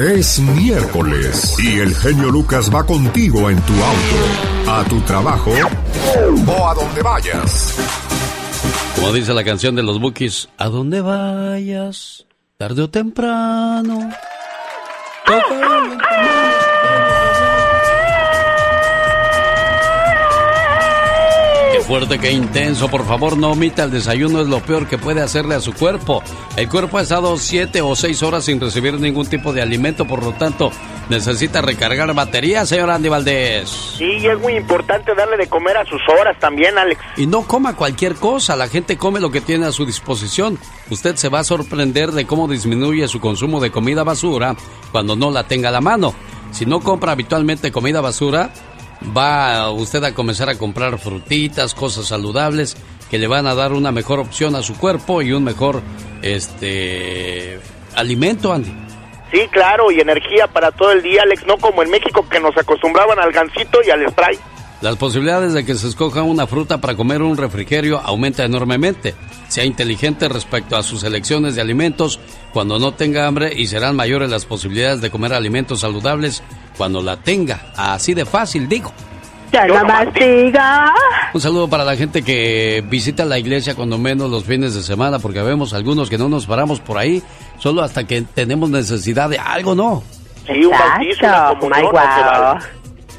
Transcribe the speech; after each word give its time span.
Es 0.00 0.38
miércoles 0.38 1.56
y 1.58 1.78
el 1.78 1.94
genio 1.94 2.30
Lucas 2.30 2.74
va 2.74 2.86
contigo 2.86 3.50
en 3.50 3.60
tu 3.60 3.74
auto, 3.74 4.70
a 4.70 4.84
tu 4.84 4.98
trabajo 5.02 5.52
o 6.46 6.68
a 6.68 6.74
donde 6.74 7.02
vayas. 7.02 7.76
Como 8.96 9.12
dice 9.12 9.34
la 9.34 9.44
canción 9.44 9.74
de 9.74 9.82
los 9.82 10.00
Bookies, 10.00 10.48
a 10.56 10.68
donde 10.68 11.02
vayas, 11.02 12.24
tarde 12.56 12.80
o 12.80 12.88
temprano. 12.88 14.10
Fuerte, 21.90 22.20
qué 22.20 22.30
intenso. 22.30 22.88
Por 22.88 23.04
favor, 23.04 23.36
no 23.36 23.50
omita 23.50 23.82
el 23.82 23.90
desayuno, 23.90 24.40
es 24.40 24.46
lo 24.46 24.60
peor 24.60 24.86
que 24.86 24.96
puede 24.96 25.22
hacerle 25.22 25.56
a 25.56 25.60
su 25.60 25.72
cuerpo. 25.72 26.22
El 26.56 26.68
cuerpo 26.68 26.98
ha 26.98 27.02
estado 27.02 27.36
siete 27.36 27.82
o 27.82 27.96
seis 27.96 28.22
horas 28.22 28.44
sin 28.44 28.60
recibir 28.60 28.94
ningún 29.00 29.26
tipo 29.26 29.52
de 29.52 29.60
alimento, 29.60 30.06
por 30.06 30.22
lo 30.22 30.30
tanto, 30.30 30.70
necesita 31.08 31.60
recargar 31.62 32.14
baterías, 32.14 32.68
señor 32.68 32.90
Andy 32.90 33.08
Valdés. 33.08 33.68
Sí, 33.98 34.04
y 34.04 34.26
es 34.28 34.38
muy 34.38 34.52
importante 34.52 35.16
darle 35.16 35.36
de 35.36 35.48
comer 35.48 35.78
a 35.78 35.84
sus 35.84 36.00
horas 36.08 36.38
también, 36.38 36.78
Alex. 36.78 37.00
Y 37.16 37.26
no 37.26 37.42
coma 37.42 37.74
cualquier 37.74 38.14
cosa, 38.14 38.54
la 38.54 38.68
gente 38.68 38.96
come 38.96 39.18
lo 39.18 39.32
que 39.32 39.40
tiene 39.40 39.66
a 39.66 39.72
su 39.72 39.84
disposición. 39.84 40.60
Usted 40.90 41.16
se 41.16 41.28
va 41.28 41.40
a 41.40 41.44
sorprender 41.44 42.12
de 42.12 42.24
cómo 42.24 42.46
disminuye 42.46 43.08
su 43.08 43.18
consumo 43.18 43.58
de 43.58 43.72
comida 43.72 44.04
basura 44.04 44.54
cuando 44.92 45.16
no 45.16 45.32
la 45.32 45.48
tenga 45.48 45.70
a 45.70 45.72
la 45.72 45.80
mano. 45.80 46.14
Si 46.52 46.66
no 46.66 46.80
compra 46.80 47.12
habitualmente 47.12 47.72
comida 47.72 48.00
basura, 48.00 48.52
va 49.16 49.70
usted 49.70 50.02
a 50.04 50.14
comenzar 50.14 50.48
a 50.48 50.58
comprar 50.58 50.98
frutitas, 50.98 51.74
cosas 51.74 52.06
saludables 52.06 52.76
que 53.10 53.18
le 53.18 53.26
van 53.26 53.46
a 53.46 53.54
dar 53.54 53.72
una 53.72 53.92
mejor 53.92 54.20
opción 54.20 54.54
a 54.54 54.62
su 54.62 54.76
cuerpo 54.76 55.22
y 55.22 55.32
un 55.32 55.44
mejor 55.44 55.82
este 56.22 57.58
alimento, 57.96 58.52
Andy. 58.52 58.72
Sí, 59.32 59.46
claro, 59.50 59.90
y 59.90 60.00
energía 60.00 60.46
para 60.48 60.72
todo 60.72 60.92
el 60.92 61.02
día, 61.02 61.22
Alex, 61.22 61.46
no 61.46 61.56
como 61.56 61.82
en 61.82 61.90
México 61.90 62.26
que 62.28 62.40
nos 62.40 62.56
acostumbraban 62.56 63.18
al 63.18 63.32
gansito 63.32 63.78
y 63.86 63.90
al 63.90 64.08
spray. 64.10 64.38
Las 64.80 64.96
posibilidades 64.96 65.52
de 65.52 65.64
que 65.64 65.74
se 65.74 65.88
escoja 65.88 66.22
una 66.22 66.46
fruta 66.46 66.80
para 66.80 66.96
comer 66.96 67.20
un 67.20 67.36
refrigerio 67.36 68.00
aumenta 68.00 68.44
enormemente. 68.44 69.14
Sea 69.48 69.66
inteligente 69.66 70.26
respecto 70.28 70.74
a 70.74 70.82
sus 70.82 71.04
elecciones 71.04 71.54
de 71.54 71.60
alimentos 71.60 72.18
cuando 72.52 72.78
no 72.78 72.94
tenga 72.94 73.26
hambre 73.26 73.52
y 73.54 73.66
serán 73.66 73.94
mayores 73.94 74.30
las 74.30 74.46
posibilidades 74.46 75.02
de 75.02 75.10
comer 75.10 75.34
alimentos 75.34 75.80
saludables 75.80 76.42
cuando 76.80 77.02
la 77.02 77.18
tenga. 77.18 77.60
Así 77.76 78.14
de 78.14 78.24
fácil, 78.24 78.66
digo. 78.66 78.90
Un 81.34 81.40
saludo 81.42 81.68
para 81.68 81.84
la 81.84 81.94
gente 81.94 82.22
que 82.22 82.82
visita 82.88 83.26
la 83.26 83.38
iglesia 83.38 83.74
cuando 83.74 83.98
menos 83.98 84.30
los 84.30 84.44
fines 84.44 84.74
de 84.74 84.82
semana, 84.82 85.18
porque 85.18 85.42
vemos 85.42 85.74
algunos 85.74 86.08
que 86.08 86.16
no 86.16 86.30
nos 86.30 86.46
paramos 86.46 86.80
por 86.80 86.96
ahí 86.96 87.22
solo 87.58 87.82
hasta 87.82 88.04
que 88.04 88.22
tenemos 88.22 88.70
necesidad 88.70 89.28
de 89.28 89.36
algo, 89.36 89.74
¿no? 89.74 90.02
Sí, 90.46 90.64
un 90.64 90.70
bautizo, 90.70 91.66
una 91.66 91.76
se 91.76 91.92
vale. 91.92 92.64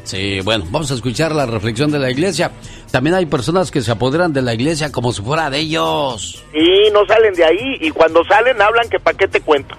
Sí, 0.05 0.39
bueno, 0.43 0.65
vamos 0.71 0.89
a 0.89 0.95
escuchar 0.95 1.31
la 1.31 1.45
reflexión 1.45 1.91
de 1.91 1.99
la 1.99 2.09
iglesia. 2.09 2.51
También 2.89 3.15
hay 3.15 3.27
personas 3.27 3.69
que 3.69 3.81
se 3.81 3.91
apoderan 3.91 4.33
de 4.33 4.41
la 4.41 4.55
iglesia 4.55 4.91
como 4.91 5.13
si 5.13 5.21
fuera 5.21 5.51
de 5.51 5.59
ellos. 5.59 6.43
Sí, 6.51 6.89
no 6.91 7.05
salen 7.05 7.35
de 7.35 7.45
ahí 7.45 7.77
y 7.79 7.91
cuando 7.91 8.23
salen 8.23 8.59
hablan 8.59 8.89
que 8.89 8.99
pa' 8.99 9.13
qué 9.13 9.27
te 9.27 9.39
cuento. 9.39 9.75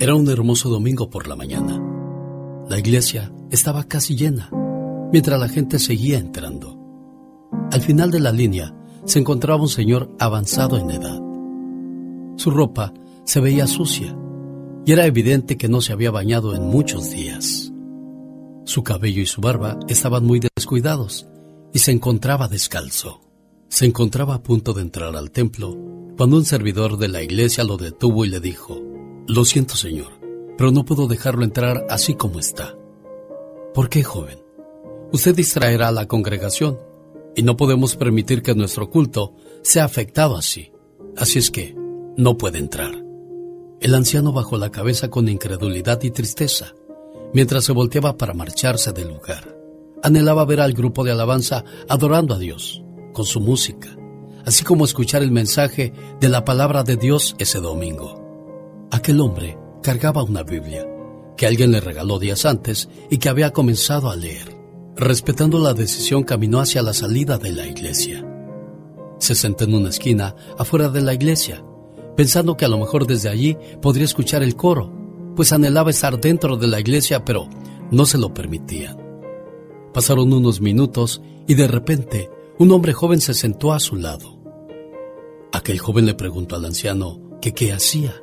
Era 0.00 0.14
un 0.14 0.30
hermoso 0.30 0.70
domingo 0.70 1.10
por 1.10 1.28
la 1.28 1.36
mañana. 1.36 1.89
La 2.70 2.78
iglesia 2.78 3.32
estaba 3.50 3.82
casi 3.82 4.14
llena, 4.14 4.48
mientras 5.10 5.40
la 5.40 5.48
gente 5.48 5.80
seguía 5.80 6.18
entrando. 6.18 6.78
Al 7.72 7.80
final 7.80 8.12
de 8.12 8.20
la 8.20 8.30
línea 8.30 8.72
se 9.04 9.18
encontraba 9.18 9.60
un 9.60 9.68
señor 9.68 10.14
avanzado 10.20 10.78
en 10.78 10.92
edad. 10.92 11.20
Su 12.36 12.52
ropa 12.52 12.94
se 13.24 13.40
veía 13.40 13.66
sucia 13.66 14.16
y 14.86 14.92
era 14.92 15.04
evidente 15.04 15.56
que 15.56 15.68
no 15.68 15.80
se 15.80 15.92
había 15.92 16.12
bañado 16.12 16.54
en 16.54 16.62
muchos 16.62 17.10
días. 17.10 17.72
Su 18.66 18.84
cabello 18.84 19.20
y 19.20 19.26
su 19.26 19.40
barba 19.40 19.80
estaban 19.88 20.24
muy 20.24 20.38
descuidados 20.38 21.26
y 21.72 21.80
se 21.80 21.90
encontraba 21.90 22.46
descalzo. 22.46 23.20
Se 23.68 23.84
encontraba 23.84 24.36
a 24.36 24.42
punto 24.44 24.74
de 24.74 24.82
entrar 24.82 25.16
al 25.16 25.32
templo 25.32 25.76
cuando 26.16 26.36
un 26.36 26.44
servidor 26.44 26.98
de 26.98 27.08
la 27.08 27.20
iglesia 27.20 27.64
lo 27.64 27.78
detuvo 27.78 28.24
y 28.24 28.28
le 28.28 28.38
dijo, 28.38 28.80
Lo 29.26 29.44
siento, 29.44 29.74
señor, 29.74 30.19
pero 30.60 30.72
no 30.72 30.84
puedo 30.84 31.06
dejarlo 31.06 31.42
entrar 31.42 31.86
así 31.88 32.16
como 32.16 32.38
está. 32.38 32.76
¿Por 33.72 33.88
qué, 33.88 34.04
joven? 34.04 34.40
Usted 35.10 35.34
distraerá 35.34 35.88
a 35.88 35.90
la 35.90 36.06
congregación 36.06 36.78
y 37.34 37.42
no 37.44 37.56
podemos 37.56 37.96
permitir 37.96 38.42
que 38.42 38.54
nuestro 38.54 38.90
culto 38.90 39.32
sea 39.62 39.86
afectado 39.86 40.36
así. 40.36 40.70
Así 41.16 41.38
es 41.38 41.50
que 41.50 41.74
no 42.18 42.36
puede 42.36 42.58
entrar. 42.58 42.92
El 43.80 43.94
anciano 43.94 44.34
bajó 44.34 44.58
la 44.58 44.70
cabeza 44.70 45.08
con 45.08 45.30
incredulidad 45.30 46.02
y 46.02 46.10
tristeza 46.10 46.74
mientras 47.32 47.64
se 47.64 47.72
volteaba 47.72 48.18
para 48.18 48.34
marcharse 48.34 48.92
del 48.92 49.08
lugar. 49.08 49.56
Anhelaba 50.02 50.44
ver 50.44 50.60
al 50.60 50.74
grupo 50.74 51.04
de 51.04 51.12
alabanza 51.12 51.64
adorando 51.88 52.34
a 52.34 52.38
Dios 52.38 52.84
con 53.14 53.24
su 53.24 53.40
música, 53.40 53.96
así 54.44 54.62
como 54.62 54.84
escuchar 54.84 55.22
el 55.22 55.30
mensaje 55.30 55.94
de 56.20 56.28
la 56.28 56.44
palabra 56.44 56.82
de 56.82 56.96
Dios 56.96 57.34
ese 57.38 57.60
domingo. 57.60 58.20
Aquel 58.90 59.22
hombre 59.22 59.56
cargaba 59.82 60.22
una 60.22 60.42
Biblia 60.42 60.86
que 61.36 61.46
alguien 61.46 61.72
le 61.72 61.80
regaló 61.80 62.18
días 62.18 62.44
antes 62.44 62.90
y 63.08 63.16
que 63.16 63.30
había 63.30 63.50
comenzado 63.50 64.10
a 64.10 64.16
leer. 64.16 64.54
Respetando 64.94 65.58
la 65.58 65.72
decisión, 65.72 66.22
caminó 66.22 66.60
hacia 66.60 66.82
la 66.82 66.92
salida 66.92 67.38
de 67.38 67.52
la 67.52 67.66
iglesia. 67.66 68.26
Se 69.18 69.34
sentó 69.34 69.64
en 69.64 69.74
una 69.74 69.88
esquina 69.88 70.36
afuera 70.58 70.90
de 70.90 71.00
la 71.00 71.14
iglesia, 71.14 71.64
pensando 72.14 72.58
que 72.58 72.66
a 72.66 72.68
lo 72.68 72.76
mejor 72.76 73.06
desde 73.06 73.30
allí 73.30 73.56
podría 73.80 74.04
escuchar 74.04 74.42
el 74.42 74.54
coro, 74.54 74.92
pues 75.34 75.52
anhelaba 75.52 75.88
estar 75.88 76.20
dentro 76.20 76.58
de 76.58 76.66
la 76.66 76.78
iglesia, 76.78 77.24
pero 77.24 77.48
no 77.90 78.04
se 78.04 78.18
lo 78.18 78.34
permitían. 78.34 78.98
Pasaron 79.94 80.30
unos 80.34 80.60
minutos 80.60 81.22
y 81.48 81.54
de 81.54 81.68
repente 81.68 82.28
un 82.58 82.70
hombre 82.72 82.92
joven 82.92 83.22
se 83.22 83.32
sentó 83.32 83.72
a 83.72 83.80
su 83.80 83.96
lado. 83.96 84.38
Aquel 85.52 85.78
joven 85.78 86.04
le 86.04 86.14
preguntó 86.14 86.56
al 86.56 86.66
anciano 86.66 87.38
que 87.40 87.54
qué 87.54 87.72
hacía. 87.72 88.14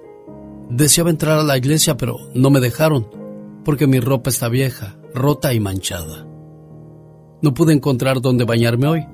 Deseaba 0.70 1.10
entrar 1.10 1.40
a 1.40 1.44
la 1.44 1.58
iglesia, 1.58 1.98
pero 1.98 2.18
no 2.34 2.50
me 2.50 2.60
dejaron, 2.60 3.08
porque 3.64 3.88
mi 3.88 4.00
ropa 4.00 4.30
está 4.30 4.50
vieja, 4.50 4.98
rota 5.14 5.54
y 5.54 5.60
manchada. 5.60 6.28
No 7.42 7.54
pude 7.54 7.74
encontrar 7.74 8.22
dónde 8.22 8.44
bañarme 8.44 8.88
hoy, 8.88 9.06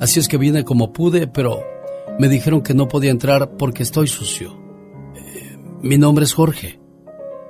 así 0.00 0.20
es 0.20 0.28
que 0.28 0.38
vine 0.38 0.64
como 0.64 0.92
pude, 0.92 1.26
pero 1.26 1.62
me 2.18 2.28
dijeron 2.28 2.62
que 2.62 2.74
no 2.74 2.88
podía 2.88 3.10
entrar 3.10 3.56
porque 3.56 3.82
estoy 3.82 4.06
sucio. 4.06 4.56
Eh, 5.16 5.58
mi 5.82 5.98
nombre 5.98 6.24
es 6.24 6.32
Jorge. 6.32 6.80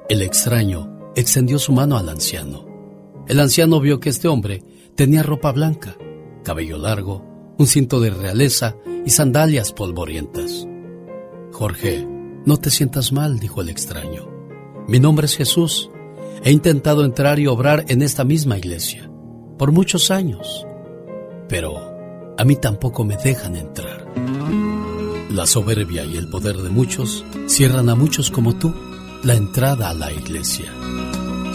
El 0.09 0.23
extraño 0.23 1.13
extendió 1.15 1.59
su 1.59 1.73
mano 1.73 1.97
al 1.97 2.09
anciano. 2.09 2.67
El 3.29 3.41
anciano 3.41 3.81
vio 3.81 4.01
que 4.01 4.09
este 4.09 4.29
hombre 4.29 4.63
tenía 4.95 5.23
ropa 5.23 5.53
blanca, 5.53 5.97
cabello 6.43 6.79
largo, 6.79 7.55
un 7.59 7.67
cinto 7.67 8.01
de 8.01 8.11
realeza 8.11 8.77
y 9.05 9.11
sandalias 9.11 9.73
polvorientas. 9.73 10.67
Jorge, 11.53 12.07
no 12.47 12.57
te 12.59 12.71
sientas 12.71 13.13
mal, 13.13 13.39
dijo 13.39 13.61
el 13.61 13.69
extraño. 13.69 14.29
Mi 14.87 15.01
nombre 15.01 15.27
es 15.27 15.37
Jesús. 15.37 15.91
He 16.43 16.51
intentado 16.51 17.05
entrar 17.05 17.39
y 17.39 17.47
obrar 17.47 17.85
en 17.89 18.03
esta 18.03 18.25
misma 18.25 18.59
iglesia 18.59 19.11
por 19.59 19.73
muchos 19.73 20.11
años, 20.11 20.67
pero 21.49 22.35
a 22.37 22.45
mí 22.45 22.57
tampoco 22.57 23.05
me 23.05 23.17
dejan 23.17 23.57
entrar. 23.57 24.07
La 25.31 25.47
soberbia 25.47 26.05
y 26.05 26.17
el 26.17 26.29
poder 26.29 26.57
de 26.57 26.71
muchos 26.71 27.25
cierran 27.47 27.89
a 27.89 27.95
muchos 27.95 28.31
como 28.31 28.57
tú 28.57 28.75
la 29.23 29.35
entrada 29.35 29.89
a 29.91 29.95
la 29.95 30.13
iglesia. 30.13 30.67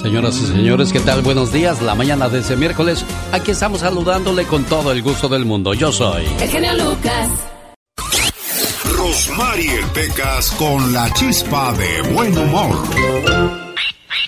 Señoras 0.01 0.37
y 0.41 0.45
señores, 0.45 0.93
¿qué 0.93 1.01
tal? 1.01 1.21
Buenos 1.21 1.51
días. 1.51 1.81
La 1.81 1.93
mañana 1.93 2.29
de 2.29 2.39
ese 2.39 2.55
miércoles, 2.55 3.05
aquí 3.31 3.51
estamos 3.51 3.81
saludándole 3.81 4.45
con 4.45 4.63
todo 4.63 4.91
el 4.91 5.01
gusto 5.03 5.27
del 5.27 5.45
mundo. 5.45 5.73
Yo 5.73 5.91
soy. 5.91 6.25
El 6.39 6.49
genio 6.49 6.73
Lucas. 6.73 7.48
Rosmarie 9.19 9.83
Pecas 9.93 10.49
con 10.51 10.93
la 10.93 11.11
chispa 11.13 11.73
de 11.73 12.01
buen 12.13 12.37
humor. 12.37 12.73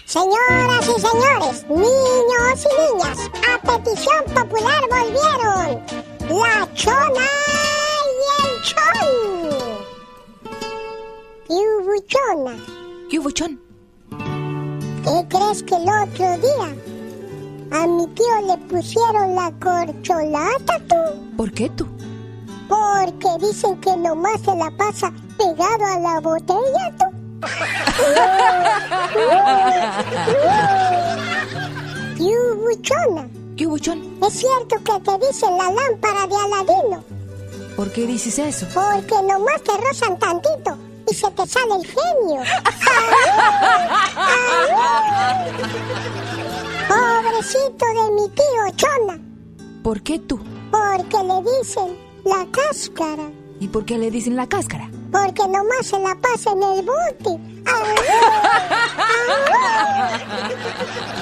Señoras 0.03 0.85
y 0.85 0.99
señores, 0.99 1.65
niños 1.69 2.65
y 2.65 2.71
niñas, 2.81 3.17
a 3.47 3.57
petición 3.61 4.25
popular 4.35 4.83
volvieron 4.89 5.79
la 6.37 6.67
chona 6.73 7.27
y 8.11 8.27
el 8.35 8.51
chon. 8.67 9.07
¿Qué 11.47 11.97
chona? 12.07 12.55
¿Qué 13.09 13.17
chon? 13.33 13.53
¿Qué 15.05 15.17
crees 15.29 15.63
que 15.63 15.75
el 15.75 15.87
otro 15.87 16.37
día 16.37 16.69
a 17.71 17.87
mi 17.87 18.07
tío 18.07 18.41
le 18.45 18.57
pusieron 18.67 19.35
la 19.35 19.53
corcholata 19.61 20.79
tú? 20.89 21.37
¿Por 21.37 21.49
qué 21.53 21.69
tú? 21.69 21.87
Porque 22.71 23.27
dicen 23.45 23.75
que 23.81 23.97
nomás 23.97 24.39
se 24.45 24.55
la 24.55 24.71
pasa 24.71 25.11
pegado 25.37 25.85
a 25.85 25.99
la 25.99 26.21
botella 26.21 26.93
tú. 26.97 27.05
¿Qué 32.17 32.33
buchona? 32.55 33.27
¿Qué 33.57 33.65
buchón? 33.65 34.17
Es 34.25 34.33
cierto 34.39 34.77
que 34.85 34.99
te 35.01 35.27
dicen 35.27 35.57
la 35.57 35.69
lámpara 35.69 36.27
de 36.27 36.35
Aladino. 36.37 37.03
¿Por 37.75 37.91
qué 37.91 38.07
dices 38.07 38.39
eso? 38.39 38.65
Porque 38.73 39.21
nomás 39.21 39.61
te 39.63 39.75
rozan 39.75 40.17
tantito 40.17 40.77
y 41.11 41.13
se 41.13 41.29
te 41.31 41.45
sale 41.45 41.75
el 41.75 41.85
genio. 41.85 42.41
Pobrecito 46.87 47.85
de 47.85 48.11
mi 48.11 48.29
tío 48.29 48.75
Chona. 48.77 49.19
¿Por 49.83 50.01
qué 50.01 50.19
tú? 50.19 50.39
Porque 50.71 51.17
le 51.21 51.41
dicen 51.59 52.10
la 52.25 52.45
cáscara. 52.51 53.29
¿Y 53.59 53.67
por 53.67 53.85
qué 53.85 53.97
le 53.97 54.09
dicen 54.09 54.35
la 54.35 54.47
cáscara? 54.47 54.89
Porque 55.11 55.47
nomás 55.47 55.85
se 55.85 55.99
la 55.99 56.15
pasa 56.15 56.51
en 56.51 56.63
el 56.63 56.85
bote. 56.85 57.39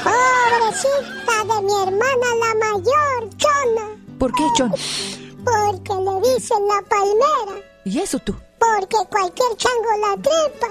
Pobrecita 0.03 1.43
de 1.43 1.61
mi 1.63 1.73
hermana 1.81 2.27
la 2.39 2.53
mayor, 2.65 3.29
Chona. 3.37 3.85
¿Por 4.17 4.33
qué, 4.33 4.43
Chon? 4.55 4.71
Porque 5.43 5.93
le 5.93 6.33
dicen 6.33 6.67
la 6.67 6.81
palmera. 6.87 7.61
¿Y 7.85 7.99
eso 7.99 8.19
tú? 8.19 8.35
Porque 8.59 8.97
cualquier 9.09 9.55
chango 9.57 9.89
la 9.99 10.15
trepa. 10.21 10.67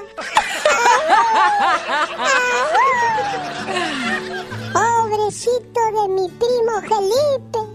Pobrecito 4.73 5.81
de 5.93 6.09
mi 6.09 6.29
primo 6.29 6.81
Felipe. 6.83 7.68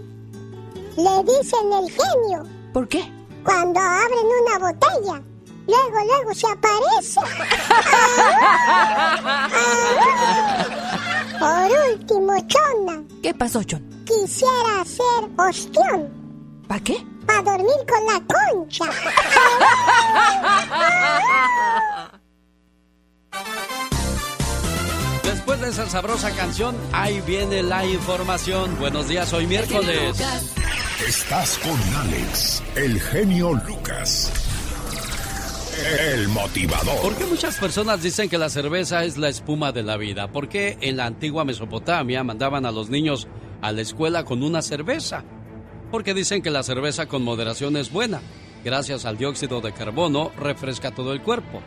Le 0.96 1.22
dicen 1.24 1.72
el 1.72 1.90
genio. 1.90 2.44
¿Por 2.72 2.86
qué? 2.88 3.02
Cuando 3.44 3.80
abren 3.80 4.26
una 4.42 4.58
botella, 4.58 5.20
luego, 5.66 5.98
luego 6.06 6.32
se 6.34 6.46
aparece. 6.46 7.20
Por 11.38 11.70
último, 11.90 12.32
Chona. 12.46 13.02
¿Qué 13.22 13.34
pasó, 13.34 13.62
Chon? 13.64 13.82
Quisiera 14.06 14.80
hacer 14.80 15.28
ostión. 15.36 16.08
¿Para 16.68 16.80
qué? 16.80 17.04
Para 17.26 17.42
dormir 17.42 17.84
con 17.88 18.06
la 18.06 18.20
concha. 18.26 18.84
Después 25.54 25.76
de 25.76 25.82
esa 25.84 25.90
sabrosa 25.92 26.32
canción, 26.32 26.74
ahí 26.90 27.20
viene 27.20 27.62
la 27.62 27.86
información. 27.86 28.76
Buenos 28.80 29.06
días, 29.06 29.32
hoy 29.32 29.46
miércoles. 29.46 30.20
Estás 31.06 31.58
con 31.58 31.78
Alex, 31.94 32.60
el 32.74 33.00
genio 33.00 33.52
Lucas. 33.52 34.32
El 36.00 36.26
motivador. 36.26 37.00
¿Por 37.00 37.14
qué 37.14 37.26
muchas 37.26 37.56
personas 37.58 38.02
dicen 38.02 38.28
que 38.28 38.36
la 38.36 38.48
cerveza 38.48 39.04
es 39.04 39.16
la 39.16 39.28
espuma 39.28 39.70
de 39.70 39.84
la 39.84 39.96
vida? 39.96 40.26
¿Por 40.26 40.48
qué 40.48 40.76
en 40.80 40.96
la 40.96 41.06
antigua 41.06 41.44
Mesopotamia 41.44 42.24
mandaban 42.24 42.66
a 42.66 42.72
los 42.72 42.90
niños 42.90 43.28
a 43.62 43.70
la 43.70 43.82
escuela 43.82 44.24
con 44.24 44.42
una 44.42 44.60
cerveza? 44.60 45.22
Porque 45.92 46.14
dicen 46.14 46.42
que 46.42 46.50
la 46.50 46.64
cerveza 46.64 47.06
con 47.06 47.22
moderación 47.22 47.76
es 47.76 47.92
buena. 47.92 48.20
Gracias 48.64 49.04
al 49.04 49.18
dióxido 49.18 49.60
de 49.60 49.72
carbono 49.72 50.32
refresca 50.36 50.90
todo 50.90 51.12
el 51.12 51.22
cuerpo. 51.22 51.62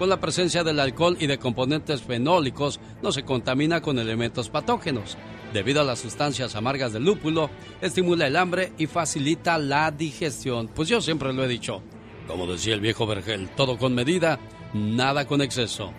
Con 0.00 0.08
la 0.08 0.18
presencia 0.18 0.64
del 0.64 0.80
alcohol 0.80 1.18
y 1.20 1.26
de 1.26 1.38
componentes 1.38 2.00
fenólicos 2.00 2.80
no 3.02 3.12
se 3.12 3.22
contamina 3.22 3.82
con 3.82 3.98
elementos 3.98 4.48
patógenos. 4.48 5.18
Debido 5.52 5.82
a 5.82 5.84
las 5.84 5.98
sustancias 5.98 6.56
amargas 6.56 6.94
del 6.94 7.04
lúpulo, 7.04 7.50
estimula 7.82 8.26
el 8.26 8.36
hambre 8.36 8.72
y 8.78 8.86
facilita 8.86 9.58
la 9.58 9.90
digestión. 9.90 10.68
Pues 10.68 10.88
yo 10.88 11.02
siempre 11.02 11.34
lo 11.34 11.44
he 11.44 11.48
dicho. 11.48 11.82
Como 12.26 12.46
decía 12.46 12.72
el 12.72 12.80
viejo 12.80 13.06
Vergel, 13.06 13.50
todo 13.50 13.76
con 13.76 13.94
medida, 13.94 14.40
nada 14.72 15.26
con 15.26 15.42
exceso. 15.42 15.92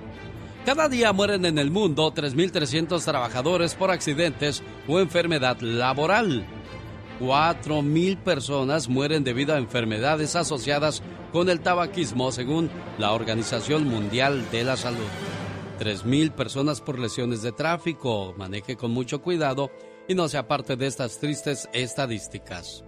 Cada 0.66 0.90
día 0.90 1.14
mueren 1.14 1.46
en 1.46 1.60
el 1.60 1.70
mundo 1.70 2.12
3.300 2.12 3.06
trabajadores 3.06 3.76
por 3.76 3.92
accidentes 3.92 4.64
o 4.88 5.00
enfermedad 5.00 5.62
laboral. 5.62 6.44
4.000 7.20 8.18
personas 8.18 8.90
mueren 8.90 9.24
debido 9.24 9.54
a 9.54 9.60
enfermedades 9.60 10.36
asociadas 10.36 11.04
con 11.32 11.50
el 11.50 11.62
tabaquismo, 11.62 12.32
según 12.32 12.70
la 12.98 13.14
Organización 13.14 13.88
Mundial 13.88 14.50
de 14.52 14.64
la 14.64 14.78
Salud. 14.78 15.00
3.000 15.80 16.32
personas 16.32 16.82
por 16.82 17.00
lesiones 17.00 17.42
de 17.42 17.52
tráfico. 17.52 18.34
Maneje 18.38 18.76
con 18.76 18.92
mucho 18.92 19.22
cuidado 19.22 19.72
y 20.08 20.14
no 20.14 20.28
sea 20.28 20.48
parte 20.48 20.76
de 20.76 20.88
estas 20.88 21.20
tristes 21.20 21.70
estadísticas. 21.74 22.84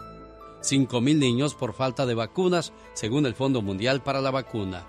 5.000 0.61 1.17
niños 1.17 1.55
por 1.55 1.73
falta 1.73 2.05
de 2.05 2.13
vacunas, 2.13 2.71
según 2.93 3.25
el 3.25 3.33
Fondo 3.33 3.61
Mundial 3.61 4.03
para 4.03 4.21
la 4.21 4.31
Vacuna. 4.31 4.87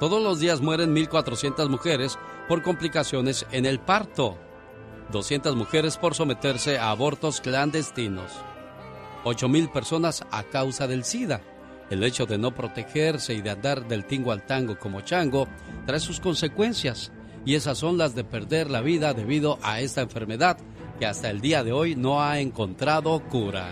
Todos 0.00 0.22
los 0.22 0.40
días 0.40 0.60
mueren 0.60 0.94
1.400 0.94 1.68
mujeres 1.68 2.18
por 2.48 2.62
complicaciones 2.62 3.46
en 3.52 3.66
el 3.66 3.80
parto. 3.80 4.38
200 5.12 5.56
mujeres 5.56 5.96
por 5.96 6.14
someterse 6.14 6.78
a 6.78 6.90
abortos 6.90 7.40
clandestinos. 7.40 8.32
8.000 9.24 9.72
personas 9.72 10.24
a 10.30 10.44
causa 10.44 10.86
del 10.86 11.04
SIDA. 11.04 11.42
El 11.90 12.04
hecho 12.04 12.26
de 12.26 12.38
no 12.38 12.54
protegerse 12.54 13.34
y 13.34 13.40
de 13.40 13.50
andar 13.50 13.88
del 13.88 14.04
tingo 14.04 14.32
al 14.32 14.44
tango 14.44 14.78
como 14.78 15.00
chango 15.00 15.48
trae 15.86 16.00
sus 16.00 16.20
consecuencias. 16.20 17.12
Y 17.44 17.54
esas 17.54 17.78
son 17.78 17.96
las 17.96 18.14
de 18.14 18.24
perder 18.24 18.70
la 18.70 18.82
vida 18.82 19.14
debido 19.14 19.58
a 19.62 19.80
esta 19.80 20.02
enfermedad 20.02 20.58
que 20.98 21.06
hasta 21.06 21.30
el 21.30 21.40
día 21.40 21.64
de 21.64 21.72
hoy 21.72 21.94
no 21.96 22.22
ha 22.22 22.40
encontrado 22.40 23.20
cura. 23.28 23.70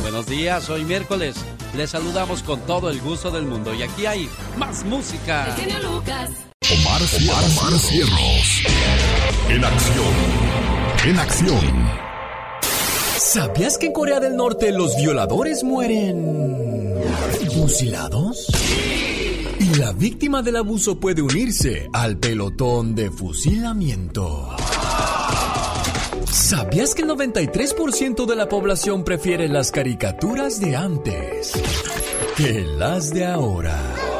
Buenos 0.00 0.26
días, 0.26 0.70
hoy 0.70 0.84
miércoles. 0.84 1.36
Les 1.76 1.90
saludamos 1.90 2.42
con 2.42 2.60
todo 2.60 2.88
el 2.88 3.00
gusto 3.00 3.30
del 3.30 3.44
mundo 3.44 3.74
y 3.74 3.82
aquí 3.82 4.06
hay 4.06 4.28
más 4.56 4.84
música. 4.84 5.54
Genio 5.56 5.78
Lucas. 5.82 6.30
Omar, 6.72 7.02
Omar, 7.02 7.44
Omar 7.44 7.78
Cierros. 7.78 8.62
En 9.50 9.64
acción. 9.64 10.14
En 11.04 11.18
acción. 11.18 12.15
¿Sabías 13.26 13.76
que 13.76 13.86
en 13.86 13.92
Corea 13.92 14.20
del 14.20 14.36
Norte 14.36 14.70
los 14.70 14.96
violadores 14.96 15.64
mueren 15.64 16.94
fusilados? 17.52 18.46
Y 19.58 19.74
la 19.74 19.90
víctima 19.92 20.42
del 20.42 20.54
abuso 20.54 21.00
puede 21.00 21.22
unirse 21.22 21.90
al 21.92 22.18
pelotón 22.18 22.94
de 22.94 23.10
fusilamiento. 23.10 24.54
¿Sabías 26.30 26.94
que 26.94 27.02
el 27.02 27.08
93% 27.08 28.26
de 28.26 28.36
la 28.36 28.48
población 28.48 29.02
prefiere 29.02 29.48
las 29.48 29.72
caricaturas 29.72 30.60
de 30.60 30.76
antes 30.76 31.50
que 32.36 32.60
las 32.78 33.12
de 33.12 33.26
ahora? 33.26 34.15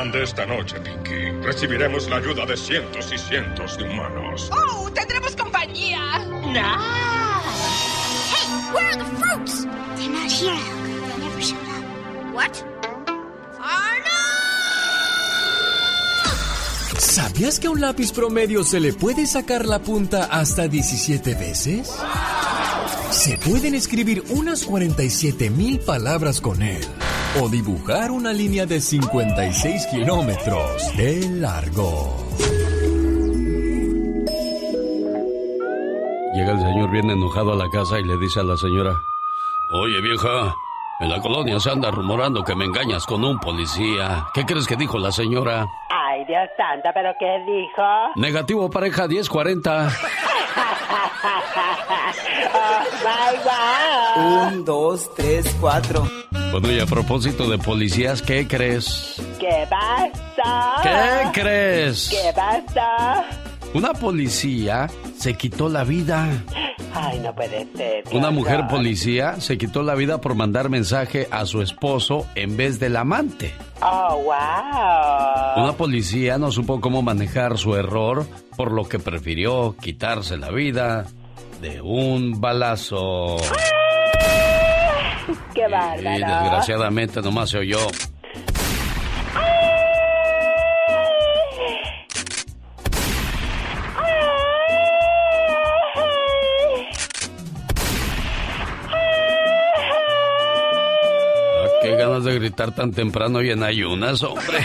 Plan 0.00 0.12
de 0.12 0.22
esta 0.22 0.46
noche, 0.46 0.76
Pinky. 0.80 1.30
Recibiremos 1.42 2.08
la 2.08 2.16
ayuda 2.16 2.46
de 2.46 2.56
cientos 2.56 3.12
y 3.12 3.18
cientos 3.18 3.76
de 3.76 3.84
humanos. 3.84 4.50
¡Oh! 4.52 4.90
¡Tendremos 4.92 5.36
compañía! 5.36 6.18
Nah. 6.54 7.40
Hey, 8.32 8.46
where 8.72 8.86
are 8.86 8.96
the 8.96 9.04
fruits? 9.18 9.66
They're 9.96 10.10
not 10.10 10.30
here, 10.30 10.52
Alec. 10.52 11.06
They 11.06 11.24
never 11.24 11.42
showed 11.42 11.68
up. 11.68 12.34
What? 12.34 12.56
¿Sabías 16.98 17.58
que 17.58 17.66
a 17.66 17.70
un 17.70 17.80
lápiz 17.80 18.12
promedio 18.12 18.62
se 18.62 18.78
le 18.78 18.92
puede 18.92 19.26
sacar 19.26 19.66
la 19.66 19.80
punta 19.80 20.28
hasta 20.30 20.68
17 20.68 21.34
veces? 21.34 21.90
Se 23.10 23.36
pueden 23.36 23.74
escribir 23.74 24.22
unas 24.30 24.64
47 24.64 25.50
mil 25.50 25.80
palabras 25.80 26.40
con 26.40 26.62
él 26.62 26.80
o 27.38 27.48
dibujar 27.48 28.10
una 28.10 28.32
línea 28.32 28.66
de 28.66 28.80
56 28.80 29.86
kilómetros 29.86 30.96
de 30.96 31.28
largo. 31.30 32.16
Llega 36.34 36.52
el 36.52 36.60
señor 36.60 36.90
bien 36.90 37.10
enojado 37.10 37.52
a 37.52 37.56
la 37.56 37.68
casa 37.70 38.00
y 38.00 38.04
le 38.04 38.16
dice 38.16 38.40
a 38.40 38.42
la 38.42 38.56
señora, 38.56 38.92
Oye 39.72 40.00
vieja, 40.00 40.54
en 41.00 41.08
la 41.08 41.20
colonia 41.20 41.60
se 41.60 41.70
anda 41.70 41.90
rumorando 41.90 42.42
que 42.42 42.56
me 42.56 42.64
engañas 42.64 43.06
con 43.06 43.24
un 43.24 43.38
policía. 43.38 44.26
¿Qué 44.34 44.44
crees 44.44 44.66
que 44.66 44.76
dijo 44.76 44.98
la 44.98 45.12
señora? 45.12 45.66
Ay, 45.88 46.24
Dios 46.24 46.48
santo, 46.56 46.88
¿pero 46.92 47.12
qué 47.18 47.44
dijo? 47.46 47.82
Negativo 48.16 48.68
pareja 48.68 49.06
1040. 49.06 49.88
oh, 54.16 54.48
Un, 54.48 54.64
dos, 54.64 55.10
tres, 55.14 55.46
cuatro. 55.60 56.08
Bueno, 56.52 56.72
y 56.72 56.80
a 56.80 56.86
propósito 56.86 57.48
de 57.48 57.58
policías, 57.58 58.22
¿qué 58.22 58.46
crees? 58.46 59.22
¿Qué 59.38 59.66
pasa? 59.68 60.82
¿Qué 60.82 61.40
crees? 61.40 62.08
¿Qué 62.10 62.32
pasa? 62.34 63.24
Una 63.72 63.92
policía 63.92 64.88
se 65.16 65.34
quitó 65.34 65.68
la 65.68 65.84
vida. 65.84 66.28
Ay, 66.92 67.20
no 67.20 67.32
puede 67.34 67.68
ser. 67.76 68.04
Una 68.12 68.30
mujer 68.30 68.66
policía 68.68 69.40
se 69.40 69.56
quitó 69.58 69.82
la 69.84 69.94
vida 69.94 70.20
por 70.20 70.34
mandar 70.34 70.68
mensaje 70.70 71.28
a 71.30 71.46
su 71.46 71.62
esposo 71.62 72.26
en 72.34 72.56
vez 72.56 72.80
del 72.80 72.96
amante. 72.96 73.52
Oh, 73.80 74.22
wow. 74.24 75.62
Una 75.64 75.72
policía 75.76 76.36
no 76.36 76.50
supo 76.50 76.80
cómo 76.80 77.00
manejar 77.02 77.58
su 77.58 77.76
error, 77.76 78.26
por 78.56 78.72
lo 78.72 78.88
que 78.88 78.98
prefirió 78.98 79.76
quitarse 79.80 80.36
la 80.36 80.50
vida 80.50 81.06
de 81.60 81.80
un 81.80 82.40
balazo. 82.40 83.36
¡Qué 85.54 85.68
bárbaro! 85.68 86.18
Y 86.18 86.24
desgraciadamente 86.24 87.22
nomás 87.22 87.50
se 87.50 87.58
oyó. 87.58 87.78
Gritar 102.50 102.74
tan 102.74 102.90
temprano 102.90 103.40
y 103.42 103.50
en 103.50 103.62
ayunas, 103.62 104.22
hombre. 104.24 104.58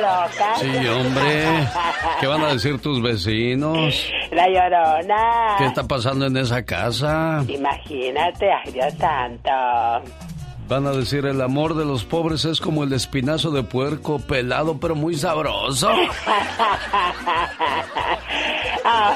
loca. 0.00 0.54
Sí, 0.58 0.88
hombre. 0.88 1.44
¿Qué 2.20 2.26
van 2.26 2.42
a 2.42 2.52
decir 2.52 2.80
tus 2.80 3.00
vecinos? 3.00 4.10
La 4.32 4.48
llorona. 4.48 5.56
¿Qué 5.58 5.66
está 5.66 5.84
pasando 5.84 6.26
en 6.26 6.36
esa 6.36 6.64
casa? 6.64 7.44
Imagínate, 7.46 8.50
ay 8.52 8.72
Dios 8.72 8.92
santo. 8.98 9.50
Van 10.68 10.86
a 10.86 10.92
decir 10.92 11.24
el 11.24 11.40
amor 11.40 11.74
de 11.74 11.86
los 11.86 12.04
pobres 12.04 12.44
es 12.44 12.60
como 12.60 12.84
el 12.84 12.92
espinazo 12.92 13.50
de 13.50 13.62
puerco, 13.62 14.18
pelado 14.18 14.78
pero 14.78 14.94
muy 14.94 15.14
sabroso. 15.14 15.88
oh, 18.84 19.14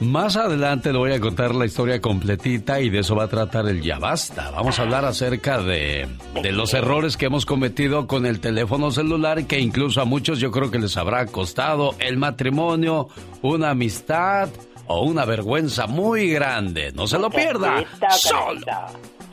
Más 0.00 0.34
adelante 0.34 0.92
le 0.92 0.98
voy 0.98 1.12
a 1.12 1.20
contar 1.20 1.54
la 1.54 1.66
historia 1.66 2.00
completita 2.00 2.80
y 2.80 2.90
de 2.90 2.98
eso 2.98 3.14
va 3.14 3.24
a 3.24 3.28
tratar 3.28 3.68
el 3.68 3.80
Ya 3.80 4.00
Basta. 4.00 4.50
Vamos 4.50 4.80
a 4.80 4.82
hablar 4.82 5.04
acerca 5.04 5.62
de, 5.62 6.08
de 6.42 6.50
los 6.50 6.74
errores 6.74 7.16
que 7.16 7.26
hemos 7.26 7.46
cometido 7.46 8.08
con 8.08 8.26
el 8.26 8.40
teléfono 8.40 8.90
celular 8.90 9.44
que 9.46 9.60
incluso 9.60 10.00
a 10.00 10.04
muchos 10.04 10.40
yo 10.40 10.50
creo 10.50 10.72
que 10.72 10.80
les 10.80 10.96
habrá 10.96 11.26
costado 11.26 11.94
el 12.00 12.16
matrimonio, 12.16 13.06
una 13.40 13.70
amistad 13.70 14.48
o 14.88 15.04
una 15.04 15.24
vergüenza 15.24 15.86
muy 15.86 16.30
grande. 16.30 16.90
No 16.90 17.06
se 17.06 17.20
lo 17.20 17.30
pierda. 17.30 17.84
Solo. 18.10 18.66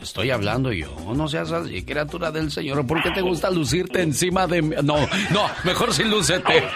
Estoy 0.02 0.32
hablando 0.32 0.72
yo, 0.72 0.88
no 1.16 1.28
seas 1.28 1.52
así, 1.52 1.84
criatura 1.84 2.32
del 2.32 2.52
Señor. 2.52 2.86
¿Por 2.86 3.02
qué 3.02 3.12
te 3.12 3.22
gusta 3.22 3.50
lucirte 3.50 4.02
encima 4.02 4.48
de 4.48 4.62
mí? 4.62 4.76
No, 4.84 4.98
no, 5.32 5.50
mejor 5.64 5.94
sin 5.94 6.10
lúcete. 6.10 6.64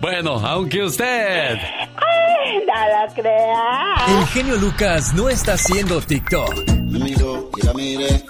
bueno, 0.00 0.32
aunque 0.46 0.82
usted... 0.82 1.54
Ay, 1.54 2.58
no 2.66 3.06
lo 3.06 3.14
crea. 3.14 3.94
El 4.08 4.26
genio 4.28 4.56
Lucas 4.56 5.14
no 5.14 5.28
está 5.28 5.54
haciendo 5.54 6.00
TikTok. 6.00 6.68
Amigo, 6.68 7.50
y 7.56 7.66
la 7.66 7.74
mire. 7.74 8.24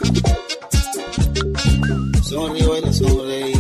Sonrío 2.23 2.79
y 2.79 2.81
le 2.83 2.93
sonreí. 2.93 3.53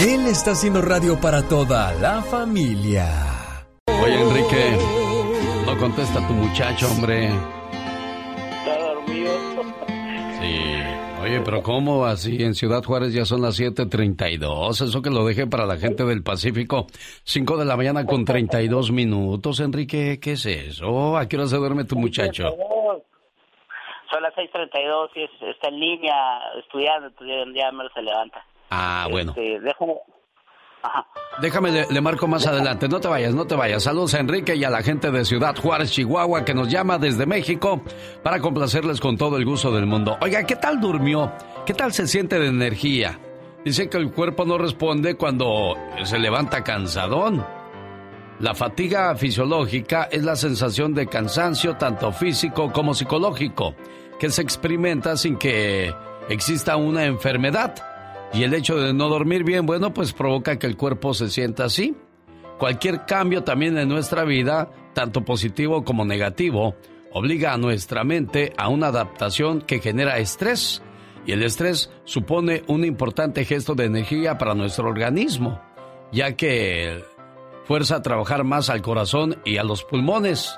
Él 0.00 0.26
está 0.26 0.52
haciendo 0.52 0.80
radio 0.80 1.20
para 1.20 1.42
toda 1.42 1.92
la 1.94 2.22
familia. 2.22 3.10
Oye, 4.02 4.20
Enrique, 4.20 4.78
contesta 5.80 6.26
tu 6.26 6.34
muchacho, 6.34 6.86
hombre. 6.90 7.26
Está 7.28 8.78
dormido. 8.78 9.30
Sí. 10.40 10.62
Oye, 11.22 11.40
pero 11.44 11.62
¿cómo 11.62 12.04
así? 12.04 12.42
En 12.42 12.54
Ciudad 12.54 12.82
Juárez 12.82 13.12
ya 13.12 13.24
son 13.24 13.42
las 13.42 13.58
7.32. 13.58 14.70
Eso 14.82 15.02
que 15.02 15.10
lo 15.10 15.24
dejé 15.24 15.46
para 15.46 15.66
la 15.66 15.76
gente 15.76 16.04
del 16.04 16.22
Pacífico. 16.22 16.86
5 17.24 17.56
de 17.56 17.64
la 17.64 17.76
mañana 17.76 18.06
con 18.06 18.24
32 18.24 18.90
minutos. 18.92 19.60
Enrique, 19.60 20.18
¿qué 20.20 20.32
es 20.32 20.46
eso? 20.46 21.16
¿A 21.16 21.26
qué 21.28 21.36
hora 21.36 21.46
se 21.46 21.56
duerme 21.56 21.84
tu 21.84 21.96
muchacho? 21.96 22.44
Son 24.10 24.22
las 24.22 24.34
6.32 24.34 25.10
y 25.14 25.22
es- 25.22 25.30
está 25.54 25.68
en 25.68 25.78
línea 25.78 26.14
estudiando, 26.58 27.08
entonces 27.08 27.36
ya 27.54 27.70
me 27.70 27.84
se 27.94 28.02
levanta. 28.02 28.44
Ah, 28.70 29.06
bueno. 29.10 29.30
Este, 29.36 29.60
déjame... 29.60 29.94
Ajá. 30.82 31.06
Déjame, 31.40 31.70
le, 31.70 31.86
le 31.90 32.00
marco 32.00 32.26
más 32.26 32.46
adelante. 32.46 32.88
No 32.88 33.00
te 33.00 33.08
vayas, 33.08 33.34
no 33.34 33.46
te 33.46 33.54
vayas. 33.54 33.82
Saludos 33.82 34.14
a 34.14 34.20
Enrique 34.20 34.56
y 34.56 34.64
a 34.64 34.70
la 34.70 34.82
gente 34.82 35.10
de 35.10 35.24
Ciudad 35.24 35.56
Juárez, 35.56 35.90
Chihuahua, 35.90 36.44
que 36.44 36.52
nos 36.52 36.68
llama 36.68 36.98
desde 36.98 37.24
México 37.24 37.82
para 38.22 38.40
complacerles 38.40 39.00
con 39.00 39.16
todo 39.16 39.38
el 39.38 39.44
gusto 39.46 39.72
del 39.72 39.86
mundo. 39.86 40.18
Oiga, 40.20 40.44
¿qué 40.44 40.56
tal 40.56 40.80
durmió? 40.80 41.32
¿Qué 41.64 41.72
tal 41.72 41.92
se 41.92 42.06
siente 42.06 42.38
de 42.38 42.48
energía? 42.48 43.18
Dice 43.64 43.88
que 43.88 43.96
el 43.96 44.10
cuerpo 44.10 44.44
no 44.44 44.58
responde 44.58 45.14
cuando 45.16 45.74
se 46.04 46.18
levanta 46.18 46.62
cansadón. 46.62 47.44
La 48.40 48.54
fatiga 48.54 49.14
fisiológica 49.16 50.08
es 50.10 50.24
la 50.24 50.34
sensación 50.34 50.94
de 50.94 51.06
cansancio 51.06 51.76
tanto 51.76 52.10
físico 52.10 52.72
como 52.72 52.94
psicológico 52.94 53.74
que 54.18 54.30
se 54.30 54.40
experimenta 54.40 55.16
sin 55.16 55.36
que 55.36 55.94
exista 56.28 56.76
una 56.76 57.04
enfermedad. 57.04 57.74
Y 58.32 58.44
el 58.44 58.54
hecho 58.54 58.76
de 58.76 58.92
no 58.92 59.08
dormir 59.08 59.44
bien, 59.44 59.66
bueno, 59.66 59.92
pues 59.92 60.12
provoca 60.12 60.58
que 60.58 60.66
el 60.66 60.76
cuerpo 60.76 61.14
se 61.14 61.28
sienta 61.28 61.64
así. 61.64 61.96
Cualquier 62.58 63.06
cambio 63.06 63.42
también 63.42 63.76
en 63.78 63.88
nuestra 63.88 64.24
vida, 64.24 64.70
tanto 64.94 65.24
positivo 65.24 65.84
como 65.84 66.04
negativo, 66.04 66.76
obliga 67.12 67.52
a 67.52 67.58
nuestra 67.58 68.04
mente 68.04 68.52
a 68.56 68.68
una 68.68 68.88
adaptación 68.88 69.62
que 69.62 69.80
genera 69.80 70.18
estrés. 70.18 70.82
Y 71.26 71.32
el 71.32 71.42
estrés 71.42 71.90
supone 72.04 72.62
un 72.66 72.84
importante 72.84 73.44
gesto 73.44 73.74
de 73.74 73.86
energía 73.86 74.38
para 74.38 74.54
nuestro 74.54 74.88
organismo, 74.88 75.60
ya 76.12 76.36
que 76.36 77.02
fuerza 77.64 77.96
a 77.96 78.02
trabajar 78.02 78.44
más 78.44 78.70
al 78.70 78.82
corazón 78.82 79.36
y 79.44 79.56
a 79.56 79.64
los 79.64 79.84
pulmones. 79.84 80.56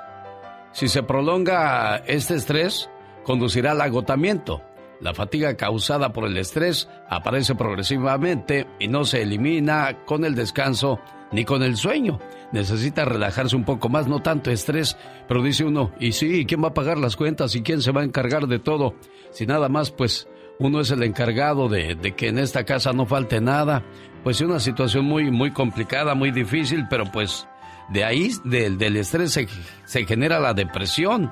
Si 0.71 0.87
se 0.87 1.03
prolonga 1.03 1.97
este 2.07 2.35
estrés, 2.35 2.89
conducirá 3.23 3.71
al 3.71 3.81
agotamiento. 3.81 4.61
La 5.03 5.13
fatiga 5.13 5.57
causada 5.57 6.13
por 6.13 6.25
el 6.25 6.37
estrés 6.37 6.87
aparece 7.09 7.55
progresivamente 7.55 8.67
y 8.79 8.87
no 8.87 9.03
se 9.03 9.21
elimina 9.21 10.05
con 10.05 10.23
el 10.23 10.33
descanso 10.33 10.97
ni 11.33 11.43
con 11.43 11.61
el 11.61 11.75
sueño. 11.75 12.19
Necesita 12.53 13.03
relajarse 13.03 13.57
un 13.57 13.65
poco 13.65 13.89
más, 13.89 14.07
no 14.07 14.21
tanto 14.21 14.49
estrés, 14.49 14.95
pero 15.27 15.43
dice 15.43 15.65
uno, 15.65 15.91
y 15.99 16.13
sí, 16.13 16.45
¿quién 16.45 16.63
va 16.63 16.69
a 16.69 16.73
pagar 16.73 16.97
las 16.97 17.17
cuentas 17.17 17.53
y 17.53 17.63
quién 17.63 17.81
se 17.81 17.91
va 17.91 17.99
a 17.99 18.05
encargar 18.05 18.47
de 18.47 18.59
todo? 18.59 18.95
Si 19.31 19.45
nada 19.45 19.67
más, 19.67 19.91
pues 19.91 20.29
uno 20.57 20.79
es 20.79 20.89
el 20.91 21.03
encargado 21.03 21.67
de, 21.67 21.97
que 22.15 22.29
en 22.29 22.39
esta 22.39 22.63
casa 22.63 22.93
no 22.93 23.05
falte 23.05 23.41
nada. 23.41 23.83
Pues 24.23 24.37
es 24.37 24.47
una 24.47 24.61
situación 24.61 25.03
muy, 25.03 25.29
muy 25.31 25.51
complicada, 25.51 26.15
muy 26.15 26.31
difícil, 26.31 26.85
pero 26.89 27.11
pues 27.11 27.45
de 27.89 28.05
ahí, 28.05 28.31
del, 28.45 28.95
estrés, 28.95 29.37
se 29.83 30.05
genera 30.05 30.39
la 30.39 30.53
depresión. 30.53 31.29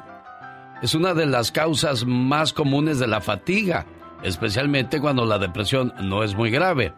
Es 0.82 0.96
una 0.96 1.14
de 1.14 1.28
las 1.28 1.52
causas 1.52 2.06
más 2.06 2.54
comunes 2.54 2.98
de 2.98 3.06
la 3.06 3.22
fatiga, 3.22 3.86
especialmente 4.24 5.00
cuando 5.00 5.26
la 5.26 5.38
depresión 5.38 5.94
no 6.02 6.24
es 6.24 6.34
muy 6.34 6.50
grave. 6.50 6.94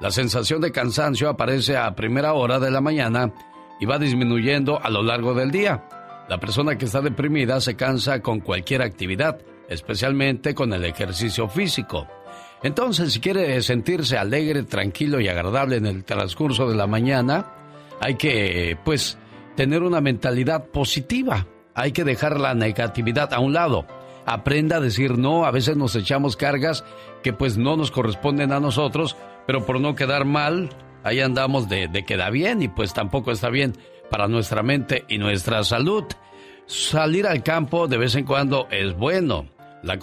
La 0.00 0.12
sensación 0.12 0.60
de 0.60 0.70
cansancio 0.70 1.28
aparece 1.28 1.76
a 1.76 1.94
primera 1.96 2.34
hora 2.34 2.60
de 2.60 2.70
la 2.70 2.80
mañana 2.80 3.32
y 3.80 3.86
va 3.86 3.98
disminuyendo 3.98 4.80
a 4.80 4.90
lo 4.90 5.02
largo 5.02 5.34
del 5.34 5.50
día. 5.50 5.88
La 6.28 6.38
persona 6.38 6.78
que 6.78 6.84
está 6.84 7.00
deprimida 7.00 7.60
se 7.60 7.74
cansa 7.74 8.20
con 8.20 8.38
cualquier 8.38 8.82
actividad, 8.82 9.40
especialmente 9.68 10.54
con 10.54 10.72
el 10.72 10.84
ejercicio 10.84 11.48
físico. 11.48 12.06
Entonces, 12.62 13.12
si 13.12 13.20
quiere 13.20 13.60
sentirse 13.62 14.16
alegre, 14.16 14.62
tranquilo 14.62 15.20
y 15.20 15.28
agradable 15.28 15.76
en 15.76 15.86
el 15.86 16.04
transcurso 16.04 16.68
de 16.68 16.76
la 16.76 16.86
mañana, 16.86 17.46
hay 18.00 18.14
que, 18.14 18.78
pues, 18.84 19.18
tener 19.56 19.82
una 19.82 20.00
mentalidad 20.00 20.66
positiva. 20.66 21.46
Hay 21.76 21.92
que 21.92 22.02
dejar 22.02 22.40
la 22.40 22.54
negatividad 22.54 23.32
a 23.32 23.38
un 23.38 23.52
lado. 23.52 23.86
Aprenda 24.24 24.78
a 24.78 24.80
decir 24.80 25.18
no. 25.18 25.44
A 25.44 25.52
veces 25.52 25.76
nos 25.76 25.94
echamos 25.94 26.36
cargas 26.36 26.82
que 27.22 27.32
pues 27.32 27.56
no 27.58 27.76
nos 27.76 27.92
corresponden 27.92 28.50
a 28.50 28.58
nosotros, 28.58 29.16
pero 29.46 29.64
por 29.64 29.80
no 29.80 29.94
quedar 29.94 30.24
mal, 30.24 30.70
ahí 31.04 31.20
andamos 31.20 31.68
de, 31.68 31.86
de 31.86 32.04
queda 32.04 32.30
bien 32.30 32.62
y 32.62 32.68
pues 32.68 32.92
tampoco 32.94 33.30
está 33.30 33.50
bien 33.50 33.74
para 34.10 34.26
nuestra 34.26 34.62
mente 34.64 35.04
y 35.08 35.18
nuestra 35.18 35.62
salud. 35.62 36.04
Salir 36.66 37.26
al 37.28 37.44
campo 37.44 37.86
de 37.86 37.98
vez 37.98 38.16
en 38.16 38.24
cuando 38.24 38.66
es 38.70 38.96
bueno. 38.96 39.46
La, 39.82 39.98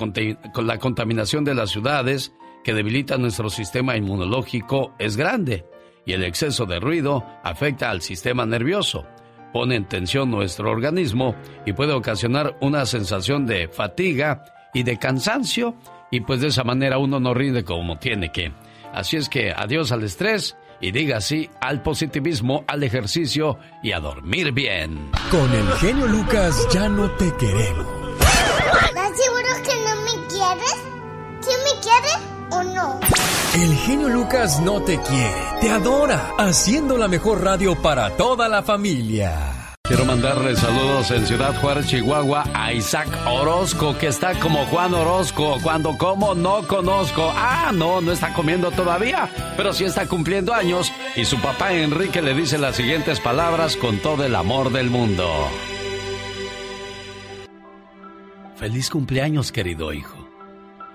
la 0.63 0.77
contaminación 0.77 1.44
de 1.44 1.56
las 1.56 1.72
ciudades 1.72 2.32
que 2.63 2.74
debilita 2.74 3.18
nuestro 3.18 3.50
sistema 3.50 3.98
inmunológico 3.98 4.94
es 5.00 5.18
grande. 5.18 5.65
y 6.06 6.13
el 6.13 6.24
exceso 6.24 6.65
de 6.65 6.80
ruido 6.80 7.24
afecta 7.44 7.89
al 7.89 8.01
sistema 8.01 8.46
nervioso, 8.46 9.06
pone 9.53 9.75
en 9.75 9.86
tensión 9.86 10.31
nuestro 10.31 10.69
organismo 10.69 11.36
y 11.65 11.74
puede 11.74 11.93
ocasionar 11.93 12.57
una 12.60 12.86
sensación 12.86 13.45
de 13.45 13.69
fatiga 13.69 14.43
y 14.74 14.83
de 14.83 14.98
cansancio 14.98 15.75
y 16.12 16.22
pues 16.22 16.41
de 16.41 16.48
esa 16.48 16.63
manera 16.63 16.98
uno 16.98 17.19
no 17.19 17.33
rinde 17.33 17.63
como 17.63 17.98
tiene 17.98 18.31
que. 18.31 18.51
Así 18.93 19.17
es 19.17 19.29
que 19.29 19.51
adiós 19.51 19.91
al 19.91 20.03
estrés 20.03 20.57
y 20.81 20.91
diga 20.91 21.22
sí 21.22 21.50
al 21.62 21.81
positivismo, 21.81 22.65
al 22.67 22.83
ejercicio 22.83 23.57
y 23.81 23.93
a 23.93 24.00
dormir 24.00 24.51
bien. 24.51 25.12
Con 25.31 25.51
el 25.53 25.67
genio 25.74 26.07
Lucas 26.07 26.67
ya 26.72 26.89
no 26.89 27.10
te 27.12 27.33
queremos. 27.38 27.88
¿Estás 28.86 29.12
seguro 29.17 29.63
que 29.63 29.75
no 29.86 29.95
me 30.01 30.27
quieres? 30.27 30.83
¿Sí 31.41 31.51
me 31.63 31.81
quieres 31.81 32.32
o 32.53 32.63
no? 32.63 33.00
El 33.55 33.75
genio 33.77 34.10
Lucas 34.10 34.60
no 34.62 34.81
te 34.81 35.00
quiere, 35.01 35.41
te 35.62 35.69
adora, 35.69 36.31
haciendo 36.38 36.98
la 36.98 37.07
mejor 37.07 37.43
radio 37.43 37.79
para 37.81 38.10
toda 38.17 38.50
la 38.50 38.63
familia. 38.63 39.53
Quiero 39.86 40.05
mandarle 40.05 40.55
saludos 40.55 41.12
en 41.12 41.27
Ciudad 41.27 41.53
Juárez, 41.60 41.88
Chihuahua, 41.88 42.45
a 42.53 42.72
Isaac 42.72 43.10
Orozco, 43.27 43.98
que 43.98 44.07
está 44.07 44.39
como 44.39 44.65
Juan 44.67 44.93
Orozco. 44.93 45.57
Cuando 45.62 45.98
como, 45.98 46.33
no 46.33 46.65
conozco. 46.69 47.29
Ah, 47.36 47.72
no, 47.74 48.00
no 48.00 48.13
está 48.13 48.33
comiendo 48.33 48.72
todavía, 48.72 49.29
pero 49.57 49.74
sí 49.74 49.83
está 49.83 50.07
cumpliendo 50.07 50.53
años. 50.53 50.89
Y 51.17 51.25
su 51.25 51.38
papá 51.41 51.74
Enrique 51.74 52.22
le 52.22 52.33
dice 52.33 52.57
las 52.57 52.77
siguientes 52.77 53.19
palabras 53.19 53.75
con 53.75 53.98
todo 53.98 54.24
el 54.24 54.36
amor 54.36 54.72
del 54.72 54.89
mundo. 54.89 55.29
Feliz 58.55 58.89
cumpleaños, 58.89 59.51
querido 59.51 59.91
hijo. 59.91 60.23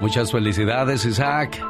Muchas 0.00 0.30
felicidades, 0.30 1.04
Isaac. 1.04 1.60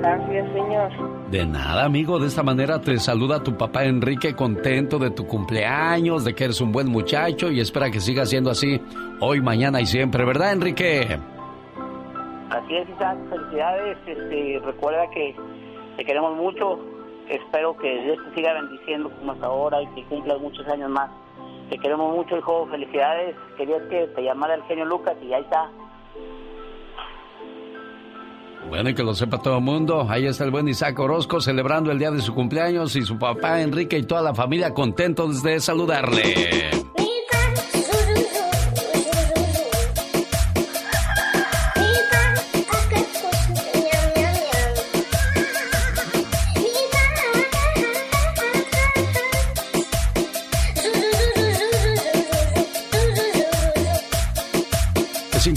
Gracias, 0.00 0.52
señor. 0.52 1.28
De 1.30 1.46
nada, 1.46 1.84
amigo. 1.84 2.18
De 2.18 2.26
esta 2.26 2.42
manera 2.42 2.80
te 2.80 2.98
saluda 2.98 3.42
tu 3.42 3.56
papá 3.56 3.84
Enrique 3.84 4.34
contento 4.34 4.98
de 4.98 5.10
tu 5.10 5.26
cumpleaños, 5.26 6.24
de 6.24 6.34
que 6.34 6.44
eres 6.44 6.60
un 6.60 6.72
buen 6.72 6.88
muchacho 6.88 7.50
y 7.50 7.60
espera 7.60 7.90
que 7.90 8.00
siga 8.00 8.24
siendo 8.24 8.50
así 8.50 8.80
hoy, 9.20 9.40
mañana 9.40 9.80
y 9.80 9.86
siempre, 9.86 10.24
¿verdad, 10.24 10.52
Enrique? 10.52 11.18
Así 12.50 12.76
es, 12.76 12.88
Isaac. 12.88 13.18
Felicidades. 13.28 13.98
Este, 14.06 14.60
recuerda 14.64 15.08
que 15.10 15.36
te 15.96 16.04
queremos 16.04 16.36
mucho. 16.36 16.78
Espero 17.28 17.76
que 17.76 18.02
Dios 18.04 18.18
te 18.24 18.34
siga 18.36 18.54
bendiciendo 18.54 19.10
como 19.18 19.32
hasta 19.32 19.46
ahora 19.46 19.82
y 19.82 19.86
que 19.88 20.04
cumplas 20.04 20.40
muchos 20.40 20.66
años 20.68 20.90
más. 20.90 21.10
Te 21.68 21.76
queremos 21.78 22.16
mucho, 22.16 22.38
hijo. 22.38 22.66
Felicidades. 22.70 23.36
Querías 23.58 23.82
que 23.90 24.06
te 24.06 24.22
llamara 24.22 24.54
el 24.54 24.62
genio 24.62 24.86
Lucas 24.86 25.14
y 25.22 25.32
ahí 25.34 25.42
está. 25.42 25.70
Bueno, 28.66 28.90
y 28.90 28.94
que 28.94 29.02
lo 29.02 29.14
sepa 29.14 29.38
todo 29.38 29.58
el 29.58 29.64
mundo, 29.64 30.06
ahí 30.08 30.26
está 30.26 30.44
el 30.44 30.50
buen 30.50 30.68
Isaac 30.68 30.98
Orozco 30.98 31.40
celebrando 31.40 31.90
el 31.90 31.98
día 31.98 32.10
de 32.10 32.20
su 32.20 32.34
cumpleaños 32.34 32.96
y 32.96 33.02
su 33.02 33.18
papá 33.18 33.60
Enrique 33.62 33.98
y 33.98 34.02
toda 34.02 34.22
la 34.22 34.34
familia 34.34 34.74
contentos 34.74 35.42
de 35.42 35.60
saludarle. 35.60 36.70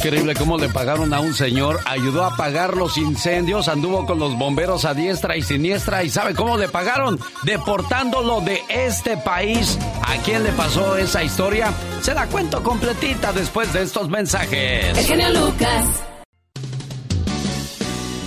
Increíble 0.03 0.33
cómo 0.33 0.57
le 0.57 0.67
pagaron 0.67 1.13
a 1.13 1.19
un 1.19 1.35
señor, 1.35 1.79
ayudó 1.85 2.23
a 2.23 2.29
apagar 2.29 2.75
los 2.75 2.97
incendios, 2.97 3.67
anduvo 3.67 4.07
con 4.07 4.17
los 4.17 4.35
bomberos 4.35 4.83
a 4.85 4.95
diestra 4.95 5.37
y 5.37 5.43
siniestra 5.43 6.03
y 6.03 6.09
¿sabe 6.09 6.33
cómo 6.33 6.57
le 6.57 6.67
pagaron? 6.67 7.19
Deportándolo 7.43 8.41
de 8.41 8.61
este 8.67 9.15
país. 9.17 9.77
¿A 10.01 10.17
quién 10.23 10.43
le 10.43 10.51
pasó 10.53 10.97
esa 10.97 11.23
historia? 11.23 11.71
Se 12.01 12.15
la 12.15 12.25
cuento 12.25 12.63
completita 12.63 13.31
después 13.31 13.71
de 13.73 13.83
estos 13.83 14.09
mensajes. 14.09 14.97
El 14.97 15.05
genio 15.05 15.29
Lucas. 15.29 15.85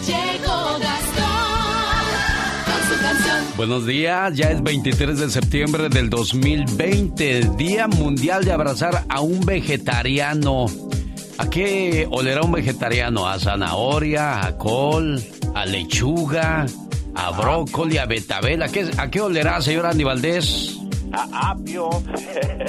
Llegó 0.07 0.79
Gastón 0.79 2.05
con 2.67 2.89
su 2.89 3.03
canción. 3.03 3.45
Buenos 3.57 3.85
días, 3.85 4.33
ya 4.37 4.51
es 4.51 4.63
23 4.63 5.19
de 5.19 5.29
septiembre 5.29 5.89
del 5.89 6.09
2020, 6.09 7.51
Día 7.57 7.89
Mundial 7.89 8.45
de 8.45 8.53
Abrazar 8.53 9.05
a 9.09 9.21
un 9.23 9.41
Vegetariano. 9.41 10.67
¿A 11.39 11.51
qué 11.51 12.07
olerá 12.11 12.43
un 12.43 12.53
vegetariano? 12.53 13.29
¿A 13.29 13.39
zanahoria, 13.39 14.47
a 14.47 14.57
col, 14.57 15.21
a 15.55 15.67
lechuga, 15.67 16.67
a 17.15 17.31
brócoli, 17.33 17.99
a 17.99 18.07
betabel? 18.07 18.63
¿A 18.63 18.69
qué, 18.69 18.89
a 18.97 19.11
qué 19.11 19.21
olerá, 19.21 19.61
señor 19.61 19.87
Andy 19.87 20.05
Valdés? 20.05 20.79
A 21.13 21.51
apio. 21.51 21.91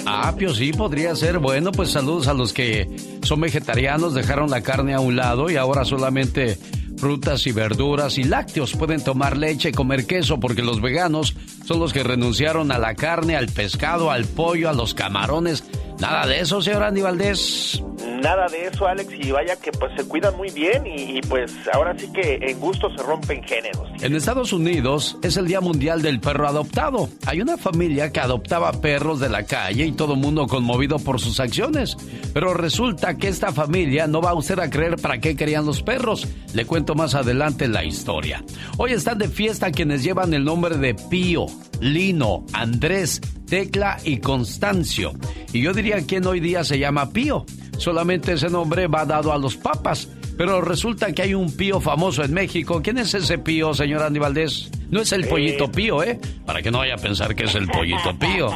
A 0.06 0.30
apio, 0.30 0.54
sí, 0.54 0.72
podría 0.72 1.16
ser. 1.16 1.40
Bueno, 1.40 1.72
pues 1.72 1.92
saludos 1.92 2.28
a 2.28 2.34
los 2.34 2.54
que 2.54 2.88
son 3.22 3.42
vegetarianos, 3.42 4.14
dejaron 4.14 4.50
la 4.50 4.62
carne 4.62 4.94
a 4.94 5.00
un 5.00 5.16
lado 5.16 5.50
y 5.50 5.58
ahora 5.58 5.86
solamente 5.86 6.58
frutas 6.98 7.46
y 7.48 7.52
verduras 7.52 8.18
y 8.18 8.24
lácteos. 8.24 8.74
Pueden 8.74 9.04
tomar 9.04 9.38
leche, 9.38 9.72
comer 9.72 10.06
queso, 10.06 10.40
porque 10.40 10.62
los 10.62 10.82
veganos 10.82 11.36
son 11.66 11.80
los 11.80 11.94
que 11.94 12.04
renunciaron 12.04 12.72
a 12.72 12.80
la 12.80 12.96
carne, 12.96 13.36
al 13.36 13.48
pescado, 13.48 14.12
al 14.12 14.26
pollo, 14.26 14.70
a 14.70 14.74
los 14.74 14.94
camarones. 14.94 15.64
Nada 16.00 16.28
de 16.28 16.40
eso, 16.40 16.62
señor 16.62 16.84
Andy 16.84 17.02
Valdés. 17.02 17.82
Nada 18.22 18.48
de 18.48 18.68
eso, 18.68 18.88
Alex, 18.88 19.10
y 19.14 19.32
vaya 19.32 19.56
que 19.56 19.72
pues 19.72 19.92
se 19.96 20.08
cuidan 20.08 20.36
muy 20.36 20.50
bien 20.50 20.86
y, 20.86 21.18
y, 21.18 21.22
pues 21.22 21.54
ahora 21.74 21.96
sí 21.98 22.12
que 22.12 22.40
en 22.42 22.60
gusto 22.60 22.90
se 22.96 23.02
rompen 23.04 23.44
géneros. 23.44 23.88
En 24.02 24.16
Estados 24.16 24.52
Unidos 24.52 25.18
es 25.22 25.38
el 25.38 25.48
Día 25.48 25.62
Mundial 25.62 26.02
del 26.02 26.20
Perro 26.20 26.48
Adoptado. 26.48 27.10
Hay 27.26 27.42
una 27.42 27.58
familia 27.58 28.12
que 28.12 28.20
adoptaba 28.20 28.72
perros 28.74 29.20
de 29.20 29.30
la 29.30 29.44
calle 29.44 29.86
y 29.86 29.92
todo 29.92 30.16
mundo 30.16 30.48
conmovido 30.48 31.00
por 31.00 31.20
sus 31.20 31.40
acciones. 31.40 31.98
Pero 32.34 32.54
resulta 32.54 33.16
que 33.18 33.28
esta 33.28 33.52
familia 33.52 34.08
no 34.08 34.22
va 34.22 34.32
a 34.32 34.36
usted 34.36 34.60
a 34.60 34.70
creer 34.70 34.98
para 34.98 35.20
qué 35.20 35.36
querían 35.36 35.66
los 35.66 35.82
perros. 35.82 36.28
Le 36.54 36.66
cuento 36.66 36.96
más 36.96 37.16
adelante 37.16 37.68
la 37.68 37.84
historia. 37.84 38.44
Hoy 38.78 38.94
están 38.94 39.18
de 39.18 39.30
fiesta 39.30 39.72
quienes 39.72 40.04
llevan 40.04 40.34
el 40.34 40.44
nombre 40.44 40.78
de 40.78 40.96
Pío, 40.96 41.46
Lino, 41.80 42.46
Andrés, 42.54 43.22
Tecla 43.46 43.98
y 44.04 44.18
Constancio. 44.18 45.14
Y 45.54 45.62
yo 45.62 45.74
diría 45.74 46.06
quién 46.06 46.26
hoy 46.26 46.40
día 46.40 46.64
se 46.64 46.80
llama 46.80 47.12
Pío. 47.12 47.46
Solamente 47.78 48.34
ese 48.34 48.50
nombre 48.50 48.88
va 48.88 49.06
dado 49.06 49.32
a 49.34 49.38
los 49.38 49.56
papas. 49.56 50.10
Pero 50.38 50.60
resulta 50.60 51.14
que 51.14 51.22
hay 51.22 51.34
un 51.34 51.56
pío 51.56 51.80
famoso 51.80 52.24
en 52.24 52.34
México. 52.34 52.82
¿Quién 52.84 52.98
es 52.98 53.14
ese 53.14 53.38
pío, 53.38 53.74
señor 53.74 54.04
Andy 54.04 54.20
Valdés? 54.20 54.70
No 54.90 55.02
es 55.02 55.12
el 55.14 55.28
pollito 55.28 55.72
pío, 55.72 56.04
¿eh? 56.04 56.20
Para 56.46 56.62
que 56.62 56.72
no 56.72 56.80
vaya 56.80 56.96
a 56.96 56.98
pensar 56.98 57.34
que 57.36 57.46
es 57.46 57.56
el 57.56 57.68
pollito 57.68 58.18
pío. 58.20 58.50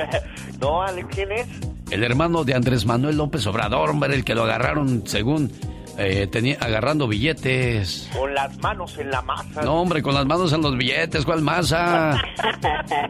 no, 0.60 0.82
Alex, 0.82 1.08
¿quién 1.14 1.32
es? 1.32 1.46
El 1.90 2.04
hermano 2.04 2.44
de 2.44 2.54
Andrés 2.54 2.84
Manuel 2.84 3.16
López 3.16 3.46
Obrador, 3.46 3.90
hombre, 3.90 4.14
el 4.14 4.24
que 4.24 4.34
lo 4.34 4.42
agarraron 4.42 5.04
según 5.06 5.50
eh, 5.98 6.26
tenía, 6.26 6.56
agarrando 6.60 7.06
billetes. 7.06 8.08
Con 8.16 8.34
las 8.34 8.56
manos 8.58 8.98
en 8.98 9.10
la 9.10 9.22
masa. 9.22 9.62
No, 9.62 9.80
hombre, 9.80 10.02
con 10.02 10.14
las 10.14 10.26
manos 10.26 10.52
en 10.52 10.62
los 10.62 10.76
billetes, 10.76 11.24
¿cuál 11.24 11.42
masa? 11.42 12.20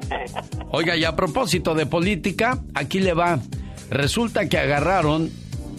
Oiga, 0.71 0.97
y 0.97 1.05
a 1.05 1.17
propósito 1.17 1.75
de 1.75 1.87
política, 1.87 2.59
aquí 2.75 3.01
le 3.01 3.15
va. 3.15 3.39
Resulta 3.91 4.49
que 4.49 4.59
agarraron 4.59 5.31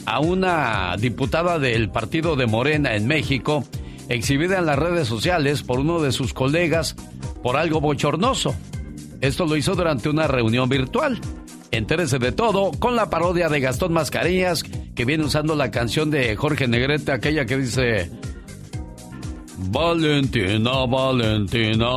a 0.06 0.20
una 0.20 0.96
diputada 0.98 1.60
del 1.60 1.89
partido 1.89 2.36
de 2.36 2.48
Morena 2.48 2.96
en 2.96 3.08
México, 3.08 3.63
exhibida 4.10 4.60
en 4.60 4.65
las 4.65 4.80
redes 4.80 5.08
sociales 5.08 5.63
por 5.63 5.80
uno 5.80 6.02
de 6.02 6.12
sus 6.12 6.34
colegas 6.34 6.96
por 7.44 7.58
algo 7.58 7.82
bochornoso. 7.82 8.56
Esto 9.22 9.46
lo 9.46 9.56
hizo 9.56 9.76
durante 9.76 10.10
una 10.10 10.28
reunión 10.28 10.70
virtual. 10.70 11.20
Entérese 11.72 12.20
de 12.20 12.32
todo 12.32 12.72
con 12.80 12.96
la 12.96 13.10
parodia 13.10 13.50
de 13.50 13.60
Gastón 13.60 13.94
Mascarillas, 13.94 14.63
que 14.96 15.06
viene 15.06 15.26
usando 15.26 15.56
la 15.56 15.70
canción 15.70 16.10
de 16.10 16.36
Jorge 16.36 16.68
Negrete, 16.68 17.12
aquella 17.12 17.46
que 17.46 17.58
dice... 17.58 18.10
Valentina, 19.58 20.86
Valentina. 20.86 21.88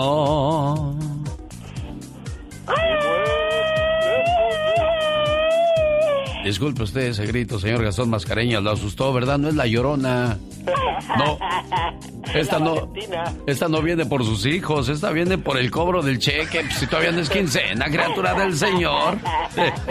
Disculpe 6.44 6.82
usted 6.84 7.02
ese 7.02 7.26
grito, 7.26 7.58
señor 7.58 7.84
Gastón 7.84 8.10
Mascareñas, 8.10 8.62
lo 8.62 8.70
asustó, 8.70 9.12
¿verdad? 9.12 9.38
No 9.38 9.48
es 9.48 9.54
la 9.54 9.66
llorona. 9.66 10.38
No, 11.18 11.38
esta 12.34 12.58
no, 12.58 12.92
esta 13.46 13.68
no 13.68 13.82
viene 13.82 14.06
por 14.06 14.24
sus 14.24 14.46
hijos, 14.46 14.88
esta 14.88 15.10
viene 15.10 15.38
por 15.38 15.58
el 15.58 15.70
cobro 15.70 16.02
del 16.02 16.18
cheque. 16.18 16.64
Si 16.70 16.86
todavía 16.86 17.12
no 17.12 17.20
es 17.20 17.30
quincena, 17.30 17.86
criatura 17.86 18.34
del 18.34 18.56
Señor. 18.56 19.18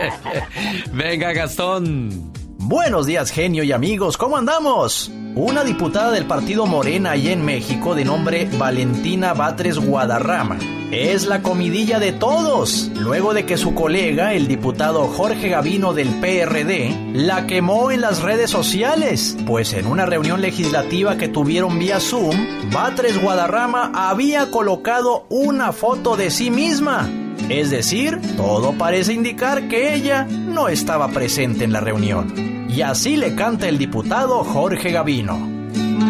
Venga, 0.94 1.32
Gastón. 1.34 2.37
Buenos 2.70 3.06
días, 3.06 3.32
genio 3.32 3.64
y 3.64 3.72
amigos, 3.72 4.18
¿cómo 4.18 4.36
andamos? 4.36 5.10
Una 5.36 5.64
diputada 5.64 6.12
del 6.12 6.26
partido 6.26 6.66
Morena 6.66 7.16
y 7.16 7.30
en 7.30 7.46
México 7.46 7.96
de 7.96 8.04
nombre 8.04 8.50
Valentina 8.58 9.34
Batres 9.34 9.80
Guadarrama 9.80 10.60
es 10.92 11.28
la 11.28 11.42
comidilla 11.42 11.98
de 11.98 12.12
todos, 12.12 12.92
luego 12.94 13.34
de 13.34 13.46
que 13.46 13.56
su 13.56 13.74
colega, 13.74 14.34
el 14.34 14.50
diputado 14.50 15.08
Jorge 15.08 15.48
Gavino 15.48 15.94
del 15.94 16.10
PRD, 16.20 17.14
la 17.14 17.48
quemó 17.48 17.90
en 17.90 18.02
las 18.02 18.22
redes 18.22 18.52
sociales, 18.52 19.38
pues 19.48 19.72
en 19.72 19.88
una 19.88 20.06
reunión 20.06 20.42
legislativa 20.42 21.16
que 21.16 21.30
tuvieron 21.30 21.80
vía 21.80 22.02
Zoom, 22.02 22.36
Batres 22.74 23.22
Guadarrama 23.22 23.94
había 23.96 24.52
colocado 24.52 25.26
una 25.30 25.72
foto 25.72 26.18
de 26.18 26.32
sí 26.32 26.52
misma. 26.52 27.10
Es 27.50 27.70
decir, 27.70 28.20
todo 28.36 28.74
parece 28.74 29.14
indicar 29.14 29.70
que 29.70 29.96
ella 29.96 30.26
no 30.26 30.68
estaba 30.68 31.08
presente 31.10 31.64
en 31.64 31.72
la 31.72 31.80
reunión. 31.80 32.68
Y 32.70 32.82
así 32.82 33.16
le 33.16 33.36
canta 33.36 33.70
el 33.70 33.78
diputado 33.78 34.44
Jorge 34.44 34.92
Gavino. 34.92 35.58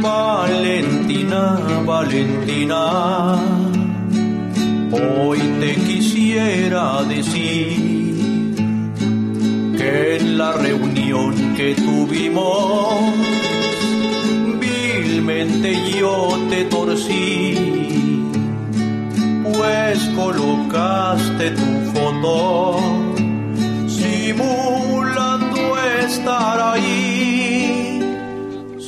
Valentina, 0.01 1.59
Valentina, 1.85 3.35
hoy 4.91 5.39
te 5.59 5.75
quisiera 5.75 7.03
decir 7.03 8.55
que 9.77 10.17
en 10.17 10.37
la 10.37 10.53
reunión 10.53 11.55
que 11.55 11.75
tuvimos, 11.75 12.95
vilmente 14.59 15.91
yo 15.91 16.37
te 16.49 16.65
torcí, 16.65 18.29
pues 19.43 19.99
colocaste 20.77 21.51
tu 21.51 21.69
foto 21.91 22.79
simulando 23.87 25.77
estar 26.05 26.73
ahí. 26.73 28.01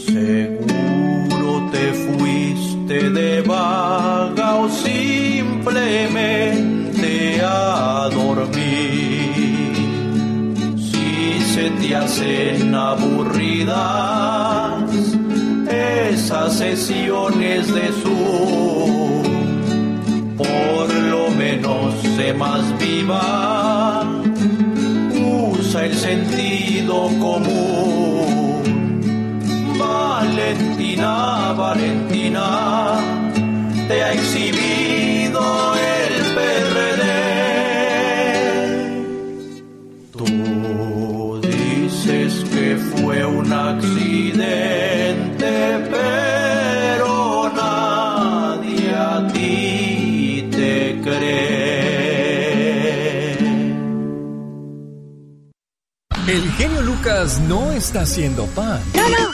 Seguro 0.05 1.69
te 1.71 1.93
fuiste 1.93 3.09
de 3.09 3.41
vaga 3.41 4.55
o 4.55 4.69
simplemente 4.69 5.71
a 7.43 8.09
dormir. 8.11 9.73
Si 10.77 11.41
se 11.53 11.69
te 11.71 11.95
hacen 11.95 12.75
aburridas 12.75 14.03
esas 15.69 16.53
sesiones 16.57 17.73
de 17.73 17.87
su, 18.01 19.18
por 20.39 20.93
lo 20.93 21.29
menos 21.31 21.93
sé 22.15 22.33
más 22.33 22.63
viva 22.79 24.05
usa 25.59 25.85
el 25.85 25.93
sentido 25.93 27.09
común. 27.19 28.61
Valentina, 29.77 31.53
Valentina, 31.53 32.97
te 33.87 34.03
ha 34.03 34.13
exhibido 34.13 35.41
el 35.75 36.13
PRD. 36.35 37.03
Tú 40.17 41.41
dices 41.41 42.31
que 42.53 42.77
fue 42.77 43.25
un 43.25 43.51
accidente, 43.51 44.98
genio 56.59 56.81
Lucas 56.81 57.39
no 57.39 57.71
está 57.71 58.01
haciendo 58.01 58.45
pan. 58.47 58.81
No, 58.93 59.07
no. 59.09 59.31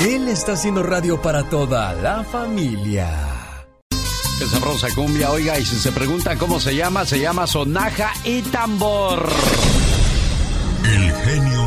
Él 0.00 0.28
está 0.28 0.52
haciendo 0.52 0.82
radio 0.82 1.22
para 1.22 1.44
toda 1.44 1.92
la 1.92 2.24
familia. 2.24 3.08
Sabrosa 4.50 4.88
cumbia, 4.96 5.30
oiga, 5.30 5.58
y 5.58 5.64
si 5.64 5.76
se 5.76 5.92
pregunta 5.92 6.36
cómo 6.36 6.58
se 6.58 6.74
llama, 6.74 7.04
se 7.04 7.20
llama 7.20 7.46
Sonaja 7.46 8.12
y 8.24 8.42
Tambor. 8.42 9.28
El 10.82 11.12
genio 11.12 11.59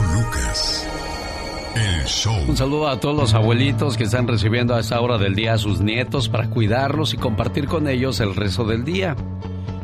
Un 2.47 2.55
saludo 2.55 2.87
a 2.89 2.99
todos 2.99 3.15
los 3.15 3.33
abuelitos 3.33 3.97
que 3.97 4.03
están 4.03 4.27
recibiendo 4.27 4.75
a 4.75 4.79
esta 4.79 5.01
hora 5.01 5.17
del 5.17 5.33
día 5.33 5.53
a 5.53 5.57
sus 5.57 5.81
nietos 5.81 6.29
para 6.29 6.47
cuidarlos 6.47 7.13
y 7.15 7.17
compartir 7.17 7.65
con 7.65 7.87
ellos 7.87 8.19
el 8.19 8.35
resto 8.35 8.63
del 8.65 8.85
día. 8.85 9.15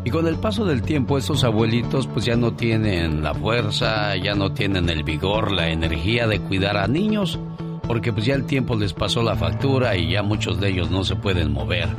Y 0.06 0.12
con 0.12 0.28
el 0.28 0.36
paso 0.36 0.64
del 0.64 0.84
tiempo 0.84 1.18
estos 1.18 1.44
abuelitos 1.44 2.06
pues 2.06 2.26
ya 2.26 2.36
no 2.36 2.54
tienen 2.54 3.24
la 3.24 3.34
fuerza, 3.34 4.16
ya 4.16 4.36
no 4.36 4.54
tienen 4.54 4.90
el 4.90 5.04
vigor, 5.04 5.52
la 5.52 5.70
energía 5.70 6.28
de 6.28 6.40
cuidar 6.40 6.78
a 6.78 6.88
niños, 6.88 7.40
porque 7.88 8.14
pues 8.14 8.26
ya 8.26 8.36
el 8.36 8.46
tiempo 8.46 8.76
les 8.76 8.94
pasó 8.94 9.24
la 9.24 9.36
factura 9.36 9.98
y 9.98 10.12
ya 10.12 10.22
muchos 10.22 10.62
de 10.62 10.70
ellos 10.70 10.92
no 10.92 11.04
se 11.04 11.16
pueden 11.16 11.52
mover. 11.52 11.90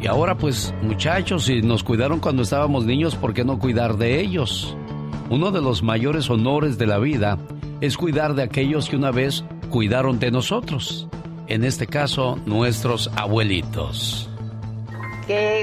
Y 0.00 0.06
ahora 0.06 0.38
pues 0.38 0.72
muchachos, 0.82 1.44
si 1.44 1.62
nos 1.62 1.82
cuidaron 1.82 2.20
cuando 2.20 2.42
estábamos 2.42 2.86
niños, 2.86 3.16
¿por 3.16 3.34
qué 3.34 3.44
no 3.44 3.58
cuidar 3.58 3.96
de 3.96 4.20
ellos? 4.20 4.76
Uno 5.30 5.50
de 5.50 5.60
los 5.60 5.82
mayores 5.82 6.30
honores 6.30 6.78
de 6.78 6.86
la 6.86 6.98
vida 6.98 7.38
es 7.80 7.96
cuidar 7.96 8.34
de 8.34 8.42
aquellos 8.42 8.88
que 8.88 8.96
una 8.96 9.10
vez 9.10 9.44
cuidaron 9.70 10.18
de 10.18 10.30
nosotros. 10.30 11.08
En 11.46 11.64
este 11.64 11.86
caso, 11.86 12.38
nuestros 12.44 13.10
abuelitos. 13.16 14.28
Que 15.26 15.62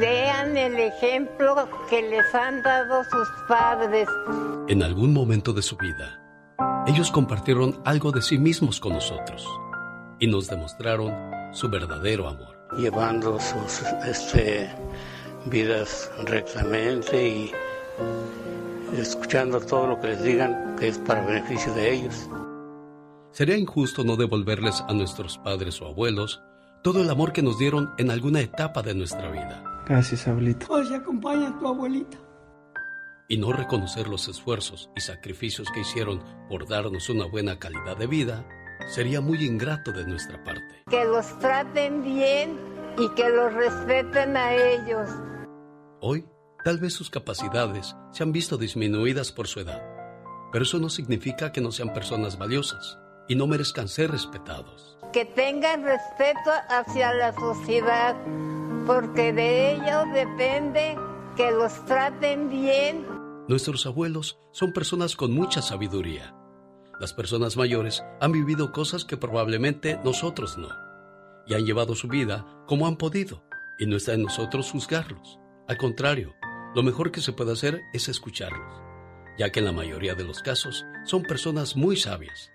vean 0.00 0.56
el 0.56 0.74
ejemplo 0.78 1.68
que 1.88 2.02
les 2.02 2.34
han 2.34 2.62
dado 2.62 3.04
sus 3.04 3.28
padres. 3.48 4.08
En 4.68 4.82
algún 4.82 5.12
momento 5.12 5.52
de 5.52 5.62
su 5.62 5.76
vida, 5.76 6.20
ellos 6.86 7.10
compartieron 7.10 7.80
algo 7.84 8.10
de 8.10 8.22
sí 8.22 8.38
mismos 8.38 8.80
con 8.80 8.94
nosotros 8.94 9.46
y 10.18 10.26
nos 10.26 10.48
demostraron 10.48 11.14
su 11.52 11.68
verdadero 11.68 12.28
amor. 12.28 12.56
llevando 12.76 13.38
sus 13.38 13.82
este, 14.06 14.70
vidas 15.46 16.10
rectamente 16.24 17.28
y 17.28 17.52
escuchando 19.00 19.60
todo 19.60 19.86
lo 19.86 20.00
que 20.00 20.08
les 20.08 20.22
digan 20.22 20.76
que 20.78 20.88
es 20.88 20.98
para 20.98 21.24
beneficio 21.24 21.72
de 21.74 21.92
ellos. 21.94 22.28
Sería 23.32 23.56
injusto 23.56 24.04
no 24.04 24.16
devolverles 24.16 24.82
a 24.88 24.92
nuestros 24.92 25.38
padres 25.38 25.80
o 25.80 25.86
abuelos 25.86 26.42
todo 26.82 27.00
el 27.00 27.08
amor 27.10 27.32
que 27.32 27.42
nos 27.42 27.58
dieron 27.58 27.90
en 27.98 28.10
alguna 28.10 28.40
etapa 28.40 28.82
de 28.82 28.94
nuestra 28.94 29.30
vida 29.30 29.62
Gracias, 29.86 30.26
abuelita. 30.28 30.66
Hoy 30.68 30.92
acompaña 30.94 31.48
a 31.48 31.58
tu 31.58 31.66
abuelita. 31.68 32.16
y 33.28 33.38
no 33.38 33.52
reconocer 33.52 34.08
los 34.08 34.28
esfuerzos 34.28 34.90
y 34.94 35.00
sacrificios 35.00 35.68
que 35.72 35.80
hicieron 35.80 36.22
por 36.50 36.68
darnos 36.68 37.08
una 37.08 37.24
buena 37.26 37.58
calidad 37.58 37.96
de 37.96 38.06
vida 38.06 38.46
sería 38.88 39.20
muy 39.20 39.42
ingrato 39.44 39.90
de 39.92 40.04
nuestra 40.06 40.42
parte. 40.44 40.82
Que 40.90 41.04
los 41.04 41.38
traten 41.38 42.02
bien 42.04 42.58
y 42.98 43.08
que 43.14 43.28
los 43.30 43.54
respeten 43.54 44.36
a 44.36 44.54
ellos. 44.54 45.08
Hoy, 46.00 46.26
tal 46.64 46.78
vez 46.78 46.94
sus 46.94 47.10
capacidades 47.10 47.96
se 48.12 48.22
han 48.22 48.32
visto 48.32 48.56
disminuidas 48.56 49.32
por 49.32 49.48
su 49.48 49.60
edad, 49.60 49.82
pero 50.52 50.64
eso 50.64 50.78
no 50.78 50.88
significa 50.88 51.52
que 51.52 51.60
no 51.60 51.72
sean 51.72 51.92
personas 51.92 52.38
valiosas 52.38 52.98
y 53.28 53.34
no 53.34 53.46
merezcan 53.46 53.88
ser 53.88 54.10
respetados. 54.10 54.98
Que 55.12 55.24
tengan 55.24 55.82
respeto 55.82 56.50
hacia 56.68 57.12
la 57.14 57.32
sociedad, 57.34 58.16
porque 58.86 59.32
de 59.32 59.72
ellos 59.72 60.04
depende 60.12 60.96
que 61.36 61.50
los 61.50 61.84
traten 61.86 62.48
bien. 62.48 63.06
Nuestros 63.48 63.86
abuelos 63.86 64.38
son 64.52 64.72
personas 64.72 65.16
con 65.16 65.32
mucha 65.32 65.62
sabiduría. 65.62 66.34
Las 67.00 67.12
personas 67.12 67.56
mayores 67.56 68.04
han 68.20 68.32
vivido 68.32 68.72
cosas 68.72 69.04
que 69.04 69.16
probablemente 69.16 69.98
nosotros 70.04 70.56
no, 70.56 70.68
y 71.46 71.54
han 71.54 71.64
llevado 71.64 71.94
su 71.94 72.08
vida 72.08 72.46
como 72.66 72.86
han 72.86 72.96
podido, 72.96 73.42
y 73.78 73.86
no 73.86 73.96
está 73.96 74.14
en 74.14 74.22
nosotros 74.22 74.70
juzgarlos. 74.70 75.38
Al 75.68 75.76
contrario, 75.76 76.34
lo 76.74 76.82
mejor 76.82 77.10
que 77.12 77.20
se 77.20 77.32
puede 77.32 77.52
hacer 77.52 77.82
es 77.92 78.08
escucharlos, 78.08 78.82
ya 79.38 79.50
que 79.50 79.58
en 79.60 79.66
la 79.66 79.72
mayoría 79.72 80.14
de 80.14 80.24
los 80.24 80.40
casos 80.42 80.84
son 81.04 81.22
personas 81.22 81.76
muy 81.76 81.96
sabias, 81.96 82.50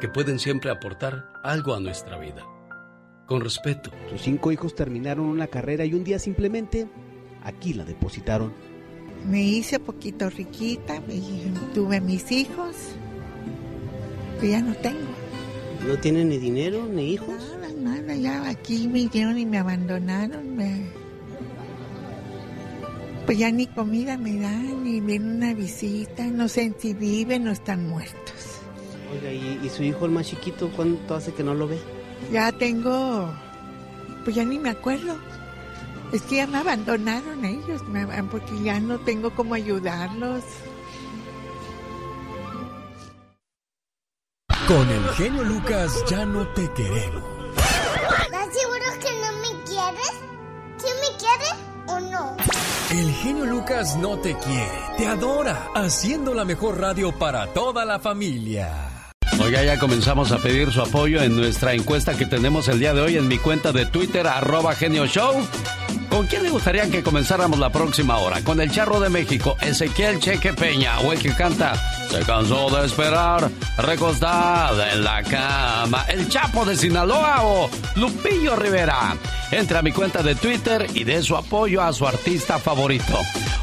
que 0.00 0.08
pueden 0.08 0.38
siempre 0.38 0.70
aportar 0.70 1.28
algo 1.44 1.74
a 1.74 1.80
nuestra 1.80 2.18
vida. 2.18 2.44
Con 3.26 3.40
respeto, 3.42 3.90
Sus 4.10 4.22
cinco 4.22 4.50
hijos 4.50 4.74
terminaron 4.74 5.26
una 5.26 5.46
carrera 5.46 5.84
y 5.84 5.94
un 5.94 6.02
día 6.02 6.18
simplemente 6.18 6.88
aquí 7.44 7.74
la 7.74 7.84
depositaron. 7.84 8.52
Me 9.28 9.42
hice 9.42 9.78
poquito 9.78 10.28
riquita, 10.30 10.96
y 11.08 11.52
tuve 11.74 12.00
mis 12.00 12.32
hijos, 12.32 12.74
pero 14.40 14.52
ya 14.52 14.62
no 14.62 14.74
tengo. 14.74 14.98
¿No 15.86 15.96
tienen 15.98 16.28
ni 16.30 16.38
dinero 16.38 16.86
ni 16.86 17.12
hijos? 17.12 17.56
Nada, 17.60 17.72
nada, 18.00 18.14
ya 18.16 18.48
aquí 18.48 18.88
me 18.88 19.00
hicieron 19.00 19.38
y 19.38 19.46
me 19.46 19.58
abandonaron. 19.58 20.56
me- 20.56 20.99
Pues 23.26 23.38
ya 23.38 23.50
ni 23.50 23.66
comida 23.66 24.16
me 24.16 24.38
dan, 24.40 24.82
ni 24.82 25.00
viene 25.00 25.34
una 25.34 25.54
visita, 25.54 26.24
no 26.24 26.48
sé 26.48 26.74
si 26.78 26.94
viven 26.94 27.46
o 27.48 27.52
están 27.52 27.88
muertos. 27.88 28.34
Oiga, 29.12 29.32
¿y, 29.32 29.60
y 29.64 29.68
su 29.68 29.82
hijo 29.82 30.04
el 30.06 30.10
más 30.12 30.26
chiquito 30.26 30.70
cuánto 30.74 31.14
hace 31.14 31.32
que 31.32 31.44
no 31.44 31.54
lo 31.54 31.68
ve? 31.68 31.78
Ya 32.32 32.50
tengo, 32.52 33.32
pues 34.24 34.34
ya 34.36 34.44
ni 34.44 34.58
me 34.58 34.70
acuerdo. 34.70 35.16
Es 36.12 36.22
que 36.22 36.36
ya 36.36 36.46
me 36.48 36.58
abandonaron 36.58 37.44
ellos, 37.44 37.82
me- 37.88 38.06
porque 38.24 38.60
ya 38.64 38.80
no 38.80 38.98
tengo 38.98 39.30
cómo 39.34 39.54
ayudarlos. 39.54 40.42
Con 44.66 44.88
el 44.88 45.08
genio 45.10 45.44
Lucas 45.44 46.04
ya 46.08 46.24
no 46.24 46.46
te 46.48 46.68
queremos. 46.72 47.22
¿Estás 48.24 48.48
seguro 48.54 48.84
que 49.00 49.12
no 49.20 49.32
me 49.40 49.64
quieres? 49.64 50.12
¿Sí 50.78 50.88
me 51.00 51.16
quieres 51.18 51.54
o 51.86 52.00
no? 52.00 52.36
El 52.90 53.14
genio 53.14 53.44
Lucas 53.46 53.96
no 53.96 54.18
te 54.18 54.34
quiere, 54.34 54.68
te 54.96 55.06
adora, 55.06 55.68
haciendo 55.76 56.34
la 56.34 56.44
mejor 56.44 56.80
radio 56.80 57.12
para 57.12 57.46
toda 57.46 57.84
la 57.84 58.00
familia. 58.00 59.12
Oiga, 59.40 59.62
ya 59.62 59.78
comenzamos 59.78 60.32
a 60.32 60.38
pedir 60.38 60.72
su 60.72 60.80
apoyo 60.80 61.22
en 61.22 61.36
nuestra 61.36 61.72
encuesta 61.72 62.16
que 62.16 62.26
tenemos 62.26 62.66
el 62.66 62.80
día 62.80 62.92
de 62.92 63.00
hoy 63.00 63.16
en 63.16 63.28
mi 63.28 63.38
cuenta 63.38 63.70
de 63.70 63.86
Twitter, 63.86 64.26
arroba 64.26 64.74
Genio 64.74 65.06
Show. 65.06 65.34
¿Con 66.20 66.26
quién 66.26 66.42
le 66.42 66.50
gustaría 66.50 66.86
que 66.90 67.02
comenzáramos 67.02 67.58
la 67.58 67.70
próxima 67.72 68.18
hora? 68.18 68.42
¿Con 68.44 68.60
el 68.60 68.70
Charro 68.70 69.00
de 69.00 69.08
México, 69.08 69.56
Ezequiel 69.58 70.20
Cheque 70.20 70.52
Peña 70.52 71.00
o 71.00 71.14
el 71.14 71.18
que 71.18 71.34
canta 71.34 71.72
Se 72.10 72.20
cansó 72.20 72.68
de 72.68 72.84
esperar, 72.84 73.50
recostada 73.78 74.92
en 74.92 75.02
la 75.02 75.22
cama, 75.22 76.04
el 76.10 76.28
Chapo 76.28 76.66
de 76.66 76.76
Sinaloa 76.76 77.38
o 77.44 77.70
Lupillo 77.96 78.54
Rivera? 78.54 79.16
Entre 79.50 79.78
a 79.78 79.80
mi 79.80 79.92
cuenta 79.92 80.22
de 80.22 80.34
Twitter 80.34 80.88
y 80.92 81.04
dé 81.04 81.22
su 81.22 81.34
apoyo 81.36 81.80
a 81.80 81.90
su 81.94 82.06
artista 82.06 82.58
favorito. 82.58 83.18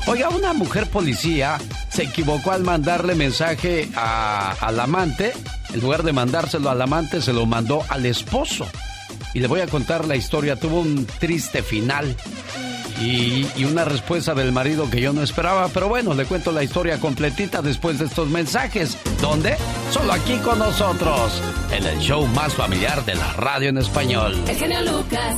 Oiga, 0.08 0.30
una 0.30 0.54
mujer 0.54 0.89
policía 0.89 1.60
se 1.89 2.04
equivocó 2.06 2.54
al 2.54 2.63
mandarle 2.63 3.13
mensaje 3.13 3.88
a- 3.96 4.56
al 4.62 4.80
amante. 4.80 5.32
En 5.76 5.80
lugar 5.80 6.02
de 6.02 6.12
mandárselo 6.12 6.72
al 6.72 6.82
amante, 6.82 7.22
se 7.22 7.34
lo 7.34 7.46
mandó 7.46 7.84
al 7.89 8.08
esposo. 8.08 8.67
Y 9.34 9.40
le 9.40 9.48
voy 9.48 9.62
a 9.62 9.68
contar 9.68 10.06
la 10.08 10.16
historia. 10.16 10.56
Tuvo 10.56 10.82
un 10.82 11.06
triste 11.06 11.62
final. 11.62 12.16
Y, 13.00 13.46
y 13.56 13.66
una 13.66 13.86
respuesta 13.86 14.34
del 14.34 14.52
marido 14.52 14.90
que 14.90 15.00
yo 15.00 15.13
no 15.13 15.22
esperaba. 15.22 15.68
Pero 15.70 15.88
bueno, 15.88 16.13
le 16.16 16.26
cuento 16.26 16.52
la 16.52 16.63
historia 16.63 17.00
completita 17.00 17.62
después 17.62 18.00
de 18.00 18.06
estos 18.06 18.30
mensajes. 18.30 18.98
¿Dónde? 19.22 19.56
Solo 19.92 20.13
aquí 20.13 20.38
con 20.38 20.58
nosotros. 20.58 21.42
En 21.72 21.86
el 21.86 22.00
show 22.00 22.26
más 22.28 22.54
familiar 22.56 23.06
de 23.06 23.16
la 23.16 23.34
radio 23.34 23.70
en 23.70 23.78
español. 23.78 24.36
El 24.48 24.56
genio 24.56 24.82
Lucas. 24.82 25.36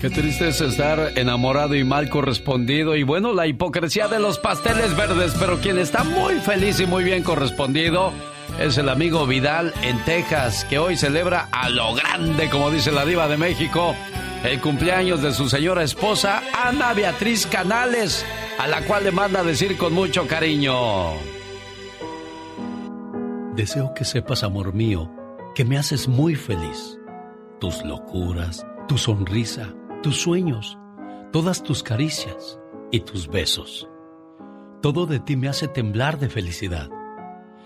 Qué 0.00 0.08
triste 0.08 0.48
es 0.48 0.60
estar 0.60 1.12
enamorado 1.16 1.74
y 1.74 1.84
mal 1.84 2.08
correspondido. 2.08 2.96
Y 2.96 3.02
bueno, 3.02 3.34
la 3.34 3.46
hipocresía 3.46 4.08
de 4.08 4.18
los 4.18 4.38
pasteles 4.38 4.96
verdes. 4.96 5.34
Pero 5.38 5.58
quien 5.58 5.78
está 5.78 6.04
muy 6.04 6.36
feliz 6.36 6.80
y 6.80 6.86
muy 6.86 7.04
bien 7.04 7.22
correspondido 7.22 8.12
es 8.58 8.78
el 8.78 8.88
amigo 8.88 9.26
Vidal 9.26 9.72
en 9.82 9.98
Texas, 10.04 10.64
que 10.68 10.78
hoy 10.78 10.96
celebra 10.96 11.48
a 11.52 11.68
lo 11.68 11.94
grande, 11.94 12.48
como 12.50 12.70
dice 12.70 12.92
la 12.92 13.04
diva 13.04 13.28
de 13.28 13.36
México, 13.36 13.94
el 14.44 14.60
cumpleaños 14.60 15.22
de 15.22 15.32
su 15.32 15.48
señora 15.48 15.82
esposa, 15.82 16.42
Ana 16.54 16.92
Beatriz 16.92 17.46
Canales, 17.46 18.24
a 18.58 18.66
la 18.66 18.82
cual 18.82 19.04
le 19.04 19.12
manda 19.12 19.42
decir 19.42 19.76
con 19.76 19.92
mucho 19.92 20.26
cariño. 20.26 21.12
Deseo 23.56 23.92
que 23.94 24.04
sepas, 24.04 24.42
amor 24.42 24.72
mío, 24.72 25.10
que 25.54 25.64
me 25.64 25.78
haces 25.78 26.08
muy 26.08 26.34
feliz. 26.34 26.98
Tus 27.60 27.84
locuras, 27.84 28.66
tu 28.88 28.98
sonrisa, 28.98 29.74
tus 30.02 30.16
sueños, 30.16 30.78
todas 31.32 31.62
tus 31.62 31.82
caricias 31.82 32.58
y 32.90 33.00
tus 33.00 33.28
besos. 33.28 33.88
Todo 34.80 35.06
de 35.06 35.20
ti 35.20 35.36
me 35.36 35.48
hace 35.48 35.68
temblar 35.68 36.18
de 36.18 36.28
felicidad. 36.28 36.88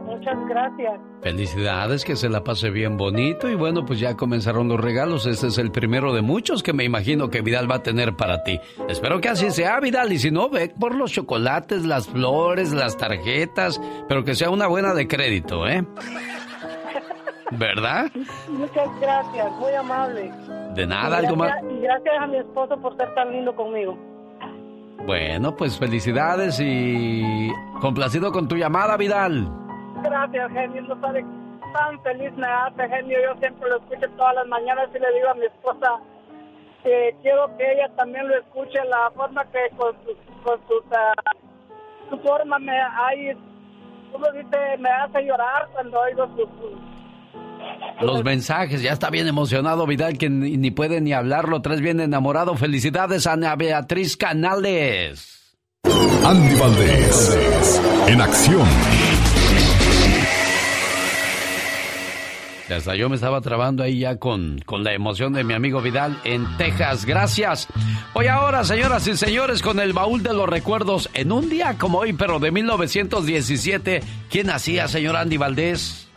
Muchas 0.00 0.36
gracias. 0.48 1.00
Felicidades, 1.22 2.04
que 2.04 2.16
se 2.16 2.28
la 2.28 2.44
pase 2.44 2.70
bien 2.70 2.96
bonito 2.96 3.48
y 3.48 3.54
bueno, 3.54 3.84
pues 3.84 4.00
ya 4.00 4.16
comenzaron 4.16 4.68
los 4.68 4.80
regalos. 4.80 5.26
Este 5.26 5.46
es 5.46 5.58
el 5.58 5.70
primero 5.70 6.12
de 6.12 6.22
muchos 6.22 6.62
que 6.62 6.72
me 6.72 6.84
imagino 6.84 7.30
que 7.30 7.40
Vidal 7.40 7.70
va 7.70 7.76
a 7.76 7.82
tener 7.82 8.14
para 8.14 8.42
ti. 8.42 8.60
Espero 8.88 9.20
que 9.20 9.28
así 9.28 9.50
sea, 9.50 9.80
Vidal, 9.80 10.12
y 10.12 10.18
si 10.18 10.30
no, 10.30 10.48
ve 10.48 10.72
por 10.78 10.94
los 10.94 11.12
chocolates, 11.12 11.84
las 11.84 12.08
flores, 12.08 12.72
las 12.72 12.96
tarjetas, 12.96 13.80
pero 14.08 14.24
que 14.24 14.34
sea 14.34 14.50
una 14.50 14.66
buena 14.66 14.94
de 14.94 15.08
crédito, 15.08 15.66
¿eh? 15.66 15.84
¿Verdad? 17.52 18.10
Muchas 18.48 18.88
gracias, 19.00 19.52
muy 19.52 19.72
amable. 19.72 20.32
De 20.74 20.86
nada, 20.86 21.18
algo 21.18 21.36
más. 21.36 21.52
y 21.70 21.80
gracias 21.80 22.14
a 22.20 22.26
mi 22.26 22.38
esposo 22.38 22.76
por 22.80 22.96
ser 22.96 23.14
tan 23.14 23.30
lindo 23.30 23.54
conmigo. 23.54 23.96
Bueno, 25.06 25.54
pues 25.54 25.78
felicidades 25.78 26.58
y 26.60 27.50
complacido 27.80 28.32
con 28.32 28.48
tu 28.48 28.56
llamada, 28.56 28.96
Vidal. 28.96 29.63
Gracias, 30.04 30.52
genio. 30.52 30.82
No 30.82 31.00
sabe 31.00 31.24
tan 31.72 32.00
feliz 32.02 32.32
me 32.36 32.46
hace, 32.46 32.88
genio. 32.88 33.18
Yo 33.24 33.40
siempre 33.40 33.68
lo 33.70 33.76
escucho 33.78 34.06
todas 34.16 34.34
las 34.36 34.46
mañanas 34.46 34.88
y 34.94 34.98
le 34.98 35.12
digo 35.14 35.28
a 35.30 35.34
mi 35.34 35.46
esposa 35.46 35.88
que 36.82 37.16
quiero 37.22 37.46
que 37.56 37.72
ella 37.72 37.88
también 37.96 38.28
lo 38.28 38.36
escuche. 38.38 38.78
La 38.88 39.10
forma 39.16 39.44
que 39.50 39.74
con 39.76 39.94
su 42.10 42.18
forma 42.22 42.58
me 42.58 42.72
hay, 42.72 43.30
uno 44.12 44.26
dice, 44.32 44.58
me 44.78 44.90
hace 44.90 45.22
llorar 45.24 45.68
cuando 45.72 45.98
oigo 46.00 46.26
sus- 46.36 48.04
Los 48.06 48.22
mensajes, 48.22 48.82
ya 48.82 48.92
está 48.92 49.08
bien 49.10 49.26
emocionado 49.26 49.86
Vidal 49.86 50.18
que 50.18 50.28
ni, 50.28 50.56
ni 50.58 50.70
puede 50.70 51.00
ni 51.00 51.12
hablarlo, 51.12 51.62
tres 51.62 51.80
bien 51.80 51.98
enamorado. 52.00 52.54
Felicidades 52.56 53.26
a 53.26 53.32
Ana 53.32 53.56
Beatriz 53.56 54.16
Canales. 54.16 55.56
Andy 56.26 56.54
Valdés, 56.58 57.82
en 58.08 58.20
acción. 58.20 58.66
Hasta 62.70 62.96
yo 62.96 63.10
me 63.10 63.16
estaba 63.16 63.42
trabando 63.42 63.82
ahí 63.82 64.00
ya 64.00 64.16
con, 64.16 64.58
con 64.64 64.84
la 64.84 64.94
emoción 64.94 65.34
de 65.34 65.44
mi 65.44 65.52
amigo 65.52 65.82
Vidal 65.82 66.18
en 66.24 66.46
Texas. 66.56 67.04
Gracias. 67.04 67.68
Hoy 68.14 68.26
ahora, 68.26 68.64
señoras 68.64 69.06
y 69.06 69.16
señores, 69.16 69.60
con 69.60 69.80
el 69.80 69.92
baúl 69.92 70.22
de 70.22 70.32
los 70.32 70.48
recuerdos. 70.48 71.10
En 71.12 71.30
un 71.30 71.50
día 71.50 71.76
como 71.78 71.98
hoy, 71.98 72.14
pero 72.14 72.38
de 72.38 72.50
1917, 72.50 74.02
¿quién 74.30 74.46
nacía, 74.46 74.88
señor 74.88 75.16
Andy 75.16 75.36
Valdés? 75.36 76.08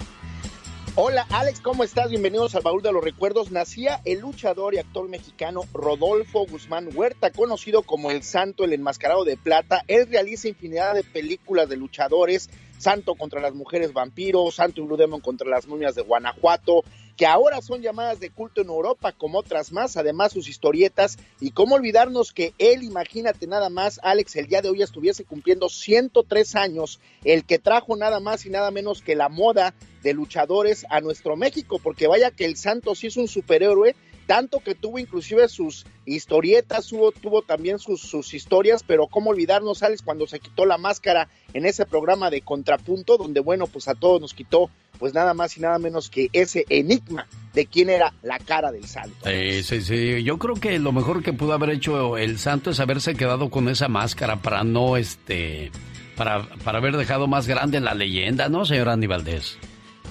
Hola 0.99 1.27
Alex, 1.29 1.59
¿cómo 1.59 1.83
estás? 1.83 2.09
Bienvenidos 2.09 2.55
al 2.55 2.63
Baúl 2.63 2.81
de 2.81 2.91
los 2.91 3.03
Recuerdos. 3.03 3.51
Nacía 3.51 4.01
el 4.03 4.21
luchador 4.21 4.73
y 4.73 4.79
actor 4.79 5.07
mexicano 5.07 5.61
Rodolfo 5.71 6.47
Guzmán 6.47 6.89
Huerta, 6.91 7.29
conocido 7.29 7.83
como 7.83 8.09
El 8.09 8.23
Santo, 8.23 8.63
el 8.63 8.73
Enmascarado 8.73 9.23
de 9.23 9.37
Plata. 9.37 9.83
Él 9.87 10.07
realiza 10.09 10.47
infinidad 10.47 10.95
de 10.95 11.03
películas 11.03 11.69
de 11.69 11.77
luchadores, 11.77 12.49
Santo 12.77 13.15
contra 13.15 13.41
las 13.41 13.53
mujeres 13.53 13.93
vampiros, 13.93 14.55
Santo 14.55 14.81
y 14.81 14.85
Blue 14.85 14.97
Demon 14.97 15.21
contra 15.21 15.49
las 15.49 15.67
momias 15.67 15.95
de 15.95 16.03
Guanajuato, 16.03 16.83
que 17.17 17.25
ahora 17.25 17.61
son 17.61 17.81
llamadas 17.81 18.19
de 18.19 18.29
culto 18.29 18.61
en 18.61 18.67
Europa, 18.67 19.11
como 19.11 19.39
otras 19.39 19.71
más, 19.71 19.97
además 19.97 20.31
sus 20.31 20.47
historietas. 20.47 21.17
Y 21.41 21.51
cómo 21.51 21.75
olvidarnos 21.75 22.31
que 22.31 22.53
él, 22.59 22.83
imagínate 22.83 23.47
nada 23.47 23.69
más, 23.69 23.99
Alex, 24.03 24.35
el 24.35 24.47
día 24.47 24.61
de 24.61 24.69
hoy 24.69 24.83
estuviese 24.83 25.25
cumpliendo 25.25 25.67
103 25.67 26.55
años, 26.55 26.99
el 27.23 27.43
que 27.43 27.57
trajo 27.57 27.95
nada 27.95 28.19
más 28.19 28.45
y 28.45 28.51
nada 28.51 28.69
menos 28.69 29.01
que 29.01 29.15
la 29.15 29.29
moda 29.29 29.73
de 30.03 30.13
luchadores 30.13 30.85
a 30.91 31.01
nuestro 31.01 31.35
México, 31.35 31.79
porque 31.81 32.07
vaya 32.07 32.29
que 32.29 32.45
el 32.45 32.55
Santo 32.55 32.93
sí 32.93 33.07
es 33.07 33.17
un 33.17 33.27
superhéroe, 33.27 33.95
tanto 34.27 34.59
que 34.59 34.75
tuvo 34.75 34.99
inclusive 34.99 35.47
sus 35.47 35.85
historietas, 36.05 36.87
tuvo, 36.87 37.11
tuvo 37.11 37.41
también 37.41 37.79
sus, 37.79 38.01
sus 38.01 38.33
historias, 38.33 38.83
pero 38.85 39.07
cómo 39.07 39.31
olvidarnos, 39.31 39.81
Alex, 39.81 40.03
cuando 40.03 40.27
se 40.27 40.39
quitó 40.39 40.65
la 40.65 40.77
máscara 40.77 41.29
en 41.53 41.65
ese 41.65 41.85
programa 41.85 42.29
de 42.29 42.41
Contrapunto, 42.41 43.17
donde 43.17 43.39
bueno, 43.39 43.65
pues 43.65 43.87
a 43.87 43.95
todos 43.95 44.21
nos 44.21 44.33
quitó 44.33 44.69
pues 44.99 45.13
nada 45.13 45.33
más 45.33 45.57
y 45.57 45.61
nada 45.61 45.79
menos 45.79 46.09
que 46.09 46.29
ese 46.33 46.65
enigma 46.69 47.27
de 47.53 47.65
quién 47.65 47.89
era 47.89 48.13
la 48.21 48.39
cara 48.39 48.71
del 48.71 48.85
Santo. 48.85 49.15
Sí, 49.23 49.63
sí, 49.63 49.81
sí. 49.81 50.23
Yo 50.23 50.37
creo 50.37 50.55
que 50.55 50.77
lo 50.79 50.91
mejor 50.91 51.23
que 51.23 51.33
pudo 51.33 51.53
haber 51.53 51.69
hecho 51.69 52.17
el 52.17 52.37
Santo 52.37 52.71
es 52.71 52.79
haberse 52.79 53.15
quedado 53.15 53.49
con 53.49 53.69
esa 53.69 53.87
máscara 53.87 54.41
para 54.41 54.63
no, 54.63 54.97
este, 54.97 55.71
para, 56.15 56.43
para 56.63 56.79
haber 56.79 56.97
dejado 56.97 57.27
más 57.27 57.47
grande 57.47 57.79
la 57.79 57.93
leyenda, 57.93 58.49
¿no, 58.49 58.65
señor 58.65 58.89
Andy 58.89 59.07
Valdés? 59.07 59.57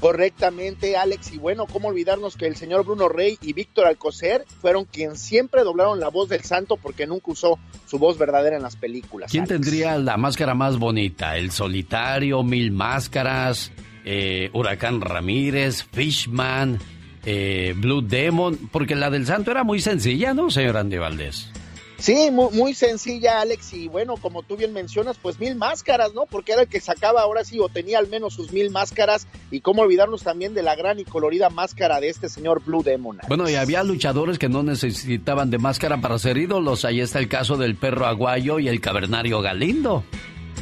Correctamente, 0.01 0.97
Alex. 0.97 1.33
Y 1.33 1.39
bueno, 1.39 1.67
cómo 1.67 1.89
olvidarnos 1.89 2.37
que 2.37 2.47
el 2.47 2.57
señor 2.57 2.85
Bruno 2.85 3.09
Rey 3.09 3.39
y 3.41 3.53
Víctor 3.53 3.87
Alcocer 3.87 4.45
fueron 4.61 4.85
quienes 4.85 5.21
siempre 5.21 5.63
doblaron 5.63 6.01
la 6.01 6.09
voz 6.09 6.29
del 6.29 6.43
santo 6.43 6.77
porque 6.77 7.07
nunca 7.07 7.31
usó 7.31 7.59
su 7.87 7.99
voz 7.99 8.19
verdadera 8.19 8.57
en 8.57 8.63
las 8.63 8.77
películas. 8.77 9.31
¿Quién 9.31 9.47
tendría 9.47 9.97
la 9.99 10.17
máscara 10.17 10.55
más 10.55 10.79
bonita? 10.79 11.37
¿El 11.37 11.51
solitario, 11.51 12.43
Mil 12.43 12.73
Máscaras, 12.73 13.73
eh, 14.05 14.51
Huracán 14.53 15.01
Ramírez, 15.01 15.85
Fishman, 15.93 16.79
eh, 17.25 17.75
Blue 17.77 18.03
Demon? 18.03 18.69
Porque 18.71 18.95
la 18.95 19.11
del 19.11 19.27
santo 19.27 19.51
era 19.51 19.65
muy 19.65 19.81
sencilla, 19.81 20.35
¿no, 20.35 20.51
señor 20.51 20.77
Andy 20.77 20.99
Valdés? 20.99 21.51
Sí, 21.99 22.31
muy, 22.31 22.53
muy, 22.53 22.75
sencilla, 22.75 23.41
Alex, 23.41 23.73
y 23.73 23.89
bueno, 23.89 24.17
como 24.17 24.43
tú 24.43 24.57
bien 24.57 24.73
mencionas, 24.73 25.17
pues 25.21 25.41
mil 25.41 25.57
máscaras, 25.57 26.13
¿no? 26.13 26.27
Porque 26.27 26.53
era 26.53 26.63
el 26.63 26.69
que 26.69 26.81
sacaba 26.81 27.23
ahora 27.23 27.43
sí, 27.45 27.59
o 27.59 27.69
tenía 27.69 27.99
al 27.99 28.09
menos 28.09 28.35
sus 28.35 28.53
mil 28.53 28.71
máscaras, 28.71 29.27
y 29.51 29.61
cómo 29.61 29.83
olvidarnos 29.83 30.23
también 30.23 30.53
de 30.53 30.63
la 30.63 30.75
gran 30.75 30.99
y 30.99 31.05
colorida 31.05 31.49
máscara 31.49 32.01
de 32.01 32.09
este 32.09 32.29
señor 32.29 32.63
Blue 32.65 32.83
Demon. 32.83 33.19
Bueno, 33.29 33.49
y 33.49 33.55
había 33.55 33.83
luchadores 33.83 34.39
que 34.39 34.49
no 34.51 34.63
necesitaban 34.63 35.51
de 35.51 35.59
máscara 35.59 36.01
para 36.01 36.19
ser 36.19 36.37
ídolos, 36.37 36.85
ahí 36.85 37.01
está 37.01 37.19
el 37.19 37.29
caso 37.29 37.57
del 37.57 37.77
perro 37.77 38.07
aguayo 38.07 38.59
y 38.59 38.69
el 38.69 38.81
cavernario 38.81 39.41
Galindo. 39.41 40.05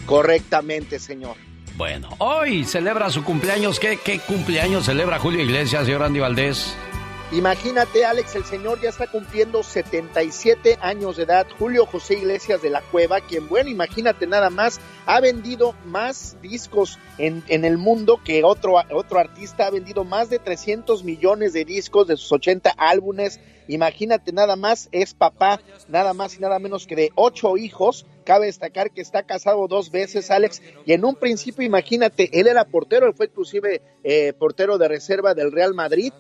Correctamente, 0.07 1.01
señor. 1.01 1.37
Bueno, 1.77 2.09
hoy 2.19 2.65
celebra 2.65 3.11
su 3.11 3.25
cumpleaños, 3.25 3.81
¿qué, 3.81 3.99
qué 4.05 4.21
cumpleaños 4.21 4.85
celebra 4.85 5.19
Julio 5.19 5.43
Iglesias, 5.43 5.87
señor 5.87 6.05
Andy 6.05 6.21
Valdés? 6.21 6.77
Imagínate, 7.35 8.05
Alex, 8.05 8.37
el 8.37 8.45
señor 8.45 8.81
ya 8.81 8.91
está 8.91 9.09
cumpliendo 9.09 9.65
77 9.65 10.79
años 10.81 11.17
de 11.17 11.25
edad. 11.25 11.49
Julio 11.59 11.85
José 11.85 12.15
Iglesias 12.15 12.63
de 12.63 12.71
la 12.71 12.81
Cueva, 12.81 13.21
quien, 13.21 13.49
bueno, 13.49 13.69
imagínate 13.71 14.29
nada 14.29 14.51
más, 14.51 14.81
ha 15.05 15.21
vendido 15.21 15.75
más 15.85 16.37
discos 16.43 16.97
en, 17.19 17.43
en 17.49 17.65
el 17.65 17.77
mundo 17.77 18.21
que 18.25 18.45
otro, 18.45 18.75
otro 18.93 19.19
artista. 19.19 19.67
Ha 19.67 19.71
vendido 19.71 20.05
más 20.05 20.31
de 20.31 20.39
300 20.39 21.03
millones 21.03 21.53
de 21.55 21.65
discos 21.65 22.07
de 22.07 22.17
sus 22.17 22.31
80 22.31 22.71
álbumes. 22.71 23.41
Imagínate 23.67 24.33
nada 24.33 24.55
más, 24.55 24.89
es 24.93 25.13
papá 25.13 25.61
nada 25.89 26.15
más 26.15 26.37
y 26.37 26.41
nada 26.41 26.61
menos 26.61 26.87
que 26.87 26.95
de 26.95 27.11
ocho 27.17 27.57
hijos. 27.57 28.07
Cabe 28.25 28.47
destacar 28.47 28.93
que 28.93 29.01
está 29.01 29.25
casado 29.25 29.67
dos 29.67 29.91
veces, 29.91 30.31
Alex, 30.31 30.63
y 30.87 30.93
en 30.93 31.05
un 31.05 31.17
principio, 31.17 31.67
imagínate, 31.67 32.31
él 32.39 32.47
era 32.47 32.65
portero, 32.65 33.09
él 33.09 33.15
fue 33.15 33.27
inclusive 33.27 33.83
eh, 34.05 34.33
portero 34.35 34.79
de 34.79 34.87
reserva 34.87 35.35
del 35.35 35.51
Real 35.51 35.75
Madrid 35.75 36.13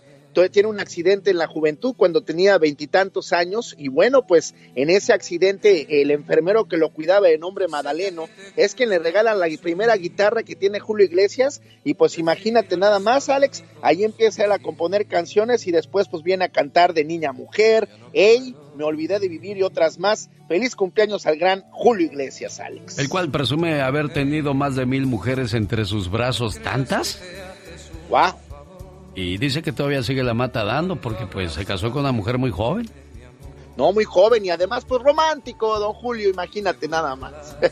tiene 0.51 0.69
un 0.69 0.81
accidente 0.81 1.31
en 1.31 1.39
la 1.39 1.47
juventud 1.47 1.95
cuando 1.97 2.23
tenía 2.23 2.59
veintitantos 2.59 3.33
años 3.33 3.75
y 3.79 3.89
bueno, 3.89 4.27
pues 4.27 4.55
en 4.75 4.91
ese 4.91 5.13
accidente 5.13 6.03
el 6.03 6.11
enfermero 6.11 6.67
que 6.67 6.77
lo 6.77 6.91
cuidaba 6.91 7.29
de 7.29 7.39
nombre 7.39 7.69
Madaleno 7.69 8.29
es 8.57 8.75
quien 8.75 8.91
le 8.91 8.99
regala 8.99 9.35
la 9.35 9.47
primera 9.61 9.97
guitarra 9.97 10.43
que 10.43 10.57
tiene 10.57 10.81
Julio 10.81 11.07
Iglesias 11.07 11.63
y 11.85 11.95
pues 11.95 12.19
imagínate 12.19 12.77
nada 12.77 12.99
más 12.99 13.29
Alex, 13.29 13.65
ahí 13.83 14.05
empieza 14.05 14.45
él 14.45 14.53
a 14.53 14.59
componer 14.59 15.07
canciones 15.07 15.67
y 15.67 15.71
después 15.71 16.09
pues 16.09 16.23
viene 16.23 16.45
a 16.45 16.49
cantar 16.49 16.95
de 16.95 17.05
niña 17.05 17.31
a 17.31 17.33
mujer, 17.33 17.89
ey, 18.13 18.55
me 18.77 18.85
olvidé 18.85 19.21
de 19.21 19.29
vivir 19.29 19.57
y 19.57 19.63
otras 19.63 19.99
más. 19.99 20.31
Feliz 20.49 20.77
cumpleaños 20.77 21.27
al 21.27 21.39
gran 21.39 21.65
Julio 21.71 22.07
Iglesias, 22.07 22.61
Alex. 22.61 22.99
El 22.99 23.09
cual 23.09 23.31
presume 23.31 23.81
haber 23.81 24.13
tenido 24.13 24.53
más 24.53 24.77
de 24.77 24.85
mil 24.85 25.07
mujeres 25.07 25.55
entre 25.55 25.85
sus 25.85 26.11
brazos, 26.11 26.59
¿tantas? 26.59 27.23
Wow. 28.11 28.44
Y 29.15 29.39
dice 29.39 29.63
que 29.63 29.73
todavía 29.73 30.03
sigue 30.03 30.23
la 30.23 30.35
mata 30.35 30.65
dando 30.65 30.97
porque 30.97 31.27
pues 31.27 31.53
se 31.53 31.65
casó 31.65 31.91
con 31.93 32.01
una 32.01 32.13
mujer 32.13 32.39
muy 32.39 32.51
joven. 32.51 32.87
No, 33.77 33.93
muy 33.93 34.05
joven 34.05 34.45
y 34.45 34.51
además 34.51 34.85
pues 34.85 35.03
romántico, 35.03 35.79
don 35.79 35.93
Julio, 35.93 36.31
imagínate 36.31 36.89
nada 36.89 37.17
más. 37.17 37.57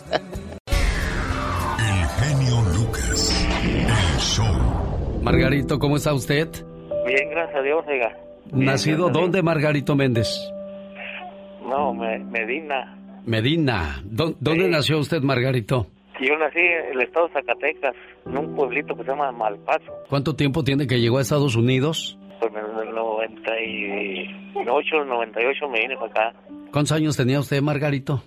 El 0.68 2.08
genio 2.24 2.62
Lucas, 2.76 3.46
el 3.62 4.20
show. 4.20 5.22
Margarito, 5.22 5.78
¿cómo 5.78 5.96
está 5.96 6.12
usted? 6.14 6.48
Bien, 7.06 7.30
gracias 7.30 7.56
a 7.56 7.62
Dios, 7.62 7.84
oiga. 7.88 8.16
¿Nacido 8.52 9.10
dónde, 9.10 9.42
Margarito 9.42 9.96
Méndez? 9.96 10.28
No, 11.66 11.94
Medina. 11.94 12.98
Medina. 13.24 14.02
¿Dónde 14.04 14.68
nació 14.68 14.98
usted, 14.98 15.22
Margarito? 15.22 15.86
Yo 16.22 16.38
nací 16.38 16.60
en 16.60 16.92
el 16.92 17.02
estado 17.02 17.26
de 17.26 17.32
Zacatecas, 17.32 17.96
en 18.26 18.38
un 18.38 18.54
pueblito 18.54 18.94
que 18.94 19.02
se 19.02 19.08
llama 19.08 19.32
Malpaso. 19.32 19.92
¿Cuánto 20.08 20.36
tiempo 20.36 20.62
tiene 20.62 20.86
que 20.86 21.00
llegó 21.00 21.18
a 21.18 21.22
Estados 21.22 21.56
Unidos? 21.56 22.16
Pues 22.38 22.52
en 22.52 22.58
el 22.58 22.94
98, 22.94 25.04
98 25.04 25.68
me 25.68 25.80
vine 25.80 25.96
para 25.96 26.28
acá. 26.28 26.32
¿Cuántos 26.70 26.92
años 26.92 27.16
tenía 27.16 27.40
usted, 27.40 27.60
Margarito? 27.60 28.22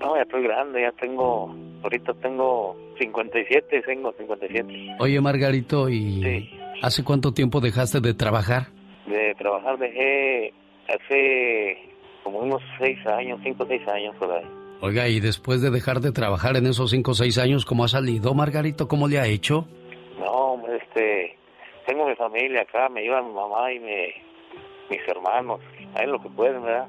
No, 0.00 0.16
ya 0.16 0.22
estoy 0.22 0.42
grande, 0.42 0.80
ya 0.80 0.92
tengo, 0.92 1.54
ahorita 1.82 2.14
tengo 2.14 2.74
57, 2.98 3.82
tengo 3.82 4.14
57. 4.16 4.96
Oye, 4.98 5.20
Margarito, 5.20 5.90
¿y 5.90 6.48
hace 6.80 7.04
cuánto 7.04 7.34
tiempo 7.34 7.60
dejaste 7.60 8.00
de 8.00 8.14
trabajar? 8.14 8.68
De 9.06 9.34
trabajar 9.34 9.76
dejé 9.76 10.54
hace 10.88 11.76
como 12.24 12.38
unos 12.38 12.62
6 12.78 13.06
años, 13.06 13.38
5 13.42 13.62
o 13.62 13.66
6 13.66 13.86
años 13.88 14.16
por 14.16 14.32
ahí. 14.32 14.46
Oiga, 14.80 15.08
y 15.08 15.18
después 15.18 15.60
de 15.60 15.70
dejar 15.70 16.00
de 16.00 16.12
trabajar 16.12 16.56
en 16.56 16.66
esos 16.66 16.90
cinco 16.90 17.10
o 17.10 17.14
seis 17.14 17.36
años, 17.38 17.64
¿cómo 17.64 17.84
ha 17.84 17.88
salido, 17.88 18.32
Margarito? 18.32 18.86
¿Cómo 18.86 19.08
le 19.08 19.18
ha 19.18 19.26
hecho? 19.26 19.66
No, 20.20 20.62
este, 20.68 21.36
tengo 21.84 22.06
mi 22.06 22.14
familia 22.14 22.62
acá, 22.62 22.88
me 22.88 23.00
ayudan 23.00 23.26
mi 23.26 23.34
mamá 23.34 23.72
y 23.72 23.80
mis 23.80 25.08
hermanos, 25.08 25.60
ahí 25.94 26.06
lo 26.06 26.20
que 26.20 26.28
pueden, 26.28 26.62
¿verdad? 26.62 26.86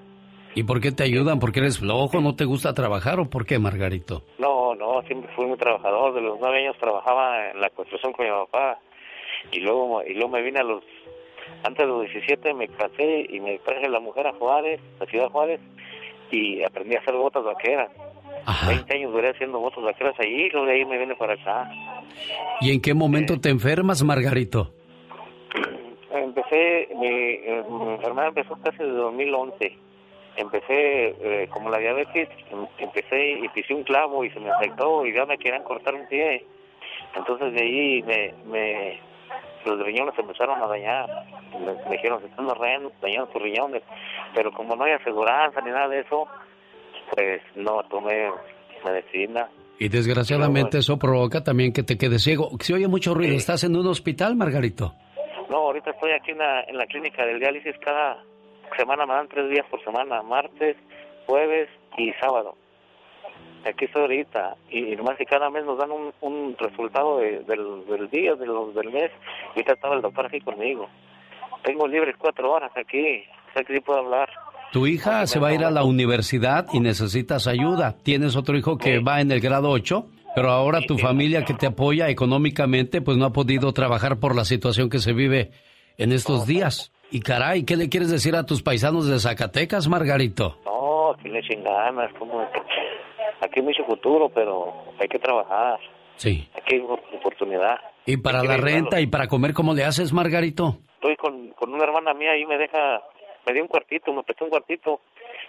¿Y 0.54 0.64
por 0.64 0.82
qué 0.82 0.92
te 0.92 1.04
ayudan? 1.04 1.40
¿Porque 1.40 1.60
eres 1.60 1.80
flojo? 1.80 2.22
¿No 2.22 2.36
te 2.36 2.46
gusta 2.46 2.74
trabajar 2.74 3.20
o 3.20 3.30
por 3.30 3.46
qué, 3.46 3.58
Margarito? 3.60 4.24
No, 4.38 4.76
no, 4.76 5.02
siempre 5.04 5.32
fui 5.36 5.46
muy 5.46 5.58
trabajador. 5.58 6.14
De 6.14 6.22
los 6.22 6.40
nueve 6.40 6.60
años 6.60 6.78
trabajaba 6.80 7.52
en 7.52 7.60
la 7.60 7.70
construcción 7.70 8.14
con 8.14 8.26
mi 8.26 8.32
papá 8.32 8.80
y 9.52 9.60
luego, 9.62 10.04
y 10.04 10.14
luego 10.14 10.30
me 10.30 10.42
vine 10.42 10.60
a 10.60 10.64
los... 10.64 10.84
Antes 11.64 11.86
de 11.86 11.88
los 11.88 12.02
17 12.02 12.54
me 12.54 12.68
casé 12.68 13.26
y 13.30 13.40
me 13.40 13.58
traje 13.60 13.90
la 13.90 14.00
mujer 14.00 14.28
a 14.28 14.34
Juárez, 14.34 14.80
a 15.00 15.06
Ciudad 15.06 15.30
Juárez, 15.30 15.60
y 16.32 16.64
aprendí 16.64 16.96
a 16.96 17.00
hacer 17.00 17.14
botas 17.16 17.44
vaqueras. 17.44 17.90
20 18.68 18.94
años 18.94 19.12
duré 19.12 19.30
haciendo 19.30 19.60
botas 19.60 19.84
vaqueras 19.84 20.16
allí 20.20 20.46
y 20.46 20.50
luego 20.50 20.68
de 20.68 20.74
ahí 20.74 20.86
me 20.86 20.98
vine 20.98 21.16
para 21.16 21.34
acá. 21.34 21.70
¿Y 22.62 22.72
en 22.72 22.82
qué 22.82 22.94
momento 22.94 23.40
te 23.40 23.50
enfermas, 23.50 24.04
Margarito? 24.04 24.74
Empecé, 26.12 26.90
mi, 26.96 27.08
eh, 27.08 27.64
mi, 27.70 27.94
enfermedad 27.94 28.30
empezó 28.30 28.58
casi 28.64 28.78
de 28.80 28.90
2011. 28.90 29.78
Empecé, 30.38 31.16
eh, 31.22 31.50
como 31.52 31.70
la 31.70 31.78
diabetes, 31.78 32.30
em, 32.52 32.66
empecé 32.80 33.32
y 33.44 33.48
pisé 33.50 33.74
un 33.74 33.84
clavo 33.84 34.24
y 34.24 34.30
se 34.32 34.40
me 34.40 34.50
afectó 34.50 35.06
y 35.06 35.14
ya 35.14 35.26
me 35.26 35.38
querían 35.38 35.64
cortar 35.64 35.94
un 35.94 36.08
pie. 36.08 36.46
Entonces 37.16 37.54
de 37.54 37.62
ahí 37.62 38.04
me, 38.04 38.34
me 38.46 39.00
los 39.66 39.80
riñones 39.86 40.16
se 40.16 40.22
empezaron 40.22 40.62
a 40.62 40.68
dañar. 40.68 41.08
Me, 41.60 41.92
dijeron, 41.92 42.20
se 42.22 42.28
están 42.28 42.48
dañando 42.48 43.28
tus 43.32 43.42
riñones. 43.42 43.84
Pero 44.34 44.52
como 44.52 44.76
no 44.76 44.84
hay 44.86 44.94
aseguranza 44.94 45.62
ni 45.62 45.72
nada 45.72 45.88
de 45.88 46.02
eso, 46.02 46.28
pues 47.16 47.42
no 47.56 47.82
tomé 47.90 48.32
medicina. 48.86 49.50
Y 49.80 49.90
desgraciadamente 49.90 50.80
eso 50.80 50.98
provoca 50.98 51.44
también 51.44 51.72
que 51.72 51.84
te 51.84 51.98
quedes 51.98 52.24
ciego. 52.24 52.50
Si 52.60 52.74
oye 52.74 52.88
mucho 52.88 53.14
ruido, 53.14 53.36
¿estás 53.36 53.64
en 53.64 53.76
un 53.76 53.88
hospital, 53.88 54.36
Margarito? 54.36 54.94
No, 55.50 55.58
ahorita 55.58 55.92
estoy 55.92 56.12
aquí 56.12 56.32
en 56.32 56.40
la, 56.40 56.62
en 56.64 56.78
la 56.78 56.86
clínica 56.86 57.26
del 57.26 57.40
diálisis. 57.40 57.76
Cada 57.80 58.22
semana 58.78 59.06
me 59.06 59.14
dan 59.14 59.28
tres 59.28 59.50
días 59.50 59.66
por 59.70 59.84
semana, 59.84 60.22
martes, 60.22 60.76
jueves 61.26 61.70
y 61.98 62.12
sábado 62.20 62.56
aquí 63.66 63.86
estoy 63.86 64.02
ahorita 64.04 64.56
y 64.70 64.96
nomás 64.96 65.18
que 65.18 65.26
cada 65.26 65.50
mes 65.50 65.66
nos 65.66 65.78
dan 65.78 65.92
un, 65.92 66.14
un 66.22 66.56
resultado 66.58 67.18
del, 67.20 67.46
del 67.46 68.10
día, 68.10 68.36
del, 68.36 68.50
del 68.74 68.92
mes 68.92 69.12
y 69.56 69.60
ahorita 69.60 69.74
estaba 69.74 69.96
el 69.96 70.02
doctor 70.02 70.26
aquí 70.28 70.40
conmigo. 70.42 70.88
Tengo 71.64 71.88
libres 71.88 72.16
cuatro 72.18 72.52
horas 72.52 72.72
aquí, 72.76 73.24
sé 73.54 73.66
que 73.66 73.76
sí 73.76 73.80
puedo 73.82 74.00
hablar. 74.00 74.30
Tu 74.72 74.86
hija 74.88 75.26
se 75.26 75.40
va 75.40 75.50
a 75.50 75.54
ir 75.54 75.64
a 75.64 75.72
la 75.72 75.84
universidad 75.84 76.68
y 76.72 76.80
necesitas 76.80 77.48
ayuda. 77.48 77.98
Tienes 78.04 78.36
otro 78.36 78.56
hijo 78.56 78.78
que 78.78 79.00
va 79.00 79.20
en 79.20 79.32
el 79.32 79.40
grado 79.40 79.72
8, 79.72 80.06
pero 80.36 80.52
ahora 80.52 80.82
tu 80.82 80.98
familia 80.98 81.44
que 81.44 81.56
te 81.56 81.66
apoya 81.66 82.08
económicamente 82.10 83.02
pues 83.02 83.18
no 83.18 83.26
ha 83.26 83.34
podido 83.34 83.74
trabajar 83.74 84.20
por 84.20 84.36
la 84.36 84.46
situación 84.46 84.90
que 84.90 85.00
se 85.00 85.14
vive 85.14 85.52
en 85.98 86.12
estos 86.12 86.46
días. 86.46 86.94
Y 87.12 87.22
caray, 87.22 87.64
¿qué 87.64 87.76
le 87.76 87.90
quieres 87.90 88.12
decir 88.12 88.36
a 88.36 88.46
tus 88.46 88.62
paisanos 88.62 89.08
de 89.08 89.20
Zacatecas, 89.20 89.88
Margarito? 89.88 90.60
No, 90.64 91.16
que 91.22 91.30
le 91.30 91.40
echen 91.40 91.64
ganas, 91.64 92.14
como 92.20 92.46
aquí 93.42 93.60
hay 93.60 93.66
mucho 93.66 93.84
futuro, 93.86 94.30
pero 94.30 94.74
hay 95.00 95.08
que 95.08 95.20
trabajar. 95.20 95.80
Sí. 96.16 96.48
Aquí 96.56 96.76
hay 96.76 96.82
oportunidad. 96.82 97.80
¿Y 98.06 98.18
para 98.18 98.44
la 98.44 98.58
renta 98.58 99.00
y 99.00 99.08
para 99.08 99.28
comer 99.28 99.54
cómo 99.54 99.74
le 99.74 99.84
haces, 99.84 100.12
Margarito? 100.12 100.80
Estoy 100.96 101.16
con, 101.16 101.50
con 101.52 101.74
una 101.74 101.84
hermana 101.84 102.14
mía 102.14 102.38
y 102.38 102.46
me 102.46 102.58
deja, 102.58 103.02
me 103.46 103.54
dio 103.54 103.62
un 103.62 103.68
cuartito, 103.68 104.12
me 104.14 104.24
prestó 104.24 104.46
un 104.46 104.50
cuartito 104.50 105.02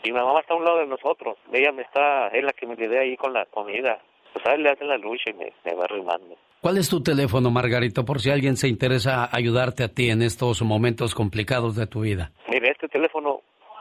y 0.02 0.12
mi 0.12 0.18
mamá 0.18 0.40
está 0.40 0.54
a 0.54 0.56
un 0.56 0.64
lado 0.64 0.78
de 0.78 0.86
nosotros. 0.86 1.36
Ella 1.52 1.72
me 1.72 1.82
está, 1.82 2.28
es 2.28 2.44
la 2.44 2.52
que 2.52 2.66
me 2.66 2.76
lidera 2.76 3.02
ahí 3.02 3.16
con 3.16 3.32
la 3.32 3.46
comida. 3.46 3.98
Pues 4.32 4.46
a 4.46 4.54
él 4.54 4.62
le 4.62 4.70
hace 4.70 4.84
la 4.84 4.96
lucha 4.96 5.30
y 5.30 5.34
me, 5.34 5.52
me 5.64 5.74
va 5.74 5.84
arrimando. 5.84 6.36
¿Cuál 6.60 6.76
es 6.76 6.88
tu 6.90 7.02
teléfono, 7.02 7.50
Margarito, 7.50 8.04
por 8.04 8.20
si 8.20 8.30
alguien 8.30 8.56
se 8.56 8.68
interesa 8.68 9.28
ayudarte 9.32 9.82
a 9.82 9.88
ti 9.88 10.10
en 10.10 10.20
estos 10.22 10.62
momentos 10.62 11.14
complicados 11.14 11.74
de 11.74 11.86
tu 11.86 12.02
vida? 12.02 12.32
Mire, 12.48 12.70
este 12.70 12.86
teléfono, 12.86 13.40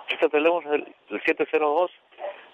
este 0.09 0.29
teléfono 0.29 0.73
es 0.73 0.84
el 1.09 1.21
702 1.25 1.91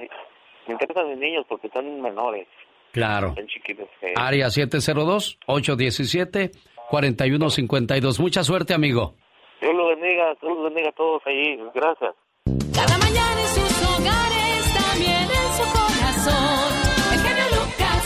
Me 0.67 0.73
interesan 0.73 1.09
mis 1.09 1.19
niños 1.19 1.47
porque 1.49 1.69
están 1.69 2.01
menores. 2.03 2.47
Claro. 2.93 3.29
Están 3.29 3.47
chiquitos. 3.47 3.89
sí. 4.01 4.09
Área 4.17 4.51
702-817-4152. 6.91 8.19
Mucha 8.21 8.45
suerte, 8.45 8.75
amigo. 8.75 9.15
Dios 9.61 9.75
los 9.75 9.89
bendiga, 9.89 10.35
Dios 10.41 10.55
los 10.57 10.65
bendiga 10.65 10.89
a 10.89 10.93
todos 10.93 11.23
allí. 11.27 11.59
Gracias. 11.75 12.15
Cada 12.75 12.99
mañana 12.99 13.41
en 13.41 13.49
sus 13.49 13.83
hogares, 13.83 14.75
también 14.75 15.23
en 15.23 15.53
su 15.57 15.65
corazón. 15.73 16.73
El 17.13 17.21
genio 17.21 17.45
Lucas. 17.51 18.03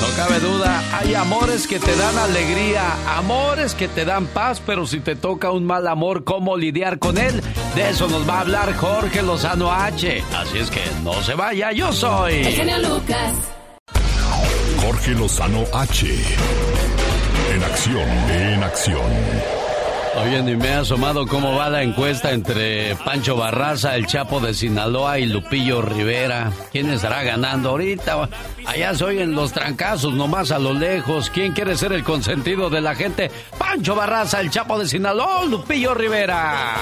No 0.00 0.08
cabe 0.16 0.40
duda, 0.40 0.98
hay 0.98 1.14
amores 1.14 1.66
que 1.66 1.78
te 1.78 1.94
dan 1.96 2.16
alegría, 2.18 3.18
amores 3.18 3.74
que 3.74 3.88
te 3.88 4.04
dan 4.04 4.26
paz, 4.26 4.62
pero 4.64 4.86
si 4.86 5.00
te 5.00 5.16
toca 5.16 5.50
un 5.50 5.66
mal 5.66 5.86
amor, 5.88 6.24
¿cómo 6.24 6.56
lidiar 6.56 6.98
con 6.98 7.18
él? 7.18 7.42
De 7.74 7.90
eso 7.90 8.08
nos 8.08 8.26
va 8.28 8.38
a 8.38 8.40
hablar 8.40 8.74
Jorge 8.74 9.22
Lozano 9.22 9.70
H. 9.70 10.22
Así 10.34 10.58
es 10.58 10.70
que 10.70 10.80
no 11.04 11.12
se 11.14 11.34
vaya, 11.34 11.72
yo 11.72 11.92
soy. 11.92 12.34
El 12.36 12.52
genio 12.52 12.78
Lucas. 12.78 13.52
Jorge 14.80 15.10
Lozano 15.12 15.64
H. 15.74 16.06
En 17.54 17.62
acción, 17.62 18.08
en 18.30 18.62
acción. 18.62 19.56
Oye, 20.16 20.42
ni 20.42 20.56
me 20.56 20.70
ha 20.70 20.80
asomado 20.80 21.26
cómo 21.26 21.54
va 21.54 21.68
la 21.68 21.82
encuesta 21.82 22.32
entre 22.32 22.96
Pancho 22.96 23.36
Barraza, 23.36 23.94
el 23.96 24.06
Chapo 24.06 24.40
de 24.40 24.54
Sinaloa 24.54 25.18
y 25.18 25.26
Lupillo 25.26 25.82
Rivera. 25.82 26.50
¿Quién 26.72 26.90
estará 26.90 27.22
ganando 27.22 27.70
ahorita? 27.70 28.28
Allá 28.64 28.94
se 28.94 29.04
oyen 29.04 29.34
los 29.34 29.52
trancazos 29.52 30.14
nomás 30.14 30.52
a 30.52 30.58
lo 30.58 30.72
lejos. 30.72 31.28
¿Quién 31.28 31.52
quiere 31.52 31.76
ser 31.76 31.92
el 31.92 32.02
consentido 32.02 32.70
de 32.70 32.80
la 32.80 32.94
gente? 32.94 33.30
Pancho 33.58 33.94
Barraza, 33.94 34.40
el 34.40 34.50
Chapo 34.50 34.78
de 34.78 34.88
Sinaloa, 34.88 35.44
Lupillo 35.44 35.92
Rivera. 35.92 36.74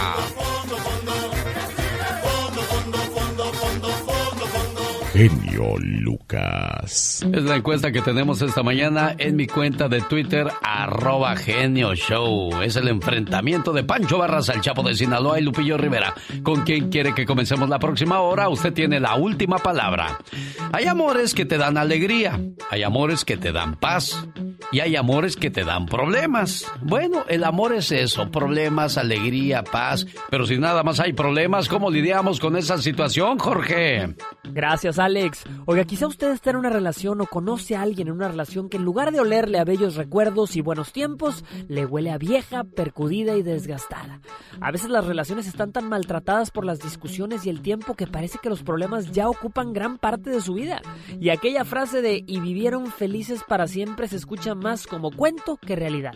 Genio 5.15 5.77
Lucas. 5.79 7.25
Es 7.33 7.45
la 7.45 7.55
encuesta 7.55 7.93
que 7.93 8.03
tenemos 8.03 8.43
esta 8.43 8.65
mañana 8.65 9.15
en 9.17 9.37
mi 9.37 9.47
cuenta 9.47 9.89
de 9.89 10.01
Twitter, 10.01 10.49
arroba 10.61 11.37
genio 11.37 11.95
show. 11.95 12.51
Es 12.61 12.75
el 12.75 12.89
enfrentamiento 12.89 13.73
de 13.73 13.85
Pancho 13.85 14.19
Barraza, 14.19 14.55
el 14.55 14.61
Chapo 14.61 14.83
de 14.83 14.97
Sinaloa 14.97 15.39
y 15.39 15.45
Lupillo 15.45 15.79
Rivera. 15.79 16.12
¿Con 16.43 16.62
quién 16.62 16.91
quiere 16.91 17.15
que 17.15 17.27
comencemos 17.27 17.69
la 17.69 17.79
próxima 17.79 18.19
hora? 18.23 18.49
Usted 18.49 18.73
tiene 18.73 18.99
la 18.99 19.15
última 19.15 19.59
palabra. 19.59 20.19
Hay 20.73 20.87
amores 20.87 21.33
que 21.33 21.45
te 21.45 21.59
dan 21.59 21.79
alegría, 21.79 22.41
hay 22.69 22.83
amores 22.83 23.25
que 23.25 23.37
te 23.37 23.53
dan 23.53 23.77
paz 23.77 24.27
y 24.73 24.81
hay 24.81 24.97
amores 24.97 25.37
que 25.37 25.51
te 25.51 25.62
dan 25.62 25.87
problemas. 25.87 26.67
Bueno, 26.83 27.25
el 27.29 27.45
amor 27.45 27.73
es 27.73 27.93
eso, 27.93 28.31
problemas, 28.33 28.99
alegría, 28.99 29.62
paz. 29.62 30.07
Pero 30.31 30.47
si 30.47 30.59
nada 30.59 30.83
más 30.83 30.99
hay 30.99 31.12
problemas, 31.12 31.69
¿cómo 31.69 31.91
lidiamos 31.91 32.41
con 32.41 32.57
esa 32.57 32.79
situación, 32.79 33.39
Jorge? 33.39 34.17
Gracias, 34.43 34.99
Alex. 35.05 35.44
Oiga, 35.66 35.84
quizá 35.84 36.07
usted 36.07 36.30
está 36.30 36.48
en 36.48 36.57
una 36.57 36.70
relación 36.70 37.20
o 37.20 37.26
conoce 37.26 37.76
a 37.76 37.82
alguien 37.82 38.09
en 38.09 38.14
una 38.14 38.28
relación 38.28 38.70
que 38.70 38.78
en 38.78 38.84
lugar 38.84 39.12
de 39.12 39.20
olerle 39.20 39.59
a 39.59 39.64
bellos 39.64 39.96
recuerdos 39.96 40.57
y 40.57 40.62
buenos 40.62 40.94
tiempos, 40.94 41.44
le 41.68 41.84
huele 41.84 42.11
a 42.11 42.16
vieja, 42.16 42.64
percudida 42.64 43.36
y 43.36 43.42
desgastada. 43.42 44.22
A 44.62 44.70
veces 44.70 44.88
las 44.88 45.05
relaciones 45.05 45.46
están 45.46 45.72
tan 45.72 45.90
maltratadas 45.90 46.50
por 46.50 46.64
las 46.64 46.78
discusiones 46.78 47.44
y 47.44 47.50
el 47.50 47.61
tiempo 47.61 47.94
que 47.94 48.07
parece 48.07 48.38
que 48.42 48.48
los 48.48 48.62
problemas 48.62 49.12
ya 49.12 49.28
ocupan 49.28 49.74
gran 49.74 49.98
parte 49.98 50.30
de 50.30 50.40
su 50.40 50.55
vida. 50.55 50.80
Y 51.20 51.28
aquella 51.28 51.66
frase 51.66 52.00
de 52.00 52.24
y 52.26 52.40
vivieron 52.40 52.86
felices 52.86 53.42
para 53.46 53.66
siempre 53.66 54.09
se 54.09 54.16
escucha 54.16 54.55
más 54.55 54.86
como 54.86 55.11
cuento 55.11 55.59
que 55.59 55.76
realidad. 55.76 56.14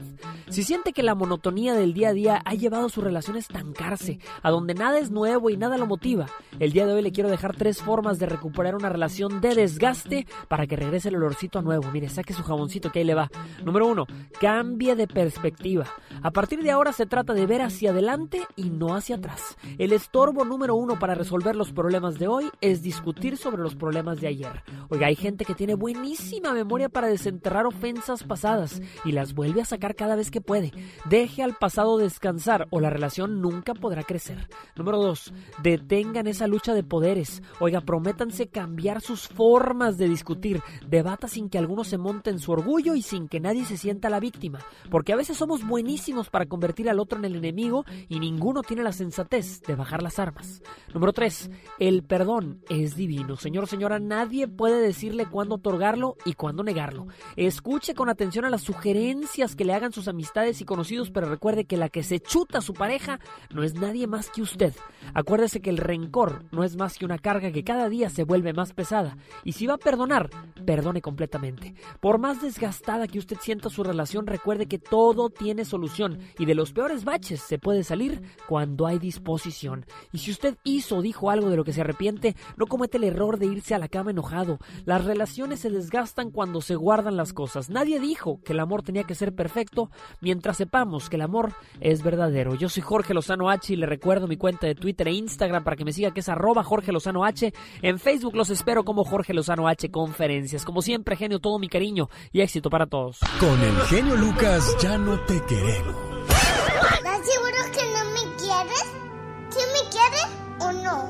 Si 0.48 0.64
siente 0.64 0.94
que 0.94 1.02
la 1.02 1.14
monotonía 1.14 1.74
del 1.74 1.92
día 1.92 2.08
a 2.08 2.14
día 2.14 2.42
ha 2.42 2.54
llevado 2.54 2.88
su 2.88 3.02
relación 3.02 3.36
a 3.36 3.40
estancarse, 3.40 4.18
a 4.42 4.50
donde 4.50 4.72
nada 4.72 4.98
es 4.98 5.10
nuevo 5.10 5.50
y 5.50 5.58
nada 5.58 5.76
lo 5.76 5.86
motiva, 5.86 6.24
el 6.58 6.72
día 6.72 6.86
de 6.86 6.94
hoy 6.94 7.02
le 7.02 7.12
quiero 7.12 7.28
dejar 7.28 7.54
tres 7.54 7.82
formas 7.82 8.18
de 8.18 8.24
recuperar 8.24 8.77
una 8.78 8.88
relación 8.88 9.40
de 9.40 9.54
desgaste 9.54 10.26
para 10.48 10.66
que 10.66 10.76
regrese 10.76 11.08
el 11.08 11.16
olorcito 11.16 11.58
a 11.58 11.62
nuevo. 11.62 11.90
Mire, 11.92 12.08
saque 12.08 12.32
su 12.32 12.42
jaboncito 12.42 12.90
que 12.90 13.00
ahí 13.00 13.04
le 13.04 13.14
va. 13.14 13.30
Número 13.64 13.86
uno, 13.86 14.06
cambie 14.40 14.96
de 14.96 15.06
perspectiva. 15.06 15.86
A 16.22 16.30
partir 16.30 16.62
de 16.62 16.70
ahora 16.70 16.92
se 16.92 17.06
trata 17.06 17.34
de 17.34 17.46
ver 17.46 17.62
hacia 17.62 17.90
adelante 17.90 18.42
y 18.56 18.70
no 18.70 18.94
hacia 18.94 19.16
atrás. 19.16 19.56
El 19.78 19.92
estorbo 19.92 20.44
número 20.44 20.74
uno 20.74 20.98
para 20.98 21.14
resolver 21.14 21.56
los 21.56 21.72
problemas 21.72 22.18
de 22.18 22.28
hoy 22.28 22.50
es 22.60 22.82
discutir 22.82 23.36
sobre 23.36 23.62
los 23.62 23.74
problemas 23.74 24.20
de 24.20 24.28
ayer. 24.28 24.62
Oiga, 24.88 25.08
hay 25.08 25.16
gente 25.16 25.44
que 25.44 25.54
tiene 25.54 25.74
buenísima 25.74 26.52
memoria 26.52 26.88
para 26.88 27.08
desenterrar 27.08 27.66
ofensas 27.66 28.22
pasadas 28.22 28.80
y 29.04 29.12
las 29.12 29.34
vuelve 29.34 29.62
a 29.62 29.64
sacar 29.64 29.94
cada 29.94 30.16
vez 30.16 30.30
que 30.30 30.40
puede. 30.40 30.72
Deje 31.06 31.42
al 31.42 31.54
pasado 31.56 31.98
descansar 31.98 32.68
o 32.70 32.80
la 32.80 32.90
relación 32.90 33.40
nunca 33.40 33.74
podrá 33.74 34.04
crecer. 34.04 34.48
Número 34.76 34.98
dos, 34.98 35.32
detengan 35.62 36.26
esa 36.26 36.46
lucha 36.46 36.74
de 36.74 36.84
poderes. 36.84 37.42
Oiga, 37.60 37.80
prométanse 37.80 38.48
cambiar 38.48 38.67
sus 39.00 39.28
formas 39.28 39.98
de 39.98 40.08
discutir. 40.08 40.60
Debata 40.86 41.28
sin 41.28 41.48
que 41.48 41.58
alguno 41.58 41.84
se 41.84 41.98
monte 41.98 42.30
en 42.30 42.38
su 42.38 42.52
orgullo 42.52 42.94
y 42.94 43.02
sin 43.02 43.28
que 43.28 43.40
nadie 43.40 43.64
se 43.64 43.76
sienta 43.76 44.10
la 44.10 44.20
víctima. 44.20 44.60
Porque 44.90 45.12
a 45.12 45.16
veces 45.16 45.36
somos 45.36 45.66
buenísimos 45.66 46.30
para 46.30 46.46
convertir 46.46 46.88
al 46.88 47.00
otro 47.00 47.18
en 47.18 47.24
el 47.24 47.36
enemigo 47.36 47.84
y 48.08 48.20
ninguno 48.20 48.62
tiene 48.62 48.82
la 48.82 48.92
sensatez 48.92 49.62
de 49.62 49.74
bajar 49.74 50.02
las 50.02 50.18
armas. 50.18 50.62
Número 50.92 51.12
3. 51.12 51.50
El 51.78 52.02
perdón 52.02 52.60
es 52.68 52.96
divino. 52.96 53.36
Señor 53.36 53.66
señora, 53.66 53.98
nadie 53.98 54.48
puede 54.48 54.80
decirle 54.80 55.26
cuándo 55.26 55.56
otorgarlo 55.56 56.16
y 56.24 56.34
cuándo 56.34 56.62
negarlo. 56.62 57.06
Escuche 57.36 57.94
con 57.94 58.08
atención 58.08 58.44
a 58.44 58.50
las 58.50 58.62
sugerencias 58.62 59.56
que 59.56 59.64
le 59.64 59.74
hagan 59.74 59.92
sus 59.92 60.08
amistades 60.08 60.60
y 60.60 60.64
conocidos, 60.64 61.10
pero 61.10 61.28
recuerde 61.28 61.64
que 61.64 61.76
la 61.76 61.88
que 61.88 62.02
se 62.02 62.20
chuta 62.20 62.58
a 62.58 62.62
su 62.62 62.74
pareja 62.74 63.20
no 63.50 63.62
es 63.62 63.74
nadie 63.74 64.06
más 64.06 64.30
que 64.30 64.42
usted. 64.42 64.74
Acuérdese 65.14 65.60
que 65.60 65.70
el 65.70 65.78
rencor 65.78 66.44
no 66.50 66.64
es 66.64 66.76
más 66.76 66.98
que 66.98 67.04
una 67.04 67.18
carga 67.18 67.52
que 67.52 67.64
cada 67.64 67.88
día 67.88 68.10
se 68.10 68.24
vuelve 68.24 68.52
más 68.52 68.57
pesada. 68.66 69.16
Y 69.44 69.52
si 69.52 69.66
va 69.66 69.74
a 69.74 69.78
perdonar, 69.78 70.30
perdone 70.66 71.00
completamente. 71.00 71.74
Por 72.00 72.18
más 72.18 72.42
desgastada 72.42 73.06
que 73.06 73.18
usted 73.18 73.38
sienta 73.40 73.70
su 73.70 73.84
relación, 73.84 74.26
recuerde 74.26 74.66
que 74.66 74.78
todo 74.78 75.30
tiene 75.30 75.64
solución 75.64 76.18
y 76.38 76.46
de 76.46 76.54
los 76.54 76.72
peores 76.72 77.04
baches 77.04 77.40
se 77.40 77.58
puede 77.58 77.84
salir 77.84 78.22
cuando 78.48 78.86
hay 78.86 78.98
disposición. 78.98 79.86
Y 80.12 80.18
si 80.18 80.30
usted 80.30 80.56
hizo 80.64 80.96
o 80.96 81.02
dijo 81.02 81.30
algo 81.30 81.50
de 81.50 81.56
lo 81.56 81.64
que 81.64 81.72
se 81.72 81.80
arrepiente, 81.80 82.36
no 82.56 82.66
comete 82.66 82.98
el 82.98 83.04
error 83.04 83.38
de 83.38 83.46
irse 83.46 83.74
a 83.74 83.78
la 83.78 83.88
cama 83.88 84.10
enojado. 84.10 84.58
Las 84.84 85.04
relaciones 85.04 85.60
se 85.60 85.70
desgastan 85.70 86.30
cuando 86.30 86.60
se 86.60 86.74
guardan 86.74 87.16
las 87.16 87.32
cosas. 87.32 87.70
Nadie 87.70 88.00
dijo 88.00 88.40
que 88.44 88.52
el 88.52 88.60
amor 88.60 88.82
tenía 88.82 89.04
que 89.04 89.14
ser 89.14 89.34
perfecto 89.34 89.90
mientras 90.20 90.56
sepamos 90.56 91.08
que 91.08 91.16
el 91.16 91.22
amor 91.22 91.52
es 91.80 92.02
verdadero. 92.02 92.54
Yo 92.54 92.68
soy 92.68 92.82
Jorge 92.82 93.14
Lozano 93.14 93.50
H 93.50 93.72
y 93.72 93.76
le 93.76 93.86
recuerdo 93.86 94.26
mi 94.26 94.36
cuenta 94.36 94.66
de 94.66 94.74
Twitter 94.74 95.08
e 95.08 95.12
Instagram 95.12 95.64
para 95.64 95.76
que 95.76 95.84
me 95.84 95.92
siga 95.92 96.12
que 96.12 96.20
es 96.20 96.28
arroba 96.28 96.64
Jorge 96.64 96.92
Lozano 96.92 97.24
H. 97.24 97.52
En 97.82 97.98
Facebook 97.98 98.34
los 98.48 98.58
espero 98.58 98.84
como 98.84 99.04
Jorge 99.04 99.34
Lozano 99.34 99.68
H 99.68 99.90
Conferencias. 99.90 100.64
Como 100.64 100.80
siempre, 100.80 101.16
genio, 101.16 101.38
todo 101.38 101.58
mi 101.58 101.68
cariño 101.68 102.08
y 102.32 102.40
éxito 102.40 102.70
para 102.70 102.86
todos. 102.86 103.18
Con 103.38 103.60
el 103.60 103.76
genio 103.82 104.16
Lucas 104.16 104.76
ya 104.80 104.96
no 104.96 105.20
te 105.20 105.40
queremos. 105.42 105.94
¿Estás 106.28 107.20
seguro 107.26 107.58
que 107.72 107.82
no 107.92 108.04
me 108.10 108.36
quieres? 108.36 108.84
¿Quién 109.52 109.68
me 109.72 109.90
quiere 109.90 110.20
o 110.60 110.72
no? 110.72 111.08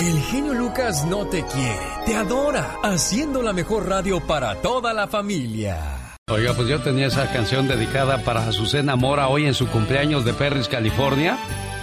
El 0.00 0.20
genio 0.24 0.54
Lucas 0.54 1.06
no 1.06 1.26
te 1.26 1.44
quiere, 1.46 1.86
te 2.04 2.16
adora, 2.16 2.76
haciendo 2.82 3.42
la 3.42 3.52
mejor 3.52 3.88
radio 3.88 4.20
para 4.20 4.60
toda 4.60 4.92
la 4.92 5.06
familia. 5.06 6.16
Oiga, 6.28 6.52
pues 6.54 6.68
yo 6.68 6.80
tenía 6.80 7.06
esa 7.06 7.32
canción 7.32 7.68
dedicada 7.68 8.18
para 8.24 8.46
Azucena 8.46 8.96
Mora 8.96 9.28
hoy 9.28 9.46
en 9.46 9.54
su 9.54 9.68
cumpleaños 9.68 10.24
de 10.24 10.34
Perris, 10.34 10.68
California. 10.68 11.38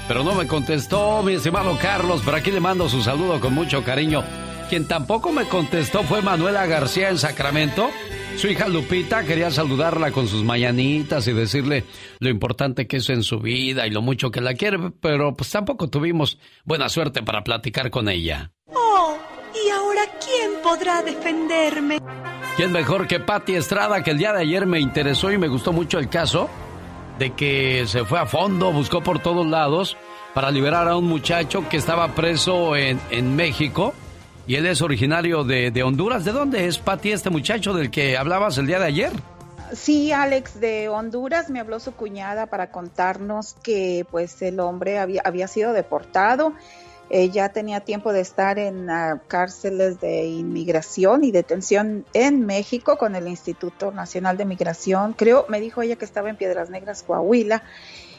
Pero 0.07 0.23
no 0.23 0.35
me 0.35 0.45
contestó 0.45 1.23
mi 1.23 1.35
estimado 1.35 1.77
Carlos, 1.81 2.21
pero 2.25 2.37
aquí 2.37 2.51
le 2.51 2.59
mando 2.59 2.89
su 2.89 3.01
saludo 3.01 3.39
con 3.39 3.53
mucho 3.53 3.83
cariño. 3.83 4.23
Quien 4.71 4.87
tampoco 4.87 5.33
me 5.33 5.49
contestó 5.49 6.01
fue 6.03 6.21
Manuela 6.21 6.65
García 6.65 7.09
en 7.09 7.17
Sacramento. 7.17 7.89
Su 8.37 8.47
hija 8.47 8.69
Lupita 8.69 9.25
quería 9.25 9.51
saludarla 9.51 10.13
con 10.13 10.29
sus 10.29 10.45
mañanitas 10.45 11.27
y 11.27 11.33
decirle 11.33 11.83
lo 12.19 12.29
importante 12.29 12.87
que 12.87 12.95
es 12.95 13.09
en 13.09 13.21
su 13.21 13.41
vida 13.41 13.85
y 13.85 13.89
lo 13.89 14.01
mucho 14.01 14.31
que 14.31 14.39
la 14.39 14.53
quiere, 14.53 14.77
pero 15.01 15.33
pues 15.35 15.49
tampoco 15.49 15.89
tuvimos 15.89 16.39
buena 16.63 16.87
suerte 16.87 17.21
para 17.21 17.43
platicar 17.43 17.91
con 17.91 18.07
ella. 18.07 18.53
Oh, 18.67 19.17
¿y 19.53 19.69
ahora 19.71 20.03
quién 20.25 20.51
podrá 20.63 21.03
defenderme? 21.03 21.99
¿Quién 22.55 22.71
mejor 22.71 23.07
que 23.07 23.19
Patti 23.19 23.55
Estrada, 23.55 24.01
que 24.03 24.11
el 24.11 24.19
día 24.19 24.31
de 24.31 24.43
ayer 24.43 24.65
me 24.65 24.79
interesó 24.79 25.33
y 25.33 25.37
me 25.37 25.49
gustó 25.49 25.73
mucho 25.73 25.99
el 25.99 26.07
caso 26.07 26.49
de 27.19 27.33
que 27.33 27.83
se 27.87 28.05
fue 28.05 28.19
a 28.19 28.25
fondo, 28.25 28.71
buscó 28.71 29.03
por 29.03 29.19
todos 29.19 29.45
lados 29.45 29.97
para 30.33 30.49
liberar 30.49 30.87
a 30.87 30.95
un 30.95 31.09
muchacho 31.09 31.67
que 31.67 31.75
estaba 31.75 32.15
preso 32.15 32.77
en, 32.77 33.01
en 33.09 33.35
México 33.35 33.93
y 34.47 34.55
él 34.55 34.65
es 34.65 34.81
originario 34.81 35.43
de, 35.43 35.71
de 35.71 35.83
Honduras. 35.83 36.25
¿De 36.25 36.31
dónde 36.31 36.67
es 36.67 36.77
Patti 36.77 37.11
este 37.11 37.29
muchacho 37.29 37.73
del 37.73 37.91
que 37.91 38.17
hablabas 38.17 38.57
el 38.57 38.67
día 38.67 38.79
de 38.79 38.85
ayer? 38.85 39.11
Sí, 39.73 40.11
Alex, 40.11 40.59
de 40.59 40.89
Honduras 40.89 41.49
me 41.49 41.59
habló 41.59 41.79
su 41.79 41.93
cuñada 41.93 42.47
para 42.47 42.71
contarnos 42.71 43.55
que 43.63 44.05
pues 44.11 44.41
el 44.41 44.59
hombre 44.59 44.99
había, 44.99 45.21
había 45.23 45.47
sido 45.47 45.71
deportado 45.71 46.53
Ella 47.09 47.49
tenía 47.49 47.79
tiempo 47.79 48.11
de 48.11 48.19
estar 48.19 48.59
en 48.59 48.89
ah, 48.89 49.21
cárceles 49.27 50.01
de 50.01 50.25
inmigración 50.25 51.23
y 51.23 51.31
detención 51.31 52.05
en 52.13 52.45
México 52.45 52.97
con 52.97 53.15
el 53.15 53.27
Instituto 53.27 53.91
Nacional 53.91 54.35
de 54.37 54.45
Migración. 54.45 55.13
Creo, 55.13 55.45
me 55.47 55.61
dijo 55.61 55.81
ella 55.81 55.95
que 55.95 56.05
estaba 56.05 56.29
en 56.29 56.35
Piedras 56.35 56.69
Negras, 56.69 57.03
Coahuila. 57.03 57.63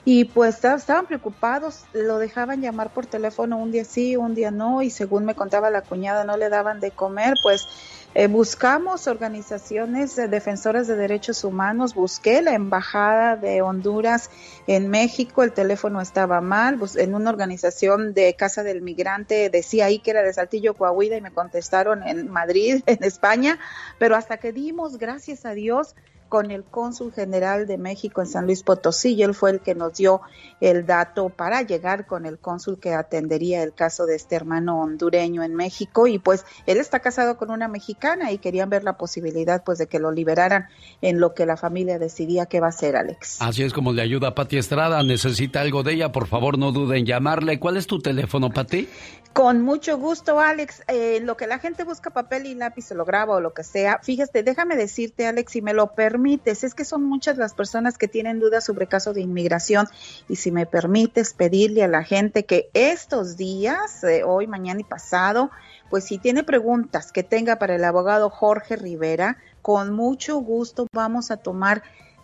Y 0.05 0.25
pues 0.25 0.57
esta- 0.57 0.75
estaban 0.75 1.07
preocupados, 1.07 1.89
lo 1.93 2.19
dejaban 2.19 2.61
llamar 2.61 2.93
por 2.93 3.07
teléfono 3.07 3.57
un 3.59 3.71
día 3.71 3.85
sí, 3.85 4.17
un 4.17 4.35
día 4.35 4.51
no, 4.51 4.83
y 4.83 4.91
según 4.91 5.25
me 5.25 5.37
contaba 5.37 5.71
la 5.71 5.83
cuñada, 5.83 6.25
no 6.25 6.37
le 6.37 6.49
daban 6.49 6.81
de 6.81 6.91
comer, 6.91 7.35
pues 7.41 7.69
eh, 8.15 8.27
buscamos 8.27 9.07
organizaciones 9.07 10.19
eh, 10.19 10.27
defensoras 10.27 10.89
de 10.89 10.97
derechos 10.97 11.45
humanos, 11.45 11.95
busqué 11.95 12.43
la 12.43 12.53
embajada 12.55 13.37
de 13.37 13.63
Honduras 13.63 14.29
en 14.67 14.89
México, 14.91 15.45
el 15.45 15.53
teléfono 15.53 16.01
estaba 16.01 16.41
mal, 16.41 16.77
bus- 16.77 16.97
en 16.97 17.15
una 17.15 17.31
organización 17.31 18.13
de 18.13 18.35
Casa 18.35 18.65
del 18.65 18.83
Migrante 18.83 19.51
decía 19.51 19.87
ahí 19.87 20.01
que 20.01 20.11
era 20.11 20.23
de 20.23 20.33
Saltillo, 20.33 20.75
Coahuila, 20.75 21.17
y 21.17 21.21
me 21.21 21.31
contestaron 21.33 22.03
en 22.03 22.29
Madrid, 22.29 22.83
en 22.87 23.05
España, 23.05 23.59
pero 23.99 24.17
hasta 24.17 24.39
que 24.39 24.53
dimos, 24.53 24.99
gracias 24.99 25.47
a 25.47 25.53
Dios, 25.55 25.95
con 26.33 26.51
el 26.51 26.65
cónsul 26.65 27.13
general 27.13 27.67
de 27.67 27.77
México 27.77 28.23
en 28.23 28.27
San 28.27 28.47
Luis 28.47 28.63
Potosí, 28.63 29.13
y 29.13 29.23
él 29.23 29.35
fue 29.35 29.51
el 29.51 29.61
que 29.61 29.75
nos 29.75 29.93
dio 29.93 30.23
el 30.63 30.87
dato 30.87 31.29
para 31.29 31.61
llegar 31.61 32.07
con 32.07 32.25
el 32.25 32.39
cónsul 32.39 32.81
que 32.81 32.95
atendería 32.95 33.63
el 33.63 33.75
caso 33.75 34.07
de 34.07 34.15
este 34.15 34.35
hermano 34.35 34.81
hondureño 34.81 35.43
en 35.43 35.55
México 35.55 36.07
y 36.07 36.19
pues 36.19 36.47
él 36.65 36.79
está 36.79 37.01
casado 37.01 37.37
con 37.37 37.51
una 37.51 37.69
mexicana 37.69 38.33
y 38.33 38.39
querían 38.39 38.71
ver 38.71 38.83
la 38.83 38.97
posibilidad 38.97 39.63
pues 39.63 39.77
de 39.77 39.89
que 39.89 39.99
lo 39.99 40.11
liberaran 40.11 40.69
en 41.03 41.21
lo 41.21 41.35
que 41.35 41.45
la 41.45 41.59
familia 41.59 41.99
decidía 41.99 42.47
que 42.47 42.61
va 42.61 42.69
a 42.69 42.71
hacer 42.71 42.97
Alex. 42.97 43.43
Así 43.43 43.63
es 43.63 43.75
como 43.75 43.93
le 43.93 44.01
ayuda 44.01 44.35
Pati 44.35 44.57
Estrada. 44.57 45.03
Necesita 45.03 45.61
algo 45.61 45.83
de 45.83 45.93
ella, 45.93 46.13
por 46.13 46.29
favor 46.29 46.57
no 46.57 46.73
duden 46.73 47.01
en 47.01 47.05
llamarle. 47.05 47.61
¿Cuál 47.61 47.77
es 47.77 47.87
tu 47.87 47.99
teléfono, 47.99 48.49
Pati? 48.49 48.89
Con 49.35 49.63
mucho 49.63 49.99
gusto, 49.99 50.41
Alex. 50.41 50.83
Eh, 50.89 51.21
lo 51.23 51.37
que 51.37 51.47
la 51.47 51.59
gente 51.59 51.85
busca 51.85 52.11
papel 52.11 52.47
y 52.47 52.55
lápiz, 52.55 52.87
se 52.87 52.95
lo 52.95 53.05
graba 53.05 53.35
o 53.35 53.41
lo 53.41 53.53
que 53.53 53.65
sea. 53.65 53.99
Fíjate, 54.03 54.43
déjame 54.43 54.77
decirte, 54.77 55.27
Alex, 55.27 55.53
si 55.53 55.63
me 55.63 55.75
lo 55.75 55.95
permites, 55.95 56.22
es 56.27 56.75
que 56.75 56.85
son 56.85 57.05
muchas 57.05 57.37
las 57.37 57.55
personas 57.55 57.99
que 57.99 58.09
tienen 58.09 58.39
dudas 58.39 58.65
sobre 58.65 58.87
caso 58.87 59.13
de 59.13 59.21
inmigración 59.21 59.87
y 60.29 60.37
si 60.37 60.53
me 60.53 60.67
permites 60.67 61.35
pedirle 61.35 61.83
a 61.83 61.89
la 61.89 62.05
gente 62.05 62.45
que 62.45 62.71
estos 62.75 63.37
días, 63.37 64.05
eh, 64.05 64.23
hoy, 64.25 64.47
mañana 64.47 64.81
y 64.81 64.85
pasado, 64.85 65.51
pues 65.91 66.05
si 66.05 66.19
tiene 66.19 66.45
preguntas 66.45 67.13
que 67.13 67.23
tenga 67.23 67.57
para 67.57 67.75
el 67.75 67.85
abogado 67.85 68.31
Jorge 68.31 68.77
Rivera, 68.77 69.39
con 69.63 69.93
mucho 69.93 70.39
gusto 70.39 70.87
vamos 70.93 71.31
a 71.31 71.37
tomar 71.37 71.83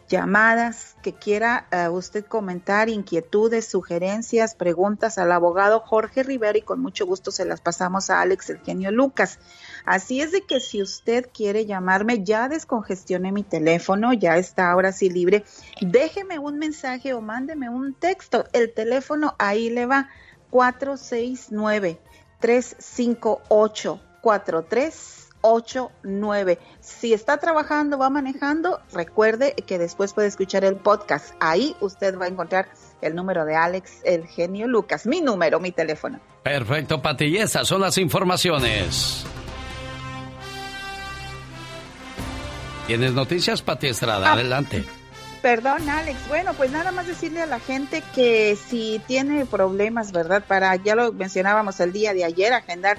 llamadas 0.08 0.96
que 1.02 1.12
quiera 1.14 1.66
eh, 1.70 1.88
usted 1.88 2.24
comentar, 2.24 2.88
inquietudes, 2.88 3.68
sugerencias, 3.68 4.54
preguntas 4.54 5.18
al 5.18 5.30
abogado 5.32 5.80
Jorge 5.80 6.22
Rivera 6.22 6.58
y 6.58 6.62
con 6.62 6.80
mucho 6.80 7.06
gusto 7.06 7.30
se 7.30 7.44
las 7.44 7.60
pasamos 7.60 8.10
a 8.10 8.20
Alex 8.20 8.50
el 8.50 8.58
genio 8.58 8.90
Lucas. 8.90 9.38
Así 9.84 10.20
es 10.20 10.32
de 10.32 10.42
que 10.42 10.60
si 10.60 10.82
usted 10.82 11.28
quiere 11.32 11.66
llamarme, 11.66 12.24
ya 12.24 12.48
descongestioné 12.48 13.32
mi 13.32 13.42
teléfono, 13.42 14.12
ya 14.12 14.36
está 14.38 14.70
ahora 14.70 14.92
sí 14.92 15.10
libre. 15.10 15.44
Déjeme 15.80 16.38
un 16.38 16.58
mensaje 16.58 17.14
o 17.14 17.20
mándeme 17.20 17.68
un 17.68 17.94
texto. 17.94 18.44
El 18.52 18.72
teléfono 18.72 19.34
ahí 19.38 19.70
le 19.70 19.86
va 19.86 20.08
469 20.50 22.00
358 22.40 24.00
4389. 25.40 26.58
Si 26.80 27.12
está 27.12 27.38
trabajando, 27.38 27.98
va 27.98 28.10
manejando, 28.10 28.80
recuerde 28.92 29.54
que 29.54 29.78
después 29.78 30.12
puede 30.12 30.28
escuchar 30.28 30.64
el 30.64 30.76
podcast. 30.76 31.34
Ahí 31.40 31.76
usted 31.80 32.18
va 32.18 32.26
a 32.26 32.28
encontrar 32.28 32.68
el 33.00 33.14
número 33.14 33.44
de 33.44 33.54
Alex, 33.54 34.00
el 34.04 34.26
genio 34.26 34.66
Lucas, 34.66 35.06
mi 35.06 35.20
número, 35.20 35.60
mi 35.60 35.72
teléfono. 35.72 36.20
Perfecto, 36.42 37.00
Pati. 37.00 37.26
Y 37.26 37.38
estas 37.38 37.68
son 37.68 37.80
las 37.80 37.98
informaciones. 37.98 39.24
¿Tienes 42.86 43.12
noticias, 43.12 43.60
Pati 43.62 43.88
Estrada? 43.88 44.30
Ah. 44.30 44.32
Adelante. 44.32 44.84
Perdón, 45.42 45.88
Alex. 45.88 46.18
Bueno, 46.28 46.52
pues 46.54 46.70
nada 46.72 46.90
más 46.90 47.06
decirle 47.06 47.42
a 47.42 47.46
la 47.46 47.60
gente 47.60 48.02
que 48.14 48.56
si 48.56 49.00
tiene 49.06 49.46
problemas, 49.46 50.10
¿verdad? 50.10 50.42
Para, 50.46 50.74
ya 50.76 50.96
lo 50.96 51.12
mencionábamos 51.12 51.78
el 51.80 51.92
día 51.92 52.12
de 52.12 52.24
ayer, 52.24 52.52
agendar 52.52 52.98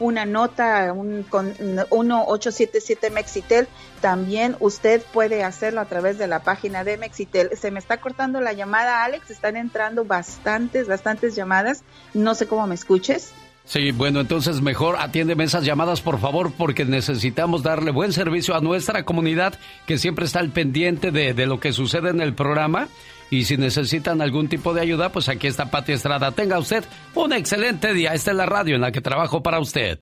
una 0.00 0.24
nota 0.24 0.92
un, 0.92 1.22
con 1.22 1.54
1877 1.60 3.10
Mexitel, 3.10 3.68
también 4.00 4.56
usted 4.58 5.02
puede 5.12 5.44
hacerlo 5.44 5.80
a 5.80 5.84
través 5.84 6.18
de 6.18 6.26
la 6.26 6.42
página 6.42 6.82
de 6.82 6.96
Mexitel. 6.96 7.50
Se 7.56 7.70
me 7.70 7.78
está 7.78 7.98
cortando 7.98 8.40
la 8.40 8.52
llamada, 8.52 9.04
Alex, 9.04 9.30
están 9.30 9.56
entrando 9.56 10.04
bastantes, 10.04 10.88
bastantes 10.88 11.36
llamadas. 11.36 11.84
No 12.14 12.34
sé 12.34 12.46
cómo 12.46 12.66
me 12.66 12.74
escuches. 12.74 13.32
Sí, 13.64 13.92
bueno, 13.92 14.20
entonces 14.20 14.60
mejor 14.62 14.96
atiéndeme 14.98 15.44
esas 15.44 15.64
llamadas, 15.64 16.00
por 16.00 16.18
favor, 16.18 16.50
porque 16.56 16.84
necesitamos 16.84 17.62
darle 17.62 17.92
buen 17.92 18.12
servicio 18.12 18.56
a 18.56 18.60
nuestra 18.60 19.04
comunidad 19.04 19.54
que 19.86 19.98
siempre 19.98 20.24
está 20.24 20.40
al 20.40 20.50
pendiente 20.50 21.12
de, 21.12 21.34
de 21.34 21.46
lo 21.46 21.60
que 21.60 21.72
sucede 21.72 22.10
en 22.10 22.20
el 22.20 22.34
programa. 22.34 22.88
Y 23.30 23.44
si 23.44 23.56
necesitan 23.56 24.20
algún 24.20 24.48
tipo 24.48 24.74
de 24.74 24.80
ayuda, 24.80 25.10
pues 25.10 25.28
aquí 25.28 25.46
está 25.46 25.70
Pati 25.70 25.92
Estrada. 25.92 26.32
Tenga 26.32 26.58
usted 26.58 26.84
un 27.14 27.32
excelente 27.32 27.94
día. 27.94 28.12
Esta 28.12 28.32
es 28.32 28.36
la 28.36 28.46
radio 28.46 28.74
en 28.74 28.80
la 28.80 28.90
que 28.90 29.00
trabajo 29.00 29.42
para 29.42 29.60
usted. 29.60 30.00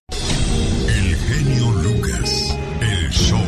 El 0.88 1.14
genio 1.14 1.70
Lucas, 1.82 2.56
el 2.80 3.10
show. 3.10 3.38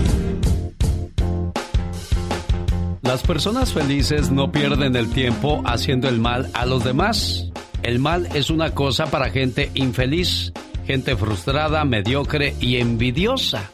Las 3.03 3.23
personas 3.23 3.73
felices 3.73 4.31
no 4.31 4.53
pierden 4.53 4.95
el 4.95 5.11
tiempo 5.11 5.63
haciendo 5.65 6.09
el 6.09 6.21
mal 6.21 6.51
a 6.53 6.67
los 6.67 6.85
demás. 6.85 7.51
El 7.83 7.99
mal 7.99 8.29
es 8.35 8.51
una 8.51 8.75
cosa 8.75 9.07
para 9.07 9.31
gente 9.31 9.71
infeliz, 9.75 10.53
gente 10.87 11.17
frustrada, 11.17 11.85
mediocre 11.85 12.55
y 12.61 12.77
envidiosa. 12.77 13.71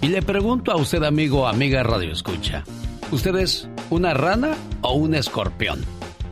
Y 0.00 0.08
le 0.08 0.22
pregunto 0.22 0.72
a 0.72 0.76
usted, 0.76 1.02
amigo 1.04 1.42
o 1.42 1.46
amiga 1.46 1.82
Radio 1.82 2.10
Escucha, 2.12 2.64
¿usted 3.12 3.36
es 3.36 3.68
una 3.90 4.14
rana 4.14 4.56
o 4.80 4.94
un 4.94 5.14
escorpión? 5.14 5.84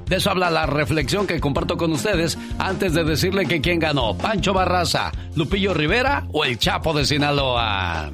De 0.07 0.17
eso 0.17 0.31
habla 0.31 0.51
la 0.51 0.67
reflexión 0.67 1.27
que 1.27 1.39
comparto 1.39 1.77
con 1.77 1.93
ustedes 1.93 2.37
antes 2.59 2.95
de 2.95 3.05
decirle 3.05 3.47
que 3.47 3.61
quién 3.61 3.79
ganó, 3.79 4.17
Pancho 4.19 4.53
Barraza, 4.53 5.13
Lupillo 5.37 5.73
Rivera 5.73 6.27
o 6.33 6.45
el 6.45 6.59
Chapo 6.59 6.93
de 6.93 7.05
Sinaloa. 7.05 8.11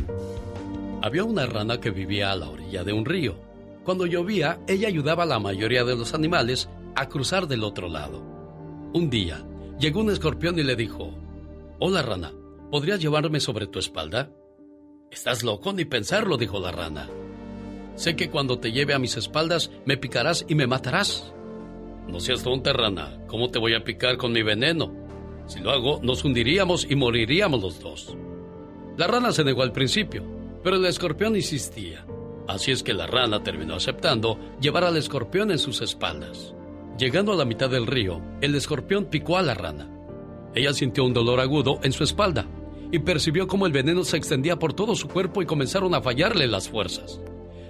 Había 1.00 1.24
una 1.24 1.46
rana 1.46 1.80
que 1.80 1.90
vivía 1.90 2.32
a 2.32 2.36
la 2.36 2.48
orilla 2.48 2.84
de 2.84 2.92
un 2.92 3.06
río. 3.06 3.36
Cuando 3.84 4.04
llovía, 4.04 4.58
ella 4.66 4.88
ayudaba 4.88 5.22
a 5.22 5.26
la 5.26 5.38
mayoría 5.38 5.84
de 5.84 5.96
los 5.96 6.12
animales 6.12 6.68
a 6.96 7.08
cruzar 7.08 7.46
del 7.46 7.64
otro 7.64 7.88
lado. 7.88 8.22
Un 8.92 9.08
día, 9.08 9.42
llegó 9.78 10.00
un 10.00 10.10
escorpión 10.10 10.58
y 10.58 10.64
le 10.64 10.76
dijo, 10.76 11.14
Hola 11.78 12.02
rana, 12.02 12.32
¿podrías 12.70 13.00
llevarme 13.00 13.40
sobre 13.40 13.68
tu 13.68 13.78
espalda? 13.78 14.30
Estás 15.10 15.42
loco 15.44 15.72
ni 15.72 15.84
pensarlo, 15.84 16.36
dijo 16.36 16.58
la 16.58 16.72
rana. 16.72 17.08
Sé 17.96 18.14
que 18.14 18.30
cuando 18.30 18.58
te 18.58 18.72
lleve 18.72 18.94
a 18.94 18.98
mis 18.98 19.16
espaldas 19.16 19.70
me 19.84 19.96
picarás 19.96 20.44
y 20.48 20.54
me 20.54 20.66
matarás. 20.66 21.32
No 22.06 22.20
seas 22.20 22.42
tonta, 22.42 22.72
rana. 22.72 23.18
¿Cómo 23.26 23.50
te 23.50 23.58
voy 23.58 23.74
a 23.74 23.82
picar 23.82 24.16
con 24.16 24.32
mi 24.32 24.42
veneno? 24.42 24.92
Si 25.46 25.60
lo 25.60 25.70
hago, 25.70 26.00
nos 26.02 26.24
hundiríamos 26.24 26.86
y 26.88 26.94
moriríamos 26.94 27.62
los 27.62 27.80
dos. 27.80 28.16
La 28.96 29.06
rana 29.06 29.32
se 29.32 29.44
negó 29.44 29.62
al 29.62 29.72
principio, 29.72 30.22
pero 30.62 30.76
el 30.76 30.86
escorpión 30.86 31.36
insistía. 31.36 32.06
Así 32.48 32.70
es 32.70 32.82
que 32.82 32.94
la 32.94 33.06
rana 33.06 33.42
terminó 33.42 33.74
aceptando 33.74 34.38
llevar 34.60 34.84
al 34.84 34.96
escorpión 34.96 35.50
en 35.50 35.58
sus 35.58 35.80
espaldas. 35.80 36.54
Llegando 36.98 37.32
a 37.32 37.36
la 37.36 37.44
mitad 37.44 37.70
del 37.70 37.86
río, 37.86 38.22
el 38.40 38.54
escorpión 38.54 39.06
picó 39.06 39.36
a 39.36 39.42
la 39.42 39.54
rana. 39.54 39.90
Ella 40.54 40.72
sintió 40.72 41.04
un 41.04 41.12
dolor 41.12 41.40
agudo 41.40 41.80
en 41.82 41.92
su 41.92 42.04
espalda 42.04 42.46
y 42.92 43.00
percibió 43.00 43.46
cómo 43.46 43.66
el 43.66 43.72
veneno 43.72 44.04
se 44.04 44.16
extendía 44.16 44.58
por 44.58 44.74
todo 44.74 44.94
su 44.94 45.08
cuerpo 45.08 45.42
y 45.42 45.46
comenzaron 45.46 45.94
a 45.94 46.00
fallarle 46.00 46.46
las 46.46 46.68
fuerzas. 46.68 47.20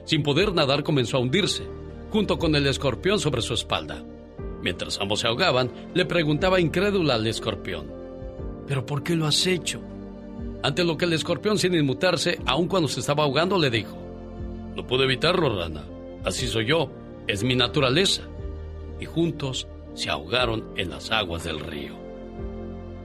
Sin 0.07 0.23
poder 0.23 0.55
nadar 0.55 0.83
comenzó 0.83 1.19
a 1.19 1.21
hundirse, 1.21 1.65
junto 2.11 2.39
con 2.39 2.55
el 2.55 2.67
escorpión 2.67 3.21
sobre 3.21 3.43
su 3.43 3.53
espalda. 3.53 4.03
Mientras 4.63 4.99
ambos 5.01 5.21
se 5.21 5.27
ahogaban, 5.27 5.71
le 5.93 6.07
preguntaba 6.07 6.61
incrédula 6.61 7.17
al 7.17 7.27
escorpión, 7.27 7.87
¿pero 8.67 8.87
por 8.87 9.03
qué 9.03 9.15
lo 9.15 9.27
has 9.27 9.47
hecho? 9.47 9.81
Ante 10.63 10.85
lo 10.85 10.97
que 10.97 11.05
el 11.05 11.13
escorpión, 11.13 11.59
sin 11.59 11.75
inmutarse, 11.75 12.39
aun 12.47 12.67
cuando 12.67 12.89
se 12.89 13.01
estaba 13.01 13.25
ahogando, 13.25 13.59
le 13.59 13.71
dijo, 13.71 13.97
No 14.75 14.87
puedo 14.87 15.05
evitarlo, 15.05 15.57
rana. 15.57 15.85
Así 16.25 16.49
soy 16.49 16.67
yo. 16.67 16.91
Es 17.29 17.45
mi 17.45 17.55
naturaleza. 17.55 18.23
Y 19.01 19.05
juntos 19.05 19.69
se 19.95 20.11
ahogaron 20.11 20.65
en 20.77 20.91
las 20.91 21.11
aguas 21.11 21.45
del 21.45 21.61
río. 21.61 21.95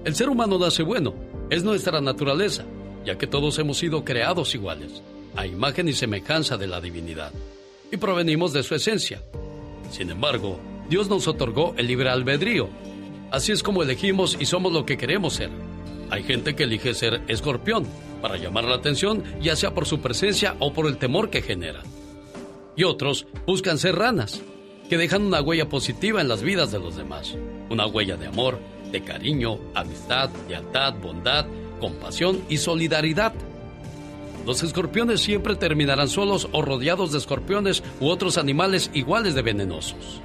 El 0.05 0.15
ser 0.15 0.29
humano 0.29 0.57
nace 0.57 0.81
bueno. 0.81 1.13
Es 1.49 1.63
nuestra 1.63 2.01
naturaleza, 2.01 2.65
ya 3.05 3.17
que 3.17 3.27
todos 3.27 3.59
hemos 3.59 3.77
sido 3.77 4.03
creados 4.03 4.55
iguales, 4.55 5.03
a 5.35 5.45
imagen 5.45 5.87
y 5.87 5.93
semejanza 5.93 6.57
de 6.57 6.67
la 6.67 6.81
divinidad. 6.81 7.31
Y 7.91 7.97
provenimos 7.97 8.53
de 8.53 8.63
su 8.63 8.75
esencia. 8.75 9.21
Sin 9.91 10.09
embargo, 10.09 10.59
Dios 10.89 11.09
nos 11.09 11.27
otorgó 11.27 11.73
el 11.77 11.87
libre 11.87 12.09
albedrío. 12.09 12.69
Así 13.31 13.51
es 13.51 13.63
como 13.63 13.83
elegimos 13.83 14.37
y 14.39 14.45
somos 14.45 14.73
lo 14.73 14.85
que 14.85 14.97
queremos 14.97 15.35
ser. 15.35 15.49
Hay 16.09 16.23
gente 16.23 16.55
que 16.55 16.63
elige 16.63 16.93
ser 16.93 17.21
escorpión 17.27 17.85
para 18.21 18.37
llamar 18.37 18.65
la 18.65 18.75
atención, 18.75 19.23
ya 19.41 19.55
sea 19.55 19.73
por 19.73 19.85
su 19.85 20.01
presencia 20.01 20.55
o 20.59 20.73
por 20.73 20.87
el 20.87 20.97
temor 20.97 21.29
que 21.29 21.41
genera. 21.41 21.81
Y 22.75 22.83
otros 22.83 23.27
buscan 23.45 23.77
ser 23.77 23.95
ranas, 23.95 24.41
que 24.89 24.97
dejan 24.97 25.23
una 25.23 25.41
huella 25.41 25.69
positiva 25.69 26.21
en 26.21 26.27
las 26.27 26.41
vidas 26.41 26.71
de 26.71 26.79
los 26.79 26.97
demás. 26.97 27.35
Una 27.69 27.87
huella 27.87 28.17
de 28.17 28.27
amor, 28.27 28.59
de 28.91 29.01
cariño, 29.01 29.57
amistad, 29.73 30.29
lealtad, 30.49 30.93
bondad, 30.95 31.45
compasión 31.79 32.41
y 32.49 32.57
solidaridad. 32.57 33.33
Los 34.45 34.63
escorpiones 34.63 35.21
siempre 35.21 35.55
terminarán 35.55 36.07
solos 36.07 36.47
o 36.51 36.61
rodeados 36.61 37.11
de 37.11 37.19
escorpiones 37.19 37.83
u 37.99 38.07
otros 38.07 38.37
animales 38.37 38.89
iguales 38.93 39.35
de 39.35 39.43
venenosos. 39.43 40.21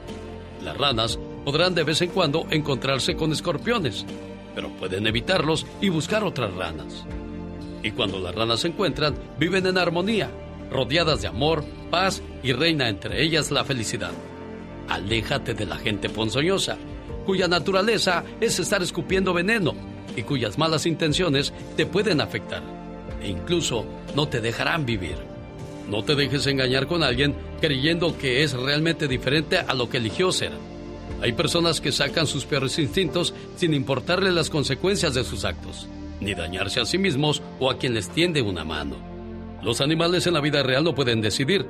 Las 0.65 0.77
ranas 0.77 1.19
podrán 1.45 1.75
de 1.75 1.85
vez 1.85 2.01
en 2.01 2.11
cuando 2.11 2.47
encontrarse 2.51 3.15
con 3.15 3.33
escorpiones, 3.33 4.07
pero 4.55 4.71
pueden 4.71 5.07
evitarlos 5.07 5.67
y 5.83 5.91
buscar 5.91 6.25
otras 6.25 6.55
ranas. 6.55 7.05
Y 7.83 7.91
cuando 7.91 8.19
las 8.19 8.35
ranas 8.35 8.61
se 8.61 8.69
encuentran, 8.69 9.15
viven 9.39 9.67
en 9.67 9.77
armonía, 9.77 10.31
rodeadas 10.71 11.21
de 11.21 11.29
amor, 11.29 11.63
paz 11.91 12.23
y 12.43 12.53
reina 12.53 12.89
entre 12.89 13.23
ellas 13.23 13.51
la 13.51 13.65
felicidad. 13.65 14.13
Aléjate 14.89 15.53
de 15.53 15.67
la 15.67 15.77
gente 15.77 16.09
ponzoñosa, 16.09 16.79
cuya 17.27 17.49
naturaleza 17.49 18.25
es 18.41 18.59
estar 18.59 18.83
escupiendo 18.83 19.35
veneno 19.35 19.75
y 20.17 20.23
cuyas 20.23 20.57
malas 20.57 20.87
intenciones 20.87 21.53
te 21.77 21.85
pueden 21.85 22.21
afectar 22.23 22.63
e 23.21 23.29
incluso 23.29 23.85
no 24.17 24.29
te 24.29 24.41
dejarán 24.41 24.87
vivir. 24.87 25.17
No 25.91 26.03
te 26.03 26.15
dejes 26.15 26.47
engañar 26.47 26.87
con 26.87 27.03
alguien 27.03 27.37
creyendo 27.61 28.17
que 28.17 28.43
es 28.43 28.55
realmente 28.55 29.09
diferente 29.09 29.59
a 29.59 29.75
lo 29.75 29.91
que 29.91 29.99
eligió 29.99 30.33
ser. 30.33 30.53
Hay 31.21 31.33
personas 31.33 31.83
que 31.83 31.93
sacan 31.93 32.27
sus 32.27 32.47
peores 32.47 32.79
instintos 32.79 33.35
sin 33.57 33.75
importarle 33.75 34.33
las 34.33 34.49
consecuencias 34.49 35.13
de 35.13 35.23
sus 35.23 35.45
actos, 35.45 35.87
ni 36.21 36.35
dañarse 36.35 36.81
a 36.81 36.87
sí 36.87 36.97
mismos 36.97 37.43
o 37.61 37.71
a 37.71 37.77
quien 37.77 37.93
les 37.93 38.09
tiende 38.09 38.41
una 38.41 38.65
mano. 38.65 38.97
Los 39.63 39.83
animales 39.83 40.27
en 40.27 40.33
la 40.33 40.41
vida 40.41 40.63
real 40.63 40.83
no 40.83 40.95
pueden 40.95 41.21
decidir, 41.21 41.67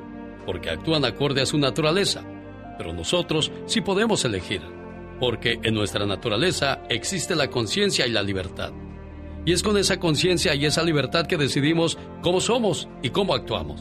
porque 0.47 0.71
actúan 0.71 1.05
acorde 1.05 1.43
a 1.43 1.47
su 1.47 1.59
naturaleza, 1.59 2.23
pero 2.79 2.93
nosotros 2.93 3.51
sí 3.67 3.81
podemos 3.81 4.25
elegir, 4.25 4.63
porque 5.19 5.59
en 5.65 5.75
nuestra 5.75 6.07
naturaleza 6.07 6.81
existe 6.89 7.35
la 7.35 7.49
conciencia 7.49 8.07
y 8.07 8.11
la 8.11 8.23
libertad. 8.23 8.73
Y 9.47 9.53
es 9.53 9.63
con 9.63 9.79
esa 9.79 10.01
conciencia 10.01 10.57
y 10.57 10.67
esa 10.67 10.83
libertad 10.83 11.27
que 11.27 11.37
decidimos 11.37 11.97
cómo 12.21 12.41
somos 12.41 12.89
y 13.01 13.11
cómo 13.11 13.33
actuamos. 13.33 13.81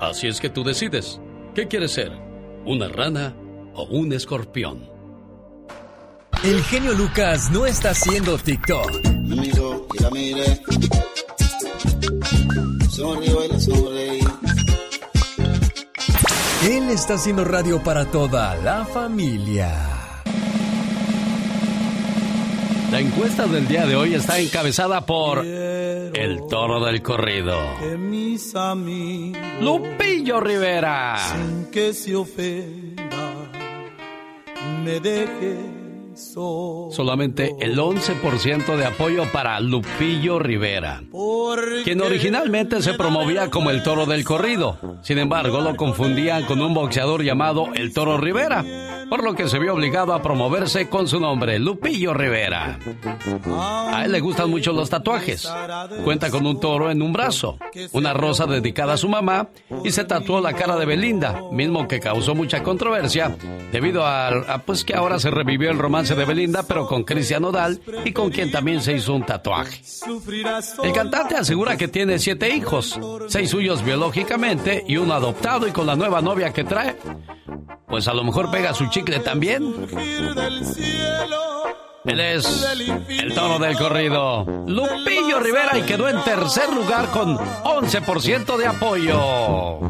Así 0.00 0.28
es 0.28 0.38
que 0.38 0.50
tú 0.50 0.64
decides, 0.64 1.18
¿qué 1.54 1.66
quieres 1.66 1.92
ser? 1.92 2.12
¿Una 2.66 2.86
rana 2.88 3.34
o 3.74 3.84
un 3.84 4.12
escorpión? 4.12 4.86
El 6.44 6.62
genio 6.64 6.92
Lucas 6.92 7.50
no 7.50 7.64
está 7.64 7.90
haciendo 7.90 8.36
TikTok. 8.36 8.90
Él 16.68 16.90
está 16.90 17.14
haciendo 17.14 17.44
radio 17.44 17.82
para 17.82 18.04
toda 18.10 18.56
la 18.56 18.84
familia. 18.84 19.95
La 22.96 23.02
encuesta 23.02 23.46
del 23.46 23.68
día 23.68 23.84
de 23.84 23.94
hoy 23.94 24.14
está 24.14 24.38
encabezada 24.38 25.04
por 25.04 25.44
el 25.44 26.46
toro 26.48 26.82
del 26.82 27.02
corrido. 27.02 27.54
Lupillo 29.60 30.40
Rivera. 30.40 31.18
Sin 31.18 31.66
que 31.70 31.92
se 31.92 32.16
ofenda, 32.16 33.34
me 34.82 34.98
deje 34.98 35.75
Solamente 36.16 37.54
el 37.60 37.78
11% 37.78 38.76
de 38.76 38.86
apoyo 38.86 39.24
para 39.32 39.60
Lupillo 39.60 40.38
Rivera, 40.38 41.02
quien 41.84 42.00
originalmente 42.00 42.80
se 42.80 42.94
promovía 42.94 43.50
como 43.50 43.70
el 43.70 43.82
toro 43.82 44.06
del 44.06 44.24
corrido. 44.24 44.78
Sin 45.02 45.18
embargo, 45.18 45.60
lo 45.60 45.76
confundían 45.76 46.44
con 46.44 46.62
un 46.62 46.72
boxeador 46.72 47.22
llamado 47.22 47.68
el 47.74 47.92
toro 47.92 48.16
Rivera 48.16 48.64
por 49.08 49.22
lo 49.22 49.34
que 49.34 49.48
se 49.48 49.58
vio 49.58 49.74
obligado 49.74 50.12
a 50.14 50.22
promoverse 50.22 50.88
con 50.88 51.08
su 51.08 51.20
nombre, 51.20 51.58
Lupillo 51.58 52.12
Rivera. 52.14 52.78
A 53.92 54.02
él 54.04 54.12
le 54.12 54.20
gustan 54.20 54.50
mucho 54.50 54.72
los 54.72 54.90
tatuajes. 54.90 55.48
Cuenta 56.04 56.30
con 56.30 56.46
un 56.46 56.60
toro 56.60 56.90
en 56.90 57.02
un 57.02 57.12
brazo, 57.12 57.58
una 57.92 58.12
rosa 58.12 58.46
dedicada 58.46 58.94
a 58.94 58.96
su 58.96 59.08
mamá 59.08 59.48
y 59.84 59.90
se 59.90 60.04
tatuó 60.04 60.40
la 60.40 60.54
cara 60.54 60.76
de 60.76 60.86
Belinda, 60.86 61.40
mismo 61.52 61.86
que 61.86 62.00
causó 62.00 62.34
mucha 62.34 62.62
controversia 62.62 63.36
debido 63.72 64.06
a, 64.06 64.62
pues 64.64 64.84
que 64.84 64.94
ahora 64.94 65.18
se 65.18 65.30
revivió 65.30 65.70
el 65.70 65.78
romance 65.78 66.05
de 66.14 66.24
Belinda, 66.24 66.62
pero 66.62 66.86
con 66.86 67.04
Cristian 67.04 67.44
Odal 67.44 67.80
y 68.04 68.12
con 68.12 68.30
quien 68.30 68.50
también 68.50 68.80
se 68.80 68.92
hizo 68.92 69.14
un 69.14 69.24
tatuaje. 69.24 69.80
El 70.82 70.92
cantante 70.92 71.36
asegura 71.36 71.76
que 71.76 71.88
tiene 71.88 72.18
siete 72.18 72.54
hijos, 72.54 72.98
seis 73.28 73.50
suyos 73.50 73.82
biológicamente 73.84 74.84
y 74.86 74.96
uno 74.96 75.14
adoptado 75.14 75.66
y 75.66 75.72
con 75.72 75.86
la 75.86 75.96
nueva 75.96 76.20
novia 76.20 76.52
que 76.52 76.64
trae. 76.64 76.96
Pues 77.88 78.08
a 78.08 78.14
lo 78.14 78.24
mejor 78.24 78.50
pega 78.50 78.74
su 78.74 78.86
chicle 78.86 79.20
también. 79.20 79.86
Él 82.04 82.20
es 82.20 82.64
el 83.08 83.34
tono 83.34 83.58
del 83.58 83.76
corrido. 83.76 84.44
Lupillo 84.66 85.40
Rivera 85.40 85.76
y 85.76 85.82
quedó 85.82 86.08
en 86.08 86.22
tercer 86.22 86.72
lugar 86.72 87.10
con 87.10 87.36
11% 87.36 88.56
de 88.56 88.66
apoyo. 88.66 89.80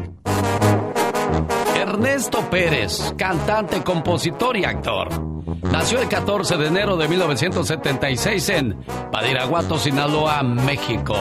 Ernesto 1.75 2.41
Pérez, 2.49 3.13
cantante, 3.17 3.83
compositor 3.83 4.57
y 4.57 4.65
actor. 4.65 5.36
Nació 5.63 6.01
el 6.01 6.07
14 6.07 6.57
de 6.57 6.67
enero 6.67 6.97
de 6.97 7.07
1976 7.07 8.49
en 8.49 8.77
Padiraguato, 9.11 9.77
Sinaloa, 9.77 10.43
México. 10.43 11.15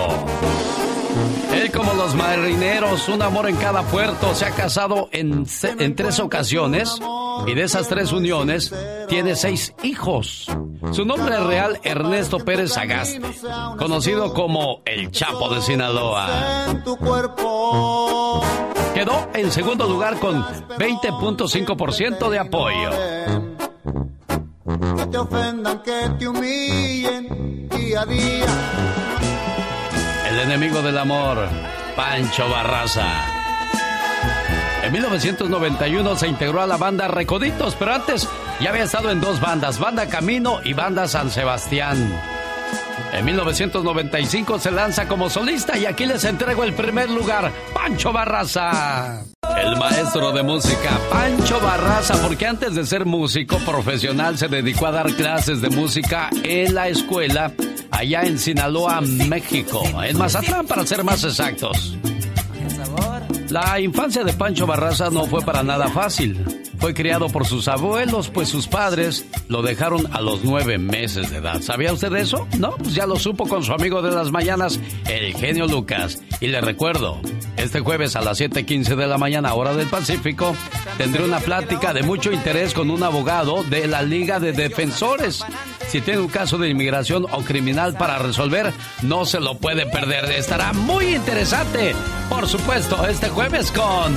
Él 1.52 1.70
como 1.72 1.94
los 1.94 2.14
marineros, 2.14 3.08
un 3.08 3.22
amor 3.22 3.48
en 3.48 3.56
cada 3.56 3.82
puerto, 3.82 4.34
se 4.34 4.44
ha 4.44 4.50
casado 4.50 5.08
en, 5.12 5.46
en, 5.78 5.94
tres 5.94 6.20
ocasiones 6.20 6.98
y 7.46 7.54
de 7.54 7.62
esas 7.62 7.88
tres 7.88 8.12
uniones 8.12 8.74
tiene 9.08 9.34
seis 9.36 9.74
hijos. 9.82 10.46
Su 10.92 11.04
nombre 11.04 11.38
real 11.40 11.80
Ernesto 11.82 12.38
Pérez 12.38 12.76
Agaste, 12.76 13.20
conocido 13.78 14.34
como 14.34 14.82
el 14.84 15.10
Chapo 15.10 15.48
de 15.54 15.62
Sinaloa. 15.62 16.74
Quedó 18.94 19.28
en 19.34 19.50
segundo 19.50 19.86
lugar 19.86 20.18
con 20.18 20.42
20.5% 20.42 22.28
de 22.30 22.38
apoyo. 22.38 22.90
Que 24.66 25.06
te 25.06 25.18
ofendan, 25.18 25.82
que 25.82 26.10
te 26.18 26.28
humillen 26.28 27.68
día 27.68 28.00
a 28.02 28.06
día 28.06 28.46
el 30.36 30.42
enemigo 30.42 30.82
del 30.82 30.98
amor, 30.98 31.48
Pancho 31.96 32.48
Barraza. 32.50 33.06
En 34.82 34.92
1991 34.92 36.16
se 36.16 36.28
integró 36.28 36.60
a 36.60 36.66
la 36.66 36.76
banda 36.76 37.08
Recoditos, 37.08 37.74
pero 37.74 37.94
antes 37.94 38.28
ya 38.60 38.70
había 38.70 38.84
estado 38.84 39.10
en 39.10 39.20
dos 39.20 39.40
bandas, 39.40 39.78
Banda 39.78 40.06
Camino 40.08 40.60
y 40.62 40.74
Banda 40.74 41.08
San 41.08 41.30
Sebastián. 41.30 42.20
En 43.12 43.24
1995 43.24 44.58
se 44.58 44.70
lanza 44.70 45.08
como 45.08 45.30
solista 45.30 45.78
y 45.78 45.86
aquí 45.86 46.04
les 46.04 46.24
entrego 46.24 46.64
el 46.64 46.74
primer 46.74 47.08
lugar, 47.08 47.50
Pancho 47.72 48.12
Barraza. 48.12 49.24
El 49.62 49.76
maestro 49.76 50.32
de 50.32 50.42
música, 50.42 50.98
Pancho 51.10 51.60
Barraza, 51.60 52.20
porque 52.22 52.46
antes 52.46 52.74
de 52.74 52.84
ser 52.84 53.04
músico 53.04 53.58
profesional 53.58 54.36
se 54.38 54.48
dedicó 54.48 54.86
a 54.86 54.92
dar 54.92 55.12
clases 55.14 55.60
de 55.60 55.70
música 55.70 56.30
en 56.42 56.74
la 56.74 56.88
escuela 56.88 57.52
allá 57.90 58.22
en 58.22 58.38
Sinaloa, 58.38 59.00
México, 59.00 59.82
en 60.02 60.18
Mazatlán 60.18 60.66
para 60.66 60.86
ser 60.86 61.04
más 61.04 61.24
exactos. 61.24 61.96
La 63.48 63.78
infancia 63.80 64.24
de 64.24 64.32
Pancho 64.32 64.66
Barraza 64.66 65.10
no 65.10 65.26
fue 65.26 65.42
para 65.42 65.62
nada 65.62 65.88
fácil. 65.88 66.65
Fue 66.78 66.94
criado 66.94 67.28
por 67.28 67.46
sus 67.46 67.68
abuelos, 67.68 68.28
pues 68.28 68.48
sus 68.48 68.66
padres 68.66 69.24
lo 69.48 69.62
dejaron 69.62 70.06
a 70.14 70.20
los 70.20 70.44
nueve 70.44 70.78
meses 70.78 71.30
de 71.30 71.38
edad. 71.38 71.60
¿Sabía 71.62 71.92
usted 71.92 72.14
eso? 72.14 72.46
No, 72.58 72.72
pues 72.76 72.94
ya 72.94 73.06
lo 73.06 73.16
supo 73.16 73.48
con 73.48 73.64
su 73.64 73.72
amigo 73.72 74.02
de 74.02 74.12
las 74.12 74.30
mañanas, 74.30 74.78
el 75.08 75.34
genio 75.34 75.66
Lucas. 75.66 76.22
Y 76.40 76.48
le 76.48 76.60
recuerdo, 76.60 77.20
este 77.56 77.80
jueves 77.80 78.14
a 78.16 78.20
las 78.20 78.38
7:15 78.40 78.94
de 78.94 79.06
la 79.06 79.18
mañana, 79.18 79.54
hora 79.54 79.74
del 79.74 79.88
Pacífico, 79.88 80.54
tendré 80.98 81.24
una 81.24 81.40
plática 81.40 81.92
de 81.92 82.02
mucho 82.02 82.30
interés 82.30 82.74
con 82.74 82.90
un 82.90 83.02
abogado 83.02 83.64
de 83.64 83.86
la 83.86 84.02
Liga 84.02 84.38
de 84.38 84.52
Defensores. 84.52 85.44
Si 85.88 86.00
tiene 86.00 86.20
un 86.20 86.28
caso 86.28 86.58
de 86.58 86.68
inmigración 86.68 87.26
o 87.30 87.38
criminal 87.42 87.94
para 87.94 88.18
resolver, 88.18 88.72
no 89.02 89.24
se 89.24 89.40
lo 89.40 89.58
puede 89.58 89.86
perder. 89.86 90.26
Estará 90.32 90.72
muy 90.72 91.14
interesante. 91.14 91.94
Por 92.28 92.46
supuesto, 92.48 93.06
este 93.06 93.28
jueves 93.28 93.72
con 93.72 94.14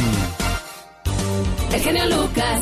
el 1.74 1.82
genio 1.82 2.06
Lucas. 2.08 2.62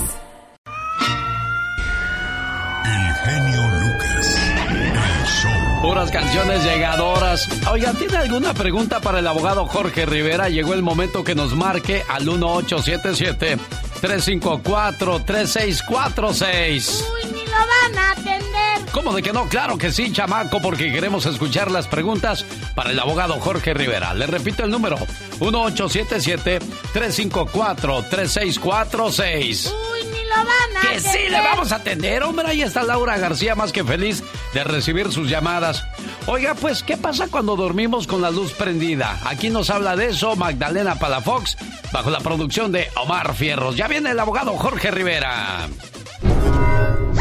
El 2.85 3.13
genio 3.23 3.61
Lucas. 3.79 4.37
El 4.69 5.25
show. 5.25 5.81
Puras 5.81 6.11
canciones 6.11 6.63
llegadoras. 6.63 7.47
Oigan, 7.71 7.95
¿tiene 7.95 8.17
alguna 8.17 8.53
pregunta 8.53 8.99
para 8.99 9.19
el 9.19 9.27
abogado 9.27 9.65
Jorge 9.65 10.05
Rivera? 10.05 10.49
Llegó 10.49 10.73
el 10.73 10.81
momento 10.81 11.23
que 11.23 11.35
nos 11.35 11.55
marque 11.55 12.03
al 12.09 12.25
1877 12.25 13.57
354 14.01 15.21
3646. 15.25 17.05
Uy, 17.23 17.36
lo 17.57 17.67
van 17.67 17.97
a 17.97 18.11
atender. 18.11 18.91
¿Cómo 18.91 19.13
de 19.13 19.21
que 19.21 19.33
no? 19.33 19.47
Claro 19.47 19.77
que 19.77 19.91
sí, 19.91 20.11
chamaco, 20.11 20.61
porque 20.61 20.91
queremos 20.91 21.25
escuchar 21.25 21.71
las 21.71 21.87
preguntas 21.87 22.45
para 22.75 22.91
el 22.91 22.99
abogado 22.99 23.39
Jorge 23.39 23.73
Rivera. 23.73 24.13
Le 24.13 24.27
repito 24.27 24.63
el 24.63 24.71
número: 24.71 24.97
1877 25.39 26.59
354 26.93 28.03
3646. 28.09 29.67
Uy, 29.67 30.07
ni 30.07 30.23
lo 30.23 30.35
van 30.35 30.77
a 30.77 30.81
Que 30.81 30.99
sí 30.99 31.29
le 31.29 31.39
vamos 31.39 31.71
a 31.71 31.77
atender, 31.77 32.23
hombre. 32.23 32.47
Ahí 32.47 32.61
está 32.61 32.83
Laura 32.83 33.17
García, 33.17 33.55
más 33.55 33.71
que 33.71 33.83
feliz 33.83 34.23
de 34.53 34.63
recibir 34.63 35.11
sus 35.11 35.29
llamadas. 35.29 35.83
Oiga, 36.25 36.55
pues, 36.55 36.83
¿qué 36.83 36.97
pasa 36.97 37.27
cuando 37.29 37.55
dormimos 37.55 38.05
con 38.07 38.21
la 38.21 38.31
luz 38.31 38.51
prendida? 38.51 39.19
Aquí 39.25 39.49
nos 39.49 39.69
habla 39.69 39.95
de 39.95 40.07
eso 40.07 40.35
Magdalena 40.35 40.95
Palafox, 40.95 41.57
bajo 41.91 42.09
la 42.09 42.19
producción 42.19 42.71
de 42.71 42.89
Omar 42.95 43.33
Fierros. 43.33 43.77
Ya 43.77 43.87
viene 43.87 44.11
el 44.11 44.19
abogado 44.19 44.53
Jorge 44.57 44.91
Rivera. 44.91 45.69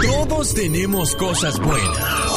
Todos 0.02 0.54
tenemos 0.54 1.14
cosas 1.16 1.58
buenas. 1.58 2.32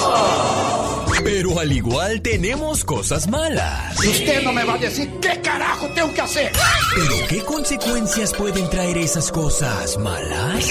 Pero 1.23 1.59
al 1.59 1.71
igual 1.71 2.21
tenemos 2.21 2.85
cosas 2.85 3.27
malas. 3.27 3.97
Usted 3.99 4.43
no 4.43 4.53
me 4.53 4.63
va 4.63 4.75
a 4.75 4.77
decir 4.77 5.09
qué 5.21 5.41
carajo 5.41 5.87
tengo 5.93 6.13
que 6.13 6.21
hacer. 6.21 6.51
¿Pero 6.95 7.15
qué 7.27 7.43
consecuencias 7.43 8.33
pueden 8.33 8.69
traer 8.69 8.97
esas 8.97 9.31
cosas 9.31 9.97
malas? 9.97 10.67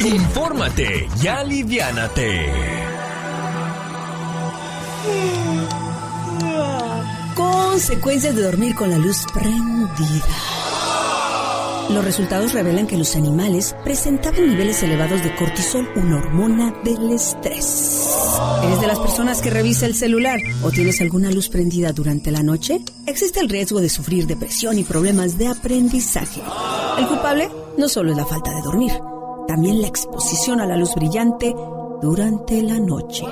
Infórmate 0.00 1.08
y 1.22 1.26
aliviánate. 1.26 2.52
Consecuencias 7.34 8.36
de 8.36 8.42
dormir 8.42 8.74
con 8.74 8.90
la 8.90 8.98
luz 8.98 9.26
prendida. 9.32 10.24
Los 11.92 12.04
resultados 12.04 12.52
revelan 12.52 12.86
que 12.86 12.96
los 12.96 13.16
animales 13.16 13.74
presentaban 13.82 14.48
niveles 14.48 14.80
elevados 14.84 15.24
de 15.24 15.34
cortisol, 15.34 15.88
una 15.96 16.18
hormona 16.18 16.72
del 16.84 17.10
estrés. 17.10 18.08
¿Eres 18.62 18.80
de 18.80 18.86
las 18.86 19.00
personas 19.00 19.42
que 19.42 19.50
revisa 19.50 19.86
el 19.86 19.96
celular 19.96 20.38
o 20.62 20.70
tienes 20.70 21.00
alguna 21.00 21.32
luz 21.32 21.48
prendida 21.48 21.92
durante 21.92 22.30
la 22.30 22.44
noche? 22.44 22.80
Existe 23.06 23.40
el 23.40 23.48
riesgo 23.48 23.80
de 23.80 23.88
sufrir 23.88 24.28
depresión 24.28 24.78
y 24.78 24.84
problemas 24.84 25.36
de 25.36 25.48
aprendizaje. 25.48 26.40
El 26.96 27.08
culpable 27.08 27.50
no 27.76 27.88
solo 27.88 28.12
es 28.12 28.16
la 28.16 28.26
falta 28.26 28.54
de 28.54 28.62
dormir, 28.62 28.92
también 29.48 29.80
la 29.80 29.88
exposición 29.88 30.60
a 30.60 30.66
la 30.66 30.76
luz 30.76 30.94
brillante 30.94 31.52
durante 32.00 32.62
la 32.62 32.78
noche. 32.78 33.24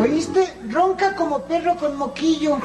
¿Oíste? 0.00 0.57
Ronca 0.70 1.14
como 1.14 1.40
perro 1.40 1.76
con 1.76 1.96
moquillo. 1.96 2.58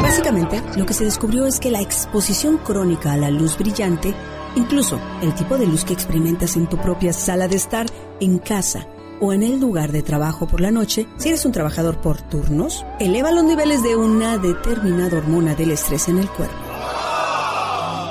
Básicamente, 0.00 0.62
lo 0.76 0.86
que 0.86 0.94
se 0.94 1.04
descubrió 1.04 1.46
es 1.46 1.60
que 1.60 1.70
la 1.70 1.80
exposición 1.80 2.58
crónica 2.58 3.12
a 3.12 3.16
la 3.16 3.30
luz 3.30 3.58
brillante, 3.58 4.14
incluso 4.56 4.98
el 5.20 5.34
tipo 5.34 5.58
de 5.58 5.66
luz 5.66 5.84
que 5.84 5.92
experimentas 5.92 6.56
en 6.56 6.68
tu 6.68 6.78
propia 6.78 7.12
sala 7.12 7.46
de 7.48 7.56
estar, 7.56 7.86
en 8.20 8.38
casa 8.38 8.86
o 9.20 9.32
en 9.32 9.42
el 9.42 9.60
lugar 9.60 9.92
de 9.92 10.02
trabajo 10.02 10.46
por 10.46 10.60
la 10.60 10.70
noche, 10.70 11.06
si 11.16 11.28
eres 11.28 11.44
un 11.44 11.52
trabajador 11.52 12.00
por 12.00 12.22
turnos, 12.22 12.84
eleva 12.98 13.30
los 13.30 13.44
niveles 13.44 13.82
de 13.82 13.94
una 13.94 14.38
determinada 14.38 15.18
hormona 15.18 15.54
del 15.54 15.72
estrés 15.72 16.08
en 16.08 16.18
el 16.18 16.28
cuerpo 16.28 16.61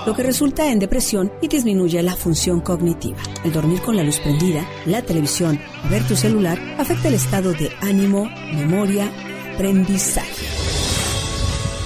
lo 0.06 0.16
que 0.16 0.24
resulta 0.24 0.72
en 0.72 0.80
depresión 0.80 1.32
y 1.41 1.47
disminuye 1.47 2.02
la 2.02 2.16
función 2.16 2.62
cognitiva. 2.62 3.18
El 3.43 3.52
dormir 3.52 3.82
con 3.82 3.95
la 3.95 4.04
luz 4.04 4.20
prendida, 4.20 4.68
la 4.86 5.02
televisión 5.02 5.60
ver 5.89 6.04
tu 6.08 6.16
celular 6.16 6.60
afecta 6.78 7.08
el 7.08 7.16
estado 7.16 7.54
de 7.54 7.72
ánimo, 7.82 8.30
memoria, 8.54 9.12
aprendizaje. 9.54 10.45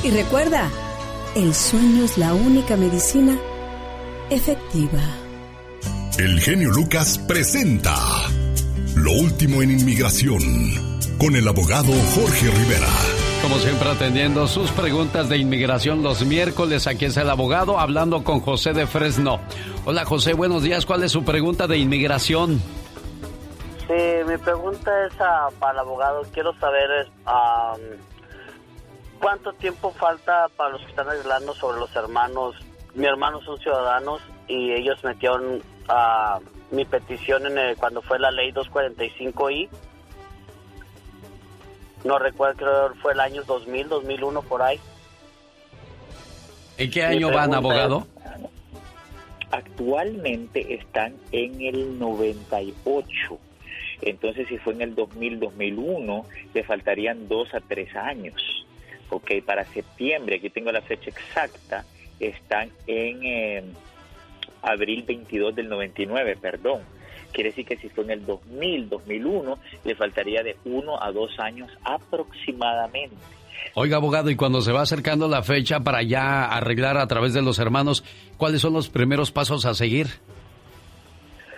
Y 0.04 0.12
recuerda, 0.12 0.70
el 1.36 1.54
sueño 1.54 2.06
es 2.06 2.18
la 2.18 2.34
única 2.34 2.78
medicina 2.78 3.38
efectiva. 4.30 5.02
El 6.18 6.40
genio 6.40 6.72
Lucas 6.72 7.18
presenta 7.18 7.96
Lo 8.96 9.12
último 9.12 9.62
en 9.62 9.72
inmigración 9.72 10.42
con 11.18 11.36
el 11.36 11.48
abogado 11.48 11.92
Jorge 12.16 12.50
Rivera. 12.52 13.15
Como 13.46 13.60
siempre, 13.60 13.90
atendiendo 13.92 14.48
sus 14.48 14.72
preguntas 14.72 15.30
de 15.30 15.38
inmigración 15.38 16.02
los 16.02 16.26
miércoles. 16.26 16.88
Aquí 16.88 17.06
es 17.06 17.16
el 17.18 17.30
abogado 17.30 17.80
hablando 17.80 18.24
con 18.24 18.40
José 18.40 18.74
de 18.74 18.88
Fresno. 18.88 19.40
Hola 19.86 20.04
José, 20.04 20.34
buenos 20.34 20.64
días. 20.64 20.84
¿Cuál 20.84 21.04
es 21.04 21.12
su 21.12 21.24
pregunta 21.24 21.68
de 21.68 21.78
inmigración? 21.78 22.60
Sí, 23.88 23.94
mi 24.28 24.36
pregunta 24.40 24.92
es 25.06 25.14
ah, 25.20 25.50
para 25.60 25.74
el 25.74 25.80
abogado. 25.82 26.24
Quiero 26.34 26.58
saber 26.60 27.08
am, 27.26 27.80
cuánto 29.22 29.54
tiempo 29.54 29.92
falta 29.92 30.48
para 30.58 30.72
los 30.72 30.82
que 30.82 30.90
están 30.90 31.08
arreglando 31.08 31.54
sobre 31.54 31.78
los 31.80 31.96
hermanos. 31.96 32.56
Mi 32.96 33.06
hermano 33.06 33.42
son 33.44 33.60
ciudadanos 33.60 34.22
y 34.48 34.72
ellos 34.72 34.98
metieron 35.04 35.62
ah, 35.88 36.40
mi 36.72 36.84
petición 36.84 37.46
en 37.46 37.60
el- 37.60 37.78
cuando 37.78 38.02
fue 38.02 38.18
la 38.18 38.32
ley 38.32 38.52
245i. 38.54 39.70
No 42.06 42.20
recuerdo, 42.20 42.56
creo 42.58 42.96
fue 43.02 43.14
el 43.14 43.20
año 43.20 43.44
2000, 43.44 43.90
2001 43.90 44.42
por 44.44 44.62
ahí. 44.62 44.80
¿En 46.78 46.92
qué 46.92 47.04
año 47.04 47.32
van, 47.32 47.54
abogado? 47.54 48.06
Actualmente 49.50 50.76
están 50.76 51.16
en 51.32 51.62
el 51.62 51.98
98. 51.98 53.40
Entonces, 54.02 54.48
si 54.48 54.60
fue 54.60 54.74
en 54.74 54.82
el 54.84 54.96
2000-2001, 54.96 56.26
le 56.54 56.64
faltarían 56.64 57.28
dos 57.28 57.52
a 57.56 57.60
tres 57.60 57.96
años. 57.96 58.68
Ok, 59.10 59.32
para 59.44 59.66
septiembre, 59.66 60.36
aquí 60.36 60.52
tengo 60.52 60.72
la 60.72 60.82
fecha 60.82 61.10
exacta, 61.10 61.86
están 62.20 62.70
en 62.86 63.24
eh, 63.24 63.64
abril 64.62 65.04
22 65.08 65.56
del 65.56 65.70
99, 65.70 66.38
perdón. 66.40 66.82
Quiere 67.36 67.50
decir 67.50 67.66
que 67.66 67.76
si 67.76 67.90
fue 67.90 68.06
en 68.06 68.12
el 68.12 68.26
2000-2001, 68.26 69.58
le 69.84 69.96
faltaría 69.96 70.42
de 70.42 70.56
uno 70.64 71.04
a 71.04 71.12
dos 71.12 71.38
años 71.38 71.70
aproximadamente. 71.84 73.18
Oiga, 73.74 73.98
abogado, 73.98 74.30
y 74.30 74.38
cuando 74.38 74.62
se 74.62 74.72
va 74.72 74.84
acercando 74.84 75.28
la 75.28 75.44
fecha 75.44 75.82
para 75.82 76.02
ya 76.02 76.46
arreglar 76.46 76.98
a 76.98 77.08
través 77.08 77.34
de 77.34 77.42
los 77.42 77.60
hermanos, 77.60 78.06
¿cuáles 78.38 78.62
son 78.62 78.72
los 78.72 78.88
primeros 78.88 79.34
pasos 79.34 79.66
a 79.66 79.74
seguir? 79.74 80.08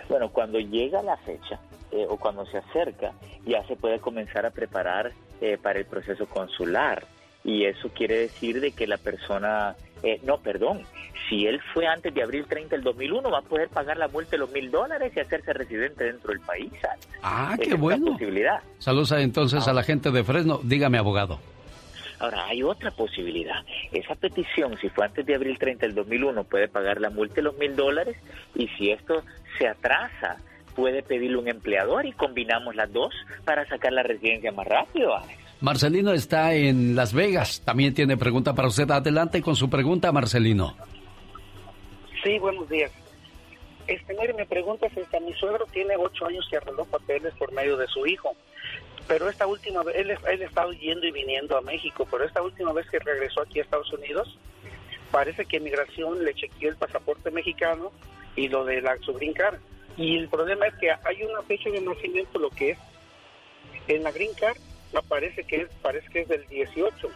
Bueno, 0.08 0.30
cuando 0.30 0.58
llega 0.58 1.00
la 1.00 1.16
fecha 1.18 1.60
eh, 1.92 2.04
o 2.08 2.16
cuando 2.16 2.44
se 2.46 2.58
acerca, 2.58 3.12
ya 3.46 3.64
se 3.68 3.76
puede 3.76 4.00
comenzar 4.00 4.46
a 4.46 4.50
preparar 4.50 5.12
eh, 5.40 5.58
para 5.62 5.78
el 5.78 5.84
proceso 5.84 6.26
consular. 6.26 7.06
Y 7.44 7.66
eso 7.66 7.88
quiere 7.90 8.18
decir 8.18 8.60
de 8.60 8.72
que 8.72 8.88
la 8.88 8.96
persona, 8.96 9.76
eh, 10.02 10.18
no, 10.24 10.38
perdón, 10.38 10.82
si 11.28 11.46
él 11.46 11.60
fue 11.72 11.86
antes 11.86 12.12
de 12.14 12.22
abril 12.22 12.44
30 12.48 12.76
del 12.76 12.84
2001, 12.84 13.30
va 13.30 13.38
a 13.38 13.42
poder 13.42 13.68
pagar 13.68 13.96
la 13.96 14.08
multa 14.08 14.32
de 14.32 14.38
los 14.38 14.50
mil 14.50 14.70
dólares 14.70 15.12
y 15.14 15.20
hacerse 15.20 15.52
residente 15.52 16.04
dentro 16.04 16.30
del 16.30 16.40
país. 16.40 16.72
¿sabes? 16.80 17.08
Ah, 17.22 17.56
qué 17.60 17.70
es 17.70 17.78
bueno. 17.78 18.12
posibilidad. 18.12 18.60
Saludos 18.78 19.12
entonces 19.12 19.66
a 19.68 19.72
la 19.72 19.82
gente 19.82 20.10
de 20.10 20.24
Fresno. 20.24 20.60
Dígame, 20.62 20.98
abogado. 20.98 21.38
Ahora, 22.20 22.46
hay 22.46 22.62
otra 22.62 22.90
posibilidad. 22.90 23.64
Esa 23.92 24.14
petición, 24.16 24.76
si 24.80 24.88
fue 24.88 25.04
antes 25.04 25.24
de 25.24 25.34
abril 25.34 25.56
30 25.58 25.86
del 25.86 25.94
2001, 25.94 26.44
puede 26.44 26.68
pagar 26.68 27.00
la 27.00 27.10
multa 27.10 27.36
de 27.36 27.42
los 27.42 27.56
mil 27.58 27.76
dólares 27.76 28.16
y 28.54 28.66
si 28.76 28.90
esto 28.90 29.22
se 29.56 29.68
atrasa, 29.68 30.36
puede 30.74 31.02
pedirle 31.02 31.36
un 31.36 31.48
empleador 31.48 32.06
y 32.06 32.12
combinamos 32.12 32.74
las 32.74 32.92
dos 32.92 33.14
para 33.44 33.66
sacar 33.66 33.92
la 33.92 34.02
residencia 34.02 34.50
más 34.50 34.66
rápido. 34.66 35.16
Alex. 35.16 35.38
Marcelino 35.60 36.12
está 36.12 36.54
en 36.54 36.94
Las 36.94 37.12
Vegas. 37.12 37.62
También 37.64 37.94
tiene 37.94 38.16
pregunta 38.16 38.54
para 38.54 38.68
usted. 38.68 38.88
Adelante 38.90 39.42
con 39.42 39.56
su 39.56 39.68
pregunta, 39.68 40.12
Marcelino. 40.12 40.76
Sí, 42.22 42.38
buenos 42.38 42.68
días. 42.68 42.90
Este, 43.86 44.12
mire, 44.14 44.34
mi 44.34 44.44
pregunta 44.44 44.86
es 44.86 44.96
esta. 44.96 45.20
Mi 45.20 45.32
suegro 45.34 45.66
tiene 45.66 45.96
ocho 45.96 46.26
años 46.26 46.46
que 46.50 46.56
arregló 46.56 46.84
papeles 46.84 47.32
por 47.34 47.52
medio 47.52 47.76
de 47.76 47.86
su 47.86 48.06
hijo. 48.06 48.34
Pero 49.06 49.28
esta 49.28 49.46
última 49.46 49.82
vez, 49.84 49.96
él, 49.96 50.10
él 50.10 50.42
ha 50.42 50.44
estado 50.44 50.72
yendo 50.72 51.06
y 51.06 51.12
viniendo 51.12 51.56
a 51.56 51.62
México, 51.62 52.06
pero 52.10 52.24
esta 52.24 52.42
última 52.42 52.72
vez 52.72 52.90
que 52.90 52.98
regresó 52.98 53.40
aquí 53.40 53.60
a 53.60 53.62
Estados 53.62 53.90
Unidos, 53.92 54.36
parece 55.10 55.46
que 55.46 55.60
Migración 55.60 56.24
le 56.24 56.34
chequeó 56.34 56.70
el 56.70 56.76
pasaporte 56.76 57.30
mexicano 57.30 57.92
y 58.36 58.48
lo 58.48 58.64
de 58.64 58.82
la 58.82 58.98
su 58.98 59.14
green 59.14 59.32
card. 59.32 59.60
Y 59.96 60.18
el 60.18 60.28
problema 60.28 60.66
es 60.66 60.74
que 60.74 60.90
hay 60.90 61.22
una 61.22 61.42
fecha 61.42 61.70
de 61.70 61.80
nacimiento, 61.80 62.38
lo 62.38 62.50
que 62.50 62.70
es 62.70 62.78
en 63.86 64.02
la 64.02 64.12
green 64.12 64.34
card, 64.34 64.58
aparece 64.94 65.44
que 65.44 65.62
es, 65.62 65.68
parece 65.80 66.08
que 66.10 66.20
es 66.22 66.28
del 66.28 66.46
18, 66.48 67.08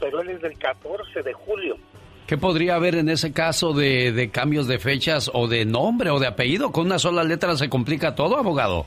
pero 0.00 0.20
él 0.22 0.30
es 0.30 0.40
del 0.40 0.58
14 0.58 1.22
de 1.22 1.32
julio. 1.34 1.76
¿Qué 2.28 2.36
podría 2.36 2.74
haber 2.74 2.94
en 2.96 3.08
ese 3.08 3.32
caso 3.32 3.72
de, 3.72 4.28
cambios 4.30 4.68
de 4.68 4.78
fechas 4.78 5.30
o 5.32 5.48
de 5.48 5.64
nombre 5.64 6.10
o 6.10 6.18
de 6.18 6.26
apellido? 6.26 6.72
Con 6.72 6.84
una 6.84 6.98
sola 6.98 7.24
letra 7.24 7.56
se 7.56 7.70
complica 7.70 8.14
todo, 8.14 8.36
abogado. 8.36 8.84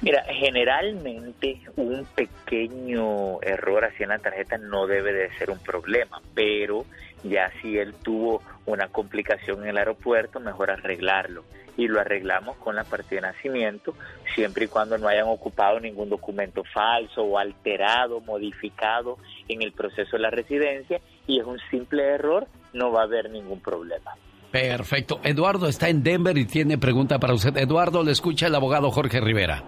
Mira, 0.00 0.22
generalmente 0.28 1.58
un 1.74 2.06
pequeño 2.14 3.42
error 3.42 3.86
así 3.86 4.04
en 4.04 4.10
la 4.10 4.20
tarjeta 4.20 4.56
no 4.56 4.86
debe 4.86 5.12
de 5.12 5.36
ser 5.36 5.50
un 5.50 5.58
problema, 5.58 6.22
pero 6.32 6.86
ya 7.24 7.50
si 7.60 7.76
él 7.76 7.92
tuvo 8.04 8.40
una 8.66 8.86
complicación 8.86 9.64
en 9.64 9.70
el 9.70 9.78
aeropuerto, 9.78 10.38
mejor 10.38 10.70
arreglarlo. 10.70 11.44
Y 11.76 11.88
lo 11.88 12.00
arreglamos 12.00 12.56
con 12.58 12.76
la 12.76 12.84
partida 12.84 13.20
de 13.20 13.26
nacimiento, 13.32 13.96
siempre 14.36 14.66
y 14.66 14.68
cuando 14.68 14.96
no 14.96 15.08
hayan 15.08 15.26
ocupado 15.26 15.80
ningún 15.80 16.08
documento 16.08 16.62
falso 16.62 17.24
o 17.24 17.36
alterado, 17.36 18.20
modificado 18.20 19.18
en 19.48 19.62
el 19.62 19.72
proceso 19.72 20.16
de 20.16 20.22
la 20.22 20.30
residencia, 20.30 21.00
y 21.26 21.40
es 21.40 21.46
un 21.46 21.58
simple 21.70 22.02
error, 22.02 22.46
no 22.72 22.92
va 22.92 23.02
a 23.02 23.04
haber 23.04 23.30
ningún 23.30 23.60
problema. 23.60 24.12
Perfecto. 24.50 25.20
Eduardo 25.24 25.68
está 25.68 25.88
en 25.88 26.02
Denver 26.02 26.36
y 26.38 26.44
tiene 26.44 26.78
pregunta 26.78 27.18
para 27.18 27.34
usted. 27.34 27.56
Eduardo, 27.56 28.04
le 28.04 28.12
escucha 28.12 28.46
el 28.46 28.54
abogado 28.54 28.90
Jorge 28.90 29.20
Rivera. 29.20 29.64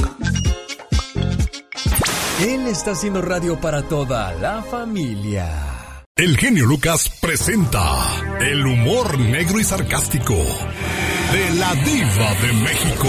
Él 2.40 2.66
está 2.66 2.92
haciendo 2.92 3.22
radio 3.22 3.60
para 3.60 3.82
toda 3.82 4.32
la 4.34 4.62
familia. 4.62 6.04
El 6.16 6.36
genio 6.36 6.66
Lucas 6.66 7.18
presenta 7.20 7.80
el 8.40 8.66
humor 8.66 9.18
negro 9.18 9.58
y 9.58 9.64
sarcástico 9.64 10.34
de 11.32 11.50
la 11.58 11.74
diva 11.76 12.34
de 12.42 12.52
México. 12.54 13.08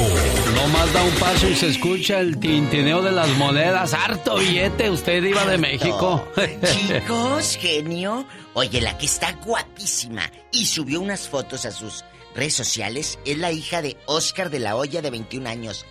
No 0.55 0.67
más 0.69 0.93
da 0.93 1.03
un 1.03 1.13
paso 1.15 1.47
y 1.49 1.55
se 1.55 1.67
escucha 1.69 2.19
el 2.19 2.39
tintineo 2.39 3.01
de 3.01 3.11
las 3.11 3.29
monedas. 3.37 3.93
Harto 3.93 4.37
billete, 4.37 4.89
usted 4.89 5.21
diva 5.23 5.45
de 5.45 5.57
México. 5.57 6.25
Chicos, 6.65 7.57
genio. 7.59 8.25
Oye, 8.53 8.81
la 8.81 8.97
que 8.97 9.05
está 9.05 9.33
guapísima 9.33 10.29
y 10.51 10.65
subió 10.65 11.01
unas 11.01 11.27
fotos 11.27 11.65
a 11.65 11.71
sus 11.71 12.03
redes 12.35 12.53
sociales 12.53 13.19
es 13.25 13.37
la 13.37 13.51
hija 13.51 13.81
de 13.81 13.97
Oscar 14.05 14.49
de 14.49 14.59
la 14.59 14.75
Hoya 14.75 15.01
de 15.01 15.09
21 15.11 15.49
años. 15.49 15.85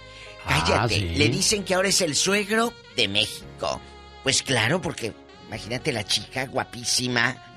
Cállate, 0.46 0.74
Ah, 0.74 0.88
¿sí? 0.88 1.00
le 1.16 1.28
dicen 1.28 1.64
que 1.64 1.74
ahora 1.74 1.88
es 1.88 2.00
el 2.00 2.14
suegro 2.16 2.72
de 2.96 3.08
México. 3.08 3.80
Pues 4.22 4.42
claro, 4.42 4.80
porque 4.80 5.12
imagínate 5.48 5.92
la 5.92 6.04
chica 6.04 6.46
guapísima. 6.46 7.51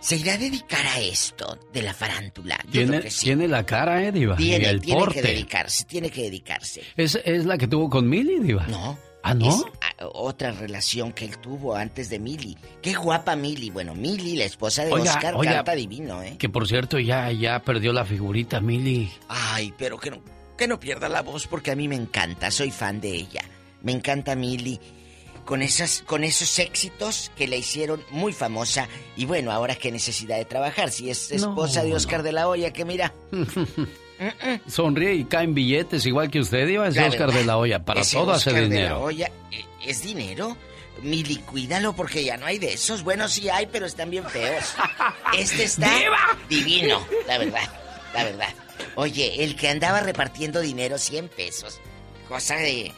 ¿Se 0.00 0.16
irá 0.16 0.34
a 0.34 0.38
dedicar 0.38 0.86
a 0.86 0.98
esto 1.00 1.58
de 1.72 1.82
la 1.82 1.92
farándula? 1.94 2.58
Yo 2.66 2.70
Tiene, 2.72 2.86
creo 2.88 3.02
que 3.02 3.10
sí. 3.10 3.24
tiene 3.26 3.48
la 3.48 3.64
cara, 3.66 4.02
eh, 4.02 4.12
diva. 4.12 4.34
y 4.38 4.44
Tiene, 4.44 4.68
el 4.70 4.80
tiene 4.80 4.98
que 5.00 5.04
porte. 5.06 5.22
dedicarse, 5.22 5.84
tiene 5.84 6.10
que 6.10 6.22
dedicarse. 6.22 6.82
¿Es, 6.96 7.18
¿Es 7.24 7.44
la 7.44 7.58
que 7.58 7.66
tuvo 7.68 7.90
con 7.90 8.08
Milly, 8.08 8.40
diva? 8.40 8.66
No. 8.66 8.98
¿Ah, 9.22 9.34
no? 9.34 9.48
Es 9.50 9.62
ah, 9.82 10.06
otra 10.14 10.50
relación 10.52 11.12
que 11.12 11.26
él 11.26 11.36
tuvo 11.38 11.74
antes 11.76 12.08
de 12.08 12.18
Mili. 12.18 12.56
Qué 12.80 12.94
guapa 12.94 13.36
Mili. 13.36 13.68
Bueno, 13.68 13.94
Mili, 13.94 14.34
la 14.36 14.44
esposa 14.44 14.82
de 14.86 14.92
Oiga, 14.92 15.12
Oscar, 15.12 15.34
oiga, 15.34 15.56
canta 15.56 15.74
divino, 15.74 16.22
¿eh? 16.22 16.36
Que 16.38 16.48
por 16.48 16.66
cierto 16.66 16.98
ya, 16.98 17.30
ya 17.30 17.58
perdió 17.62 17.92
la 17.92 18.06
figurita, 18.06 18.60
Milly. 18.62 19.10
Ay, 19.28 19.74
pero 19.76 19.98
que 19.98 20.10
no, 20.10 20.22
que 20.56 20.66
no 20.66 20.80
pierda 20.80 21.10
la 21.10 21.20
voz 21.20 21.46
porque 21.46 21.70
a 21.72 21.76
mí 21.76 21.86
me 21.86 21.96
encanta, 21.96 22.50
soy 22.50 22.70
fan 22.70 23.02
de 23.02 23.10
ella. 23.14 23.42
Me 23.82 23.92
encanta 23.92 24.34
Mili. 24.34 24.80
Con, 25.44 25.62
esas, 25.62 26.02
con 26.06 26.22
esos 26.22 26.58
éxitos 26.58 27.32
que 27.36 27.48
la 27.48 27.56
hicieron 27.56 28.04
muy 28.10 28.32
famosa. 28.32 28.88
Y 29.16 29.24
bueno, 29.24 29.50
ahora 29.50 29.74
qué 29.74 29.90
necesidad 29.90 30.36
de 30.36 30.44
trabajar. 30.44 30.90
Si 30.90 31.10
es 31.10 31.32
esposa 31.32 31.80
No, 31.80 31.88
de 31.88 31.94
Oscar 31.94 32.22
de 32.22 32.32
la 32.32 32.48
Hoya, 32.48 32.72
que 32.72 32.84
mira. 32.84 33.12
Sonríe 34.68 35.14
y 35.14 35.24
caen 35.24 35.54
billetes 35.54 36.04
igual 36.06 36.30
que 36.30 36.40
usted, 36.40 36.66
diva. 36.66 36.86
Es 36.88 36.96
La 36.96 37.06
Oscar 37.06 37.32
de 37.32 37.44
la 37.44 37.56
Hoya. 37.56 37.84
Para 37.84 38.02
ese 38.02 38.16
todo 38.16 38.32
hace 38.32 38.50
Oscar 38.50 38.54
de 38.54 38.68
la 38.68 38.74
dinero. 38.74 39.02
Hoya, 39.02 39.30
eh, 39.50 39.64
¿Es 39.84 40.02
dinero? 40.02 40.56
Mili, 41.02 41.36
cuídalo 41.36 41.94
porque 41.94 42.22
ya 42.22 42.36
no 42.36 42.44
hay 42.46 42.58
de 42.58 42.74
esos. 42.74 43.02
Bueno, 43.02 43.26
sí 43.28 43.48
hay, 43.48 43.66
pero 43.66 43.86
están 43.86 44.10
bien 44.10 44.24
feos. 44.28 44.74
Este 45.36 45.64
está 45.64 45.90
divino, 46.48 47.06
la 47.26 47.38
verdad, 47.38 47.68
la 48.12 48.24
verdad. 48.24 48.54
Oye, 48.96 49.42
el 49.42 49.56
que 49.56 49.68
andaba 49.68 50.00
repartiendo 50.00 50.60
dinero, 50.60 50.98
100 50.98 51.28
pesos. 51.28 51.80
Cosa 52.28 52.56
de... 52.56 52.92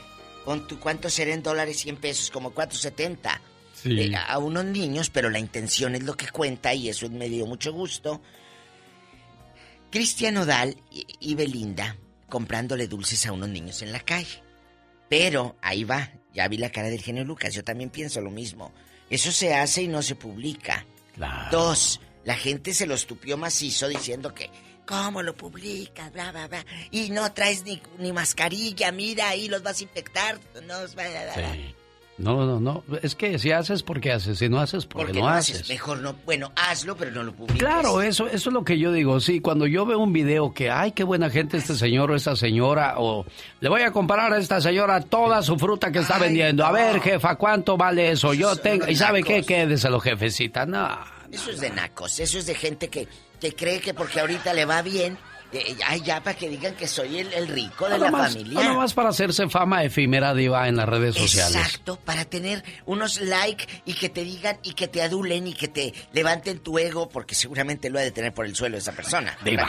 pon 0.44 0.66
tú, 0.66 0.78
¿Cuánto 0.78 1.10
será 1.10 1.32
en 1.32 1.42
dólares 1.42 1.78
100 1.78 1.96
pesos? 1.96 2.30
Como 2.30 2.50
470. 2.50 3.40
Sí. 3.74 4.00
Eh, 4.00 4.14
a 4.16 4.38
unos 4.38 4.64
niños, 4.64 5.10
pero 5.10 5.30
la 5.30 5.38
intención 5.38 5.94
es 5.94 6.02
lo 6.02 6.16
que 6.16 6.28
cuenta 6.28 6.74
y 6.74 6.88
eso 6.88 7.08
me 7.10 7.28
dio 7.28 7.46
mucho 7.46 7.72
gusto. 7.72 8.20
Cristian 9.90 10.36
Odal 10.36 10.76
y, 10.90 11.06
y 11.20 11.34
Belinda 11.34 11.96
comprándole 12.28 12.88
dulces 12.88 13.26
a 13.26 13.32
unos 13.32 13.50
niños 13.50 13.82
en 13.82 13.92
la 13.92 14.00
calle. 14.00 14.42
Pero 15.10 15.56
ahí 15.60 15.84
va, 15.84 16.10
ya 16.32 16.48
vi 16.48 16.56
la 16.56 16.70
cara 16.70 16.88
del 16.88 17.02
genio 17.02 17.24
Lucas, 17.24 17.52
yo 17.52 17.62
también 17.62 17.90
pienso 17.90 18.22
lo 18.22 18.30
mismo. 18.30 18.72
Eso 19.10 19.30
se 19.30 19.54
hace 19.54 19.82
y 19.82 19.88
no 19.88 20.00
se 20.00 20.14
publica. 20.14 20.86
Dos, 21.50 22.00
la 22.24 22.34
gente 22.34 22.72
se 22.72 22.86
lo 22.86 22.94
estupió 22.94 23.36
macizo 23.36 23.88
diciendo 23.88 24.32
que, 24.32 24.48
¿cómo 24.86 25.22
lo 25.22 25.34
publicas? 25.34 26.12
Bla, 26.12 26.30
bla, 26.32 26.48
bla. 26.48 26.64
Y 26.90 27.10
no 27.10 27.32
traes 27.32 27.64
ni, 27.64 27.80
ni 27.98 28.12
mascarilla, 28.12 28.92
mira, 28.92 29.28
ahí 29.30 29.48
los 29.48 29.62
vas 29.62 29.80
a 29.80 29.82
infectar. 29.84 30.38
No, 30.66 30.78
os 30.80 30.96
va 30.96 31.02
a- 31.02 31.34
Sí. 31.34 31.74
No, 32.18 32.44
no, 32.46 32.60
no. 32.60 32.84
Es 33.02 33.16
que 33.16 33.38
si 33.38 33.50
haces, 33.52 33.82
porque 33.82 34.12
haces. 34.12 34.38
Si 34.38 34.48
no 34.48 34.60
haces, 34.60 34.84
porque, 34.86 35.06
Porque 35.06 35.20
no, 35.20 35.26
no 35.28 35.32
haces. 35.34 35.56
haces. 35.56 35.68
Mejor 35.70 35.98
no, 35.98 36.14
bueno, 36.26 36.52
hazlo, 36.54 36.94
pero 36.94 37.10
no 37.10 37.22
lo 37.24 37.32
publiques. 37.32 37.58
Claro, 37.58 38.02
eso, 38.02 38.26
eso 38.28 38.50
es 38.50 38.52
lo 38.52 38.62
que 38.64 38.78
yo 38.78 38.92
digo. 38.92 39.18
Sí, 39.18 39.40
cuando 39.40 39.66
yo 39.66 39.86
veo 39.86 39.98
un 39.98 40.12
video 40.12 40.52
que, 40.52 40.70
ay, 40.70 40.92
qué 40.92 41.04
buena 41.04 41.30
gente 41.30 41.56
este 41.56 41.74
señor 41.74 42.10
o 42.10 42.14
esta 42.14 42.36
señora, 42.36 42.94
o 42.98 43.24
le 43.60 43.68
voy 43.68 43.80
a 43.82 43.90
comprar 43.90 44.30
a 44.32 44.38
esta 44.38 44.60
señora 44.60 45.00
toda 45.00 45.42
su 45.42 45.58
fruta 45.58 45.90
que 45.90 46.00
está 46.00 46.18
vendiendo. 46.18 46.64
A 46.66 46.70
ver, 46.70 47.00
jefa, 47.00 47.34
¿cuánto 47.36 47.76
vale 47.78 48.12
eso? 48.12 48.34
Yo 48.34 48.54
tengo. 48.56 48.86
¿Y 48.88 48.94
sabe 48.94 49.22
qué? 49.24 49.42
Quédeselo, 49.42 49.98
jefecita. 49.98 50.66
No. 50.66 50.86
Eso 51.32 51.50
es 51.50 51.60
de 51.60 51.70
nacos, 51.70 52.20
eso 52.20 52.38
es 52.38 52.44
de 52.46 52.54
gente 52.54 52.88
que, 52.88 53.08
que 53.42 53.56
cree 53.56 53.80
que 53.80 53.92
porque 53.92 54.20
ahorita 54.20 54.54
le 54.54 54.64
va 54.64 54.82
bien, 54.82 55.18
eh, 55.52 55.76
ay, 55.84 56.00
ya 56.02 56.22
para 56.22 56.36
que 56.38 56.48
digan 56.48 56.76
que 56.76 56.86
soy 56.86 57.18
el, 57.18 57.32
el 57.32 57.48
rico 57.48 57.86
de 57.86 57.90
Nada 57.98 58.04
la 58.04 58.10
más, 58.12 58.32
familia. 58.32 58.60
nada 58.60 58.74
más 58.74 58.94
para 58.94 59.08
hacerse 59.08 59.48
fama 59.48 59.82
efímera 59.82 60.32
diva 60.32 60.68
en 60.68 60.76
las 60.76 60.88
redes 60.88 61.16
sociales. 61.16 61.56
Exacto, 61.56 61.96
para 61.96 62.24
tener 62.24 62.62
unos 62.86 63.20
like 63.20 63.66
y 63.84 63.94
que 63.94 64.08
te 64.08 64.22
digan 64.22 64.58
y 64.62 64.74
que 64.74 64.86
te 64.86 65.02
adulen 65.02 65.48
y 65.48 65.54
que 65.54 65.66
te 65.66 65.92
levanten 66.12 66.60
tu 66.60 66.78
ego, 66.78 67.08
porque 67.08 67.34
seguramente 67.34 67.90
lo 67.90 67.98
ha 67.98 68.02
de 68.02 68.12
tener 68.12 68.32
por 68.32 68.46
el 68.46 68.54
suelo 68.54 68.78
esa 68.78 68.92
persona. 68.92 69.36
Diva. 69.44 69.68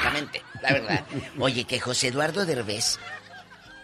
La 0.61 0.71
verdad. 0.73 1.05
Oye, 1.39 1.63
que 1.65 1.79
José 1.79 2.09
Eduardo 2.09 2.45
Derbez 2.45 2.99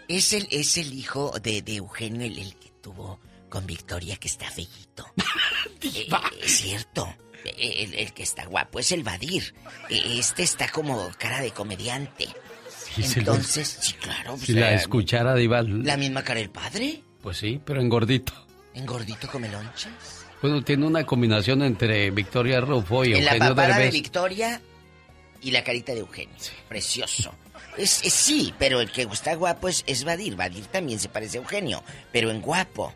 es 0.06 0.32
el, 0.32 0.46
es 0.52 0.76
el 0.78 0.92
hijo 0.94 1.32
de, 1.42 1.62
de 1.62 1.76
Eugenio, 1.76 2.24
el, 2.24 2.38
el 2.38 2.54
que 2.54 2.70
tuvo 2.80 3.18
con 3.48 3.66
Victoria, 3.66 4.16
que 4.16 4.28
está 4.28 4.48
fellito. 4.50 5.04
Eh, 5.82 6.06
es 6.42 6.58
cierto. 6.58 7.08
El, 7.44 7.94
el 7.94 8.12
que 8.12 8.22
está 8.22 8.44
guapo 8.46 8.78
es 8.78 8.92
el 8.92 9.02
Badir. 9.02 9.54
Eh, 9.88 10.16
Este 10.18 10.42
está 10.42 10.68
como 10.68 11.10
cara 11.18 11.40
de 11.40 11.50
comediante. 11.52 12.28
Sí, 12.94 13.02
sí 13.02 13.20
lo- 13.20 13.32
Entonces, 13.34 13.78
sí, 13.80 13.92
claro. 13.94 14.36
Si 14.36 14.46
pues, 14.46 14.58
la 14.58 14.72
eh, 14.72 14.76
escuchara 14.76 15.34
diva, 15.34 15.62
La 15.62 15.96
misma 15.96 16.22
cara 16.22 16.40
del 16.40 16.50
padre. 16.50 17.02
pues 17.22 17.36
sí, 17.38 17.60
pero 17.64 17.80
engordito. 17.80 18.32
Engordito 18.74 19.28
come 19.28 19.48
lonchas. 19.48 19.92
Bueno, 20.42 20.62
tiene 20.62 20.86
una 20.86 21.04
combinación 21.04 21.62
entre 21.62 22.10
Victoria 22.10 22.60
Rufo 22.60 23.04
y 23.04 23.12
En 23.14 23.24
la 23.24 23.32
Eugenio 23.32 23.54
papada 23.54 23.78
de. 23.78 23.90
Victoria 23.90 24.60
y 25.42 25.50
la 25.50 25.62
carita 25.64 25.92
de 25.92 26.00
Eugenio. 26.00 26.34
Precioso. 26.68 27.34
Es, 27.76 28.02
es- 28.04 28.12
sí, 28.14 28.54
pero 28.58 28.80
el 28.80 28.90
que 28.90 29.02
está 29.02 29.34
guapo 29.34 29.68
es, 29.68 29.84
es 29.86 30.04
Badir. 30.04 30.36
Badir 30.36 30.66
también 30.66 30.98
se 30.98 31.08
parece 31.08 31.38
a 31.38 31.40
Eugenio, 31.42 31.82
pero 32.12 32.30
en 32.30 32.40
guapo. 32.40 32.94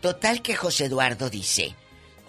Total 0.00 0.40
que 0.42 0.54
José 0.56 0.86
Eduardo 0.86 1.28
dice, 1.28 1.74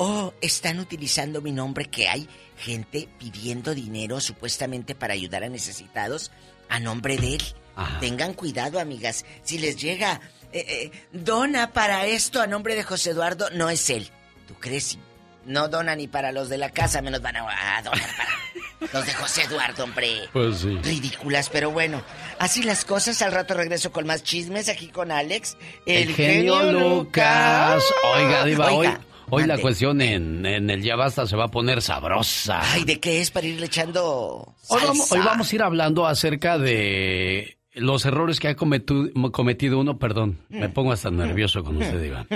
oh, 0.01 0.33
están 0.41 0.79
utilizando 0.79 1.41
mi 1.41 1.51
nombre 1.51 1.85
que 1.85 2.07
hay 2.07 2.27
gente 2.57 3.07
pidiendo 3.19 3.75
dinero 3.75 4.19
supuestamente 4.19 4.95
para 4.95 5.13
ayudar 5.13 5.43
a 5.43 5.49
necesitados 5.49 6.31
a 6.69 6.79
nombre 6.79 7.17
de 7.17 7.35
él. 7.35 7.43
Tengan 7.99 8.33
cuidado, 8.33 8.79
amigas. 8.79 9.25
Si 9.43 9.59
les 9.59 9.77
llega, 9.77 10.19
eh, 10.51 10.65
eh, 10.67 10.91
dona 11.11 11.71
para 11.71 12.05
esto 12.05 12.41
a 12.41 12.47
nombre 12.47 12.75
de 12.75 12.83
José 12.83 13.11
Eduardo, 13.11 13.49
no 13.51 13.69
es 13.69 13.89
él. 13.89 14.09
¿Tú 14.47 14.55
crees? 14.55 14.97
No 15.45 15.67
dona 15.67 15.95
ni 15.95 16.07
para 16.07 16.31
los 16.31 16.49
de 16.49 16.57
la 16.57 16.69
casa, 16.71 17.01
menos 17.01 17.21
van 17.21 17.37
a, 17.37 17.77
a 17.77 17.81
donar 17.81 18.09
para 18.15 18.93
los 18.93 19.05
de 19.05 19.13
José 19.13 19.43
Eduardo, 19.43 19.83
hombre. 19.83 20.29
Pues 20.33 20.59
sí. 20.59 20.79
Ridículas, 20.83 21.49
pero 21.49 21.71
bueno. 21.71 22.03
Así 22.39 22.63
las 22.63 22.85
cosas. 22.85 23.21
Al 23.21 23.31
rato 23.31 23.53
regreso 23.53 23.91
con 23.91 24.05
más 24.07 24.23
chismes 24.23 24.67
aquí 24.67 24.87
con 24.87 25.11
Alex. 25.11 25.57
El, 25.85 26.13
genio 26.13 26.71
Lucas. 26.71 27.83
Oiga, 28.15 28.45
Diva, 28.45 28.71
hoy, 28.71 28.89
Hoy 29.31 29.45
la 29.47 29.57
cuestión 29.57 30.01
en, 30.01 30.45
en 30.45 30.69
el 30.69 30.81
Ya 30.83 30.95
Basta 30.95 31.25
se 31.25 31.35
va 31.35 31.45
a 31.45 31.47
poner 31.51 31.81
sabrosa. 31.81 32.59
Ay, 32.73 32.83
¿de 32.83 32.99
qué 32.99 33.21
es 33.21 33.31
para 33.31 33.47
irle 33.47 33.65
echando 33.65 34.55
Hoy 34.69 34.81
vamos, 34.85 35.11
hoy 35.11 35.19
vamos 35.19 35.51
a 35.51 35.55
ir 35.55 35.61
hablando 35.63 36.05
acerca 36.05 36.57
de 36.59 37.57
los 37.73 38.05
errores 38.05 38.39
que 38.39 38.49
ha 38.49 38.55
cometu- 38.57 39.31
cometido 39.31 39.79
uno, 39.79 39.97
perdón, 39.97 40.39
me 40.49 40.67
Mm. 40.67 40.73
pongo 40.73 40.91
hasta 40.91 41.09
nervioso 41.09 41.63
con 41.63 41.77
usted, 41.77 42.01
Diva. 42.01 42.27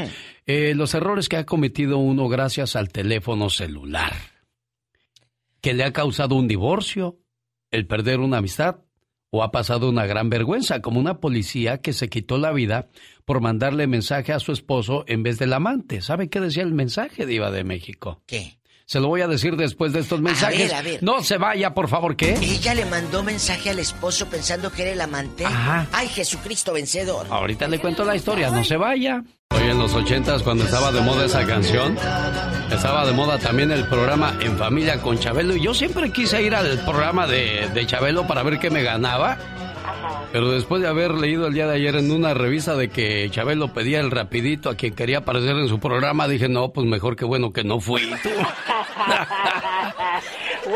Eh, 0.46 0.74
los 0.76 0.94
errores 0.94 1.28
que 1.28 1.36
ha 1.38 1.46
cometido 1.46 1.98
uno 1.98 2.30
gracias 2.30 2.76
al 2.78 2.90
teléfono 2.90 3.50
celular. 3.50 4.14
que 5.62 5.74
le 5.74 5.84
ha 5.84 5.92
causado 5.92 6.36
un 6.36 6.48
divorcio, 6.48 7.18
el 7.72 7.88
perder 7.88 8.20
una 8.20 8.38
amistad 8.38 8.78
o 9.36 9.44
ha 9.44 9.52
pasado 9.52 9.90
una 9.90 10.06
gran 10.06 10.30
vergüenza, 10.30 10.82
como 10.82 10.98
una 10.98 11.20
policía 11.20 11.80
que 11.80 11.92
se 11.92 12.08
quitó 12.08 12.38
la 12.38 12.54
vida 12.54 12.88
por 13.26 13.42
mandarle 13.42 13.86
mensaje 13.86 14.32
a 14.32 14.40
su 14.40 14.54
esposo 14.54 15.04
en 15.08 15.24
vez 15.24 15.38
del 15.40 15.52
amante. 15.52 16.00
¿Sabe 16.00 16.30
qué 16.30 16.40
decía 16.40 16.64
el 16.64 16.72
mensaje, 16.72 17.26
Diva 17.26 17.52
de 17.52 17.66
México? 17.66 18.22
¿Qué? 18.26 18.60
Se 18.86 19.02
lo 19.02 19.10
voy 19.10 19.22
a 19.22 19.28
decir 19.28 19.58
después 19.58 19.92
de 19.92 20.00
estos 20.00 20.22
mensajes. 20.22 20.70
ver, 20.70 20.74
a 20.74 20.82
ver. 20.82 21.04
No 21.04 21.22
se 21.22 21.38
vaya, 21.38 21.74
por 21.74 21.90
favor, 21.90 22.16
¿qué? 22.16 22.36
Ella 22.36 22.76
le 22.76 22.86
mandó 22.86 23.24
mensaje 23.24 23.72
al 23.72 23.80
esposo 23.80 24.28
pensando 24.28 24.72
que 24.72 24.84
era 24.84 24.92
el 24.92 25.02
amante. 25.02 25.44
Ajá. 25.44 25.88
Ay, 25.92 26.08
Jesucristo 26.08 26.72
vencedor. 26.72 27.28
Ahorita 27.30 27.68
le 27.68 27.80
cuento 27.80 28.06
la 28.06 28.16
historia, 28.16 28.52
no 28.52 28.64
se 28.64 28.78
vaya. 28.78 29.22
Hoy 29.52 29.70
en 29.70 29.78
los 29.78 29.94
ochentas, 29.94 30.42
cuando 30.42 30.64
estaba 30.64 30.92
de 30.92 31.02
moda 31.02 31.26
esa 31.26 31.46
canción, 31.46 31.98
estaba 32.72 33.06
de 33.06 33.14
moda 33.14 33.38
también 33.38 33.72
el 33.72 33.88
programa 33.88 34.36
En 34.42 34.58
Familia 34.58 35.00
con 35.02 35.20
Chabelo. 35.20 35.56
Y 35.56 35.62
yo 35.62 35.74
siempre 35.74 36.12
quise 36.12 36.42
ir 36.42 36.56
al 36.56 36.80
programa 36.80 37.28
de, 37.28 37.70
de 37.74 37.86
Chabelo 37.86 38.26
para 38.26 38.42
ver 38.44 38.60
qué 38.60 38.70
me 38.72 38.82
ganaba. 38.82 39.38
Pero 40.32 40.52
después 40.52 40.82
de 40.82 40.88
haber 40.88 41.12
leído 41.12 41.48
el 41.48 41.54
día 41.54 41.68
de 41.68 41.76
ayer 41.76 41.96
en 41.96 42.12
una 42.12 42.34
revista 42.34 42.76
de 42.76 42.90
que 42.90 43.30
Chabelo 43.30 43.74
pedía 43.74 44.00
el 44.00 44.12
rapidito 44.12 44.70
a 44.70 44.76
quien 44.76 44.96
quería 44.96 45.20
aparecer 45.20 45.56
en 45.56 45.70
su 45.70 45.80
programa, 45.80 46.28
dije, 46.28 46.50
no, 46.50 46.74
pues 46.74 46.88
mejor 46.88 47.16
que 47.16 47.26
bueno 47.26 47.54
que 47.54 47.64
no 47.64 47.80
fui. 47.80 48.02
¿Qué 50.64 50.70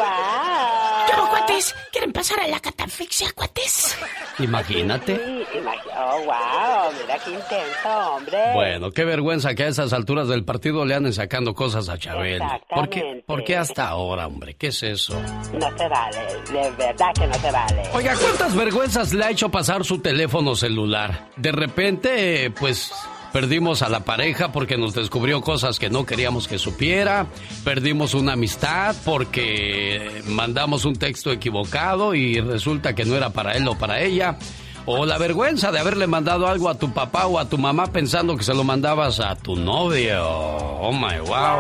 pasar 2.12 2.40
a 2.42 2.48
la 2.48 2.60
catafixia, 2.60 3.32
cuates? 3.34 3.98
Imagínate. 4.40 5.16
Sí, 5.16 5.58
imagi- 5.60 5.92
oh, 5.98 6.18
wow, 6.26 6.92
mira 7.02 7.18
qué 7.24 7.32
intenso, 7.32 7.90
hombre. 8.16 8.40
Bueno, 8.54 8.92
qué 8.92 9.06
vergüenza 9.06 9.54
que 9.56 9.64
a 9.64 9.68
esas 9.68 9.94
alturas 9.94 10.28
del 10.28 10.44
partido 10.46 10.86
le 10.86 10.96
anden 10.96 11.14
sacando 11.14 11.54
cosas 11.54 11.90
a 11.90 11.98
Chabelo. 11.98 12.46
¿Por 12.70 12.90
qué, 12.90 13.00
Exactamente. 13.00 13.24
¿Por 13.28 13.44
qué 13.44 13.58
hasta 13.58 13.88
ahora, 13.88 14.28
hombre? 14.28 14.56
¿Qué 14.56 14.68
es 14.68 14.84
eso? 14.84 15.14
No 15.54 15.78
se 15.78 15.88
vale, 15.88 16.18
de 16.52 16.72
verdad 16.72 17.08
que 17.20 17.28
no 17.28 17.34
se 17.36 17.52
vale. 17.52 17.84
Oiga, 17.94 18.16
¿cuántas 18.16 18.56
vergüenzas 18.56 19.14
le 19.14 19.26
ha 19.26 19.32
hecho 19.32 19.50
pasar 19.50 19.84
su 19.84 20.00
teléfono 20.00 20.56
celular? 20.56 21.30
De 21.36 21.52
repente, 21.52 22.52
pues 22.60 22.92
perdimos 23.32 23.82
a 23.82 23.90
la 23.90 24.02
pareja 24.02 24.52
porque 24.52 24.78
nos 24.78 24.94
descubrió 24.94 25.42
cosas 25.42 25.80
que 25.80 25.90
no 25.90 26.06
queríamos 26.06 26.48
que 26.48 26.58
supiera. 26.58 27.28
Perdimos 27.64 28.14
una 28.14 28.34
amistad 28.34 28.96
porque 29.06 30.22
mandamos 30.28 30.86
un 30.86 30.96
texto 30.96 31.32
equivocado 31.32 32.16
y 32.16 32.40
resulta 32.40 32.96
que 32.96 33.06
no 33.06 33.16
era 33.16 33.30
para 33.32 33.54
él 33.54 33.68
o 33.68 33.78
para 33.78 34.02
ella. 34.02 34.38
O 34.86 35.06
la 35.06 35.18
vergüenza 35.18 35.72
de 35.72 35.80
haberle 35.80 36.08
mandado 36.08 36.48
algo 36.48 36.70
a 36.70 36.80
tu 36.80 36.92
papá 36.92 37.28
o 37.28 37.38
a 37.38 37.48
tu 37.48 37.58
mamá 37.58 37.88
pensando 37.88 38.36
que 38.36 38.44
se 38.44 38.54
lo 38.54 38.64
mandabas 38.64 39.20
a 39.20 39.36
tu 39.36 39.56
novio. 39.56 40.26
Oh 40.26 40.92
my 40.92 41.20
wow. 41.20 41.60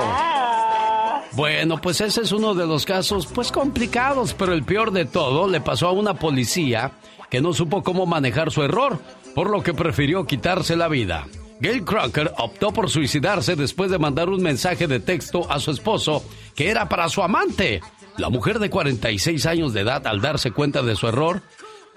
Bueno, 1.33 1.79
pues 1.79 2.01
ese 2.01 2.21
es 2.21 2.31
uno 2.31 2.55
de 2.55 2.65
los 2.65 2.85
casos, 2.85 3.27
pues 3.27 3.51
complicados, 3.51 4.33
pero 4.33 4.53
el 4.53 4.63
peor 4.63 4.91
de 4.91 5.05
todo 5.05 5.47
le 5.47 5.61
pasó 5.61 5.87
a 5.87 5.91
una 5.91 6.15
policía 6.15 6.93
que 7.29 7.39
no 7.39 7.53
supo 7.53 7.83
cómo 7.83 8.05
manejar 8.07 8.51
su 8.51 8.63
error, 8.63 8.99
por 9.35 9.49
lo 9.49 9.61
que 9.61 9.75
prefirió 9.75 10.25
quitarse 10.25 10.75
la 10.75 10.87
vida. 10.87 11.27
Gail 11.61 11.83
Crocker 11.83 12.31
optó 12.37 12.71
por 12.71 12.89
suicidarse 12.89 13.55
después 13.55 13.91
de 13.91 13.99
mandar 13.99 14.29
un 14.29 14.41
mensaje 14.41 14.87
de 14.87 14.99
texto 14.99 15.51
a 15.51 15.59
su 15.59 15.71
esposo 15.71 16.23
que 16.55 16.69
era 16.69 16.87
para 16.87 17.09
su 17.09 17.21
amante. 17.21 17.81
La 18.17 18.29
mujer 18.29 18.59
de 18.59 18.69
46 18.69 19.45
años 19.45 19.73
de 19.73 19.81
edad, 19.81 20.05
al 20.07 20.21
darse 20.21 20.51
cuenta 20.51 20.81
de 20.81 20.95
su 20.95 21.07
error, 21.07 21.41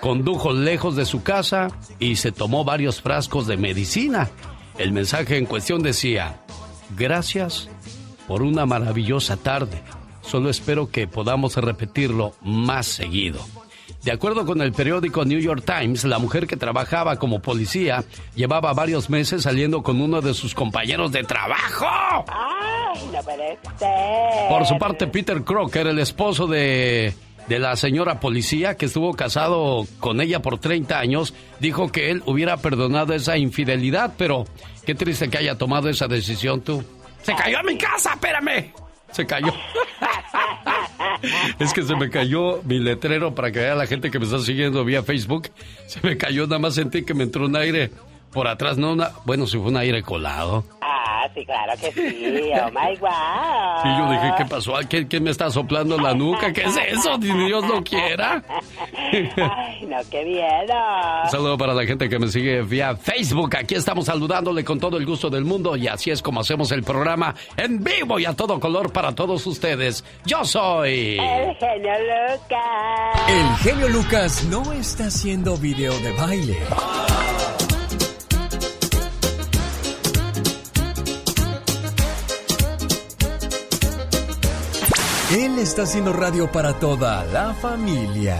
condujo 0.01 0.53
lejos 0.53 0.97
de 0.97 1.05
su 1.05 1.23
casa 1.23 1.69
y 2.01 2.17
se 2.17 2.33
tomó 2.33 2.65
varios 2.65 3.01
frascos 3.01 3.47
de 3.47 3.57
medicina. 3.57 4.31
El 4.79 4.93
mensaje 4.93 5.37
en 5.37 5.47
cuestión 5.47 5.83
decía, 5.83 6.41
gracias 6.97 7.69
por 8.27 8.43
una 8.43 8.67
maravillosa 8.67 9.37
tarde. 9.37 9.83
Solo 10.23 10.51
espero 10.51 10.91
que 10.91 11.07
podamos 11.07 11.57
repetirlo 11.57 12.35
más 12.43 12.87
seguido. 12.87 13.45
De 14.03 14.11
acuerdo 14.11 14.45
con 14.45 14.61
el 14.61 14.73
periódico 14.73 15.25
New 15.25 15.39
York 15.39 15.63
Times, 15.65 16.03
la 16.05 16.19
mujer 16.19 16.49
que 16.49 16.57
trabajaba 16.57 17.17
como 17.17 17.41
policía 17.41 18.05
llevaba 18.35 18.73
varios 18.73 19.09
meses 19.09 19.43
saliendo 19.43 19.83
con 19.85 20.01
uno 20.01 20.21
de 20.21 20.35
sus 20.35 20.55
compañeros 20.55 21.13
de 21.13 21.23
trabajo. 21.23 21.87
Ay, 22.29 23.01
no 23.13 23.23
puede 23.23 23.59
ser. 23.79 24.49
Por 24.49 24.67
su 24.67 24.77
parte, 24.77 25.07
Peter 25.07 25.45
Crocker, 25.45 25.87
el 25.87 26.01
esposo 26.01 26.49
de, 26.49 27.15
de 27.47 27.59
la 27.61 27.77
señora 27.77 28.19
policía 28.19 28.77
que 28.77 28.87
estuvo 28.87 29.15
casado 29.15 29.87
con 30.01 30.21
ella 30.21 30.43
por 30.43 30.59
30 30.59 30.99
años, 30.99 31.33
dijo 31.61 31.93
que 31.93 32.11
él 32.11 32.25
hubiera 32.27 32.57
perdonado 32.57 33.15
esa 33.15 33.37
infidelidad, 33.37 34.15
pero 34.19 34.47
qué 34.85 34.97
triste 34.97 35.31
que 35.31 35.39
haya 35.39 35.57
tomado 35.59 35.89
esa 35.89 36.09
decisión 36.09 36.61
tú. 36.63 36.83
¡Se 37.23 37.37
cayó 37.37 37.61
a 37.61 37.63
mi 37.63 37.79
casa! 37.79 38.15
¡Espérame! 38.15 38.73
Se 39.13 39.27
cayó. 39.27 39.53
Es 41.59 41.73
que 41.73 41.83
se 41.83 41.95
me 41.95 42.11
cayó 42.11 42.63
mi 42.65 42.79
letrero 42.79 43.35
para 43.35 43.53
que 43.53 43.61
vea 43.61 43.75
la 43.75 43.87
gente 43.87 44.11
que 44.11 44.19
me 44.19 44.25
está 44.25 44.41
siguiendo 44.41 44.85
vía 44.85 45.03
Facebook. 45.03 45.51
Se 45.87 46.01
me 46.03 46.17
cayó, 46.17 46.47
nada 46.47 46.59
más 46.59 46.75
sentí 46.75 47.05
que 47.05 47.15
me 47.15 47.25
entró 47.25 47.47
un 47.47 47.57
aire 47.57 47.91
por 48.33 48.49
atrás, 48.49 48.79
no 48.79 48.93
una... 48.93 49.11
Bueno, 49.25 49.47
si 49.47 49.59
fue 49.59 49.69
un 49.69 49.77
aire 49.77 50.03
colado. 50.03 50.65
Ah, 50.81 51.29
sí, 51.35 51.45
claro 51.45 51.73
que 51.81 51.93
sí. 51.93 52.51
Oh 52.55 52.71
my 52.71 52.97
wow. 53.01 53.11
Y 53.85 53.99
yo 53.99 54.11
dije, 54.11 54.35
¿qué 54.39 54.45
pasó? 54.47 54.75
¿Qué, 54.89 55.07
qué 55.07 55.21
me 55.21 55.31
está 55.31 55.51
soplando 55.51 55.99
la 55.99 56.15
nuca? 56.15 56.53
¿Qué 56.53 56.63
es 56.63 56.77
eso? 56.89 57.19
Ni 57.19 57.47
Dios 57.47 57.67
lo 57.67 57.83
quiera. 57.85 58.43
Ay, 59.13 59.87
no, 59.87 59.99
qué 60.11 60.25
miedo. 60.25 60.75
Un 61.25 61.31
saludo 61.31 61.59
para 61.59 61.75
la 61.75 61.85
gente 61.85 62.09
que 62.09 62.19
me 62.19 62.29
sigue 62.29 62.63
vía 62.63 62.97
Facebook. 62.97 63.57
Aquí 63.57 63.75
estamos 63.75 64.07
saludándole 64.07 64.65
con 64.65 64.81
todo 64.81 64.97
el 64.97 65.07
gusto 65.07 65.31
del 65.31 65.45
mundo 65.45 65.77
y 65.77 65.87
así 65.89 66.11
es 66.11 66.23
como 66.23 66.41
hacemos 66.41 66.73
el 66.73 66.83
programa 66.83 67.35
en 67.57 67.83
vivo 67.85 68.19
y 68.19 68.25
a 68.25 68.35
todo 68.35 68.59
color 68.59 68.93
para 68.93 69.15
todos 69.15 69.47
ustedes. 69.47 70.05
Yo 70.25 70.45
soy... 70.45 71.19
El 71.19 71.55
genio 71.57 71.93
Lucas. 72.31 73.29
El 73.29 73.57
genio 73.57 73.89
Lucas 73.89 74.45
no 74.45 74.73
está 74.73 75.07
haciendo 75.07 75.57
video 75.57 75.93
de 76.01 76.13
baile. 76.13 76.59
Él 85.33 85.59
está 85.59 85.85
haciendo 85.85 86.13
radio 86.13 86.53
para 86.53 86.75
toda 86.75 87.25
la 87.25 87.55
familia. 87.55 88.39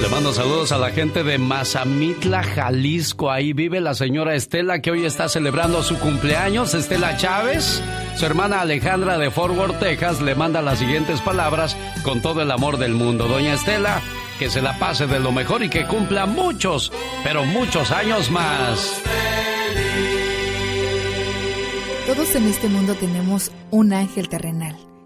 Le 0.00 0.08
mando 0.08 0.32
saludos 0.32 0.70
a 0.70 0.78
la 0.78 0.90
gente 0.90 1.24
de 1.24 1.36
Mazamitla, 1.36 2.44
Jalisco. 2.44 3.28
Ahí 3.28 3.52
vive 3.52 3.80
la 3.80 3.94
señora 3.94 4.36
Estela 4.36 4.80
que 4.80 4.92
hoy 4.92 5.04
está 5.04 5.28
celebrando 5.28 5.82
su 5.82 5.98
cumpleaños. 5.98 6.74
Estela 6.74 7.16
Chávez. 7.16 7.82
Su 8.14 8.24
hermana 8.24 8.60
Alejandra 8.60 9.18
de 9.18 9.32
Fort 9.32 9.56
Worth, 9.56 9.80
Texas, 9.80 10.20
le 10.20 10.36
manda 10.36 10.62
las 10.62 10.78
siguientes 10.78 11.20
palabras 11.20 11.76
con 12.04 12.22
todo 12.22 12.42
el 12.42 12.52
amor 12.52 12.78
del 12.78 12.92
mundo. 12.92 13.26
Doña 13.26 13.54
Estela, 13.54 14.00
que 14.38 14.50
se 14.50 14.62
la 14.62 14.78
pase 14.78 15.08
de 15.08 15.18
lo 15.18 15.32
mejor 15.32 15.64
y 15.64 15.70
que 15.70 15.88
cumpla 15.88 16.26
muchos, 16.26 16.92
pero 17.24 17.44
muchos 17.44 17.90
años 17.90 18.30
más. 18.30 19.02
Todos 22.06 22.32
en 22.36 22.46
este 22.46 22.68
mundo 22.68 22.94
tenemos 22.94 23.50
un 23.72 23.92
ángel 23.92 24.28
terrenal 24.28 24.76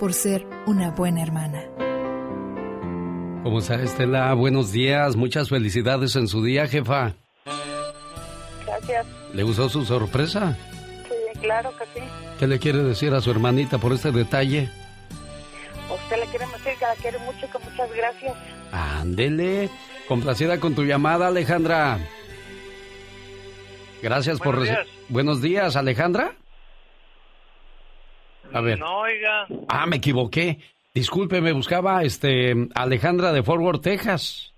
por 0.00 0.14
ser 0.14 0.46
una 0.66 0.90
buena 0.92 1.22
hermana. 1.22 1.62
¿Cómo 3.42 3.58
está 3.58 3.74
Estela? 3.74 4.32
Buenos 4.32 4.72
días, 4.72 5.14
muchas 5.14 5.50
felicidades 5.50 6.16
en 6.16 6.26
su 6.26 6.42
día, 6.42 6.66
jefa. 6.66 7.12
Gracias. 8.64 9.06
¿Le 9.34 9.42
gustó 9.42 9.68
su 9.68 9.84
sorpresa? 9.84 10.56
Sí, 11.06 11.38
claro 11.40 11.70
que 11.76 11.84
sí. 12.00 12.06
¿Qué 12.38 12.46
le 12.46 12.58
quiere 12.58 12.82
decir 12.82 13.12
a 13.12 13.20
su 13.20 13.30
hermanita 13.30 13.76
por 13.76 13.92
este 13.92 14.10
detalle? 14.10 14.70
Usted 15.92 16.16
le 16.16 16.26
quiere 16.28 16.46
decir 16.46 16.72
que 16.78 16.86
la 16.86 16.94
quiere 16.94 17.18
mucho 17.18 17.44
y 17.44 17.48
que 17.50 17.58
muchas 17.58 17.92
gracias. 17.94 18.36
Ándele. 18.72 19.68
Complacida 20.08 20.58
con 20.58 20.74
tu 20.74 20.84
llamada, 20.84 21.26
Alejandra. 21.26 21.98
Gracias 24.02 24.38
por 24.38 24.56
Buenos 24.56 24.64
días. 24.64 24.88
Buenos 25.10 25.42
días, 25.42 25.76
Alejandra. 25.76 26.32
A 28.52 28.60
ver. 28.60 28.78
No, 28.78 29.00
oiga. 29.00 29.46
Ah, 29.68 29.86
me 29.86 29.96
equivoqué. 29.96 30.58
Discúlpeme, 30.94 31.52
buscaba 31.52 32.02
este 32.02 32.54
Alejandra 32.74 33.32
de 33.32 33.42
Fort 33.42 33.60
Worth, 33.60 33.82
Texas. 33.82 34.52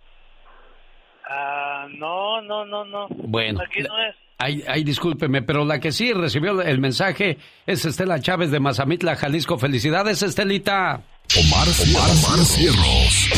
Ah, 1.28 1.86
no, 1.99 2.40
no, 2.43 2.64
no, 2.64 2.84
no. 2.84 3.07
Bueno, 3.11 3.61
Aquí 3.62 3.80
no 3.80 3.99
es. 4.09 4.16
Ay, 4.38 4.64
ay, 4.66 4.82
discúlpeme, 4.82 5.43
pero 5.43 5.64
la 5.64 5.78
que 5.78 5.93
sí 5.93 6.12
recibió 6.12 6.61
el 6.62 6.80
mensaje 6.80 7.38
es 7.64 7.84
Estela 7.84 8.18
Chávez 8.20 8.51
de 8.51 8.59
Mazamitla, 8.59 9.14
Jalisco. 9.14 9.57
Felicidades, 9.57 10.20
Estelita. 10.22 11.01
Omar, 11.38 11.68
Omar, 11.68 12.45
Cierros. 12.45 13.30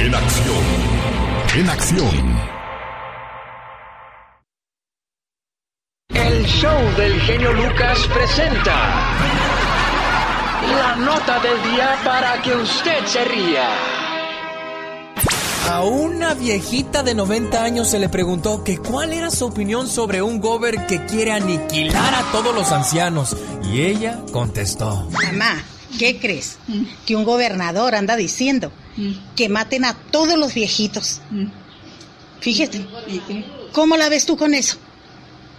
En 0.00 0.14
acción. 0.14 0.64
En 1.56 1.68
acción. 1.70 2.65
El 6.10 6.44
show 6.46 6.96
del 6.96 7.20
genio 7.22 7.52
Lucas 7.52 7.98
presenta 8.12 9.16
la 10.78 10.96
nota 10.96 11.40
del 11.40 11.62
día 11.70 11.98
para 12.04 12.40
que 12.42 12.54
usted 12.54 13.04
se 13.06 13.24
ría. 13.24 13.68
A 15.68 15.82
una 15.82 16.34
viejita 16.34 17.02
de 17.02 17.14
90 17.14 17.62
años 17.62 17.88
se 17.90 17.98
le 17.98 18.08
preguntó 18.08 18.62
que 18.62 18.78
cuál 18.78 19.12
era 19.12 19.30
su 19.30 19.46
opinión 19.46 19.88
sobre 19.88 20.22
un 20.22 20.40
gober 20.40 20.86
que 20.86 21.04
quiere 21.06 21.32
aniquilar 21.32 22.14
a 22.14 22.22
todos 22.30 22.54
los 22.54 22.70
ancianos. 22.70 23.36
Y 23.64 23.82
ella 23.82 24.20
contestó. 24.32 25.08
Mamá, 25.10 25.64
¿qué 25.98 26.18
crees? 26.20 26.58
Que 27.04 27.16
un 27.16 27.24
gobernador 27.24 27.96
anda 27.96 28.14
diciendo 28.14 28.70
que 29.34 29.48
maten 29.48 29.84
a 29.84 29.94
todos 29.94 30.38
los 30.38 30.54
viejitos. 30.54 31.20
Fíjate. 32.40 32.86
¿Cómo 33.72 33.96
la 33.96 34.08
ves 34.08 34.24
tú 34.24 34.36
con 34.36 34.54
eso? 34.54 34.78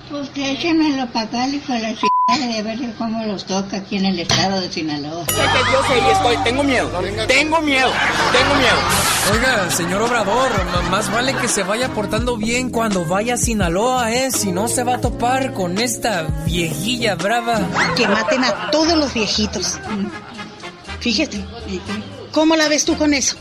Pues 0.10 0.30
que 0.30 0.52
échenmelo 0.52 1.06
para 1.08 1.26
acá, 1.26 1.48
hijo 1.50 1.74
de 1.74 1.80
la 1.80 1.90
chingada, 1.90 2.56
de 2.56 2.64
ver 2.64 2.94
cómo 2.98 3.26
los 3.26 3.46
toca 3.46 3.78
aquí 3.78 3.98
en 3.98 4.06
el 4.06 4.20
estado 4.20 4.62
de 4.62 4.72
Sinaloa. 4.72 5.26
Sé 5.26 5.34
que 5.34 5.72
yo 5.72 5.84
sé 5.84 5.98
y 5.98 6.12
estoy, 6.12 6.38
tengo 6.44 6.64
miedo, 6.64 6.90
tengo 7.28 7.62
miedo, 7.62 7.92
tengo 8.32 8.56
miedo. 8.56 8.78
Oiga, 9.34 9.70
señor 9.72 10.02
Obrador, 10.04 10.50
más 10.90 11.12
vale 11.12 11.36
que 11.36 11.50
se 11.50 11.64
vaya 11.64 11.90
portando 11.90 12.38
bien 12.38 12.70
cuando 12.70 13.04
vaya 13.04 13.34
a 13.34 13.38
Sinaloa, 13.38 14.14
¿eh? 14.14 14.32
Si 14.32 14.54
no 14.54 14.70
se 14.70 14.84
va 14.84 14.96
a 14.96 15.02
topar 15.02 15.54
con 15.54 15.78
esta 15.78 16.24
viejilla 16.46 17.16
brava. 17.16 17.60
Que 17.98 18.08
maten 18.08 18.46
a 18.46 18.72
todos 18.72 18.98
los 18.98 19.14
viejitos. 19.14 19.78
Fíjate. 21.02 21.44
¿Cómo 22.32 22.56
la 22.56 22.70
ves 22.70 22.86
tú 22.86 22.96
con 22.98 23.14
eso? 23.14 23.36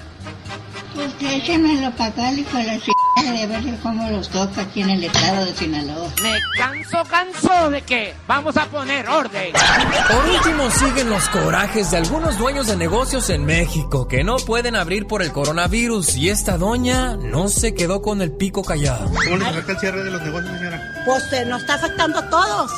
Pues 0.96 1.12
que 1.14 1.36
échenmelo 1.36 1.90
para 1.92 2.06
acá, 2.06 2.32
hijo 2.32 2.56
de 2.56 2.64
la 2.64 2.78
chingada, 2.78 3.38
de 3.38 3.46
ver 3.46 3.78
cómo 3.82 4.10
los 4.10 4.30
toca 4.30 4.62
aquí 4.62 4.80
en 4.80 4.88
el 4.88 5.04
estado 5.04 5.44
de 5.44 5.54
Sinaloa. 5.54 6.08
Me 6.22 6.38
canso, 6.56 7.04
canso 7.10 7.70
de 7.70 7.82
que 7.82 8.14
vamos 8.26 8.56
a 8.56 8.64
poner 8.64 9.06
orden. 9.06 9.52
Por 9.52 10.24
último, 10.24 10.70
siguen 10.70 11.10
los 11.10 11.28
corajes 11.28 11.90
de 11.90 11.98
algunos 11.98 12.38
dueños 12.38 12.66
de 12.66 12.76
negocios 12.76 13.28
en 13.28 13.44
México 13.44 14.08
que 14.08 14.24
no 14.24 14.36
pueden 14.36 14.74
abrir 14.74 15.06
por 15.06 15.20
el 15.20 15.32
coronavirus 15.32 16.16
y 16.16 16.30
esta 16.30 16.56
doña 16.56 17.14
no 17.16 17.48
se 17.48 17.74
quedó 17.74 18.00
con 18.00 18.22
el 18.22 18.32
pico 18.32 18.64
callado. 18.64 19.10
¿Cómo 19.10 19.36
les 19.36 19.48
afecta 19.48 19.72
el 19.72 19.78
cierre 19.78 20.02
de 20.02 20.10
los 20.10 20.22
negocios, 20.22 20.56
señora? 20.56 20.80
Pues 21.04 21.30
eh, 21.34 21.44
nos 21.44 21.60
está 21.60 21.74
afectando 21.74 22.20
a 22.20 22.30
todos. 22.30 22.72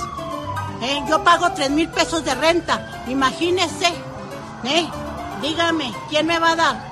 Eh, 0.83 1.03
yo 1.09 1.23
pago 1.23 1.53
tres 1.53 1.71
mil 1.71 1.89
pesos 1.89 2.25
de 2.25 2.35
renta. 2.35 3.05
Imagínese. 3.07 3.87
Eh, 4.65 4.89
dígame, 5.41 5.93
¿quién 6.11 6.27
me 6.27 6.41
va 6.41 6.51
a 6.53 6.57
dar? 6.57 6.88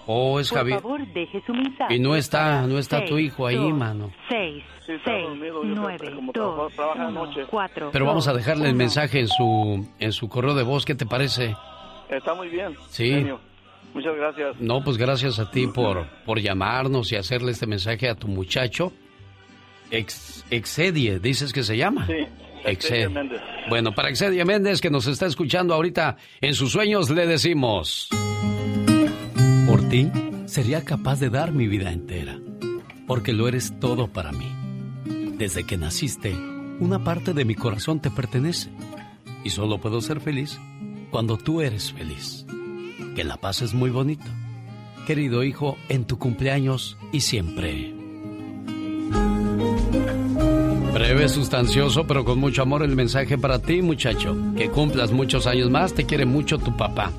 Oh, 0.07 0.39
es 0.39 0.49
Javier. 0.51 0.81
deje 1.13 1.41
su 1.45 1.53
mensaje. 1.53 1.95
Y 1.95 1.99
no 1.99 2.15
está, 2.15 2.63
no 2.67 2.77
está 2.79 3.05
tu 3.05 3.17
hijo 3.17 3.45
ahí, 3.47 3.57
mano. 3.57 4.11
6, 4.29 4.63
Sí, 4.85 4.93
está 4.93 5.11
dormido, 5.11 5.63
yo 5.63 5.75
creo 5.75 5.97
que 5.97 6.15
como 6.15 6.31
trabaja- 6.33 6.75
trabaja 6.75 7.05
de 7.05 7.11
noche. 7.11 7.41
4. 7.49 7.89
Pero 7.93 8.05
vamos 8.05 8.27
a 8.27 8.33
dejarle 8.33 8.67
el 8.69 8.75
mensaje 8.75 9.19
en 9.19 9.27
su, 9.27 9.87
en 9.99 10.11
su 10.11 10.27
correo 10.27 10.53
de 10.55 10.63
voz, 10.63 10.85
¿qué 10.85 10.95
te 10.95 11.05
parece? 11.05 11.55
Está 12.09 12.33
muy 12.33 12.49
bien. 12.49 12.75
Sí. 12.89 13.09
genio. 13.11 13.39
Muchas 13.93 14.15
gracias. 14.15 14.59
No, 14.59 14.83
pues 14.83 14.97
gracias 14.97 15.39
a 15.39 15.51
ti 15.51 15.67
por, 15.67 16.07
por 16.25 16.39
llamarnos 16.39 17.11
y 17.11 17.15
hacerle 17.15 17.51
este 17.51 17.67
mensaje 17.67 18.09
a 18.09 18.15
tu 18.15 18.27
muchacho. 18.27 18.93
Ex, 19.89 20.45
Exedie, 20.49 21.19
dices 21.19 21.51
que 21.51 21.63
se 21.63 21.75
llama. 21.77 22.07
Sí. 22.07 22.25
Exedie. 22.63 23.09
Méndez. 23.09 23.41
Bueno, 23.69 23.93
para 23.93 24.09
Exedia 24.09 24.45
Méndez, 24.45 24.81
que 24.81 24.89
nos 24.89 25.07
está 25.07 25.25
escuchando 25.25 25.73
ahorita 25.73 26.17
en 26.39 26.53
sus 26.53 26.71
sueños, 26.71 27.09
le 27.09 27.25
decimos... 27.27 28.09
Por 29.67 29.87
ti, 29.87 30.11
sería 30.45 30.83
capaz 30.83 31.19
de 31.19 31.29
dar 31.29 31.53
mi 31.53 31.67
vida 31.67 31.93
entera, 31.93 32.39
porque 33.07 33.31
lo 33.31 33.47
eres 33.47 33.79
todo 33.79 34.07
para 34.07 34.31
mí. 34.33 34.51
Desde 35.37 35.65
que 35.65 35.77
naciste, 35.77 36.33
una 36.79 37.03
parte 37.03 37.33
de 37.33 37.45
mi 37.45 37.55
corazón 37.55 38.01
te 38.01 38.11
pertenece, 38.11 38.69
y 39.43 39.49
solo 39.49 39.79
puedo 39.79 40.01
ser 40.01 40.19
feliz 40.19 40.59
cuando 41.09 41.37
tú 41.37 41.61
eres 41.61 41.93
feliz. 41.93 42.40
Que 43.15 43.23
la 43.23 43.37
paz 43.37 43.61
es 43.61 43.73
muy 43.73 43.89
bonito. 43.89 44.25
Querido 45.05 45.43
hijo, 45.43 45.77
en 45.89 46.05
tu 46.05 46.17
cumpleaños 46.17 46.97
y 47.11 47.21
siempre. 47.21 47.93
Breve, 50.93 51.27
sustancioso, 51.29 52.05
pero 52.05 52.23
con 52.23 52.39
mucho 52.39 52.61
amor 52.61 52.83
el 52.83 52.95
mensaje 52.95 53.37
para 53.37 53.59
ti, 53.59 53.81
muchacho. 53.81 54.35
Que 54.55 54.69
cumplas 54.69 55.11
muchos 55.11 55.47
años 55.47 55.69
más, 55.69 55.93
te 55.93 56.05
quiere 56.05 56.25
mucho 56.25 56.57
tu 56.57 56.75
papá. 56.77 57.11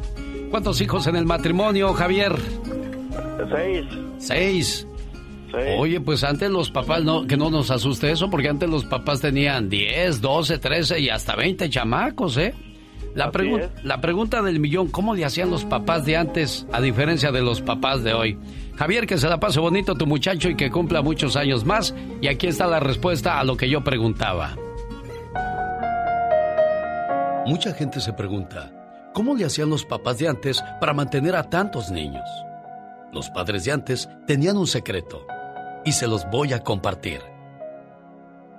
¿Cuántos 0.50 0.80
hijos 0.80 1.06
en 1.06 1.16
el 1.16 1.26
matrimonio, 1.26 1.92
Javier? 1.92 2.34
Seis. 3.50 3.86
Seis. 4.18 4.86
Seis. 5.50 5.76
Oye, 5.78 6.00
pues 6.00 6.24
antes 6.24 6.50
los 6.50 6.70
papás, 6.70 7.02
no, 7.02 7.26
que 7.26 7.36
no 7.36 7.50
nos 7.50 7.70
asuste 7.70 8.10
eso, 8.10 8.30
porque 8.30 8.48
antes 8.48 8.70
los 8.70 8.84
papás 8.84 9.20
tenían 9.20 9.68
10, 9.68 10.20
12, 10.20 10.58
13 10.58 11.00
y 11.00 11.10
hasta 11.10 11.36
20 11.36 11.68
chamacos, 11.68 12.36
¿eh? 12.38 12.54
La, 13.14 13.30
pregu- 13.30 13.70
la 13.82 14.00
pregunta 14.00 14.40
del 14.42 14.58
millón, 14.58 14.88
¿cómo 14.88 15.14
le 15.14 15.24
hacían 15.24 15.50
los 15.50 15.64
papás 15.64 16.04
de 16.06 16.16
antes 16.16 16.66
a 16.72 16.80
diferencia 16.80 17.30
de 17.30 17.42
los 17.42 17.60
papás 17.60 18.02
de 18.02 18.14
hoy? 18.14 18.38
Javier, 18.76 19.06
que 19.06 19.18
se 19.18 19.28
la 19.28 19.38
pase 19.38 19.60
bonito 19.60 19.94
tu 19.94 20.06
muchacho 20.06 20.48
y 20.48 20.56
que 20.56 20.70
cumpla 20.70 21.02
muchos 21.02 21.36
años 21.36 21.64
más. 21.64 21.94
Y 22.22 22.28
aquí 22.28 22.46
está 22.46 22.66
la 22.66 22.80
respuesta 22.80 23.38
a 23.38 23.44
lo 23.44 23.56
que 23.56 23.68
yo 23.68 23.84
preguntaba. 23.84 24.56
Mucha 27.46 27.74
gente 27.74 28.00
se 28.00 28.12
pregunta, 28.12 28.72
¿cómo 29.12 29.34
le 29.34 29.44
hacían 29.44 29.68
los 29.68 29.84
papás 29.84 30.18
de 30.18 30.28
antes 30.28 30.62
para 30.80 30.94
mantener 30.94 31.34
a 31.36 31.50
tantos 31.50 31.90
niños? 31.90 32.24
Los 33.12 33.28
padres 33.30 33.64
de 33.64 33.72
antes 33.72 34.08
tenían 34.26 34.56
un 34.56 34.66
secreto 34.66 35.26
y 35.84 35.92
se 35.92 36.06
los 36.06 36.24
voy 36.30 36.52
a 36.52 36.60
compartir. 36.62 37.20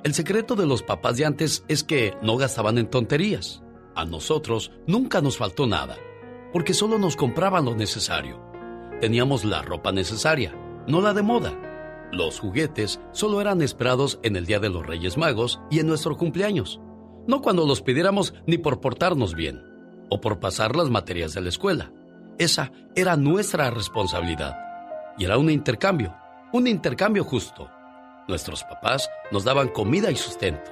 El 0.03 0.13
secreto 0.13 0.55
de 0.55 0.67
los 0.67 0.83
papás 0.83 1.17
de 1.17 1.25
antes 1.25 1.63
es 1.69 1.83
que 1.83 2.13
no 2.21 2.35
gastaban 2.35 2.77
en 2.77 2.87
tonterías. 2.87 3.63
A 3.95 4.05
nosotros 4.05 4.71
nunca 4.87 5.21
nos 5.21 5.37
faltó 5.37 5.67
nada. 5.67 5.97
porque 6.53 6.75
solo 6.75 6.99
nos 6.99 7.15
compraban 7.15 7.65
lo 7.65 7.73
necesario. 7.75 8.39
Teníamos 9.01 9.43
la 9.43 9.63
ropa 9.63 9.91
necesaria, 9.91 10.53
no 10.87 11.01
la 11.01 11.13
de 11.13 11.23
moda. 11.23 11.51
Los 12.11 12.39
juguetes 12.39 12.99
solo 13.11 13.41
eran 13.41 13.63
esperados 13.63 14.19
en 14.21 14.35
el 14.35 14.45
Día 14.45 14.59
de 14.59 14.69
los 14.69 14.85
Reyes 14.85 15.17
Magos 15.17 15.59
y 15.71 15.79
en 15.79 15.87
nuestro 15.87 16.15
cumpleaños, 16.15 16.79
no 17.25 17.41
cuando 17.41 17.65
los 17.65 17.81
pidiéramos 17.81 18.35
ni 18.45 18.59
por 18.59 18.81
portarnos 18.81 19.33
bien 19.33 19.63
o 20.11 20.21
por 20.21 20.39
pasar 20.39 20.75
las 20.75 20.91
materias 20.91 21.33
de 21.33 21.41
la 21.41 21.49
escuela. 21.49 21.91
Esa 22.37 22.71
era 22.95 23.17
nuestra 23.17 23.71
responsabilidad. 23.71 24.55
Y 25.17 25.25
era 25.25 25.39
un 25.39 25.49
intercambio, 25.49 26.15
un 26.53 26.67
intercambio 26.67 27.23
justo. 27.23 27.67
Nuestros 28.27 28.63
papás 28.63 29.09
nos 29.31 29.43
daban 29.43 29.69
comida 29.69 30.11
y 30.11 30.15
sustento. 30.15 30.69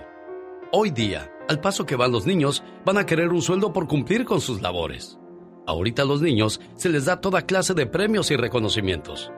Hoy 0.72 0.92
día, 0.92 1.28
al 1.52 1.60
paso 1.60 1.86
que 1.86 1.98
van 1.98 2.14
los 2.14 2.26
niños, 2.26 2.64
van 2.86 2.98
a 2.98 3.06
querer 3.06 3.30
un 3.30 3.42
sueldo 3.42 3.74
por 3.74 3.86
cumplir 3.86 4.24
con 4.24 4.40
sus 4.40 4.62
labores. 4.62 5.20
Ahorita 5.68 6.04
a 6.04 6.06
los 6.06 6.22
niños 6.22 6.62
se 6.76 6.88
les 6.88 7.06
da 7.06 7.20
toda 7.20 7.42
clase 7.42 7.74
de 7.74 7.86
premios 7.86 8.32
y 8.32 8.38
reconocimientos. 8.38 9.32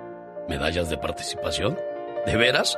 ¿Medallas 0.48 0.91
de 0.91 0.98
participación? 0.99 1.76
¿De 2.27 2.38
veras? 2.38 2.77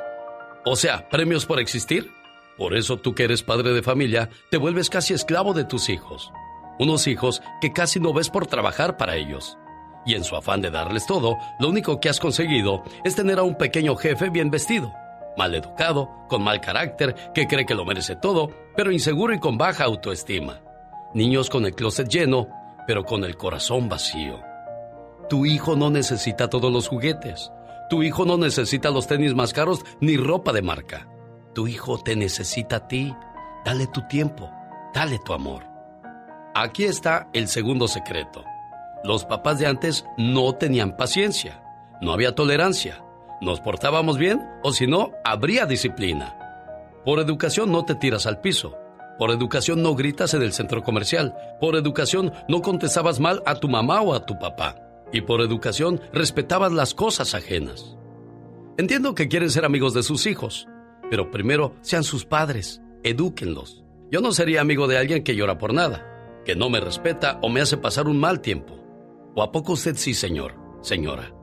O 0.65 0.77
sea, 0.77 1.09
premios 1.09 1.45
por 1.45 1.59
existir. 1.59 2.09
Por 2.57 2.77
eso 2.77 2.95
tú 2.95 3.13
que 3.13 3.25
eres 3.25 3.43
padre 3.43 3.73
de 3.73 3.83
familia, 3.83 4.29
te 4.49 4.57
vuelves 4.57 4.89
casi 4.89 5.13
esclavo 5.13 5.53
de 5.53 5.65
tus 5.65 5.89
hijos. 5.89 6.31
Unos 6.79 7.05
hijos 7.05 7.41
que 7.59 7.73
casi 7.73 7.99
no 7.99 8.13
ves 8.13 8.29
por 8.29 8.47
trabajar 8.47 8.95
para 8.95 9.17
ellos. 9.17 9.57
Y 10.05 10.13
en 10.15 10.23
su 10.23 10.37
afán 10.37 10.61
de 10.61 10.71
darles 10.71 11.05
todo, 11.05 11.37
lo 11.59 11.67
único 11.67 11.99
que 11.99 12.07
has 12.07 12.21
conseguido 12.21 12.83
es 13.03 13.15
tener 13.15 13.39
a 13.39 13.43
un 13.43 13.57
pequeño 13.57 13.97
jefe 13.97 14.29
bien 14.29 14.49
vestido, 14.49 14.93
mal 15.35 15.53
educado, 15.53 16.09
con 16.29 16.41
mal 16.41 16.61
carácter, 16.61 17.15
que 17.33 17.47
cree 17.47 17.65
que 17.65 17.75
lo 17.75 17.83
merece 17.83 18.15
todo, 18.15 18.49
pero 18.75 18.91
inseguro 18.91 19.33
y 19.33 19.39
con 19.39 19.57
baja 19.57 19.85
autoestima. 19.85 20.61
Niños 21.13 21.49
con 21.49 21.65
el 21.65 21.75
closet 21.75 22.07
lleno, 22.07 22.47
pero 22.85 23.03
con 23.03 23.23
el 23.23 23.37
corazón 23.37 23.89
vacío. 23.89 24.39
Tu 25.29 25.45
hijo 25.45 25.75
no 25.75 25.89
necesita 25.89 26.49
todos 26.49 26.71
los 26.71 26.87
juguetes. 26.87 27.51
Tu 27.89 28.03
hijo 28.03 28.25
no 28.25 28.37
necesita 28.37 28.89
los 28.91 29.07
tenis 29.07 29.33
más 29.33 29.53
caros 29.53 29.81
ni 30.01 30.17
ropa 30.17 30.51
de 30.53 30.61
marca. 30.61 31.07
Tu 31.53 31.67
hijo 31.67 31.97
te 31.97 32.15
necesita 32.15 32.77
a 32.77 32.87
ti. 32.87 33.15
Dale 33.63 33.87
tu 33.87 34.01
tiempo, 34.07 34.51
dale 34.93 35.19
tu 35.25 35.33
amor. 35.33 35.63
Aquí 36.53 36.83
está 36.83 37.27
el 37.33 37.47
segundo 37.47 37.87
secreto. 37.87 38.43
Los 39.03 39.25
papás 39.25 39.59
de 39.59 39.67
antes 39.67 40.05
no 40.17 40.53
tenían 40.53 40.97
paciencia, 40.97 41.63
no 42.01 42.11
había 42.11 42.35
tolerancia. 42.35 43.03
Nos 43.41 43.59
portábamos 43.61 44.17
bien 44.17 44.41
o 44.63 44.71
si 44.71 44.87
no, 44.87 45.11
habría 45.23 45.65
disciplina. 45.65 46.34
Por 47.05 47.19
educación 47.19 47.71
no 47.71 47.85
te 47.85 47.93
tiras 47.93 48.25
al 48.25 48.41
piso. 48.41 48.75
Por 49.19 49.29
educación 49.29 49.83
no 49.83 49.93
gritas 49.93 50.33
en 50.33 50.41
el 50.41 50.53
centro 50.53 50.81
comercial. 50.81 51.35
Por 51.61 51.75
educación 51.75 52.33
no 52.49 52.63
contestabas 52.63 53.19
mal 53.19 53.43
a 53.45 53.55
tu 53.55 53.69
mamá 53.69 54.01
o 54.01 54.15
a 54.15 54.25
tu 54.25 54.39
papá. 54.39 54.75
Y 55.13 55.21
por 55.21 55.41
educación 55.41 56.01
respetabas 56.11 56.71
las 56.71 56.95
cosas 56.95 57.35
ajenas. 57.35 57.95
Entiendo 58.77 59.13
que 59.13 59.27
quieren 59.27 59.51
ser 59.51 59.65
amigos 59.65 59.93
de 59.93 60.01
sus 60.01 60.25
hijos, 60.25 60.67
pero 61.11 61.29
primero 61.29 61.75
sean 61.81 62.03
sus 62.03 62.25
padres, 62.25 62.81
edúquenlos. 63.03 63.83
Yo 64.11 64.19
no 64.19 64.31
sería 64.31 64.61
amigo 64.61 64.87
de 64.87 64.97
alguien 64.97 65.23
que 65.23 65.35
llora 65.35 65.59
por 65.59 65.75
nada, 65.75 66.05
que 66.43 66.55
no 66.55 66.71
me 66.71 66.79
respeta 66.79 67.37
o 67.43 67.49
me 67.49 67.61
hace 67.61 67.77
pasar 67.77 68.07
un 68.07 68.19
mal 68.19 68.41
tiempo. 68.41 68.79
¿O 69.35 69.43
a 69.43 69.51
poco 69.51 69.73
usted 69.73 69.95
sí, 69.95 70.15
señor, 70.15 70.55
señora? 70.81 71.34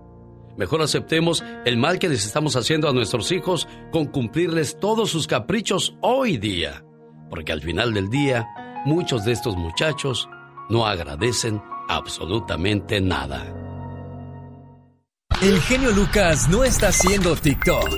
Mejor 0.56 0.82
aceptemos 0.82 1.42
el 1.64 1.76
mal 1.76 1.98
que 1.98 2.08
les 2.08 2.26
estamos 2.26 2.56
haciendo 2.56 2.88
a 2.88 2.92
nuestros 2.92 3.32
hijos 3.32 3.68
con 3.90 4.06
cumplirles 4.06 4.78
todos 4.78 5.10
sus 5.10 5.26
caprichos 5.26 5.96
hoy 6.00 6.36
día 6.36 6.84
porque 7.32 7.50
al 7.50 7.62
final 7.62 7.94
del 7.94 8.10
día 8.10 8.46
muchos 8.84 9.24
de 9.24 9.32
estos 9.32 9.56
muchachos 9.56 10.28
no 10.68 10.86
agradecen 10.86 11.62
absolutamente 11.88 13.00
nada. 13.00 13.42
El 15.40 15.58
genio 15.62 15.92
Lucas 15.92 16.50
no 16.50 16.62
está 16.62 16.88
haciendo 16.88 17.34
TikTok. 17.34 17.88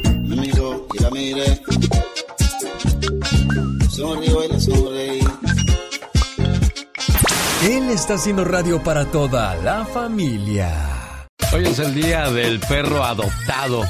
Él 7.64 7.90
está 7.90 8.14
haciendo 8.14 8.44
radio 8.44 8.80
para 8.84 9.10
toda 9.10 9.56
la 9.56 9.84
familia. 9.84 11.03
Hoy 11.52 11.64
es 11.66 11.78
el 11.78 11.94
día 11.94 12.30
del 12.30 12.58
perro 12.60 13.04
adoptado. 13.04 13.82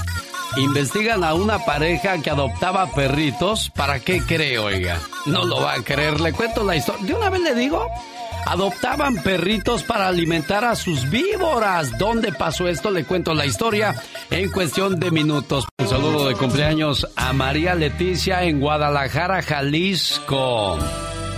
Investigan 0.56 1.24
a 1.24 1.34
una 1.34 1.58
pareja 1.64 2.18
que 2.18 2.30
adoptaba 2.30 2.90
perritos. 2.92 3.70
¿Para 3.74 4.00
qué 4.00 4.20
cree, 4.20 4.58
oiga? 4.58 4.98
No 5.26 5.44
lo 5.44 5.60
va 5.60 5.74
a 5.74 5.82
creer. 5.82 6.20
Le 6.20 6.32
cuento 6.32 6.62
la 6.62 6.76
historia. 6.76 7.06
De 7.06 7.14
una 7.14 7.30
vez 7.30 7.40
le 7.40 7.54
digo. 7.54 7.86
Adoptaban 8.46 9.16
perritos 9.22 9.82
para 9.84 10.08
alimentar 10.08 10.64
a 10.64 10.76
sus 10.76 11.08
víboras. 11.08 11.96
¿Dónde 11.98 12.30
pasó 12.32 12.68
esto? 12.68 12.90
Le 12.90 13.04
cuento 13.04 13.32
la 13.32 13.46
historia 13.46 13.94
en 14.30 14.50
cuestión 14.50 15.00
de 15.00 15.10
minutos. 15.10 15.66
Un 15.78 15.88
saludo 15.88 16.28
de 16.28 16.34
cumpleaños 16.34 17.08
a 17.16 17.32
María 17.32 17.74
Leticia 17.74 18.44
en 18.44 18.60
Guadalajara, 18.60 19.42
Jalisco. 19.42 20.78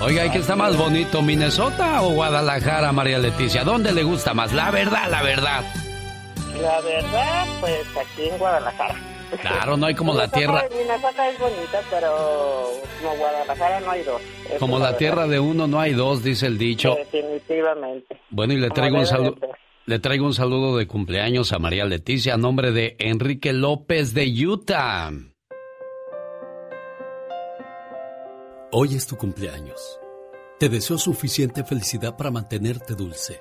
Oiga, 0.02 0.26
¿y 0.26 0.30
qué 0.30 0.38
está 0.38 0.56
más 0.56 0.76
bonito, 0.76 1.22
Minnesota 1.22 2.02
o 2.02 2.10
Guadalajara, 2.10 2.92
María 2.92 3.18
Leticia? 3.18 3.62
¿Dónde 3.64 3.92
le 3.92 4.02
gusta 4.02 4.34
más? 4.34 4.52
La 4.52 4.70
verdad, 4.70 5.08
la 5.08 5.22
verdad. 5.22 5.64
La 6.60 6.80
verdad, 6.80 7.46
pues 7.60 7.86
aquí 7.96 8.28
en 8.28 8.38
Guadalajara. 8.38 8.94
Claro, 9.40 9.76
no 9.76 9.86
hay 9.86 9.94
como 9.94 10.14
la 10.14 10.28
tierra. 10.28 10.64
Minnesota 10.70 11.28
es 11.28 11.38
bonita, 11.38 11.80
pero 11.90 12.70
como 13.02 13.16
Guadalajara 13.16 13.80
no 13.80 13.90
hay 13.90 14.02
dos. 14.02 14.22
como 14.58 14.78
la, 14.78 14.96
tierra 14.96 15.26
de 15.26 15.38
uno 15.38 15.66
no 15.66 15.80
hay 15.80 15.92
dos, 15.92 16.22
dice 16.22 16.46
el 16.46 16.58
dicho. 16.58 16.96
Definitivamente. 16.96 18.20
Bueno, 18.30 18.54
y 18.54 18.56
le 18.58 18.70
traigo 18.70 18.98
un 18.98 19.06
saludo. 19.06 19.36
Le 19.84 20.00
traigo 20.00 20.26
un 20.26 20.34
saludo 20.34 20.76
de 20.76 20.88
cumpleaños 20.88 21.52
a 21.52 21.60
María 21.60 21.84
Leticia 21.84 22.34
a 22.34 22.36
nombre 22.36 22.72
de 22.72 22.96
Enrique 22.98 23.52
López 23.52 24.14
de 24.14 24.26
Utah. 24.46 25.12
Hoy 28.72 28.96
es 28.96 29.06
tu 29.06 29.16
cumpleaños. 29.16 30.00
Te 30.58 30.68
deseo 30.68 30.98
suficiente 30.98 31.62
felicidad 31.62 32.16
para 32.16 32.32
mantenerte 32.32 32.94
dulce 32.94 33.40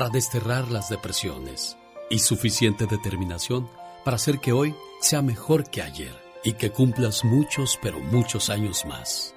desterrar 0.00 0.70
las 0.70 0.88
depresiones 0.88 1.78
y 2.10 2.18
suficiente 2.18 2.86
determinación 2.86 3.68
para 4.04 4.16
hacer 4.16 4.38
que 4.38 4.52
hoy 4.52 4.74
sea 5.00 5.22
mejor 5.22 5.70
que 5.70 5.82
ayer 5.82 6.12
y 6.42 6.54
que 6.54 6.70
cumplas 6.70 7.24
muchos, 7.24 7.78
pero 7.82 7.98
muchos 8.00 8.50
años 8.50 8.84
más. 8.84 9.36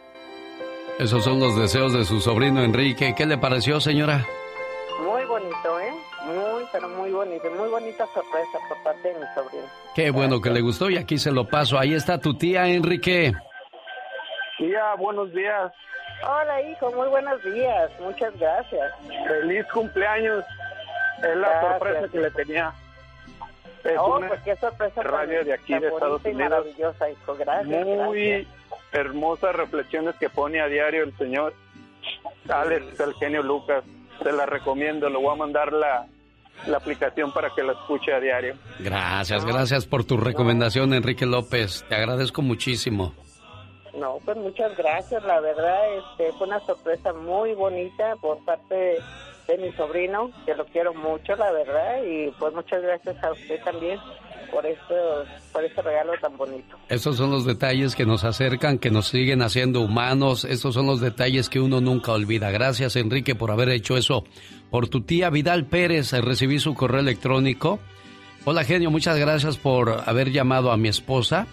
Esos 0.98 1.24
son 1.24 1.40
los 1.40 1.58
deseos 1.58 1.94
de 1.94 2.06
su 2.06 2.22
sobrino 2.22 2.64
Enrique. 2.64 3.14
¿Qué 3.16 3.26
le 3.26 3.38
pareció, 3.38 3.80
señora? 3.82 4.26
Muy 5.04 5.26
bonito, 5.26 5.80
¿eh? 5.80 5.94
Muy, 6.26 6.64
pero 6.72 6.90
muy 6.90 7.12
bonito. 7.12 7.52
Muy 7.52 7.70
bonita 7.70 8.08
sorpresa 8.14 8.60
por 8.70 8.82
parte 8.84 9.10
de 9.10 9.20
mi 9.20 9.26
sobrino. 9.36 9.66
Qué 9.94 10.10
bueno 10.10 10.42
que 10.42 10.50
le 10.50 10.62
gustó 10.62 10.90
y 10.90 10.98
aquí 10.98 11.18
se 11.18 11.32
lo 11.32 11.48
paso. 11.48 11.78
Ahí 11.78 11.94
está 11.94 12.18
tu 12.18 12.38
tía, 12.38 12.68
Enrique. 12.68 13.34
Tía, 14.58 14.96
buenos 14.98 15.34
días. 15.34 15.72
Hola, 16.24 16.62
hijo, 16.62 16.92
muy 16.92 17.08
buenos 17.08 17.44
días. 17.44 17.92
Muchas 18.00 18.38
gracias. 18.40 18.92
Feliz 19.28 19.66
cumpleaños. 19.72 20.44
Es 21.24 21.38
la 21.38 21.62
sorpresa 21.62 22.08
que 22.12 22.20
le 22.20 22.32
tenía. 22.32 22.74
Es 23.84 23.98
oh, 24.00 24.20
pues 24.28 24.42
qué 24.42 24.56
sorpresa. 24.56 25.04
Radio 25.04 25.44
de 25.44 25.54
aquí 25.54 25.78
de 25.78 25.88
Estados 25.88 26.24
Unidos. 26.26 26.50
Maravillosa, 26.50 27.10
hijo. 27.10 27.36
Gracias. 27.36 27.86
Muy 27.86 28.48
hermosas 28.92 29.56
reflexiones 29.56 30.16
que 30.16 30.30
pone 30.30 30.60
a 30.62 30.68
diario 30.68 31.04
el 31.04 31.16
señor 31.18 31.54
Alex, 32.50 33.00
el 33.00 33.14
genio 33.16 33.44
Lucas. 33.44 33.84
Se 34.24 34.32
la 34.32 34.46
recomiendo. 34.46 35.10
Le 35.10 35.18
voy 35.18 35.34
a 35.34 35.36
mandar 35.36 35.72
la, 35.72 36.08
la 36.68 36.78
aplicación 36.78 37.32
para 37.32 37.50
que 37.52 37.62
la 37.62 37.74
escuche 37.74 38.14
a 38.14 38.20
diario. 38.20 38.56
Gracias, 38.80 39.46
gracias 39.46 39.86
por 39.86 40.04
tu 40.04 40.18
recomendación, 40.18 40.94
Enrique 40.94 41.26
López. 41.26 41.86
Te 41.88 41.96
agradezco 41.96 42.42
muchísimo. 42.42 43.14
No, 43.98 44.20
pues 44.26 44.38
muchas 44.38 44.76
gracias. 44.78 45.24
La 45.24 45.40
verdad, 45.40 45.80
este, 45.98 46.32
fue 46.34 46.48
una 46.48 46.60
sorpresa 46.62 47.14
muy 47.14 47.54
bonita 47.54 48.16
por 48.18 48.44
parte 48.44 48.98
de 49.48 49.58
mi 49.58 49.72
sobrino, 49.74 50.32
que 50.46 50.56
lo 50.56 50.66
quiero 50.66 50.94
mucho, 50.94 51.36
la 51.36 51.52
verdad, 51.52 52.04
y 52.04 52.32
pues 52.32 52.54
muchas 52.54 52.82
gracias 52.82 53.24
a 53.24 53.32
usted 53.32 53.62
también 53.64 54.00
por 54.52 54.66
por 55.52 55.64
este 55.64 55.82
regalo 55.82 56.14
tan 56.22 56.38
bonito. 56.38 56.78
Esos 56.90 57.18
son 57.18 57.32
los 57.32 57.46
detalles 57.46 57.96
que 57.96 58.06
nos 58.06 58.24
acercan, 58.24 58.80
que 58.80 58.90
nos 58.90 59.08
siguen 59.08 59.42
haciendo 59.42 59.82
humanos. 59.82 60.46
Estos 60.46 60.74
son 60.74 60.88
los 60.88 61.02
detalles 61.02 61.50
que 61.50 61.60
uno 61.60 61.82
nunca 61.82 62.12
olvida. 62.12 62.52
Gracias, 62.52 62.96
Enrique, 62.96 63.36
por 63.36 63.52
haber 63.52 63.70
hecho 63.70 63.98
eso. 63.98 64.24
Por 64.72 64.88
tu 64.88 65.02
tía 65.02 65.30
Vidal 65.30 65.66
Pérez, 65.66 66.12
recibí 66.14 66.60
su 66.60 66.74
correo 66.74 67.02
electrónico. 67.02 67.80
Hola, 68.46 68.64
genio, 68.64 68.92
muchas 68.92 69.18
gracias 69.18 69.58
por 69.58 70.04
haber 70.06 70.32
llamado 70.32 70.72
a 70.72 70.78
mi 70.78 70.88
esposa. 70.88 71.48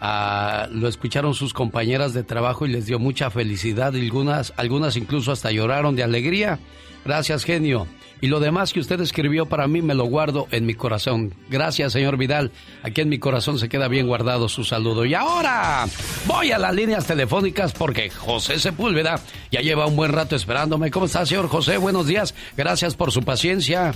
Ah, 0.00 0.68
lo 0.70 0.88
escucharon 0.88 1.34
sus 1.34 1.54
compañeras 1.54 2.12
de 2.12 2.22
trabajo 2.22 2.66
y 2.66 2.70
les 2.70 2.86
dio 2.86 2.98
mucha 2.98 3.30
felicidad. 3.30 3.94
Algunas, 3.94 4.52
algunas 4.56 4.96
incluso 4.96 5.32
hasta 5.32 5.50
lloraron 5.50 5.96
de 5.96 6.02
alegría. 6.02 6.58
Gracias, 7.04 7.44
genio. 7.44 7.86
Y 8.20 8.28
lo 8.28 8.40
demás 8.40 8.72
que 8.72 8.80
usted 8.80 9.00
escribió 9.00 9.46
para 9.46 9.68
mí 9.68 9.82
me 9.82 9.94
lo 9.94 10.04
guardo 10.04 10.48
en 10.50 10.64
mi 10.64 10.74
corazón. 10.74 11.34
Gracias, 11.50 11.92
señor 11.92 12.16
Vidal. 12.16 12.50
Aquí 12.82 13.02
en 13.02 13.08
mi 13.08 13.18
corazón 13.18 13.58
se 13.58 13.68
queda 13.68 13.88
bien 13.88 14.06
guardado 14.06 14.48
su 14.48 14.64
saludo. 14.64 15.04
Y 15.04 15.14
ahora 15.14 15.86
voy 16.26 16.50
a 16.50 16.58
las 16.58 16.74
líneas 16.74 17.06
telefónicas 17.06 17.72
porque 17.72 18.10
José 18.10 18.58
Sepúlveda 18.58 19.20
ya 19.50 19.60
lleva 19.60 19.86
un 19.86 19.96
buen 19.96 20.12
rato 20.12 20.34
esperándome. 20.34 20.90
¿Cómo 20.90 21.06
está, 21.06 21.26
señor 21.26 21.48
José? 21.48 21.76
Buenos 21.76 22.06
días. 22.06 22.34
Gracias 22.56 22.96
por 22.96 23.12
su 23.12 23.22
paciencia. 23.22 23.92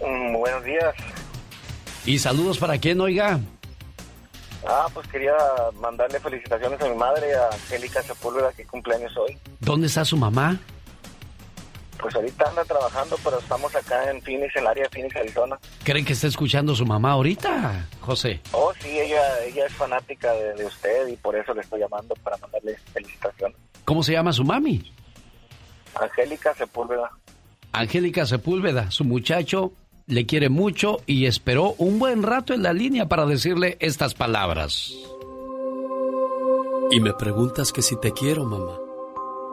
Mm, 0.00 0.32
buenos 0.34 0.64
días. 0.64 0.94
¿Y 2.06 2.18
saludos 2.18 2.58
para 2.58 2.78
quién, 2.78 3.00
oiga? 3.00 3.40
Ah, 4.66 4.86
pues 4.92 5.06
quería 5.08 5.34
mandarle 5.80 6.20
felicitaciones 6.20 6.80
a 6.80 6.88
mi 6.88 6.96
madre, 6.96 7.34
a 7.34 7.48
Angélica 7.48 8.02
Sepúlveda, 8.02 8.52
que 8.52 8.66
cumpleaños 8.66 9.16
hoy. 9.16 9.38
¿Dónde 9.60 9.86
está 9.86 10.04
su 10.04 10.16
mamá? 10.16 10.58
Pues 11.98 12.14
ahorita 12.14 12.48
anda 12.48 12.64
trabajando, 12.64 13.16
pero 13.22 13.38
estamos 13.38 13.74
acá 13.74 14.10
en 14.10 14.22
Phoenix, 14.22 14.56
en 14.56 14.62
el 14.62 14.68
área 14.68 14.84
de 14.84 14.90
Phoenix, 14.90 15.16
Arizona. 15.16 15.58
¿Creen 15.84 16.04
que 16.04 16.14
está 16.14 16.26
escuchando 16.26 16.74
su 16.74 16.86
mamá 16.86 17.12
ahorita, 17.12 17.86
José? 18.00 18.40
Oh, 18.52 18.72
sí, 18.80 18.98
ella, 18.98 19.44
ella 19.44 19.66
es 19.66 19.72
fanática 19.74 20.32
de, 20.32 20.64
usted 20.64 21.08
y 21.08 21.16
por 21.16 21.36
eso 21.36 21.52
le 21.52 21.60
estoy 21.60 21.80
llamando 21.80 22.14
para 22.16 22.36
mandarle 22.38 22.76
felicitaciones. 22.92 23.56
¿Cómo 23.84 24.02
se 24.02 24.12
llama 24.12 24.32
su 24.32 24.44
mami? 24.44 24.92
Angélica 26.00 26.54
Sepúlveda. 26.54 27.10
Angélica 27.72 28.24
Sepúlveda, 28.24 28.90
su 28.90 29.04
muchacho 29.04 29.72
le 30.10 30.26
quiere 30.26 30.48
mucho 30.48 30.98
y 31.06 31.26
esperó 31.26 31.74
un 31.78 31.98
buen 31.98 32.22
rato 32.22 32.52
en 32.52 32.62
la 32.62 32.72
línea 32.72 33.08
para 33.08 33.24
decirle 33.24 33.76
estas 33.80 34.14
palabras. 34.14 34.92
Y 36.90 37.00
me 37.00 37.14
preguntas 37.14 37.72
que 37.72 37.82
si 37.82 37.98
te 37.98 38.12
quiero, 38.12 38.44
mamá. 38.44 38.78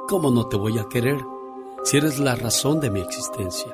¿Cómo 0.10 0.32
no 0.32 0.48
te 0.48 0.58
voy 0.58 0.78
a 0.80 0.88
querer? 0.90 1.18
si 1.88 1.96
eres 1.96 2.20
la 2.20 2.36
razón 2.36 2.82
de 2.82 2.90
mi 2.90 3.00
existencia. 3.00 3.74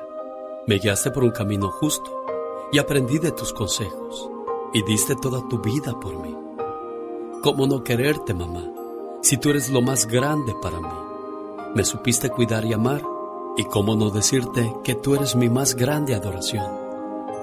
Me 0.68 0.78
guiaste 0.78 1.10
por 1.10 1.24
un 1.24 1.32
camino 1.32 1.68
justo 1.68 2.24
y 2.70 2.78
aprendí 2.78 3.18
de 3.18 3.32
tus 3.32 3.52
consejos 3.52 4.30
y 4.72 4.84
diste 4.84 5.16
toda 5.16 5.46
tu 5.48 5.58
vida 5.58 5.98
por 5.98 6.16
mí. 6.22 6.32
¿Cómo 7.42 7.66
no 7.66 7.82
quererte, 7.82 8.32
mamá, 8.32 8.70
si 9.20 9.36
tú 9.36 9.50
eres 9.50 9.68
lo 9.68 9.82
más 9.82 10.06
grande 10.06 10.54
para 10.62 10.78
mí? 10.78 10.88
Me 11.74 11.84
supiste 11.84 12.30
cuidar 12.30 12.64
y 12.64 12.72
amar 12.72 13.02
y 13.56 13.64
cómo 13.64 13.94
no 13.96 14.10
decirte 14.10 14.72
que 14.82 14.94
tú 14.94 15.14
eres 15.14 15.36
mi 15.36 15.48
más 15.48 15.74
grande 15.74 16.14
adoración. 16.14 16.66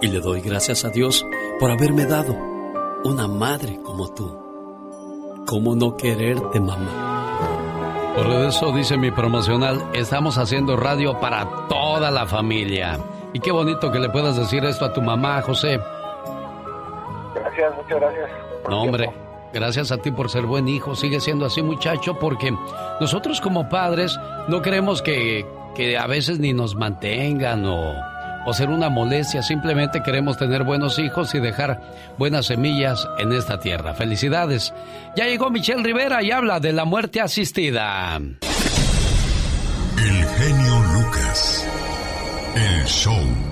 Y 0.02 0.08
le 0.08 0.20
doy 0.20 0.42
gracias 0.42 0.84
a 0.84 0.90
Dios 0.90 1.26
por 1.60 1.72
haberme 1.72 2.06
dado 2.06 2.36
una 3.04 3.28
madre 3.28 3.80
como 3.84 4.10
tú. 4.14 4.38
¿Cómo 5.46 5.76
no 5.76 5.96
quererte, 5.96 6.60
mamá? 6.60 7.12
Por 8.16 8.28
eso 8.28 8.72
dice 8.74 8.98
mi 8.98 9.10
promocional, 9.12 9.82
estamos 9.94 10.38
haciendo 10.38 10.76
radio 10.76 11.20
para 11.20 11.68
toda 11.68 12.12
la 12.12 12.26
familia. 12.26 13.00
Y 13.34 13.40
qué 13.40 13.52
bonito 13.52 13.92
que 13.92 14.00
le 14.00 14.10
puedas 14.10 14.36
decir 14.36 14.66
esto 14.66 14.86
a 14.86 14.94
tu 14.94 15.02
mamá, 15.02 15.42
José. 15.42 15.80
Gracias, 17.34 17.76
muchas 17.76 18.00
gracias. 18.00 18.30
No, 18.70 18.82
hombre, 18.82 19.10
gracias 19.54 19.92
a 19.92 19.98
ti 19.98 20.12
por 20.12 20.30
ser 20.30 20.46
buen 20.46 20.68
hijo. 20.68 20.96
Sigue 20.96 21.22
siendo 21.22 21.46
así, 21.46 21.62
muchacho, 21.64 22.20
porque 22.20 22.54
nosotros 23.00 23.40
como 23.40 23.70
padres 23.70 24.20
no 24.50 24.62
queremos 24.62 25.02
que, 25.02 25.46
que 25.76 25.98
a 25.98 26.07
veces 26.07 26.39
ni 26.39 26.53
nos 26.53 26.76
mantengan 26.76 27.65
o 27.65 27.93
o 28.45 28.53
ser 28.53 28.69
una 28.69 28.89
molestia, 28.89 29.43
simplemente 29.43 30.02
queremos 30.03 30.38
tener 30.38 30.64
buenos 30.64 30.99
hijos 30.99 31.35
y 31.35 31.39
dejar 31.39 31.81
buenas 32.18 32.48
semillas 32.48 33.07
en 33.19 33.31
esta 33.34 33.60
tierra. 33.60 33.93
Felicidades. 33.93 34.73
Ya 35.15 35.27
llegó 35.27 35.49
Michelle 35.49 35.84
Rivera 35.84 36.23
y 36.23 36.31
habla 36.31 36.60
de 36.60 36.73
la 36.73 36.85
muerte 36.85 37.22
asistida. 37.22 38.15
El 39.98 40.26
genio 40.26 40.80
Lucas. 40.93 41.68
El 42.56 42.85
show. 42.85 43.51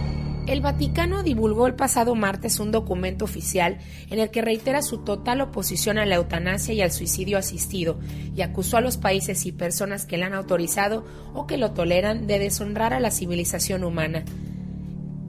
El 0.49 0.61
Vaticano 0.61 1.21
divulgó 1.21 1.67
el 1.67 1.75
pasado 1.75 2.15
martes 2.15 2.59
un 2.59 2.71
documento 2.71 3.23
oficial 3.23 3.77
en 4.09 4.17
el 4.17 4.31
que 4.31 4.41
reitera 4.41 4.81
su 4.81 4.97
total 5.03 5.41
oposición 5.41 5.99
a 5.99 6.07
la 6.07 6.15
eutanasia 6.15 6.73
y 6.73 6.81
al 6.81 6.91
suicidio 6.91 7.37
asistido 7.37 7.99
y 8.35 8.41
acusó 8.41 8.77
a 8.77 8.81
los 8.81 8.97
países 8.97 9.45
y 9.45 9.51
personas 9.51 10.07
que 10.07 10.17
la 10.17 10.25
han 10.25 10.33
autorizado 10.33 11.05
o 11.35 11.45
que 11.45 11.57
lo 11.57 11.73
toleran 11.73 12.25
de 12.25 12.39
deshonrar 12.39 12.95
a 12.95 12.99
la 12.99 13.11
civilización 13.11 13.83
humana. 13.83 14.25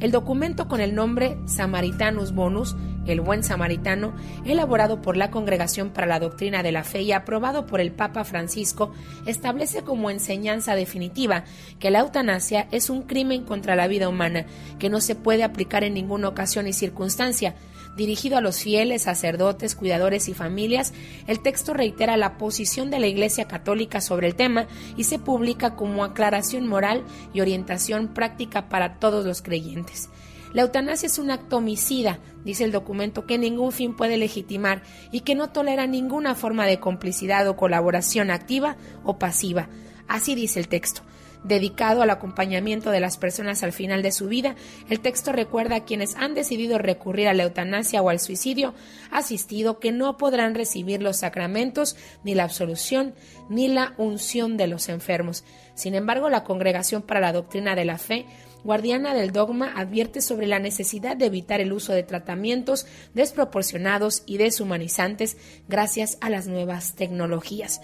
El 0.01 0.13
documento 0.13 0.67
con 0.67 0.81
el 0.81 0.95
nombre 0.95 1.37
Samaritanus 1.45 2.33
Bonus, 2.33 2.75
el 3.07 3.21
buen 3.21 3.43
samaritano, 3.43 4.15
elaborado 4.47 5.03
por 5.03 5.15
la 5.19 5.31
Congregación 5.31 5.91
para 5.91 6.07
la 6.07 6.19
Doctrina 6.19 6.63
de 6.63 6.73
la 6.73 6.85
Fe 6.85 7.03
y 7.03 7.13
aprobado 7.13 7.67
por 7.67 7.83
el 7.83 7.93
Papa 7.93 8.25
Francisco, 8.25 8.93
establece 9.27 9.83
como 9.83 10.11
enseñanza 10.11 10.75
definitiva 10.75 11.45
que 11.79 11.91
la 11.91 12.01
eutanasia 12.01 12.67
es 12.71 12.89
un 12.89 13.03
crimen 13.03 13.45
contra 13.45 13.77
la 13.77 13.89
vida 13.89 14.09
humana, 14.09 14.47
que 14.79 14.89
no 14.89 15.03
se 15.03 15.17
puede 15.17 15.45
aplicar 15.45 15.85
en 15.85 15.93
ninguna 15.93 16.29
ocasión 16.29 16.67
y 16.67 16.73
circunstancia, 16.73 17.55
Dirigido 17.97 18.39
a 18.39 18.41
los 18.41 18.61
fieles, 18.61 19.03
sacerdotes, 19.03 19.75
cuidadores 19.75 20.29
y 20.29 20.35
familias, 20.35 20.93
el 21.27 21.41
texto 21.41 21.75
reitera 21.75 22.17
la 22.17 22.39
posición 22.39 22.91
de 22.91 23.01
la 23.01 23.09
Iglesia 23.09 23.47
Católica 23.47 24.01
sobre 24.01 24.29
el 24.29 24.37
tema 24.37 24.67
y 24.97 25.05
se 25.05 25.19
publica 25.19 25.75
como 25.75 26.05
aclaración 26.05 26.67
moral 26.67 27.05
y 27.35 27.41
orientación 27.41 28.09
práctica 28.09 28.69
para 28.69 28.99
todos 28.99 29.27
los 29.27 29.43
creyentes. 29.43 30.09
La 30.53 30.63
eutanasia 30.63 31.07
es 31.07 31.19
un 31.19 31.31
acto 31.31 31.59
homicida, 31.59 32.19
dice 32.45 32.65
el 32.65 32.73
documento, 32.73 33.27
que 33.27 33.39
ningún 33.39 33.71
fin 33.71 33.95
puede 33.95 34.17
legitimar 34.17 34.83
y 35.13 35.21
que 35.21 35.35
no 35.35 35.51
tolera 35.51 35.87
ninguna 35.87 36.35
forma 36.35 36.67
de 36.67 36.81
complicidad 36.81 37.47
o 37.49 37.57
colaboración 37.57 38.31
activa 38.31 38.77
o 39.05 39.19
pasiva. 39.19 39.69
Así 40.09 40.35
dice 40.35 40.59
el 40.59 40.69
texto 40.69 41.03
dedicado 41.45 42.03
al 42.03 42.11
acompañamiento 42.11 42.91
de 42.91 43.01
las 43.01 43.17
personas 43.17 43.63
al 43.63 43.73
final 43.73 44.03
de 44.03 44.13
su 44.13 44.29
vida, 44.29 44.57
el 44.89 45.01
texto 45.01 45.33
recuerda 45.33 45.77
a 45.77 45.85
quienes 45.85 46.15
han 46.17 46.35
decidido 46.35 46.79
recurrir 46.79 47.29
a 47.29 47.35
la 47.35 47.45
eutanasia 47.45 48.03
o 48.03 48.11
al 48.11 48.21
suicidio 48.21 48.75
asistido 49.11 49.79
que 49.79 49.93
no 49.93 50.17
podrán 50.17 50.55
recibir 50.55 51.03
los 51.03 51.19
sacramentos, 51.19 51.97
ni 52.25 52.35
la 52.35 52.45
absolución, 52.45 53.15
ni 53.49 53.69
la 53.69 53.95
unción 53.97 54.57
de 54.57 54.67
los 54.67 54.89
enfermos. 54.89 55.45
Sin 55.75 55.95
embargo, 55.95 56.29
la 56.29 56.45
Congregación 56.45 57.03
para 57.03 57.21
la 57.21 57.33
Doctrina 57.33 57.75
de 57.75 57.85
la 57.85 57.99
Fe 57.99 58.27
guardiana 58.65 59.15
del 59.15 59.33
dogma, 59.33 59.73
advierte 59.77 60.21
sobre 60.21 60.47
la 60.47 60.59
necesidad 60.59 61.17
de 61.17 61.27
evitar 61.27 61.61
el 61.61 61.73
uso 61.73 61.93
de 61.93 62.03
tratamientos 62.03 62.87
desproporcionados 63.15 64.23
y 64.27 64.39
deshumanizantes 64.39 65.37
gracias 65.69 66.19
a 66.21 66.31
las 66.31 66.47
nuevas 66.47 66.95
tecnologías. 66.95 67.81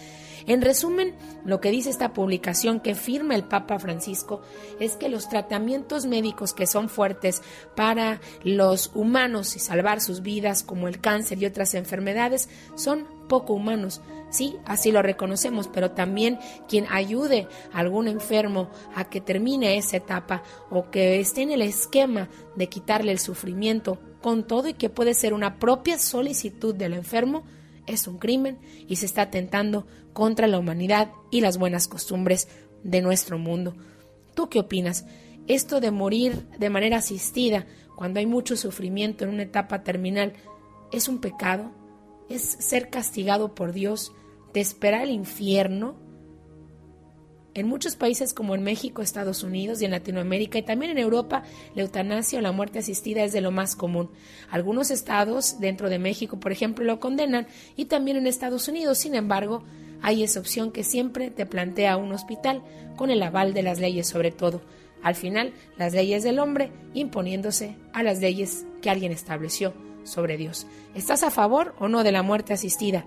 En 0.46 0.62
resumen, 0.62 1.14
lo 1.44 1.60
que 1.60 1.72
dice 1.72 1.90
esta 1.90 2.12
publicación 2.12 2.78
que 2.78 2.94
firma 2.94 3.34
el 3.34 3.44
Papa 3.44 3.80
Francisco 3.80 4.42
es 4.78 4.96
que 4.96 5.08
los 5.08 5.28
tratamientos 5.28 6.06
médicos 6.06 6.52
que 6.52 6.68
son 6.68 6.88
fuertes 6.88 7.42
para 7.74 8.20
los 8.44 8.92
humanos 8.94 9.56
y 9.56 9.58
salvar 9.58 10.00
sus 10.00 10.22
vidas, 10.22 10.62
como 10.62 10.86
el 10.86 11.00
cáncer 11.00 11.42
y 11.42 11.46
otras 11.46 11.74
enfermedades, 11.74 12.48
son 12.76 13.06
poco 13.28 13.54
humanos. 13.54 14.00
Sí, 14.30 14.56
así 14.64 14.90
lo 14.92 15.02
reconocemos, 15.02 15.68
pero 15.68 15.92
también 15.92 16.38
quien 16.68 16.86
ayude 16.90 17.48
a 17.72 17.78
algún 17.78 18.08
enfermo 18.08 18.68
a 18.94 19.08
que 19.08 19.20
termine 19.20 19.76
esa 19.76 19.98
etapa 19.98 20.42
o 20.70 20.90
que 20.90 21.20
esté 21.20 21.42
en 21.42 21.52
el 21.52 21.62
esquema 21.62 22.28
de 22.56 22.68
quitarle 22.68 23.12
el 23.12 23.18
sufrimiento 23.18 23.98
con 24.20 24.46
todo 24.46 24.68
y 24.68 24.74
que 24.74 24.90
puede 24.90 25.14
ser 25.14 25.32
una 25.32 25.58
propia 25.58 25.98
solicitud 25.98 26.74
del 26.74 26.94
enfermo, 26.94 27.44
es 27.86 28.08
un 28.08 28.18
crimen 28.18 28.58
y 28.88 28.96
se 28.96 29.06
está 29.06 29.22
atentando 29.22 29.86
contra 30.12 30.48
la 30.48 30.58
humanidad 30.58 31.12
y 31.30 31.40
las 31.40 31.58
buenas 31.58 31.86
costumbres 31.88 32.48
de 32.82 33.02
nuestro 33.02 33.38
mundo. 33.38 33.74
¿Tú 34.34 34.48
qué 34.48 34.58
opinas? 34.58 35.06
Esto 35.46 35.80
de 35.80 35.92
morir 35.92 36.48
de 36.58 36.70
manera 36.70 36.98
asistida 36.98 37.66
cuando 37.96 38.18
hay 38.18 38.26
mucho 38.26 38.56
sufrimiento 38.56 39.24
en 39.24 39.30
una 39.30 39.44
etapa 39.44 39.82
terminal, 39.82 40.34
¿es 40.92 41.08
un 41.08 41.18
pecado? 41.18 41.70
¿Es 42.28 42.42
ser 42.42 42.90
castigado 42.90 43.54
por 43.54 43.72
Dios? 43.72 44.12
¿Te 44.52 44.60
espera 44.60 45.02
el 45.02 45.10
infierno? 45.10 45.96
En 47.54 47.68
muchos 47.68 47.96
países 47.96 48.34
como 48.34 48.54
en 48.54 48.64
México, 48.64 49.00
Estados 49.00 49.42
Unidos 49.42 49.80
y 49.80 49.84
en 49.84 49.92
Latinoamérica 49.92 50.58
y 50.58 50.62
también 50.62 50.90
en 50.90 50.98
Europa, 50.98 51.42
la 51.74 51.82
eutanasia 51.82 52.38
o 52.38 52.42
la 52.42 52.52
muerte 52.52 52.80
asistida 52.80 53.22
es 53.22 53.32
de 53.32 53.40
lo 53.40 53.50
más 53.50 53.76
común. 53.76 54.10
Algunos 54.50 54.90
estados 54.90 55.58
dentro 55.60 55.88
de 55.88 55.98
México, 55.98 56.38
por 56.38 56.52
ejemplo, 56.52 56.84
lo 56.84 57.00
condenan 57.00 57.46
y 57.76 57.86
también 57.86 58.18
en 58.18 58.26
Estados 58.26 58.68
Unidos. 58.68 58.98
Sin 58.98 59.14
embargo, 59.14 59.62
hay 60.02 60.22
esa 60.22 60.40
opción 60.40 60.72
que 60.72 60.84
siempre 60.84 61.30
te 61.30 61.46
plantea 61.46 61.96
un 61.96 62.12
hospital 62.12 62.62
con 62.96 63.10
el 63.10 63.22
aval 63.22 63.54
de 63.54 63.62
las 63.62 63.78
leyes 63.78 64.06
sobre 64.08 64.32
todo. 64.32 64.60
Al 65.02 65.14
final, 65.14 65.54
las 65.78 65.94
leyes 65.94 66.24
del 66.24 66.40
hombre 66.40 66.72
imponiéndose 66.92 67.76
a 67.94 68.02
las 68.02 68.20
leyes 68.20 68.66
que 68.82 68.90
alguien 68.90 69.12
estableció 69.12 69.72
sobre 70.06 70.36
Dios. 70.36 70.66
¿Estás 70.94 71.22
a 71.22 71.30
favor 71.30 71.74
o 71.78 71.88
no 71.88 72.04
de 72.04 72.12
la 72.12 72.22
muerte 72.22 72.52
asistida? 72.54 73.04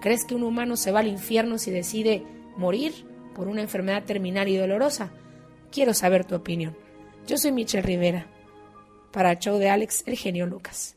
¿Crees 0.00 0.24
que 0.24 0.34
un 0.34 0.42
humano 0.42 0.76
se 0.76 0.92
va 0.92 1.00
al 1.00 1.08
infierno 1.08 1.58
si 1.58 1.70
decide 1.70 2.24
morir 2.56 3.06
por 3.34 3.48
una 3.48 3.62
enfermedad 3.62 4.04
terminal 4.04 4.48
y 4.48 4.56
dolorosa? 4.56 5.10
Quiero 5.70 5.92
saber 5.94 6.24
tu 6.24 6.34
opinión. 6.34 6.76
Yo 7.26 7.36
soy 7.36 7.52
Michelle 7.52 7.82
Rivera. 7.82 8.26
Para 9.12 9.32
el 9.32 9.38
show 9.38 9.58
de 9.58 9.68
Alex, 9.68 10.04
el 10.06 10.16
genio 10.16 10.46
Lucas. 10.46 10.96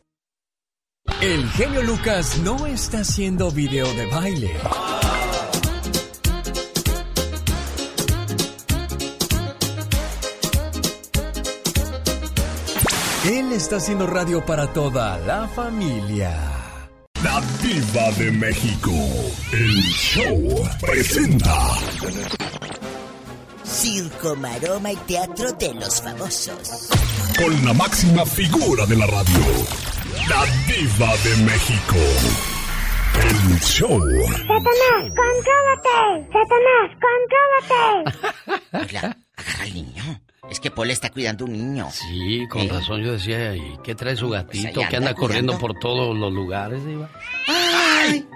El 1.22 1.48
genio 1.50 1.82
Lucas 1.84 2.40
no 2.40 2.66
está 2.68 3.00
haciendo 3.00 3.52
video 3.52 3.92
de 3.94 4.06
baile. 4.06 4.52
Él 13.24 13.54
está 13.54 13.76
haciendo 13.76 14.08
radio 14.08 14.44
para 14.44 14.66
toda 14.74 15.20
la 15.20 15.48
familia. 15.48 16.36
La 17.24 17.40
Diva 17.62 18.10
de 18.18 18.32
México. 18.32 18.92
El 19.54 19.76
show 19.94 20.68
presenta. 20.82 21.56
Circo, 23.64 24.36
maroma 24.36 24.92
y 24.92 24.96
teatro 24.96 25.52
de 25.52 25.72
los 25.76 26.02
famosos. 26.02 26.90
Con 27.38 27.64
la 27.64 27.74
máxima 27.74 28.26
figura 28.26 28.88
de 28.88 28.96
la 28.98 29.06
radio. 29.06 29.40
La 30.28 30.44
Diva 30.66 31.16
de 31.18 31.36
México. 31.44 31.98
El 33.14 33.60
show. 33.60 34.00
¡Satanás, 34.00 35.12
contrólate! 35.22 36.28
¡Satanás, 36.34 36.90
contrólate! 38.72 38.98
Agarra 38.98 39.16
al 39.62 39.74
niño. 39.76 40.22
Es 40.52 40.60
que 40.60 40.70
Paul 40.70 40.92
está 40.92 41.10
cuidando 41.10 41.46
un 41.46 41.54
niño. 41.54 41.90
Sí, 41.92 42.46
con 42.50 42.64
¿Eh? 42.64 42.68
razón 42.68 43.02
yo 43.02 43.14
decía, 43.14 43.56
¿y 43.56 43.80
qué 43.86 43.96
trae 43.96 44.18
su 44.18 44.28
gatito 44.28 44.74
Pues 44.74 44.90
que 44.90 44.98
anda 44.98 45.12
anda 45.12 45.20
corriendo 45.20 45.58
por 45.58 45.80
todos 45.80 46.14
los 46.14 46.34
lugares, 46.34 46.86
Diva? 46.86 47.10
¡Ay! 47.48 48.28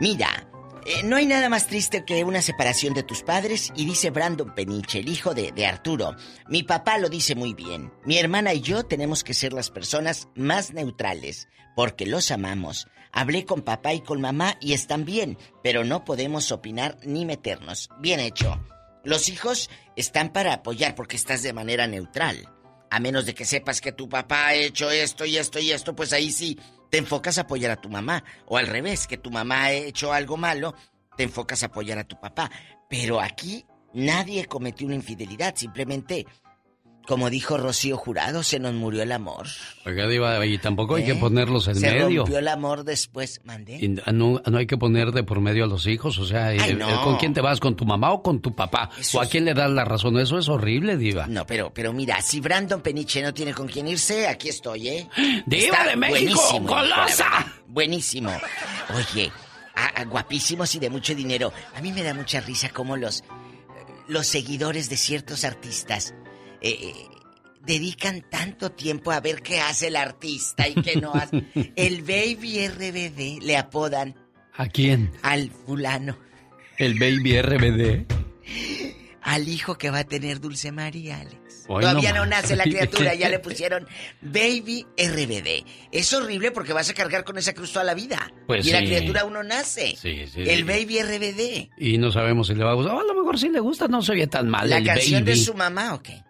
Mira, 0.00 0.48
eh, 0.84 1.04
no 1.04 1.14
hay 1.14 1.26
nada 1.26 1.48
más 1.48 1.68
triste 1.68 2.04
que 2.04 2.24
una 2.24 2.42
separación 2.42 2.94
de 2.94 3.04
tus 3.04 3.22
padres 3.22 3.72
y 3.76 3.86
dice 3.86 4.10
Brandon 4.10 4.56
Peniche, 4.56 4.98
el 4.98 5.08
hijo 5.08 5.34
de, 5.34 5.52
de 5.52 5.66
Arturo. 5.66 6.16
Mi 6.48 6.64
papá 6.64 6.98
lo 6.98 7.08
dice 7.08 7.36
muy 7.36 7.54
bien. 7.54 7.92
Mi 8.04 8.18
hermana 8.18 8.52
y 8.52 8.60
yo 8.60 8.82
tenemos 8.82 9.22
que 9.22 9.34
ser 9.34 9.52
las 9.52 9.70
personas 9.70 10.26
más 10.34 10.72
neutrales 10.72 11.46
porque 11.76 12.06
los 12.06 12.32
amamos. 12.32 12.88
Hablé 13.12 13.44
con 13.44 13.62
papá 13.62 13.94
y 13.94 14.00
con 14.00 14.20
mamá 14.20 14.56
y 14.60 14.72
están 14.72 15.04
bien, 15.04 15.38
pero 15.62 15.84
no 15.84 16.04
podemos 16.04 16.50
opinar 16.50 16.98
ni 17.04 17.24
meternos. 17.24 17.88
Bien 18.00 18.18
hecho. 18.18 18.58
Los 19.04 19.28
hijos 19.28 19.68
están 19.96 20.32
para 20.32 20.54
apoyar 20.54 20.94
porque 20.94 21.16
estás 21.16 21.42
de 21.42 21.52
manera 21.52 21.86
neutral. 21.86 22.50
A 22.90 23.00
menos 23.00 23.26
de 23.26 23.34
que 23.34 23.44
sepas 23.44 23.80
que 23.80 23.92
tu 23.92 24.08
papá 24.08 24.46
ha 24.46 24.54
hecho 24.54 24.90
esto 24.90 25.26
y 25.26 25.36
esto 25.36 25.58
y 25.58 25.72
esto, 25.72 25.94
pues 25.94 26.12
ahí 26.12 26.32
sí 26.32 26.58
te 26.90 26.98
enfocas 26.98 27.36
a 27.38 27.42
apoyar 27.42 27.70
a 27.70 27.80
tu 27.80 27.90
mamá. 27.90 28.24
O 28.46 28.56
al 28.56 28.66
revés, 28.66 29.06
que 29.06 29.18
tu 29.18 29.30
mamá 29.30 29.64
ha 29.64 29.72
hecho 29.72 30.12
algo 30.12 30.36
malo, 30.36 30.74
te 31.16 31.24
enfocas 31.24 31.62
a 31.62 31.66
apoyar 31.66 31.98
a 31.98 32.04
tu 32.04 32.18
papá. 32.18 32.50
Pero 32.88 33.20
aquí 33.20 33.66
nadie 33.92 34.46
cometió 34.46 34.86
una 34.86 34.96
infidelidad, 34.96 35.54
simplemente, 35.54 36.26
como 37.06 37.28
dijo 37.30 37.56
Rocío 37.58 37.96
Jurado, 37.96 38.42
se 38.42 38.58
nos 38.58 38.72
murió 38.74 39.02
el 39.02 39.12
amor. 39.12 39.46
Oiga, 39.84 40.06
Diva, 40.08 40.44
y 40.46 40.58
tampoco 40.58 40.94
hay 40.94 41.02
¿Eh? 41.02 41.06
que 41.06 41.14
ponerlos 41.16 41.68
en 41.68 41.76
se 41.76 41.90
medio. 41.90 42.20
rompió 42.22 42.38
el 42.38 42.48
amor 42.48 42.84
después, 42.84 43.40
mandé. 43.44 43.78
Y 43.80 43.88
no, 43.88 44.40
no 44.44 44.58
hay 44.58 44.66
que 44.66 44.76
poner 44.78 45.12
de 45.12 45.22
por 45.22 45.40
medio 45.40 45.64
a 45.64 45.66
los 45.66 45.86
hijos, 45.86 46.18
o 46.18 46.24
sea, 46.26 46.46
Ay, 46.48 46.58
eh, 46.60 46.74
no. 46.74 47.02
¿con 47.04 47.16
quién 47.16 47.34
te 47.34 47.40
vas? 47.40 47.60
¿Con 47.60 47.76
tu 47.76 47.84
mamá 47.84 48.12
o 48.12 48.22
con 48.22 48.40
tu 48.40 48.54
papá? 48.54 48.90
Eso 48.98 49.18
¿O 49.18 49.20
a 49.20 49.26
quién 49.26 49.44
le 49.44 49.54
das 49.54 49.70
la 49.70 49.84
razón? 49.84 50.18
Eso 50.18 50.38
es 50.38 50.48
horrible, 50.48 50.96
Diva. 50.96 51.26
No, 51.26 51.46
pero, 51.46 51.72
pero 51.74 51.92
mira, 51.92 52.20
si 52.22 52.40
Brandon 52.40 52.80
Peniche 52.80 53.22
no 53.22 53.34
tiene 53.34 53.52
con 53.52 53.68
quién 53.68 53.86
irse, 53.88 54.26
aquí 54.26 54.48
estoy, 54.48 54.88
¿eh? 54.88 55.08
¡Diva 55.46 55.64
Está 55.78 55.86
de 55.90 55.96
México, 55.96 56.64
verdad. 56.64 57.46
Buenísimo. 57.66 58.30
Oye, 58.94 59.30
guapísimos 60.08 60.74
y 60.74 60.78
de 60.78 60.90
mucho 60.90 61.14
dinero. 61.14 61.52
A 61.74 61.80
mí 61.82 61.92
me 61.92 62.02
da 62.02 62.14
mucha 62.14 62.40
risa 62.40 62.70
cómo 62.70 62.96
los, 62.96 63.24
los 64.08 64.26
seguidores 64.26 64.88
de 64.88 64.96
ciertos 64.96 65.44
artistas 65.44 66.14
eh, 66.72 66.94
dedican 67.64 68.22
tanto 68.30 68.72
tiempo 68.72 69.10
a 69.12 69.20
ver 69.20 69.42
qué 69.42 69.60
hace 69.60 69.88
el 69.88 69.96
artista 69.96 70.68
y 70.68 70.74
qué 70.74 70.96
no 70.96 71.12
hace. 71.14 71.44
El 71.76 72.02
Baby 72.02 72.66
RBD 72.68 73.42
le 73.42 73.56
apodan 73.56 74.14
¿A 74.54 74.66
quién? 74.68 75.10
al 75.22 75.50
fulano, 75.50 76.18
El 76.78 76.98
Baby 76.98 77.40
RBD. 77.40 78.06
al 79.22 79.48
hijo 79.48 79.76
que 79.76 79.90
va 79.90 80.00
a 80.00 80.04
tener 80.04 80.40
Dulce 80.40 80.72
María, 80.72 81.20
Alex. 81.20 81.64
Hoy 81.66 81.80
Todavía 81.80 82.12
no 82.12 82.20
no, 82.20 82.26
nace 82.26 82.56
la 82.56 82.64
criatura, 82.64 83.14
ya 83.14 83.30
le 83.30 83.38
pusieron 83.40 83.88
Baby 84.20 84.86
RBD. 84.98 85.64
Es 85.92 86.12
horrible 86.12 86.50
porque 86.50 86.74
vas 86.74 86.90
a 86.90 86.94
cargar 86.94 87.24
con 87.24 87.38
esa 87.38 87.54
cruz 87.54 87.72
toda 87.72 87.86
la 87.86 87.94
vida. 87.94 88.30
Pues 88.46 88.66
y 88.66 88.70
la 88.70 88.80
sí. 88.80 88.86
criatura 88.86 89.22
aún 89.22 89.32
no 89.32 89.42
nace. 89.42 89.96
Sí, 89.96 90.26
sí. 90.26 90.42
El 90.46 90.64
Baby 90.64 91.00
RBD. 91.02 91.70
Y 91.78 91.96
no 91.96 92.12
sabemos 92.12 92.48
si 92.48 92.54
le 92.54 92.64
va 92.64 92.72
a 92.72 92.74
gustar. 92.74 92.94
A 92.96 93.02
lo 93.02 93.14
mejor 93.14 93.38
si 93.38 93.48
le 93.48 93.60
gusta, 93.60 93.88
no 93.88 94.02
se 94.02 94.12
oye 94.12 94.26
tan 94.26 94.50
mal. 94.50 94.68
¿La 94.68 94.76
el 94.76 94.84
canción 94.84 95.24
Baby. 95.24 95.38
de 95.38 95.44
su 95.44 95.54
mamá 95.54 95.94
o 95.94 96.02
qué? 96.02 96.22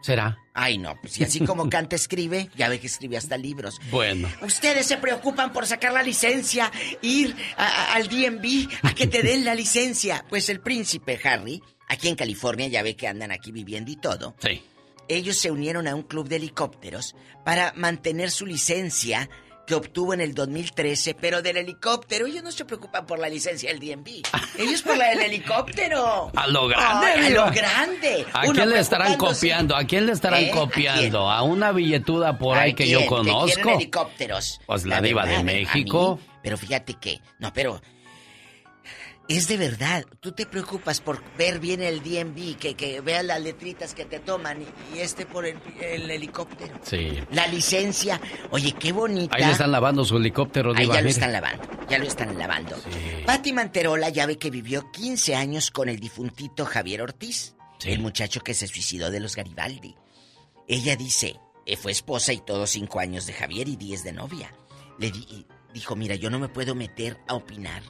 ¿Será? 0.00 0.38
Ay, 0.54 0.78
no. 0.78 0.98
Pues 1.00 1.14
si 1.14 1.24
así 1.24 1.40
como 1.46 1.68
canta, 1.68 1.96
escribe, 1.96 2.48
ya 2.56 2.68
ve 2.68 2.78
que 2.80 2.86
escribe 2.86 3.16
hasta 3.16 3.36
libros. 3.36 3.78
Bueno. 3.90 4.28
Ustedes 4.42 4.86
se 4.86 4.96
preocupan 4.98 5.52
por 5.52 5.66
sacar 5.66 5.92
la 5.92 6.02
licencia, 6.02 6.70
ir 7.02 7.34
a- 7.56 7.66
a- 7.66 7.94
al 7.94 8.08
DMV 8.08 8.68
a 8.82 8.94
que 8.94 9.06
te 9.06 9.22
den 9.22 9.44
la 9.44 9.54
licencia. 9.54 10.24
Pues 10.28 10.48
el 10.48 10.60
príncipe 10.60 11.18
Harry, 11.24 11.60
aquí 11.88 12.08
en 12.08 12.14
California, 12.16 12.68
ya 12.68 12.82
ve 12.82 12.94
que 12.96 13.08
andan 13.08 13.32
aquí 13.32 13.52
viviendo 13.52 13.90
y 13.90 13.96
todo. 13.96 14.36
Sí. 14.40 14.62
Ellos 15.08 15.36
se 15.38 15.50
unieron 15.52 15.86
a 15.86 15.94
un 15.94 16.02
club 16.02 16.28
de 16.28 16.36
helicópteros 16.36 17.14
para 17.44 17.72
mantener 17.76 18.30
su 18.32 18.44
licencia 18.44 19.28
que 19.66 19.74
obtuvo 19.74 20.14
en 20.14 20.20
el 20.20 20.34
2013, 20.34 21.14
pero 21.14 21.42
del 21.42 21.56
helicóptero. 21.56 22.26
Ellos 22.26 22.42
no 22.42 22.52
se 22.52 22.64
preocupan 22.64 23.04
por 23.06 23.18
la 23.18 23.28
licencia 23.28 23.70
del 23.72 23.80
DMV. 23.80 24.22
Ellos 24.58 24.82
por 24.82 24.96
la 24.96 25.08
del 25.10 25.20
helicóptero. 25.20 26.30
A 26.34 26.46
lo 26.46 26.68
grande, 26.68 27.06
Ay, 27.06 27.26
a 27.26 27.30
lo 27.30 27.50
grande. 27.52 28.26
¿A 28.32 28.42
quién 28.42 28.70
le 28.70 28.78
estarán 28.78 29.16
copiando? 29.16 29.76
¿A 29.76 29.84
quién 29.84 30.06
le 30.06 30.12
estarán 30.12 30.44
¿Eh? 30.44 30.50
¿A 30.50 30.54
copiando? 30.54 31.30
¿A, 31.30 31.42
una 31.42 31.72
billetuda 31.72 32.38
por 32.38 32.56
ahí 32.56 32.72
¿A 32.72 32.74
que 32.74 32.88
yo 32.88 33.04
conozco? 33.06 33.70
helicópteros. 33.70 34.60
Pues 34.66 34.86
la 34.86 35.00
diva 35.00 35.24
de 35.24 35.30
verdad, 35.30 35.44
México. 35.44 36.16
mí, 36.20 36.38
pero 36.42 36.56
fíjate 36.56 36.94
que, 36.94 37.20
no, 37.38 37.52
pero 37.52 37.80
es 39.28 39.48
de 39.48 39.56
verdad. 39.56 40.04
Tú 40.20 40.32
te 40.32 40.46
preocupas 40.46 41.00
por 41.00 41.22
ver 41.36 41.58
bien 41.58 41.82
el 41.82 42.00
DMV, 42.02 42.56
que, 42.58 42.74
que 42.74 43.00
veas 43.00 43.24
las 43.24 43.40
letritas 43.40 43.94
que 43.94 44.04
te 44.04 44.20
toman 44.20 44.62
y, 44.62 44.96
y 44.96 45.00
este 45.00 45.26
por 45.26 45.46
el, 45.46 45.58
el 45.80 46.10
helicóptero. 46.10 46.78
Sí. 46.82 47.18
La 47.32 47.46
licencia. 47.48 48.20
Oye, 48.50 48.72
qué 48.72 48.92
bonita. 48.92 49.36
Ahí 49.36 49.44
le 49.44 49.52
están 49.52 49.72
lavando 49.72 50.04
su 50.04 50.16
helicóptero, 50.16 50.72
Ahí 50.74 50.84
Diva. 50.84 50.94
ya 50.96 51.02
lo 51.02 51.08
están 51.08 51.32
lavando, 51.32 51.62
ya 51.88 51.98
lo 51.98 52.04
están 52.04 52.38
lavando. 52.38 52.76
Patti 53.26 53.52
Manterola 53.52 54.08
ya 54.10 54.26
ve 54.26 54.38
que 54.38 54.50
vivió 54.50 54.90
15 54.92 55.34
años 55.34 55.70
con 55.70 55.88
el 55.88 55.98
difuntito 55.98 56.64
Javier 56.64 57.02
Ortiz, 57.02 57.54
el 57.84 57.98
muchacho 58.00 58.40
que 58.40 58.54
se 58.54 58.66
suicidó 58.68 59.10
de 59.10 59.20
los 59.20 59.34
Garibaldi. 59.36 59.94
Ella 60.68 60.96
dice, 60.96 61.36
eh, 61.66 61.76
fue 61.76 61.92
esposa 61.92 62.32
y 62.32 62.38
todos 62.40 62.70
cinco 62.70 63.00
años 63.00 63.26
de 63.26 63.32
Javier 63.32 63.68
y 63.68 63.76
10 63.76 64.04
de 64.04 64.12
novia. 64.12 64.52
Le 64.98 65.10
di- 65.10 65.46
dijo, 65.74 65.94
mira, 65.94 66.14
yo 66.14 66.30
no 66.30 66.38
me 66.38 66.48
puedo 66.48 66.74
meter 66.74 67.18
a 67.28 67.34
opinar, 67.34 67.82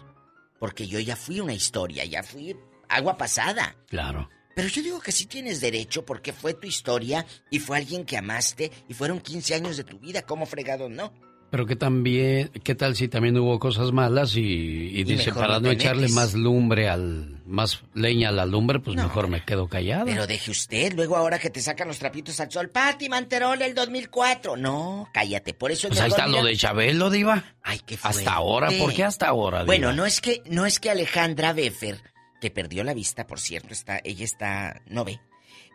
porque 0.58 0.86
yo 0.86 0.98
ya 1.00 1.16
fui 1.16 1.40
una 1.40 1.54
historia, 1.54 2.04
ya 2.04 2.22
fui 2.22 2.56
agua 2.88 3.16
pasada. 3.16 3.76
Claro. 3.88 4.28
Pero 4.54 4.68
yo 4.68 4.82
digo 4.82 5.00
que 5.00 5.12
sí 5.12 5.26
tienes 5.26 5.60
derecho 5.60 6.06
porque 6.06 6.32
fue 6.32 6.54
tu 6.54 6.66
historia 6.66 7.26
y 7.50 7.58
fue 7.58 7.76
alguien 7.76 8.06
que 8.06 8.16
amaste 8.16 8.72
y 8.88 8.94
fueron 8.94 9.20
15 9.20 9.54
años 9.54 9.76
de 9.76 9.84
tu 9.84 9.98
vida, 9.98 10.22
¿cómo 10.22 10.46
fregado 10.46 10.88
no? 10.88 11.12
Pero 11.50 11.64
que 11.64 11.76
también, 11.76 12.50
¿qué 12.64 12.74
tal 12.74 12.96
si 12.96 13.06
también 13.08 13.38
hubo 13.38 13.58
cosas 13.60 13.92
malas 13.92 14.34
y, 14.36 14.40
y 14.42 15.04
dice, 15.04 15.32
para 15.32 15.60
no 15.60 15.70
echarle 15.70 16.02
metes. 16.02 16.14
más 16.16 16.34
lumbre 16.34 16.88
al, 16.88 17.40
más 17.46 17.82
leña 17.94 18.30
a 18.30 18.32
la 18.32 18.44
lumbre, 18.46 18.80
pues 18.80 18.96
mejor 18.96 19.28
me 19.28 19.44
quedo 19.44 19.68
callado. 19.68 20.06
Pero 20.06 20.26
deje 20.26 20.50
usted, 20.50 20.92
luego 20.94 21.16
ahora 21.16 21.38
que 21.38 21.48
te 21.48 21.60
sacan 21.62 21.86
los 21.86 21.98
trapitos 21.98 22.40
al 22.40 22.50
sol, 22.50 22.68
Pati 22.68 23.08
Manterola 23.08 23.64
el 23.64 23.74
2004. 23.74 24.56
No, 24.56 25.08
cállate, 25.14 25.54
por 25.54 25.70
eso... 25.70 25.86
Pues 25.88 26.00
ahí 26.00 26.10
está 26.10 26.26
lo 26.26 26.42
de 26.44 26.56
Chabelo, 26.56 27.10
Diva. 27.10 27.44
Ay, 27.62 27.80
qué 27.86 27.94
Hasta 27.94 28.10
fuerte. 28.12 28.28
ahora, 28.30 28.68
¿por 28.78 28.92
qué 28.92 29.04
hasta 29.04 29.28
ahora, 29.28 29.58
Diva? 29.58 29.66
Bueno, 29.66 29.92
no 29.92 30.04
es 30.04 30.20
que 30.20 30.42
no 30.46 30.66
es 30.66 30.80
que 30.80 30.90
Alejandra 30.90 31.52
Beffer, 31.52 32.02
que 32.40 32.50
perdió 32.50 32.82
la 32.82 32.92
vista, 32.92 33.26
por 33.26 33.38
cierto, 33.38 33.72
está 33.72 34.00
ella 34.02 34.24
está 34.24 34.82
no 34.86 35.04
ve. 35.04 35.20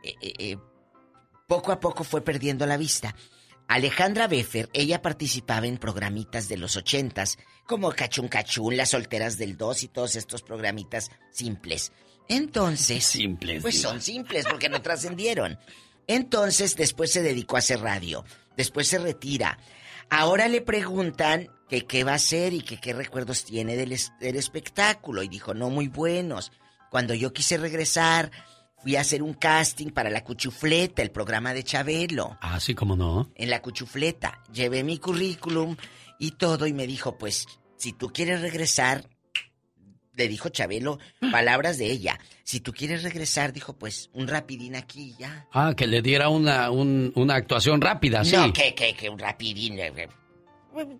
eh, 0.03 0.15
eh, 0.21 0.33
eh, 0.37 0.57
poco 1.47 1.71
a 1.71 1.79
poco 1.79 2.03
fue 2.03 2.21
perdiendo 2.21 2.65
la 2.65 2.75
vista. 2.77 3.15
Alejandra 3.73 4.27
Beffer, 4.27 4.69
ella 4.73 5.01
participaba 5.01 5.65
en 5.65 5.77
programitas 5.77 6.49
de 6.49 6.57
los 6.57 6.75
ochentas, 6.75 7.37
como 7.65 7.91
Cachun 7.93 8.27
Cachún, 8.27 8.75
Las 8.75 8.89
Solteras 8.89 9.37
del 9.37 9.55
Dos 9.55 9.83
y 9.83 9.87
todos 9.87 10.17
estos 10.17 10.41
programitas 10.41 11.09
simples. 11.31 11.93
Entonces... 12.27 13.05
Simples, 13.05 13.61
Pues 13.61 13.81
son 13.81 14.01
simples 14.01 14.45
porque 14.49 14.67
no 14.67 14.81
trascendieron. 14.81 15.57
Entonces 16.07 16.75
después 16.75 17.11
se 17.13 17.21
dedicó 17.21 17.55
a 17.55 17.59
hacer 17.59 17.79
radio. 17.79 18.25
Después 18.57 18.87
se 18.89 18.97
retira. 18.99 19.57
Ahora 20.09 20.49
le 20.49 20.59
preguntan 20.61 21.47
que 21.69 21.85
qué 21.87 22.03
va 22.03 22.11
a 22.11 22.15
hacer 22.15 22.51
y 22.53 22.61
que 22.63 22.77
qué 22.81 22.91
recuerdos 22.91 23.45
tiene 23.45 23.77
del, 23.77 23.93
es- 23.93 24.11
del 24.19 24.35
espectáculo. 24.35 25.23
Y 25.23 25.29
dijo, 25.29 25.53
no 25.53 25.69
muy 25.69 25.87
buenos. 25.87 26.51
Cuando 26.89 27.13
yo 27.13 27.31
quise 27.31 27.57
regresar, 27.57 28.31
fui 28.81 28.95
a 28.95 29.01
hacer 29.01 29.21
un 29.23 29.33
casting 29.33 29.89
para 29.91 30.09
la 30.09 30.23
Cuchufleta, 30.23 31.01
el 31.01 31.11
programa 31.11 31.53
de 31.53 31.63
Chabelo. 31.63 32.37
Ah, 32.41 32.59
sí, 32.59 32.73
cómo 32.75 32.95
no. 32.95 33.31
En 33.35 33.49
la 33.49 33.61
Cuchufleta. 33.61 34.41
Llevé 34.53 34.83
mi 34.83 34.97
currículum 34.97 35.75
y 36.19 36.31
todo 36.31 36.67
y 36.67 36.73
me 36.73 36.87
dijo, 36.87 37.17
pues, 37.17 37.45
si 37.77 37.93
tú 37.93 38.11
quieres 38.13 38.41
regresar, 38.41 39.07
le 40.15 40.27
dijo 40.27 40.49
Chabelo, 40.49 40.99
palabras 41.31 41.77
de 41.77 41.89
ella. 41.89 42.19
Si 42.43 42.59
tú 42.59 42.73
quieres 42.73 43.01
regresar, 43.03 43.53
dijo, 43.53 43.73
pues, 43.77 44.09
un 44.13 44.27
rapidín 44.27 44.75
aquí 44.75 45.15
ya. 45.17 45.47
Ah, 45.53 45.73
que 45.75 45.87
le 45.87 46.01
diera 46.01 46.29
una, 46.29 46.69
un- 46.69 47.11
una 47.15 47.35
actuación 47.35 47.79
rápida, 47.81 48.23
sí. 48.25 48.35
No, 48.35 48.51
que, 48.51 48.75
que, 48.75 48.93
que 48.93 49.09
un 49.09 49.17
rapidín. 49.17 49.79
eh, 49.79 49.93
eh. 49.95 50.07
Bueno, 50.73 50.99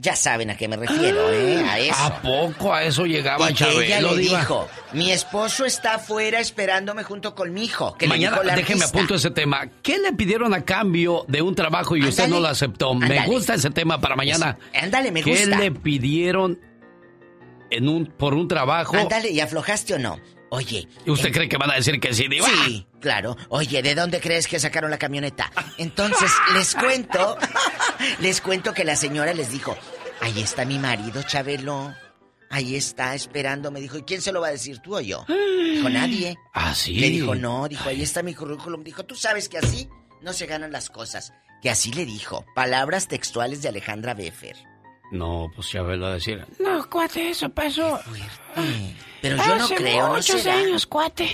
ya 0.00 0.14
saben 0.14 0.48
a 0.50 0.56
qué 0.56 0.68
me 0.68 0.76
refiero, 0.76 1.28
¿eh? 1.32 1.58
A 1.68 1.78
eso. 1.80 1.94
¿A 2.04 2.22
poco 2.22 2.72
a 2.72 2.84
eso 2.84 3.04
llegaba 3.04 3.50
y 3.50 3.54
que 3.54 3.64
ella 3.64 3.96
Chabelo, 3.96 4.14
le 4.14 4.22
Diva? 4.22 4.38
dijo, 4.38 4.68
mi 4.92 5.10
esposo 5.10 5.64
está 5.64 5.94
afuera 5.96 6.38
esperándome 6.38 7.02
junto 7.02 7.34
con 7.34 7.52
mi 7.52 7.64
hijo. 7.64 7.94
Que 7.94 8.06
le 8.06 8.10
Mañana, 8.10 8.36
dijo 8.36 8.44
la 8.46 8.54
déjeme 8.54 8.84
apunto 8.84 9.16
ese 9.16 9.32
tema. 9.32 9.68
¿Qué 9.82 9.98
le 9.98 10.12
pidieron 10.12 10.54
a 10.54 10.64
cambio 10.64 11.24
de 11.26 11.42
un 11.42 11.54
trabajo 11.56 11.96
y 11.96 12.04
usted 12.06 12.28
no 12.28 12.38
lo 12.38 12.46
aceptó? 12.46 12.94
Me 12.94 13.26
gusta 13.26 13.54
ese 13.54 13.70
tema 13.70 14.00
para 14.00 14.14
mañana. 14.14 14.56
Es- 14.72 14.84
ándale, 14.84 15.10
me 15.10 15.22
¿Qué 15.24 15.30
gusta. 15.30 15.58
le 15.58 15.72
pidieron 15.72 16.60
en 17.70 17.88
un, 17.88 18.06
por 18.06 18.34
un 18.34 18.46
trabajo? 18.46 18.96
Ándale, 18.96 19.30
¿y 19.30 19.40
aflojaste 19.40 19.94
o 19.94 19.98
no? 19.98 20.20
Oye. 20.50 20.88
¿Y 21.04 21.10
usted 21.10 21.32
cree 21.32 21.48
que 21.48 21.58
van 21.58 21.70
a 21.70 21.74
decir 21.74 22.00
que 22.00 22.14
sí, 22.14 22.26
Diva? 22.28 22.48
Sí, 22.64 22.86
claro. 23.00 23.36
Oye, 23.48 23.82
¿de 23.82 23.94
dónde 23.94 24.20
crees 24.20 24.46
que 24.46 24.58
sacaron 24.58 24.90
la 24.90 24.98
camioneta? 24.98 25.50
Entonces, 25.76 26.30
les 26.54 26.74
cuento, 26.74 27.36
les 28.20 28.40
cuento 28.40 28.72
que 28.72 28.84
la 28.84 28.96
señora 28.96 29.34
les 29.34 29.50
dijo, 29.50 29.76
ahí 30.20 30.40
está 30.40 30.64
mi 30.64 30.78
marido, 30.78 31.22
Chabelo. 31.22 31.94
Ahí 32.50 32.76
está, 32.76 33.14
esperando. 33.14 33.70
Me 33.70 33.80
dijo, 33.80 33.98
¿y 33.98 34.02
quién 34.02 34.22
se 34.22 34.32
lo 34.32 34.40
va 34.40 34.48
a 34.48 34.52
decir, 34.52 34.78
tú 34.78 34.96
o 34.96 35.00
yo? 35.00 35.24
Dijo, 35.28 35.90
nadie. 35.90 36.34
Ah, 36.54 36.74
sí. 36.74 36.94
Le 36.94 37.10
dijo, 37.10 37.34
no, 37.34 37.68
dijo, 37.68 37.88
ahí 37.88 38.02
está 38.02 38.22
mi 38.22 38.34
currículum. 38.34 38.82
Dijo, 38.82 39.04
tú 39.04 39.14
sabes 39.14 39.50
que 39.50 39.58
así 39.58 39.88
no 40.22 40.32
se 40.32 40.46
ganan 40.46 40.72
las 40.72 40.88
cosas. 40.88 41.34
Que 41.60 41.68
así 41.68 41.92
le 41.92 42.06
dijo. 42.06 42.46
Palabras 42.54 43.06
textuales 43.06 43.60
de 43.60 43.68
Alejandra 43.68 44.14
Beffer. 44.14 44.56
No, 45.10 45.50
pues 45.54 45.68
Chabelo 45.68 46.04
va 46.04 46.10
a 46.10 46.14
decir. 46.14 46.44
No, 46.58 46.88
cuate, 46.88 47.30
eso 47.30 47.48
pasó. 47.48 47.98
Pero 49.22 49.36
yo 49.36 49.56
no 49.56 49.68
creo, 49.68 50.08
no 50.08 50.14
muchos 50.14 50.42
será. 50.42 50.58
años, 50.58 50.86
cuate. 50.86 51.30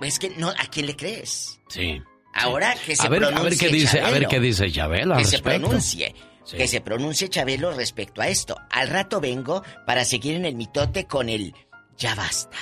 Es 0.00 0.18
que 0.18 0.30
no, 0.30 0.48
¿a 0.50 0.66
quién 0.70 0.86
le 0.86 0.96
crees? 0.96 1.60
Sí. 1.68 2.00
Ahora 2.34 2.74
que 2.86 2.96
se 2.96 3.06
A 3.06 3.10
ver, 3.10 3.24
a 3.24 3.42
ver 3.42 3.56
qué 3.56 3.68
dice, 3.68 4.00
a 4.00 4.10
ver 4.10 4.26
qué 4.26 4.40
dice 4.40 4.70
Chabelo 4.70 5.14
al 5.14 5.22
Que 5.22 5.28
se 5.28 5.38
pronuncie. 5.40 6.14
Que 6.50 6.66
se 6.66 6.80
pronuncie 6.80 7.28
Chabelo 7.28 7.72
respecto 7.72 8.22
a 8.22 8.28
esto. 8.28 8.56
Al 8.70 8.88
rato 8.88 9.20
vengo 9.20 9.62
para 9.86 10.04
seguir 10.04 10.36
en 10.36 10.44
el 10.44 10.54
mitote 10.54 11.06
con 11.06 11.28
el 11.28 11.54
ya 11.96 12.14
basta. 12.14 12.56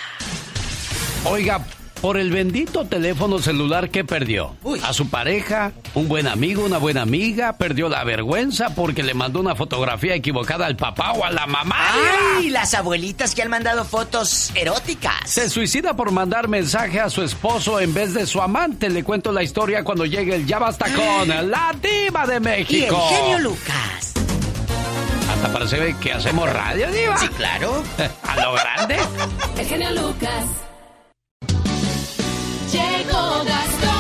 Oiga, 1.25 1.65
por 2.01 2.17
el 2.17 2.31
bendito 2.31 2.87
teléfono 2.87 3.39
celular 3.41 3.91
que 3.91 4.05
perdió. 4.05 4.57
A 4.83 4.93
su 4.93 5.09
pareja, 5.11 5.73
un 5.95 6.09
buen 6.09 6.27
amigo, 6.27 6.65
una 6.65 6.79
buena 6.79 7.03
amiga, 7.03 7.53
perdió 7.59 7.89
la 7.89 8.03
vergüenza 8.05 8.75
porque 8.75 9.03
le 9.03 9.13
mandó 9.15 9.41
una 9.41 9.55
fotografía 9.55 10.15
equivocada 10.15 10.67
al 10.67 10.77
papá 10.77 11.13
o 11.13 11.25
a 11.25 11.31
la 11.31 11.47
mamá. 11.47 11.77
¡Ay! 12.39 12.49
Las 12.51 12.73
abuelitas 12.75 13.35
que 13.35 13.43
han 13.43 13.51
mandado 13.51 13.85
fotos 13.85 14.51
eróticas. 14.55 15.15
Se 15.27 15.51
suicida 15.51 15.95
por 15.95 16.11
mandar 16.11 16.49
mensaje 16.49 17.01
a 17.01 17.11
su 17.11 17.23
esposo 17.23 17.81
en 17.81 17.93
vez 17.93 18.15
de 18.15 18.27
su 18.27 18.41
amante. 18.41 18.89
Le 18.89 19.05
cuento 19.05 19.31
la 19.33 19.43
historia 19.43 19.85
cuando 19.85 20.07
llegue 20.07 20.35
el 20.37 20.47
Ya 20.47 20.59
Basta 20.59 20.87
con 20.95 21.29
la 21.51 21.75
diva 21.83 22.27
de 22.27 22.33
Y 22.33 22.37
el 22.37 22.41
México. 22.43 23.09
genio 23.11 23.39
Lucas. 23.41 24.15
Hasta 25.31 25.53
parece 25.53 25.95
que 26.01 26.13
hacemos 26.13 26.51
radio, 26.51 26.91
diva. 26.91 27.17
Sí, 27.19 27.29
claro. 27.29 27.83
A 28.27 28.37
lo 28.41 28.53
grande. 28.55 28.97
El 29.59 29.67
genio 29.67 29.91
Lucas. 29.93 30.45
Llegó 32.73 33.45
Gastón 33.45 33.91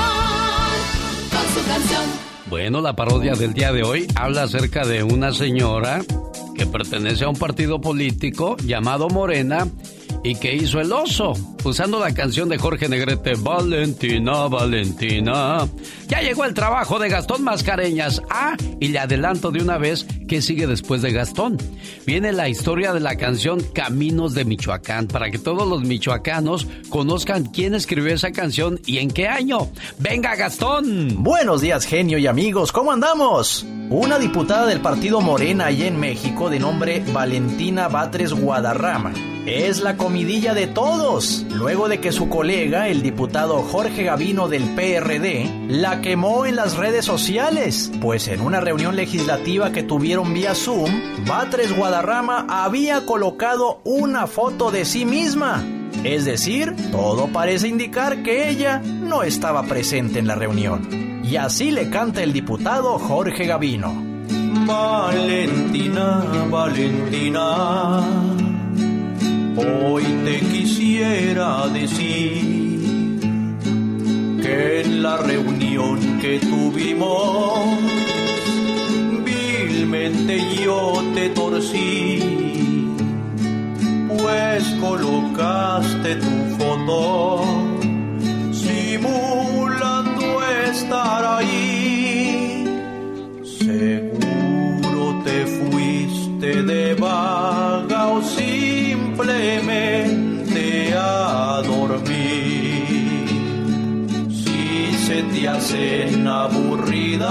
con 1.30 1.54
su 1.54 1.68
canción. 1.68 2.02
Bueno, 2.48 2.80
la 2.80 2.94
parodia 2.94 3.34
del 3.34 3.52
día 3.52 3.72
de 3.72 3.82
hoy 3.82 4.06
habla 4.14 4.44
acerca 4.44 4.86
de 4.86 5.02
una 5.02 5.32
señora 5.32 6.02
que 6.54 6.66
pertenece 6.66 7.24
a 7.24 7.28
un 7.28 7.36
partido 7.36 7.80
político 7.80 8.56
llamado 8.58 9.08
Morena 9.08 9.66
y 10.22 10.34
que 10.34 10.54
hizo 10.54 10.80
el 10.80 10.92
oso, 10.92 11.32
usando 11.64 11.98
la 11.98 12.12
canción 12.12 12.48
de 12.48 12.58
Jorge 12.58 12.88
Negrete, 12.88 13.34
Valentina, 13.34 14.48
Valentina. 14.48 15.66
Ya 16.08 16.20
llegó 16.20 16.44
el 16.44 16.54
trabajo 16.54 16.98
de 16.98 17.08
Gastón 17.08 17.42
Mascareñas. 17.42 18.22
Ah, 18.30 18.56
y 18.80 18.88
le 18.88 18.98
adelanto 18.98 19.50
de 19.50 19.62
una 19.62 19.78
vez 19.78 20.06
que 20.28 20.42
sigue 20.42 20.66
después 20.66 21.02
de 21.02 21.12
Gastón. 21.12 21.56
Viene 22.06 22.32
la 22.32 22.48
historia 22.48 22.92
de 22.92 23.00
la 23.00 23.16
canción 23.16 23.60
Caminos 23.74 24.34
de 24.34 24.44
Michoacán, 24.44 25.06
para 25.06 25.30
que 25.30 25.38
todos 25.38 25.66
los 25.66 25.82
michoacanos 25.82 26.66
conozcan 26.88 27.44
quién 27.44 27.74
escribió 27.74 28.14
esa 28.14 28.32
canción 28.32 28.80
y 28.86 28.98
en 28.98 29.10
qué 29.10 29.28
año. 29.28 29.70
¡Venga, 29.98 30.36
Gastón! 30.36 31.22
Buenos 31.22 31.60
días, 31.60 31.86
genio 31.86 32.18
y 32.18 32.26
amigos, 32.26 32.72
¿cómo 32.72 32.92
andamos? 32.92 33.64
Una 33.90 34.18
diputada 34.18 34.66
del 34.66 34.80
partido 34.80 35.20
Morena 35.20 35.66
allá 35.66 35.86
en 35.86 35.98
México 35.98 36.48
de 36.48 36.60
nombre 36.60 37.02
Valentina 37.12 37.88
Batres 37.88 38.32
Guadarrama. 38.32 39.12
Es 39.46 39.80
la 39.80 39.96
comidilla 40.10 40.54
de 40.54 40.66
todos, 40.66 41.46
luego 41.54 41.88
de 41.88 42.00
que 42.00 42.10
su 42.10 42.28
colega, 42.28 42.88
el 42.88 43.00
diputado 43.00 43.62
Jorge 43.62 44.02
Gavino 44.02 44.48
del 44.48 44.64
PRD, 44.74 45.48
la 45.68 46.00
quemó 46.00 46.46
en 46.46 46.56
las 46.56 46.76
redes 46.76 47.04
sociales, 47.04 47.92
pues 48.00 48.26
en 48.26 48.40
una 48.40 48.60
reunión 48.60 48.96
legislativa 48.96 49.70
que 49.70 49.84
tuvieron 49.84 50.34
vía 50.34 50.56
Zoom, 50.56 50.90
Batres 51.28 51.76
Guadarrama 51.76 52.44
había 52.48 53.06
colocado 53.06 53.82
una 53.84 54.26
foto 54.26 54.72
de 54.72 54.84
sí 54.84 55.04
misma. 55.04 55.64
Es 56.02 56.24
decir, 56.24 56.74
todo 56.90 57.28
parece 57.28 57.68
indicar 57.68 58.24
que 58.24 58.50
ella 58.50 58.80
no 58.80 59.22
estaba 59.22 59.62
presente 59.62 60.18
en 60.18 60.26
la 60.26 60.34
reunión. 60.34 61.22
Y 61.22 61.36
así 61.36 61.70
le 61.70 61.88
canta 61.88 62.20
el 62.24 62.32
diputado 62.32 62.98
Jorge 62.98 63.46
Gavino. 63.46 63.94
Valentina, 64.66 66.24
Valentina, 66.50 68.02
hoy 69.56 70.04
te 70.24 70.40
quisiera 70.40 71.66
decir 71.68 72.80
que 74.42 74.82
en 74.82 75.02
la 75.02 75.16
reunión 75.18 76.18
que 76.20 76.38
tuvimos, 76.38 77.58
vilmente 79.24 80.40
yo 80.64 81.02
te 81.14 81.30
torcí, 81.30 82.90
pues 84.08 84.64
colocaste 84.80 86.16
tu 86.16 86.56
foto 86.58 87.44
simulando 88.52 90.42
estar 90.66 91.24
ahí. 91.38 92.64
Seguro 93.42 95.22
te 95.24 95.46
fuiste 95.46 96.62
de 96.62 96.94
vaga 96.94 98.08
o 98.08 98.22
simplemente 99.20 100.94
a 100.96 101.60
dormir. 101.64 103.26
Si 104.30 104.92
se 105.06 105.22
te 105.22 105.48
hacen 105.48 106.26
aburridas 106.26 107.28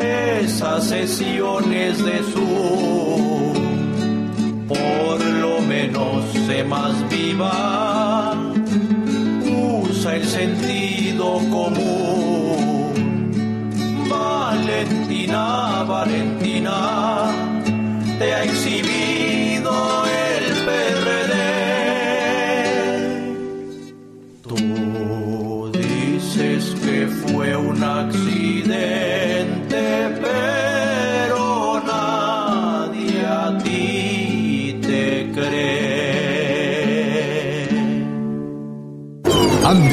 esas 0.00 0.84
sesiones 0.84 2.02
de 2.04 2.18
Zoom, 2.32 3.54
por 4.68 5.20
lo 5.20 5.60
menos 5.62 6.24
sé 6.46 6.62
más 6.64 6.94
viva, 7.10 8.34
usa 9.44 10.16
el 10.16 10.24
sentido 10.24 11.40
común. 11.50 13.28
Valentina, 14.08 15.84
Valentina, 15.86 17.26
te 18.18 18.34
ha 18.34 18.44
exhibido 18.44 19.27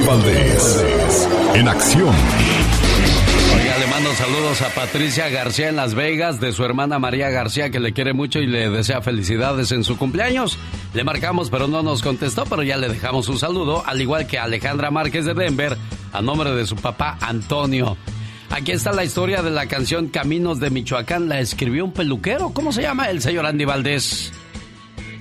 Valdés, 0.05 1.27
en 1.55 1.67
acción. 1.67 2.13
Oiga, 3.55 3.77
le 3.79 3.87
mando 3.87 4.13
saludos 4.13 4.61
a 4.61 4.69
Patricia 4.69 5.29
García 5.29 5.69
en 5.69 5.75
Las 5.75 5.95
Vegas, 5.95 6.39
de 6.39 6.51
su 6.51 6.63
hermana 6.63 6.99
María 6.99 7.29
García, 7.29 7.71
que 7.71 7.79
le 7.79 7.91
quiere 7.93 8.13
mucho 8.13 8.39
y 8.39 8.45
le 8.45 8.69
desea 8.69 9.01
felicidades 9.01 9.71
en 9.71 9.83
su 9.83 9.97
cumpleaños. 9.97 10.59
Le 10.93 11.03
marcamos, 11.03 11.49
pero 11.49 11.67
no 11.67 11.81
nos 11.81 12.03
contestó, 12.03 12.45
pero 12.45 12.61
ya 12.61 12.77
le 12.77 12.87
dejamos 12.87 13.29
un 13.29 13.39
saludo, 13.39 13.83
al 13.85 13.99
igual 13.99 14.27
que 14.27 14.37
a 14.37 14.43
Alejandra 14.43 14.91
Márquez 14.91 15.25
de 15.25 15.33
Denver, 15.33 15.75
a 16.13 16.21
nombre 16.21 16.51
de 16.51 16.67
su 16.67 16.75
papá 16.75 17.17
Antonio. 17.19 17.97
Aquí 18.51 18.71
está 18.71 18.91
la 18.91 19.03
historia 19.03 19.41
de 19.41 19.49
la 19.49 19.65
canción 19.65 20.07
Caminos 20.09 20.59
de 20.59 20.69
Michoacán. 20.69 21.27
La 21.27 21.39
escribió 21.39 21.83
un 21.83 21.91
peluquero. 21.91 22.51
¿Cómo 22.51 22.71
se 22.71 22.83
llama 22.83 23.09
el 23.09 23.21
señor 23.21 23.45
Andy 23.45 23.65
Valdés? 23.65 24.31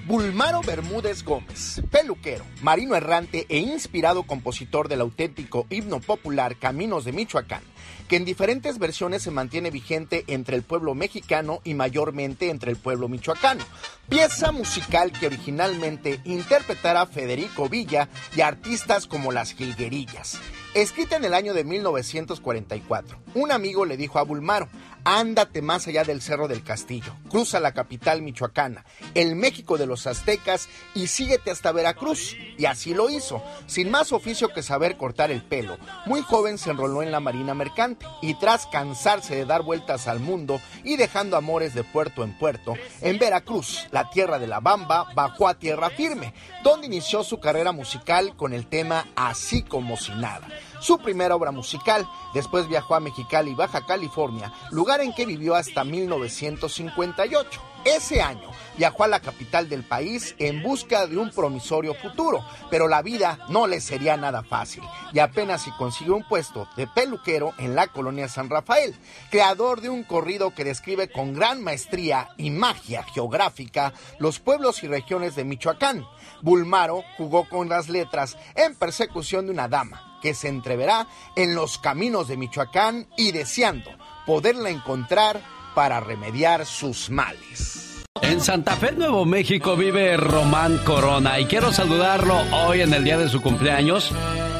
Bulmaro 0.06 0.60
Bermúdez 0.60 1.24
Gómez, 1.24 1.80
peluquero, 1.90 2.44
marino 2.60 2.94
errante 2.94 3.46
e 3.48 3.56
inspirado 3.56 4.24
compositor 4.24 4.86
del 4.86 5.00
auténtico 5.00 5.66
himno 5.70 5.98
popular 5.98 6.56
Caminos 6.56 7.06
de 7.06 7.12
Michoacán, 7.12 7.62
que 8.06 8.16
en 8.16 8.26
diferentes 8.26 8.78
versiones 8.78 9.22
se 9.22 9.30
mantiene 9.30 9.70
vigente 9.70 10.24
entre 10.26 10.56
el 10.56 10.62
pueblo 10.62 10.94
mexicano 10.94 11.60
y 11.64 11.72
mayormente 11.72 12.50
entre 12.50 12.70
el 12.70 12.76
pueblo 12.76 13.08
michoacano. 13.08 13.64
Pieza 14.10 14.52
musical 14.52 15.10
que 15.10 15.26
originalmente 15.26 16.20
interpretara 16.24 17.06
Federico 17.06 17.70
Villa 17.70 18.10
y 18.36 18.42
artistas 18.42 19.06
como 19.06 19.32
las 19.32 19.54
Jilguerillas. 19.54 20.38
Escrita 20.74 21.16
en 21.16 21.24
el 21.24 21.32
año 21.32 21.54
de 21.54 21.64
1944, 21.64 23.16
un 23.36 23.52
amigo 23.52 23.86
le 23.86 23.96
dijo 23.96 24.18
a 24.18 24.24
Bulmaro, 24.24 24.68
ándate 25.04 25.62
más 25.62 25.86
allá 25.86 26.04
del 26.04 26.22
Cerro 26.22 26.48
del 26.48 26.64
Castillo, 26.64 27.14
cruza 27.30 27.60
la 27.60 27.72
capital 27.72 28.22
michoacana, 28.22 28.84
el 29.14 29.36
México 29.36 29.78
de 29.78 29.86
los 29.86 30.06
aztecas 30.06 30.68
y 30.94 31.06
síguete 31.06 31.50
hasta 31.50 31.72
Veracruz. 31.72 32.36
Y 32.56 32.66
así 32.66 32.94
lo 32.94 33.10
hizo, 33.10 33.42
sin 33.66 33.90
más 33.90 34.12
oficio 34.12 34.48
que 34.48 34.62
saber 34.62 34.96
cortar 34.96 35.30
el 35.30 35.42
pelo. 35.42 35.78
Muy 36.06 36.22
joven 36.22 36.58
se 36.58 36.70
enroló 36.70 37.02
en 37.02 37.12
la 37.12 37.20
Marina 37.20 37.54
Mercante 37.54 38.06
y 38.22 38.34
tras 38.34 38.66
cansarse 38.66 39.34
de 39.34 39.44
dar 39.44 39.62
vueltas 39.62 40.08
al 40.08 40.20
mundo 40.20 40.60
y 40.82 40.96
dejando 40.96 41.36
amores 41.36 41.74
de 41.74 41.84
puerto 41.84 42.24
en 42.24 42.36
puerto, 42.38 42.74
en 43.00 43.18
Veracruz, 43.18 43.86
la 43.90 44.10
tierra 44.10 44.38
de 44.38 44.46
la 44.46 44.60
bamba, 44.60 45.06
bajó 45.14 45.48
a 45.48 45.58
tierra 45.58 45.90
firme, 45.90 46.34
donde 46.62 46.86
inició 46.86 47.22
su 47.22 47.40
carrera 47.40 47.72
musical 47.72 48.36
con 48.36 48.52
el 48.52 48.66
tema 48.66 49.06
Así 49.16 49.62
como 49.62 49.96
si 49.96 50.12
nada 50.12 50.48
su 50.84 50.98
primera 50.98 51.34
obra 51.34 51.50
musical. 51.50 52.06
Después 52.34 52.68
viajó 52.68 52.94
a 52.94 53.00
Mexicali, 53.00 53.54
Baja 53.54 53.86
California, 53.86 54.52
lugar 54.70 55.00
en 55.00 55.14
que 55.14 55.24
vivió 55.24 55.54
hasta 55.54 55.82
1958. 55.82 57.62
Ese 57.84 58.22
año 58.22 58.50
viajó 58.76 59.04
a 59.04 59.08
la 59.08 59.20
capital 59.20 59.68
del 59.68 59.82
país 59.82 60.34
en 60.38 60.62
busca 60.62 61.06
de 61.06 61.18
un 61.18 61.30
promisorio 61.30 61.94
futuro, 61.94 62.42
pero 62.70 62.88
la 62.88 63.02
vida 63.02 63.38
no 63.48 63.66
le 63.66 63.80
sería 63.80 64.16
nada 64.16 64.42
fácil 64.42 64.82
y 65.12 65.18
apenas 65.18 65.62
si 65.62 65.70
consiguió 65.72 66.16
un 66.16 66.26
puesto 66.26 66.66
de 66.76 66.86
peluquero 66.86 67.52
en 67.58 67.74
la 67.74 67.88
colonia 67.88 68.28
San 68.28 68.48
Rafael, 68.48 68.94
creador 69.30 69.82
de 69.82 69.90
un 69.90 70.02
corrido 70.02 70.54
que 70.54 70.64
describe 70.64 71.10
con 71.10 71.34
gran 71.34 71.62
maestría 71.62 72.30
y 72.38 72.50
magia 72.50 73.02
geográfica 73.04 73.92
los 74.18 74.38
pueblos 74.38 74.82
y 74.82 74.88
regiones 74.88 75.36
de 75.36 75.44
Michoacán. 75.44 76.06
Bulmaro 76.40 77.02
jugó 77.18 77.46
con 77.48 77.68
las 77.68 77.90
letras 77.90 78.38
en 78.54 78.74
persecución 78.74 79.44
de 79.46 79.52
una 79.52 79.68
dama 79.68 80.13
que 80.24 80.32
se 80.32 80.48
entreverá 80.48 81.06
en 81.36 81.54
los 81.54 81.76
caminos 81.76 82.28
de 82.28 82.38
Michoacán 82.38 83.06
y 83.14 83.32
deseando 83.32 83.90
poderla 84.24 84.70
encontrar 84.70 85.42
para 85.74 86.00
remediar 86.00 86.64
sus 86.64 87.10
males. 87.10 88.02
En 88.22 88.40
Santa 88.40 88.74
Fe, 88.76 88.92
Nuevo 88.92 89.26
México, 89.26 89.76
vive 89.76 90.16
Román 90.16 90.78
Corona 90.78 91.38
y 91.38 91.44
quiero 91.44 91.74
saludarlo 91.74 92.38
hoy 92.66 92.80
en 92.80 92.94
el 92.94 93.04
día 93.04 93.18
de 93.18 93.28
su 93.28 93.42
cumpleaños 93.42 94.12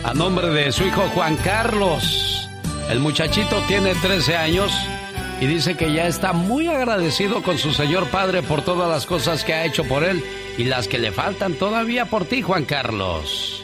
a 0.04 0.12
nombre 0.12 0.48
de 0.48 0.70
su 0.70 0.84
hijo 0.84 1.00
Juan 1.14 1.36
Carlos. 1.36 2.46
El 2.90 3.00
muchachito 3.00 3.62
tiene 3.66 3.94
13 3.94 4.36
años 4.36 4.70
y 5.40 5.46
dice 5.46 5.78
que 5.78 5.94
ya 5.94 6.06
está 6.06 6.34
muy 6.34 6.68
agradecido 6.68 7.42
con 7.42 7.56
su 7.56 7.72
señor 7.72 8.08
padre 8.08 8.42
por 8.42 8.60
todas 8.60 8.90
las 8.90 9.06
cosas 9.06 9.44
que 9.44 9.54
ha 9.54 9.64
hecho 9.64 9.84
por 9.84 10.04
él 10.04 10.22
y 10.58 10.64
las 10.64 10.88
que 10.88 10.98
le 10.98 11.10
faltan 11.10 11.54
todavía 11.54 12.04
por 12.04 12.26
ti, 12.26 12.42
Juan 12.42 12.66
Carlos. 12.66 13.63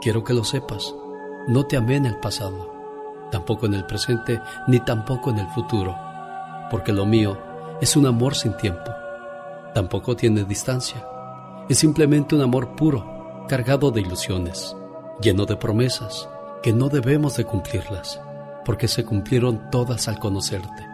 Quiero 0.00 0.22
que 0.24 0.34
lo 0.34 0.44
sepas, 0.44 0.94
no 1.46 1.66
te 1.66 1.76
amé 1.76 1.96
en 1.96 2.06
el 2.06 2.16
pasado, 2.16 2.70
tampoco 3.30 3.66
en 3.66 3.74
el 3.74 3.86
presente, 3.86 4.40
ni 4.66 4.80
tampoco 4.80 5.30
en 5.30 5.38
el 5.38 5.48
futuro, 5.48 5.96
porque 6.70 6.92
lo 6.92 7.06
mío 7.06 7.38
es 7.80 7.96
un 7.96 8.06
amor 8.06 8.34
sin 8.34 8.56
tiempo. 8.56 8.90
Tampoco 9.74 10.14
tiene 10.14 10.44
distancia. 10.44 11.06
Es 11.68 11.78
simplemente 11.78 12.34
un 12.34 12.42
amor 12.42 12.76
puro, 12.76 13.44
cargado 13.48 13.90
de 13.90 14.02
ilusiones, 14.02 14.76
lleno 15.20 15.46
de 15.46 15.56
promesas 15.56 16.28
que 16.62 16.72
no 16.72 16.88
debemos 16.88 17.36
de 17.36 17.44
cumplirlas, 17.44 18.20
porque 18.64 18.88
se 18.88 19.04
cumplieron 19.04 19.70
todas 19.70 20.08
al 20.08 20.18
conocerte. 20.18 20.86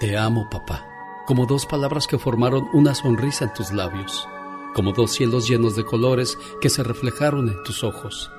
Te 0.00 0.16
amo, 0.16 0.48
papá, 0.50 0.84
como 1.26 1.46
dos 1.46 1.66
palabras 1.66 2.06
que 2.06 2.18
formaron 2.18 2.68
una 2.72 2.94
sonrisa 2.94 3.44
en 3.44 3.52
tus 3.52 3.72
labios 3.72 4.28
como 4.78 4.92
dos 4.92 5.10
cielos 5.10 5.48
llenos 5.48 5.74
de 5.74 5.84
colores 5.84 6.38
que 6.60 6.70
se 6.70 6.84
reflejaron 6.84 7.48
en 7.48 7.60
tus 7.64 7.82
ojos, 7.82 8.30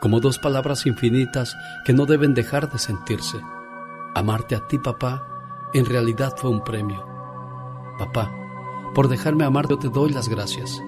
como 0.00 0.20
dos 0.20 0.38
palabras 0.38 0.86
infinitas 0.86 1.56
que 1.84 1.92
no 1.92 2.06
deben 2.06 2.32
dejar 2.32 2.70
de 2.70 2.78
sentirse. 2.78 3.40
Amarte 4.14 4.54
a 4.54 4.68
ti, 4.68 4.78
papá, 4.78 5.26
en 5.74 5.84
realidad 5.84 6.34
fue 6.36 6.48
un 6.48 6.62
premio. 6.62 7.04
Papá, 7.98 8.32
por 8.94 9.08
dejarme 9.08 9.42
amarte 9.42 9.76
te 9.78 9.88
doy 9.88 10.12
las 10.12 10.28
gracias 10.28 10.80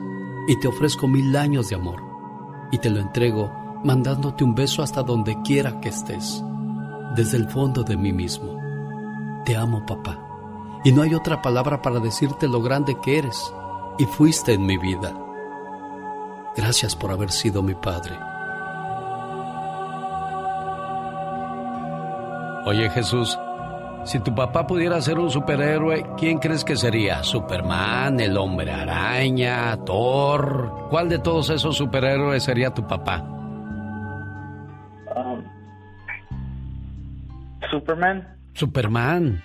y 0.47 0.57
te 0.61 0.69
ofrezco 0.69 1.09
mil 1.09 1.35
años 1.35 1.69
de 1.69 1.75
amor 1.75 2.01
y 2.71 2.79
te 2.79 2.89
lo 2.89 3.01
entrego 3.01 3.51
mandándote 3.83 4.45
un 4.45 4.55
beso 4.55 4.85
hasta 4.85 5.03
donde 5.03 5.37
quiera 5.43 5.81
que 5.81 5.89
estés, 5.89 6.45
desde 7.17 7.39
el 7.39 7.49
fondo 7.49 7.83
de 7.83 7.97
mí 7.97 8.13
mismo. 8.13 8.57
Te 9.45 9.57
amo, 9.57 9.85
papá, 9.85 10.81
y 10.85 10.93
no 10.93 11.03
hay 11.03 11.13
otra 11.13 11.43
palabra 11.43 11.83
para 11.83 11.99
decirte 11.99 12.47
lo 12.47 12.63
grande 12.63 12.97
que 13.03 13.19
eres 13.19 13.53
y 13.99 14.05
fuiste 14.05 14.55
en 14.55 14.67
mi 14.67 14.79
vida. 14.79 15.13
Gracias 16.57 16.95
por 16.95 17.11
haber 17.11 17.31
sido 17.31 17.63
mi 17.63 17.75
padre. 17.75 18.19
Oye 22.65 22.89
Jesús, 22.91 23.39
si 24.05 24.21
tu 24.21 24.35
papá 24.35 24.67
pudiera 24.67 25.01
ser 25.01 25.19
un 25.19 25.31
superhéroe, 25.31 26.05
¿quién 26.17 26.39
crees 26.39 26.65
que 26.65 26.77
sería? 26.77 27.23
¿Superman, 27.23 28.21
el 28.21 28.37
hombre 28.37 28.73
araña, 28.73 29.77
Thor? 29.85 30.89
¿Cuál 30.91 31.09
de 31.09 31.19
todos 31.19 31.51
esos 31.51 31.77
superhéroes 31.77 32.43
sería 32.43 32.73
tu 32.73 32.87
papá? 32.87 33.21
Um, 35.15 35.43
Superman. 37.71 38.37
Superman. 38.55 39.43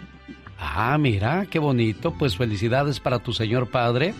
Ah, 0.59 0.97
mira, 0.97 1.45
qué 1.49 1.59
bonito. 1.59 2.13
Pues 2.13 2.35
felicidades 2.35 2.99
para 2.99 3.19
tu 3.19 3.31
señor 3.33 3.69
padre 3.69 4.13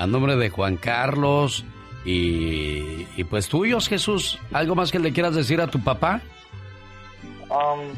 a 0.00 0.06
nombre 0.06 0.34
de 0.36 0.48
Juan 0.48 0.76
Carlos 0.76 1.62
y, 2.06 3.06
y 3.18 3.24
pues 3.24 3.50
tuyos, 3.50 3.86
Jesús. 3.86 4.38
¿Algo 4.50 4.74
más 4.74 4.90
que 4.90 4.98
le 4.98 5.12
quieras 5.12 5.34
decir 5.34 5.60
a 5.60 5.66
tu 5.66 5.78
papá? 5.78 6.22
Um, 7.50 7.90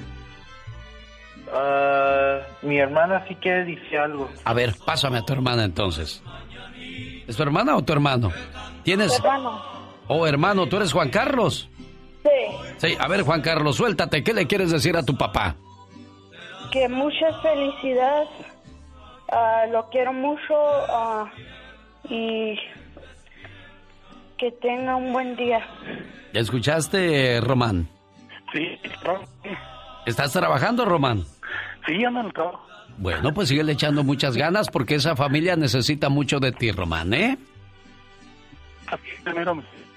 uh, 1.46 2.66
mi 2.66 2.78
hermana 2.78 3.24
sí 3.28 3.36
quiere 3.36 3.66
decir 3.66 3.98
algo. 3.98 4.28
A 4.44 4.52
ver, 4.52 4.74
pásame 4.84 5.18
a 5.18 5.22
tu 5.22 5.32
hermana 5.32 5.62
entonces. 5.62 6.24
¿Es 7.28 7.36
tu 7.36 7.44
hermana 7.44 7.76
o 7.76 7.82
tu 7.82 7.92
hermano? 7.92 8.32
¿Tienes? 8.82 9.16
Hermano. 9.20 9.62
Oh, 10.08 10.26
hermano, 10.26 10.66
¿tú 10.66 10.78
eres 10.78 10.92
Juan 10.92 11.08
Carlos? 11.08 11.68
Sí. 12.24 12.78
Sí, 12.78 12.96
a 12.98 13.06
ver, 13.06 13.22
Juan 13.22 13.42
Carlos, 13.42 13.76
suéltate. 13.76 14.24
¿Qué 14.24 14.32
le 14.32 14.48
quieres 14.48 14.72
decir 14.72 14.96
a 14.96 15.04
tu 15.04 15.16
papá? 15.16 15.54
Que 16.72 16.88
muchas 16.88 17.40
felicidades. 17.42 18.28
Ah, 19.30 19.66
lo 19.70 19.88
quiero 19.90 20.12
mucho. 20.12 20.52
Uh, 20.52 21.28
y 22.08 22.58
que 24.38 24.50
tenga 24.60 24.96
un 24.96 25.12
buen 25.12 25.36
día. 25.36 25.60
¿Ya 26.32 26.40
escuchaste, 26.40 27.40
Román? 27.40 27.88
Sí, 28.52 28.78
¿Estás 30.06 30.32
trabajando, 30.32 30.84
Román? 30.84 31.24
Sí, 31.86 32.04
ando 32.04 32.20
en 32.20 32.26
el 32.26 32.32
trabajo. 32.32 32.66
Bueno, 32.98 33.32
pues 33.32 33.48
sigue 33.48 33.70
echando 33.70 34.04
muchas 34.04 34.36
ganas 34.36 34.68
porque 34.68 34.96
esa 34.96 35.16
familia 35.16 35.56
necesita 35.56 36.08
mucho 36.08 36.38
de 36.40 36.52
ti, 36.52 36.70
Román, 36.72 37.14
¿eh? 37.14 37.38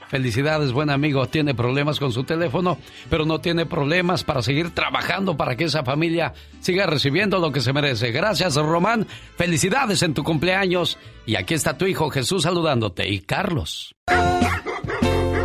Felicidades, 0.09 0.71
buen 0.71 0.89
amigo. 0.89 1.25
Tiene 1.27 1.53
problemas 1.55 1.99
con 1.99 2.11
su 2.11 2.23
teléfono, 2.23 2.77
pero 3.09 3.25
no 3.25 3.39
tiene 3.39 3.65
problemas 3.65 4.23
para 4.23 4.41
seguir 4.41 4.73
trabajando 4.73 5.35
para 5.35 5.55
que 5.55 5.65
esa 5.65 5.83
familia 5.83 6.33
siga 6.59 6.85
recibiendo 6.85 7.39
lo 7.39 7.51
que 7.51 7.61
se 7.61 7.73
merece. 7.73 8.11
Gracias, 8.11 8.55
Román. 8.55 9.07
Felicidades 9.37 10.03
en 10.03 10.13
tu 10.13 10.23
cumpleaños. 10.23 10.97
Y 11.25 11.35
aquí 11.35 11.53
está 11.53 11.77
tu 11.77 11.85
hijo 11.85 12.09
Jesús 12.09 12.43
saludándote. 12.43 13.07
Y 13.07 13.21
Carlos. 13.21 13.95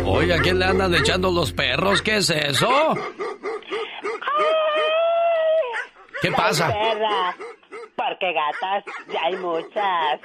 Oye, 0.05 0.33
¿a 0.33 0.39
quién 0.39 0.59
le 0.59 0.65
andan 0.65 0.93
echando 0.93 1.31
los 1.31 1.51
perros? 1.53 2.01
¿Qué 2.01 2.17
es 2.17 2.29
eso? 2.29 2.95
¿Qué 6.21 6.31
pasa? 6.31 6.71
Porque 7.95 8.33
gatas 8.33 8.83
ya 9.11 9.19
hay 9.23 9.35
muchas. 9.37 10.19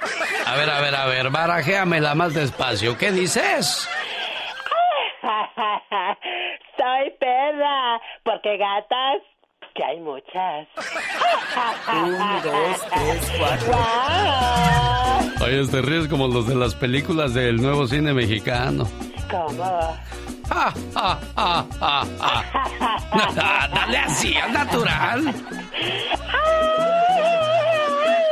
A 0.45 0.55
ver, 0.55 0.69
a 0.69 0.81
ver, 0.81 0.95
a 0.95 1.05
ver, 1.07 1.29
barajéamela 1.29 2.15
más 2.15 2.33
despacio. 2.33 2.97
¿Qué 2.97 3.11
dices? 3.11 3.87
Soy 6.77 7.11
perra. 7.19 7.99
Porque 8.23 8.57
gatas 8.57 9.21
que 9.73 9.83
hay 9.83 9.99
muchas. 9.99 10.67
Uno, 11.93 12.41
dos, 12.43 12.87
tres, 12.89 13.33
cuatro. 13.37 13.73
Oye, 15.45 15.67
te 15.67 15.81
ríes 15.81 16.07
como 16.07 16.27
los 16.27 16.47
de 16.47 16.55
las 16.55 16.75
películas 16.75 17.33
del 17.33 17.61
nuevo 17.61 17.87
cine 17.87 18.13
mexicano. 18.13 18.87
¿Cómo? 19.29 19.63
Ah, 20.49 20.73
ah, 20.95 21.19
ah, 21.35 21.65
ah, 21.81 22.05
ah. 22.21 23.69
Dale 23.73 23.97
así, 23.97 24.35
al 24.37 24.53
natural. 24.53 25.33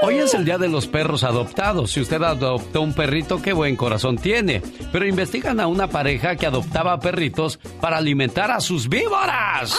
Hoy 0.02 0.18
es 0.18 0.34
el 0.34 0.46
Día 0.46 0.58
de 0.58 0.68
los 0.68 0.88
Perros 0.88 1.24
Adoptados. 1.24 1.92
Si 1.92 2.02
usted 2.02 2.22
adoptó 2.22 2.82
un 2.82 2.94
perrito, 2.94 3.42
qué 3.42 3.54
buen 3.54 3.76
corazón 3.76 4.18
tiene. 4.18 4.62
Pero 4.92 5.08
investigan 5.08 5.60
a 5.60 5.68
una 5.68 5.88
pareja 5.88 6.36
que 6.36 6.46
adoptaba 6.46 7.00
perritos 7.00 7.58
para 7.82 7.98
alimentar 7.98 8.52
a 8.52 8.60
sus 8.60 8.90
víboras. 8.90 9.78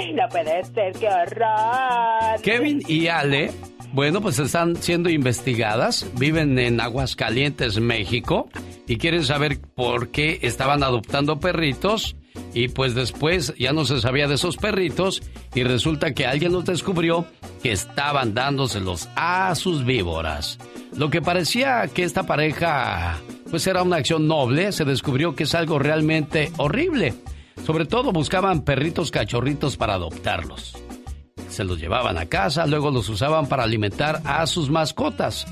Ay, 0.00 0.12
no 0.12 0.28
puede 0.28 0.64
ser, 0.64 0.92
qué 0.94 1.08
horror. 1.08 2.40
Kevin 2.42 2.82
y 2.88 3.08
Ale, 3.08 3.52
bueno, 3.92 4.20
pues 4.20 4.38
están 4.38 4.76
siendo 4.76 5.10
investigadas. 5.10 6.06
Viven 6.14 6.58
en 6.58 6.80
Aguascalientes, 6.80 7.78
México. 7.78 8.48
Y 8.88 8.96
quieren 8.96 9.24
saber 9.24 9.60
por 9.60 10.08
qué 10.08 10.40
estaban 10.42 10.82
adoptando 10.82 11.38
perritos. 11.38 12.16
Y 12.54 12.68
pues 12.68 12.94
después 12.94 13.52
ya 13.58 13.72
no 13.72 13.84
se 13.84 14.00
sabía 14.00 14.28
de 14.28 14.36
esos 14.36 14.56
perritos. 14.56 15.22
Y 15.54 15.64
resulta 15.64 16.14
que 16.14 16.26
alguien 16.26 16.52
los 16.52 16.64
descubrió 16.64 17.26
que 17.62 17.72
estaban 17.72 18.32
dándoselos 18.32 19.08
a 19.16 19.54
sus 19.54 19.84
víboras. 19.84 20.58
Lo 20.96 21.10
que 21.10 21.20
parecía 21.20 21.88
que 21.88 22.04
esta 22.04 22.22
pareja 22.22 23.18
pues 23.50 23.66
era 23.68 23.82
una 23.84 23.96
acción 23.96 24.26
noble, 24.26 24.72
se 24.72 24.84
descubrió 24.84 25.36
que 25.36 25.44
es 25.44 25.54
algo 25.54 25.78
realmente 25.78 26.52
horrible. 26.56 27.14
Sobre 27.64 27.86
todo 27.86 28.10
buscaban 28.10 28.62
perritos 28.62 29.12
cachorritos 29.12 29.76
para 29.76 29.94
adoptarlos. 29.94 30.76
Se 31.50 31.62
los 31.62 31.78
llevaban 31.78 32.18
a 32.18 32.26
casa, 32.26 32.66
luego 32.66 32.90
los 32.90 33.08
usaban 33.08 33.46
para 33.46 33.62
alimentar 33.62 34.20
a 34.24 34.46
sus 34.46 34.70
mascotas. 34.70 35.46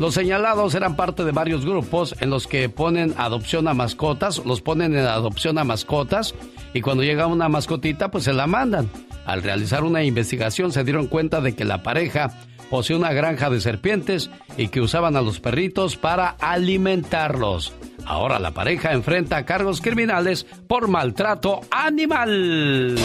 Los 0.00 0.14
señalados 0.14 0.74
eran 0.74 0.96
parte 0.96 1.24
de 1.24 1.30
varios 1.30 1.66
grupos 1.66 2.16
en 2.20 2.30
los 2.30 2.46
que 2.46 2.70
ponen 2.70 3.12
adopción 3.18 3.68
a 3.68 3.74
mascotas, 3.74 4.40
los 4.46 4.62
ponen 4.62 4.96
en 4.96 5.04
adopción 5.04 5.58
a 5.58 5.64
mascotas 5.64 6.34
y 6.72 6.80
cuando 6.80 7.02
llega 7.02 7.26
una 7.26 7.50
mascotita 7.50 8.10
pues 8.10 8.24
se 8.24 8.32
la 8.32 8.46
mandan. 8.46 8.88
Al 9.26 9.42
realizar 9.42 9.84
una 9.84 10.02
investigación 10.02 10.72
se 10.72 10.84
dieron 10.84 11.06
cuenta 11.06 11.42
de 11.42 11.54
que 11.54 11.66
la 11.66 11.82
pareja 11.82 12.30
posee 12.70 12.96
una 12.96 13.12
granja 13.12 13.50
de 13.50 13.60
serpientes 13.60 14.30
y 14.56 14.68
que 14.68 14.80
usaban 14.80 15.16
a 15.16 15.20
los 15.20 15.38
perritos 15.38 15.98
para 15.98 16.30
alimentarlos. 16.40 17.74
Ahora 18.06 18.38
la 18.38 18.52
pareja 18.52 18.94
enfrenta 18.94 19.44
cargos 19.44 19.82
criminales 19.82 20.46
por 20.66 20.88
maltrato 20.88 21.60
animal. 21.70 22.96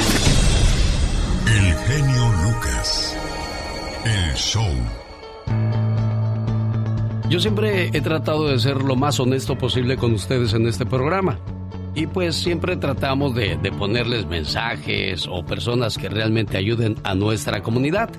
El 1.45 1.73
genio 1.89 2.31
Lucas. 2.45 3.17
El 4.05 4.34
show. 4.35 4.72
Yo 7.30 7.39
siempre 7.39 7.89
he 7.91 8.02
tratado 8.02 8.47
de 8.47 8.60
ser 8.60 8.77
lo 8.84 8.95
más 8.95 9.19
honesto 9.19 9.57
posible 9.57 9.97
con 9.97 10.14
ustedes 10.14 10.53
en 10.53 10.68
este 10.68 10.85
programa. 10.85 11.39
Y 11.95 12.06
pues 12.06 12.35
siempre 12.35 12.77
tratamos 12.77 13.34
de, 13.34 13.57
ponerles 13.77 14.27
mensajes 14.27 15.27
o 15.27 15.43
personas 15.43 15.97
que 15.97 16.07
realmente 16.07 16.57
ayuden 16.57 16.97
a 17.03 17.15
nuestra 17.15 17.64
comunidad. 17.64 18.10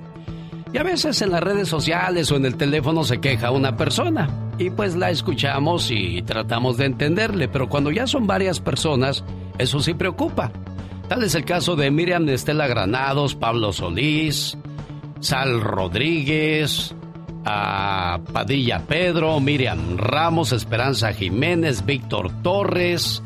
Y 0.73 0.79
a 0.79 0.83
veces 0.83 1.23
en 1.23 1.31
las 1.31 1.43
redes 1.43 1.69
sociales 1.69 2.33
o 2.33 2.37
en 2.37 2.47
el 2.47 2.57
teléfono 2.57 3.05
se 3.05 3.21
queja 3.21 3.53
una 3.53 3.77
persona. 3.77 4.29
Y 4.59 4.71
pues 4.71 4.97
la 4.97 5.11
escuchamos 5.11 5.91
y 5.93 6.23
tratamos 6.23 6.77
de 6.77 6.87
entenderle. 6.87 7.47
Pero 7.47 7.69
cuando 7.69 7.93
ya 7.93 8.09
son 8.09 8.27
varias 8.27 8.59
personas, 8.59 9.25
eso 9.59 9.81
sí 9.81 9.95
preocupa. 9.95 10.51
Tal 11.09 11.23
es 11.23 11.37
el 11.37 11.45
caso 11.45 11.77
de 11.77 11.93
Miriam 11.93 12.29
Estela 12.29 12.67
Granados, 12.67 13.37
Pablo 13.37 13.73
Solís, 13.73 14.59
Sal 15.21 15.61
Rodríguez, 15.61 16.97
a 17.49 18.19
Padilla 18.33 18.83
Pedro, 18.87 19.39
Miriam 19.39 19.97
Ramos, 19.97 20.53
Esperanza 20.53 21.13
Jiménez, 21.13 21.87
Víctor 21.87 22.31
Torres. 22.43 23.23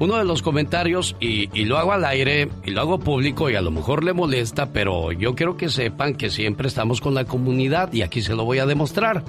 Uno 0.00 0.16
de 0.16 0.24
los 0.24 0.42
comentarios, 0.42 1.14
y, 1.20 1.46
lo 1.66 1.78
hago 1.78 1.92
al 1.92 2.04
aire, 2.04 2.48
y 2.64 2.72
lo 2.72 2.80
hago 2.80 2.98
público, 2.98 3.48
y 3.48 3.54
a 3.54 3.60
lo 3.60 3.70
mejor 3.70 4.02
le 4.02 4.12
molesta, 4.12 4.72
pero 4.72 5.12
yo 5.12 5.34
quiero 5.34 5.56
que 5.56 5.68
sepan 5.68 6.14
que 6.14 6.30
siempre 6.30 6.66
estamos 6.66 7.00
con 7.00 7.14
la 7.14 7.26
comunidad, 7.26 7.92
y 7.92 8.02
aquí 8.02 8.22
se 8.22 8.34
lo 8.34 8.44
voy 8.44 8.58
a 8.58 8.66
demostrar. 8.66 9.22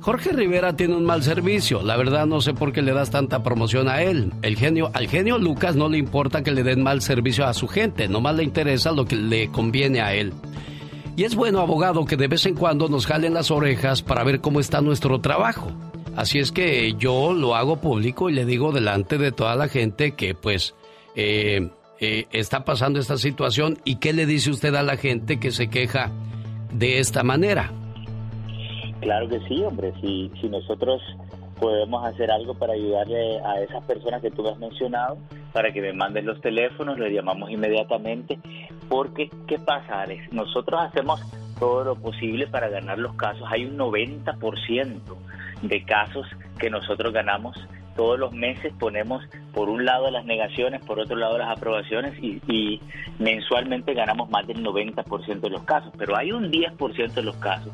Jorge 0.00 0.32
Rivera 0.32 0.76
tiene 0.76 0.94
un 0.94 1.04
mal 1.04 1.22
servicio, 1.22 1.82
la 1.82 1.96
verdad 1.96 2.26
no 2.26 2.42
sé 2.42 2.52
por 2.52 2.72
qué 2.72 2.82
le 2.82 2.92
das 2.92 3.10
tanta 3.10 3.42
promoción 3.42 3.88
a 3.88 4.02
él. 4.02 4.34
El 4.42 4.56
genio, 4.56 4.90
al 4.92 5.08
genio 5.08 5.38
Lucas 5.38 5.76
no 5.76 5.88
le 5.88 5.96
importa 5.96 6.42
que 6.42 6.52
le 6.52 6.62
den 6.62 6.82
mal 6.82 7.00
servicio 7.00 7.46
a 7.46 7.54
su 7.54 7.68
gente, 7.68 8.06
nomás 8.06 8.36
le 8.36 8.44
interesa 8.44 8.92
lo 8.92 9.06
que 9.06 9.16
le 9.16 9.48
conviene 9.48 10.02
a 10.02 10.14
él. 10.14 10.34
Y 11.16 11.24
es 11.24 11.36
bueno, 11.36 11.60
abogado, 11.60 12.04
que 12.04 12.16
de 12.16 12.26
vez 12.26 12.44
en 12.46 12.56
cuando 12.56 12.88
nos 12.88 13.06
jalen 13.06 13.34
las 13.34 13.50
orejas 13.50 14.02
para 14.02 14.24
ver 14.24 14.40
cómo 14.40 14.58
está 14.58 14.80
nuestro 14.80 15.20
trabajo. 15.20 15.70
Así 16.16 16.38
es 16.38 16.50
que 16.50 16.94
yo 16.94 17.32
lo 17.32 17.54
hago 17.54 17.80
público 17.80 18.30
y 18.30 18.34
le 18.34 18.44
digo 18.44 18.72
delante 18.72 19.18
de 19.18 19.32
toda 19.32 19.54
la 19.54 19.68
gente 19.68 20.12
que 20.12 20.34
pues 20.34 20.74
eh, 21.14 21.70
eh, 22.00 22.26
está 22.32 22.64
pasando 22.64 22.98
esta 22.98 23.16
situación 23.16 23.78
y 23.84 23.96
qué 23.96 24.12
le 24.12 24.26
dice 24.26 24.50
usted 24.50 24.74
a 24.74 24.82
la 24.82 24.96
gente 24.96 25.38
que 25.38 25.52
se 25.52 25.68
queja 25.68 26.10
de 26.72 26.98
esta 26.98 27.22
manera. 27.22 27.72
Claro 29.00 29.28
que 29.28 29.40
sí, 29.48 29.62
hombre, 29.62 29.92
si, 30.00 30.30
si 30.40 30.48
nosotros 30.48 31.00
podemos 31.54 32.04
hacer 32.04 32.30
algo 32.30 32.54
para 32.54 32.74
ayudarle 32.74 33.40
a 33.40 33.60
esas 33.60 33.84
personas 33.84 34.20
que 34.20 34.30
tú 34.30 34.46
has 34.48 34.58
mencionado, 34.58 35.18
para 35.52 35.72
que 35.72 35.80
me 35.80 35.92
manden 35.92 36.26
los 36.26 36.40
teléfonos, 36.40 36.98
les 36.98 37.12
llamamos 37.12 37.50
inmediatamente, 37.50 38.38
porque 38.88 39.30
¿qué 39.46 39.58
pasa, 39.58 40.02
Alex? 40.02 40.32
Nosotros 40.32 40.80
hacemos 40.82 41.20
todo 41.58 41.84
lo 41.84 41.96
posible 41.96 42.46
para 42.46 42.68
ganar 42.68 42.98
los 42.98 43.14
casos. 43.14 43.46
Hay 43.50 43.64
un 43.64 43.78
90% 43.78 45.00
de 45.62 45.84
casos 45.84 46.26
que 46.58 46.70
nosotros 46.70 47.12
ganamos. 47.12 47.56
Todos 47.96 48.18
los 48.18 48.32
meses 48.32 48.72
ponemos 48.78 49.22
por 49.52 49.68
un 49.68 49.84
lado 49.84 50.10
las 50.10 50.24
negaciones, 50.24 50.84
por 50.84 50.98
otro 50.98 51.16
lado 51.16 51.38
las 51.38 51.56
aprobaciones 51.56 52.12
y, 52.20 52.40
y 52.48 52.80
mensualmente 53.20 53.94
ganamos 53.94 54.28
más 54.30 54.46
del 54.48 54.64
90% 54.64 55.40
de 55.40 55.50
los 55.50 55.62
casos. 55.62 55.92
Pero 55.96 56.16
hay 56.16 56.32
un 56.32 56.50
10% 56.50 57.12
de 57.12 57.22
los 57.22 57.36
casos 57.36 57.72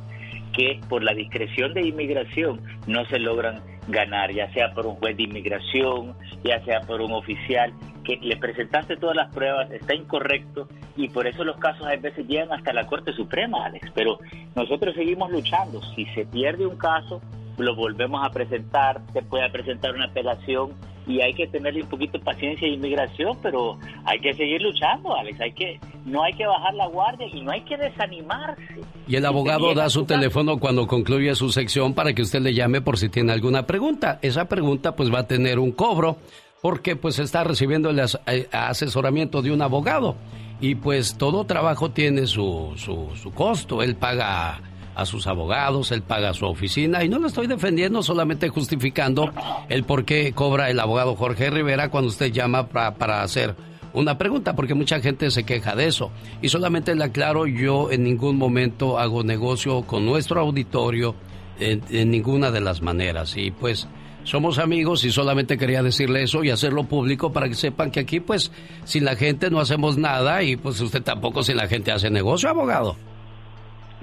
que 0.60 0.78
por 0.90 1.02
la 1.02 1.14
discreción 1.14 1.72
de 1.72 1.88
inmigración 1.88 2.60
no 2.86 3.06
se 3.06 3.18
logran 3.18 3.62
ganar, 3.88 4.30
ya 4.30 4.52
sea 4.52 4.74
por 4.74 4.86
un 4.86 4.96
juez 4.96 5.16
de 5.16 5.22
inmigración, 5.22 6.14
ya 6.44 6.62
sea 6.66 6.82
por 6.82 7.00
un 7.00 7.12
oficial, 7.12 7.72
que 8.04 8.18
le 8.20 8.36
presentaste 8.36 8.98
todas 8.98 9.16
las 9.16 9.32
pruebas, 9.32 9.70
está 9.70 9.94
incorrecto 9.94 10.68
y 10.96 11.08
por 11.08 11.26
eso 11.26 11.44
los 11.44 11.56
casos 11.56 11.86
a 11.86 11.96
veces 11.96 12.26
llegan 12.28 12.52
hasta 12.52 12.74
la 12.74 12.86
Corte 12.86 13.14
Suprema, 13.14 13.64
Alex. 13.64 13.90
Pero 13.94 14.18
nosotros 14.54 14.94
seguimos 14.94 15.30
luchando. 15.30 15.80
Si 15.94 16.04
se 16.14 16.26
pierde 16.26 16.66
un 16.66 16.76
caso, 16.76 17.22
lo 17.56 17.74
volvemos 17.74 18.22
a 18.22 18.28
presentar, 18.28 19.00
se 19.14 19.22
puede 19.22 19.48
presentar 19.48 19.94
una 19.94 20.06
apelación 20.06 20.74
y 21.06 21.20
hay 21.20 21.34
que 21.34 21.46
tenerle 21.46 21.82
un 21.82 21.88
poquito 21.88 22.18
de 22.18 22.24
paciencia 22.24 22.66
e 22.66 22.72
inmigración, 22.72 23.36
pero 23.42 23.78
hay 24.04 24.20
que 24.20 24.34
seguir 24.34 24.60
luchando, 24.62 25.14
Alex. 25.14 25.40
Hay 25.40 25.52
que, 25.52 25.80
no 26.04 26.22
hay 26.22 26.32
que 26.34 26.46
bajar 26.46 26.74
la 26.74 26.86
guardia 26.86 27.26
y 27.32 27.40
no 27.40 27.50
hay 27.50 27.62
que 27.62 27.76
desanimarse. 27.76 28.62
Y 29.08 29.16
el 29.16 29.26
abogado 29.26 29.74
da 29.74 29.88
su 29.90 30.04
teléfono 30.04 30.58
cuando 30.58 30.86
concluye 30.86 31.34
su 31.34 31.50
sección 31.50 31.94
para 31.94 32.12
que 32.12 32.22
usted 32.22 32.40
le 32.40 32.54
llame 32.54 32.80
por 32.80 32.98
si 32.98 33.08
tiene 33.08 33.32
alguna 33.32 33.66
pregunta. 33.66 34.18
Esa 34.22 34.46
pregunta 34.46 34.94
pues 34.94 35.12
va 35.12 35.20
a 35.20 35.26
tener 35.26 35.58
un 35.58 35.72
cobro 35.72 36.18
porque 36.62 36.96
pues 36.96 37.18
está 37.18 37.42
recibiendo 37.44 37.90
el 37.90 37.98
eh, 37.98 38.48
asesoramiento 38.52 39.42
de 39.42 39.52
un 39.52 39.62
abogado. 39.62 40.16
Y 40.60 40.74
pues 40.74 41.16
todo 41.16 41.44
trabajo 41.44 41.90
tiene 41.90 42.26
su, 42.26 42.74
su, 42.76 43.10
su 43.16 43.32
costo. 43.32 43.82
Él 43.82 43.96
paga 43.96 44.60
a 44.94 45.06
sus 45.06 45.26
abogados, 45.26 45.92
él 45.92 46.02
paga 46.02 46.34
su 46.34 46.46
oficina 46.46 47.04
y 47.04 47.08
no 47.08 47.18
lo 47.18 47.28
estoy 47.28 47.46
defendiendo, 47.46 48.02
solamente 48.02 48.48
justificando 48.48 49.30
el 49.68 49.84
por 49.84 50.04
qué 50.04 50.32
cobra 50.32 50.70
el 50.70 50.80
abogado 50.80 51.16
Jorge 51.16 51.50
Rivera 51.50 51.90
cuando 51.90 52.08
usted 52.08 52.32
llama 52.32 52.68
para, 52.68 52.94
para 52.94 53.22
hacer 53.22 53.54
una 53.92 54.18
pregunta, 54.18 54.54
porque 54.54 54.74
mucha 54.74 55.00
gente 55.00 55.30
se 55.30 55.44
queja 55.44 55.74
de 55.74 55.86
eso. 55.86 56.10
Y 56.42 56.48
solamente 56.48 56.94
le 56.94 57.04
aclaro, 57.04 57.46
yo 57.46 57.90
en 57.90 58.04
ningún 58.04 58.36
momento 58.36 58.98
hago 58.98 59.24
negocio 59.24 59.82
con 59.82 60.06
nuestro 60.06 60.40
auditorio 60.40 61.14
en, 61.58 61.82
en 61.90 62.10
ninguna 62.10 62.50
de 62.50 62.60
las 62.60 62.82
maneras. 62.82 63.36
Y 63.36 63.50
pues 63.50 63.88
somos 64.24 64.58
amigos 64.58 65.04
y 65.04 65.10
solamente 65.10 65.58
quería 65.58 65.82
decirle 65.82 66.22
eso 66.22 66.44
y 66.44 66.50
hacerlo 66.50 66.84
público 66.84 67.32
para 67.32 67.48
que 67.48 67.54
sepan 67.54 67.90
que 67.90 68.00
aquí 68.00 68.20
pues 68.20 68.52
sin 68.84 69.04
la 69.04 69.16
gente 69.16 69.50
no 69.50 69.60
hacemos 69.60 69.96
nada 69.96 70.42
y 70.42 70.56
pues 70.56 70.80
usted 70.80 71.02
tampoco 71.02 71.42
sin 71.42 71.56
la 71.56 71.66
gente 71.66 71.90
hace 71.90 72.10
negocio, 72.10 72.48
abogado. 72.50 72.96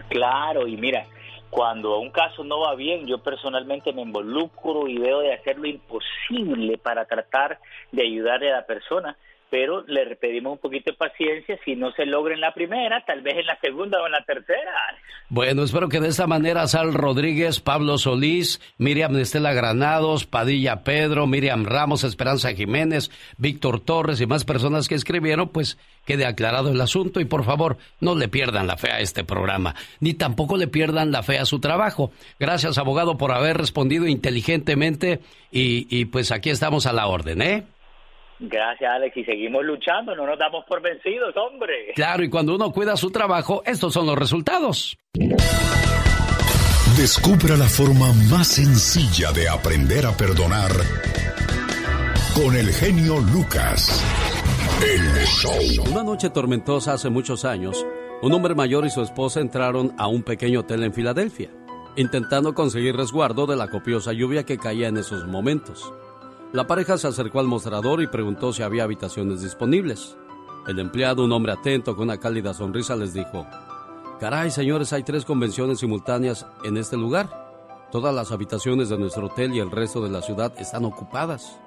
Claro, 0.09 0.67
y 0.67 0.77
mira, 0.77 1.05
cuando 1.49 1.99
un 1.99 2.11
caso 2.11 2.43
no 2.43 2.61
va 2.61 2.75
bien, 2.75 3.07
yo 3.07 3.19
personalmente 3.19 3.93
me 3.93 4.01
involucro 4.01 4.87
y 4.87 4.97
veo 4.97 5.19
de 5.19 5.33
hacer 5.33 5.57
lo 5.57 5.67
imposible 5.67 6.77
para 6.77 7.05
tratar 7.05 7.59
de 7.91 8.03
ayudarle 8.03 8.51
a 8.51 8.57
la 8.57 8.65
persona, 8.65 9.17
pero 9.49 9.83
le 9.87 10.15
pedimos 10.15 10.53
un 10.53 10.59
poquito 10.59 10.91
de 10.91 10.97
paciencia. 10.97 11.57
Si 11.63 11.75
no 11.75 11.91
se 11.91 12.05
logra 12.05 12.33
en 12.33 12.41
la 12.41 12.53
primera, 12.53 13.03
tal 13.05 13.21
vez 13.21 13.37
en 13.37 13.45
la 13.45 13.59
segunda 13.59 14.01
o 14.01 14.05
en 14.05 14.11
la 14.11 14.23
tercera. 14.23 14.71
Bueno, 15.29 15.63
espero 15.63 15.89
que 15.89 15.99
de 15.99 16.07
esta 16.07 16.27
manera 16.27 16.67
Sal 16.67 16.93
Rodríguez, 16.93 17.59
Pablo 17.59 17.97
Solís, 17.97 18.61
Miriam 18.77 19.15
Estela 19.17 19.53
Granados, 19.53 20.25
Padilla 20.25 20.83
Pedro, 20.83 21.27
Miriam 21.27 21.65
Ramos, 21.65 22.03
Esperanza 22.03 22.53
Jiménez, 22.53 23.11
Víctor 23.37 23.79
Torres 23.79 24.21
y 24.21 24.25
más 24.25 24.45
personas 24.45 24.87
que 24.87 24.95
escribieron, 24.95 25.49
pues 25.49 25.77
quede 26.05 26.25
aclarado 26.25 26.71
el 26.71 26.79
asunto 26.79 27.19
y 27.19 27.25
por 27.25 27.43
favor 27.43 27.77
no 27.99 28.15
le 28.15 28.29
pierdan 28.29 28.67
la 28.67 28.77
fe 28.77 28.91
a 28.91 29.01
este 29.01 29.25
programa, 29.25 29.75
ni 29.99 30.13
tampoco 30.13 30.55
le 30.55 30.67
pierdan 30.67 31.11
la 31.11 31.23
fe 31.23 31.37
a 31.37 31.45
su 31.45 31.59
trabajo. 31.59 32.11
Gracias, 32.39 32.77
abogado, 32.77 33.17
por 33.17 33.33
haber 33.33 33.57
respondido 33.57 34.07
inteligentemente 34.07 35.19
y, 35.51 35.87
y 35.89 36.05
pues 36.05 36.31
aquí 36.31 36.49
estamos 36.49 36.85
a 36.85 36.93
la 36.93 37.07
orden, 37.07 37.41
¿eh? 37.41 37.65
Gracias, 38.39 38.89
Alex. 38.89 39.17
Y 39.17 39.23
seguimos 39.23 39.63
luchando, 39.63 40.15
no 40.15 40.25
nos 40.25 40.37
damos 40.37 40.63
por 40.65 40.81
vencidos, 40.81 41.35
hombre. 41.37 41.93
Claro, 41.95 42.23
y 42.23 42.29
cuando 42.29 42.55
uno 42.55 42.71
cuida 42.71 42.95
su 42.95 43.11
trabajo, 43.11 43.63
estos 43.65 43.93
son 43.93 44.05
los 44.05 44.17
resultados. 44.17 44.97
Descubra 46.97 47.55
la 47.57 47.67
forma 47.67 48.11
más 48.29 48.47
sencilla 48.47 49.31
de 49.31 49.47
aprender 49.47 50.05
a 50.05 50.17
perdonar 50.17 50.71
con 52.33 52.55
el 52.55 52.71
genio 52.71 53.19
Lucas. 53.19 54.03
El 54.81 55.25
show. 55.25 55.91
Una 55.91 56.03
noche 56.03 56.29
tormentosa 56.29 56.93
hace 56.93 57.09
muchos 57.09 57.45
años, 57.45 57.85
un 58.21 58.33
hombre 58.33 58.53
mayor 58.55 58.85
y 58.85 58.89
su 58.89 59.01
esposa 59.01 59.39
entraron 59.39 59.93
a 59.97 60.07
un 60.07 60.23
pequeño 60.23 60.61
hotel 60.61 60.83
en 60.83 60.93
Filadelfia, 60.93 61.49
intentando 61.95 62.53
conseguir 62.53 62.95
resguardo 62.95 63.47
de 63.47 63.55
la 63.55 63.69
copiosa 63.69 64.13
lluvia 64.13 64.43
que 64.43 64.57
caía 64.57 64.87
en 64.87 64.97
esos 64.97 65.25
momentos. 65.25 65.91
La 66.53 66.65
pareja 66.65 66.97
se 66.97 67.07
acercó 67.07 67.41
al 67.41 67.47
mostrador 67.47 68.01
y 68.01 68.07
preguntó 68.07 68.53
si 68.53 68.63
había 68.63 68.83
habitaciones 68.85 69.41
disponibles. 69.41 70.17
El 70.65 70.79
empleado, 70.79 71.25
un 71.25 71.31
hombre 71.33 71.51
atento 71.51 71.93
con 71.95 72.05
una 72.05 72.19
cálida 72.19 72.53
sonrisa, 72.53 72.95
les 72.95 73.13
dijo, 73.13 73.45
Caray, 74.19 74.49
señores, 74.49 74.93
hay 74.93 75.03
tres 75.03 75.25
convenciones 75.25 75.79
simultáneas 75.79 76.45
en 76.63 76.77
este 76.77 76.95
lugar. 76.95 77.29
Todas 77.91 78.15
las 78.15 78.31
habitaciones 78.31 78.87
de 78.87 78.97
nuestro 78.97 79.27
hotel 79.27 79.53
y 79.53 79.59
el 79.59 79.71
resto 79.71 80.01
de 80.01 80.09
la 80.09 80.21
ciudad 80.21 80.53
están 80.57 80.85
ocupadas. 80.85 81.59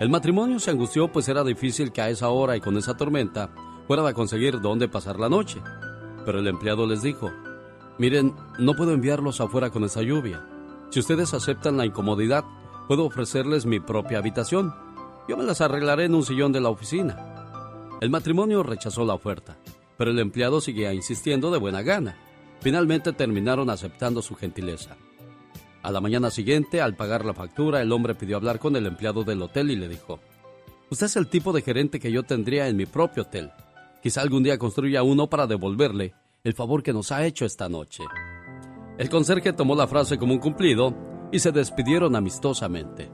El 0.00 0.10
matrimonio 0.10 0.58
se 0.58 0.70
angustió 0.70 1.10
pues 1.10 1.28
era 1.28 1.42
difícil 1.42 1.90
que 1.90 2.02
a 2.02 2.10
esa 2.10 2.28
hora 2.28 2.56
y 2.56 2.60
con 2.60 2.76
esa 2.76 2.96
tormenta 2.96 3.50
fueran 3.86 4.06
a 4.06 4.12
conseguir 4.12 4.60
dónde 4.60 4.86
pasar 4.86 5.18
la 5.18 5.30
noche. 5.30 5.62
Pero 6.26 6.40
el 6.40 6.46
empleado 6.46 6.86
les 6.86 7.02
dijo, 7.02 7.30
miren, 7.98 8.34
no 8.58 8.74
puedo 8.74 8.92
enviarlos 8.92 9.40
afuera 9.40 9.70
con 9.70 9.84
esa 9.84 10.02
lluvia. 10.02 10.46
Si 10.90 11.00
ustedes 11.00 11.32
aceptan 11.32 11.76
la 11.76 11.86
incomodidad, 11.86 12.44
puedo 12.86 13.04
ofrecerles 13.04 13.66
mi 13.66 13.80
propia 13.80 14.18
habitación. 14.18 14.74
Yo 15.28 15.36
me 15.36 15.44
las 15.44 15.60
arreglaré 15.60 16.04
en 16.04 16.14
un 16.14 16.24
sillón 16.24 16.52
de 16.52 16.60
la 16.60 16.68
oficina. 16.68 17.16
El 18.00 18.10
matrimonio 18.10 18.62
rechazó 18.62 19.04
la 19.04 19.14
oferta, 19.14 19.56
pero 19.96 20.10
el 20.10 20.18
empleado 20.18 20.60
seguía 20.60 20.92
insistiendo 20.92 21.50
de 21.50 21.58
buena 21.58 21.82
gana. 21.82 22.16
Finalmente 22.60 23.12
terminaron 23.12 23.70
aceptando 23.70 24.22
su 24.22 24.34
gentileza. 24.34 24.96
A 25.82 25.90
la 25.90 26.00
mañana 26.00 26.30
siguiente, 26.30 26.80
al 26.80 26.96
pagar 26.96 27.24
la 27.24 27.34
factura, 27.34 27.82
el 27.82 27.92
hombre 27.92 28.14
pidió 28.14 28.36
hablar 28.36 28.58
con 28.58 28.74
el 28.76 28.86
empleado 28.86 29.22
del 29.22 29.42
hotel 29.42 29.70
y 29.70 29.76
le 29.76 29.88
dijo, 29.88 30.20
Usted 30.90 31.06
es 31.06 31.16
el 31.16 31.28
tipo 31.28 31.52
de 31.52 31.62
gerente 31.62 32.00
que 32.00 32.12
yo 32.12 32.22
tendría 32.22 32.68
en 32.68 32.76
mi 32.76 32.86
propio 32.86 33.24
hotel. 33.24 33.50
Quizá 34.02 34.20
algún 34.22 34.42
día 34.42 34.58
construya 34.58 35.02
uno 35.02 35.28
para 35.28 35.46
devolverle 35.46 36.14
el 36.42 36.54
favor 36.54 36.82
que 36.82 36.92
nos 36.92 37.10
ha 37.10 37.24
hecho 37.24 37.46
esta 37.46 37.68
noche. 37.68 38.02
El 38.98 39.08
conserje 39.08 39.52
tomó 39.52 39.74
la 39.74 39.86
frase 39.86 40.18
como 40.18 40.34
un 40.34 40.38
cumplido 40.38 41.13
y 41.34 41.40
se 41.40 41.50
despidieron 41.50 42.14
amistosamente. 42.14 43.10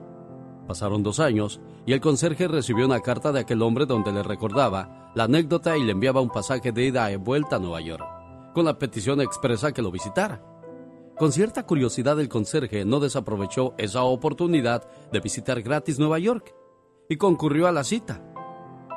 Pasaron 0.69 1.03
dos 1.03 1.21
años 1.21 1.59
y 1.87 1.95
el 1.95 2.03
conserje 2.03 2.49
recibió 2.49 2.85
una 2.85 3.01
carta 3.01 3.33
de 3.33 3.41
aquel 3.41 3.63
hombre 3.63 3.87
donde 3.87 4.13
le 4.13 4.23
recordaba 4.23 5.11
la 5.15 5.25
anécdota 5.25 5.79
y 5.79 5.85
le 5.85 5.93
enviaba 5.93 6.21
un 6.21 6.29
pasaje 6.29 6.71
de 6.71 6.85
ida 6.85 7.11
y 7.11 7.17
vuelta 7.17 7.57
a 7.57 7.59
Nueva 7.59 7.81
York, 7.81 8.05
con 8.53 8.67
la 8.67 8.79
petición 8.79 9.23
expresa 9.23 9.73
que 9.73 9.81
lo 9.81 9.91
visitara. 9.91 10.45
Con 11.17 11.33
cierta 11.33 11.65
curiosidad 11.65 12.21
el 12.21 12.29
conserje 12.29 12.85
no 12.85 13.01
desaprovechó 13.01 13.73
esa 13.79 14.03
oportunidad 14.03 14.87
de 15.11 15.21
visitar 15.21 15.63
gratis 15.63 15.99
Nueva 15.99 16.19
York 16.19 16.55
y 17.09 17.17
concurrió 17.17 17.69
a 17.69 17.73
la 17.73 17.85
cita. 17.85 18.23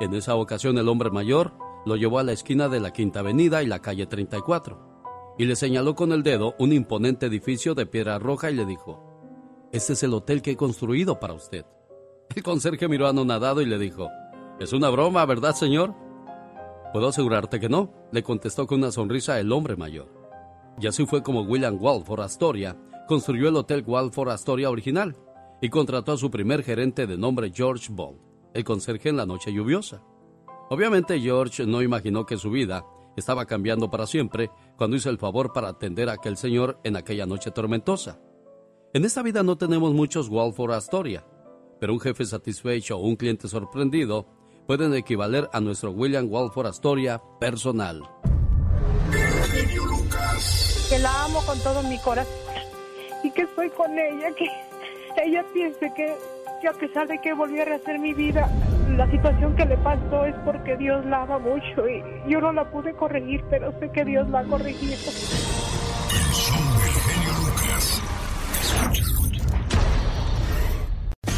En 0.02 0.12
esa 0.12 0.34
ocasión 0.34 0.76
el 0.76 0.88
hombre 0.90 1.08
mayor 1.08 1.54
lo 1.86 1.96
llevó 1.96 2.18
a 2.18 2.24
la 2.24 2.32
esquina 2.32 2.68
de 2.68 2.80
la 2.80 2.92
Quinta 2.92 3.20
Avenida 3.20 3.62
y 3.62 3.66
la 3.68 3.80
calle 3.80 4.06
34 4.06 4.92
y 5.38 5.46
le 5.46 5.56
señaló 5.56 5.94
con 5.94 6.12
el 6.12 6.22
dedo 6.22 6.54
un 6.58 6.72
imponente 6.72 7.26
edificio 7.26 7.74
de 7.74 7.86
piedra 7.86 8.18
roja 8.18 8.50
y 8.50 8.54
le 8.54 8.66
dijo, 8.66 9.13
este 9.74 9.94
es 9.94 10.04
el 10.04 10.14
hotel 10.14 10.40
que 10.40 10.52
he 10.52 10.56
construido 10.56 11.18
para 11.18 11.34
usted. 11.34 11.66
El 12.36 12.44
conserje 12.44 12.86
miró 12.86 13.08
anonadado 13.08 13.60
y 13.60 13.66
le 13.66 13.76
dijo, 13.76 14.08
es 14.60 14.72
una 14.72 14.88
broma, 14.88 15.26
¿verdad, 15.26 15.52
señor? 15.52 15.92
Puedo 16.92 17.08
asegurarte 17.08 17.58
que 17.58 17.68
no, 17.68 17.92
le 18.12 18.22
contestó 18.22 18.68
con 18.68 18.78
una 18.78 18.92
sonrisa 18.92 19.40
el 19.40 19.50
hombre 19.50 19.74
mayor. 19.74 20.08
Y 20.80 20.86
así 20.86 21.04
fue 21.06 21.24
como 21.24 21.42
William 21.42 21.76
Walford 21.80 22.20
Astoria 22.20 22.76
construyó 23.08 23.48
el 23.48 23.56
Hotel 23.56 23.82
Walford 23.84 24.30
Astoria 24.30 24.70
original 24.70 25.16
y 25.60 25.68
contrató 25.70 26.12
a 26.12 26.18
su 26.18 26.30
primer 26.30 26.62
gerente 26.62 27.08
de 27.08 27.18
nombre 27.18 27.50
George 27.52 27.88
Ball, 27.90 28.20
el 28.54 28.62
conserje 28.62 29.08
en 29.08 29.16
la 29.16 29.26
noche 29.26 29.52
lluviosa. 29.52 30.04
Obviamente 30.70 31.18
George 31.18 31.66
no 31.66 31.82
imaginó 31.82 32.24
que 32.26 32.36
su 32.36 32.50
vida 32.50 32.86
estaba 33.16 33.44
cambiando 33.44 33.90
para 33.90 34.06
siempre 34.06 34.50
cuando 34.76 34.96
hizo 34.96 35.10
el 35.10 35.18
favor 35.18 35.52
para 35.52 35.68
atender 35.68 36.08
a 36.08 36.12
aquel 36.12 36.36
señor 36.36 36.78
en 36.84 36.96
aquella 36.96 37.26
noche 37.26 37.50
tormentosa. 37.50 38.20
En 38.94 39.04
esta 39.04 39.22
vida 39.22 39.42
no 39.42 39.58
tenemos 39.58 39.92
muchos 39.92 40.28
Walford 40.28 40.70
Astoria, 40.70 41.24
pero 41.80 41.92
un 41.92 41.98
jefe 41.98 42.24
satisfecho 42.24 42.96
o 42.96 43.00
un 43.00 43.16
cliente 43.16 43.48
sorprendido 43.48 44.24
pueden 44.68 44.94
equivaler 44.94 45.50
a 45.52 45.58
nuestro 45.58 45.90
William 45.90 46.30
Walford 46.30 46.68
Astoria 46.68 47.20
personal. 47.40 48.02
Que 50.88 50.98
la 51.00 51.24
amo 51.24 51.44
con 51.44 51.58
todo 51.58 51.82
mi 51.82 51.98
corazón 51.98 52.32
y 53.24 53.32
que 53.32 53.42
estoy 53.42 53.68
con 53.70 53.90
ella, 53.98 54.28
que 54.38 54.46
ella 55.26 55.44
piense 55.52 55.92
que, 55.96 56.14
que 56.62 56.68
a 56.68 56.72
pesar 56.74 57.08
de 57.08 57.20
que 57.20 57.34
volví 57.34 57.58
a 57.58 57.64
rehacer 57.64 57.98
mi 57.98 58.14
vida, 58.14 58.48
la 58.96 59.10
situación 59.10 59.56
que 59.56 59.64
le 59.64 59.76
pasó 59.78 60.24
es 60.24 60.36
porque 60.44 60.76
Dios 60.76 61.04
la 61.06 61.22
ama 61.22 61.40
mucho 61.40 61.88
y 61.88 62.30
yo 62.30 62.40
no 62.40 62.52
la 62.52 62.70
pude 62.70 62.94
corregir, 62.94 63.42
pero 63.50 63.76
sé 63.80 63.90
que 63.90 64.04
Dios 64.04 64.30
la 64.30 64.38
ha 64.38 64.44
corregido. 64.44 64.94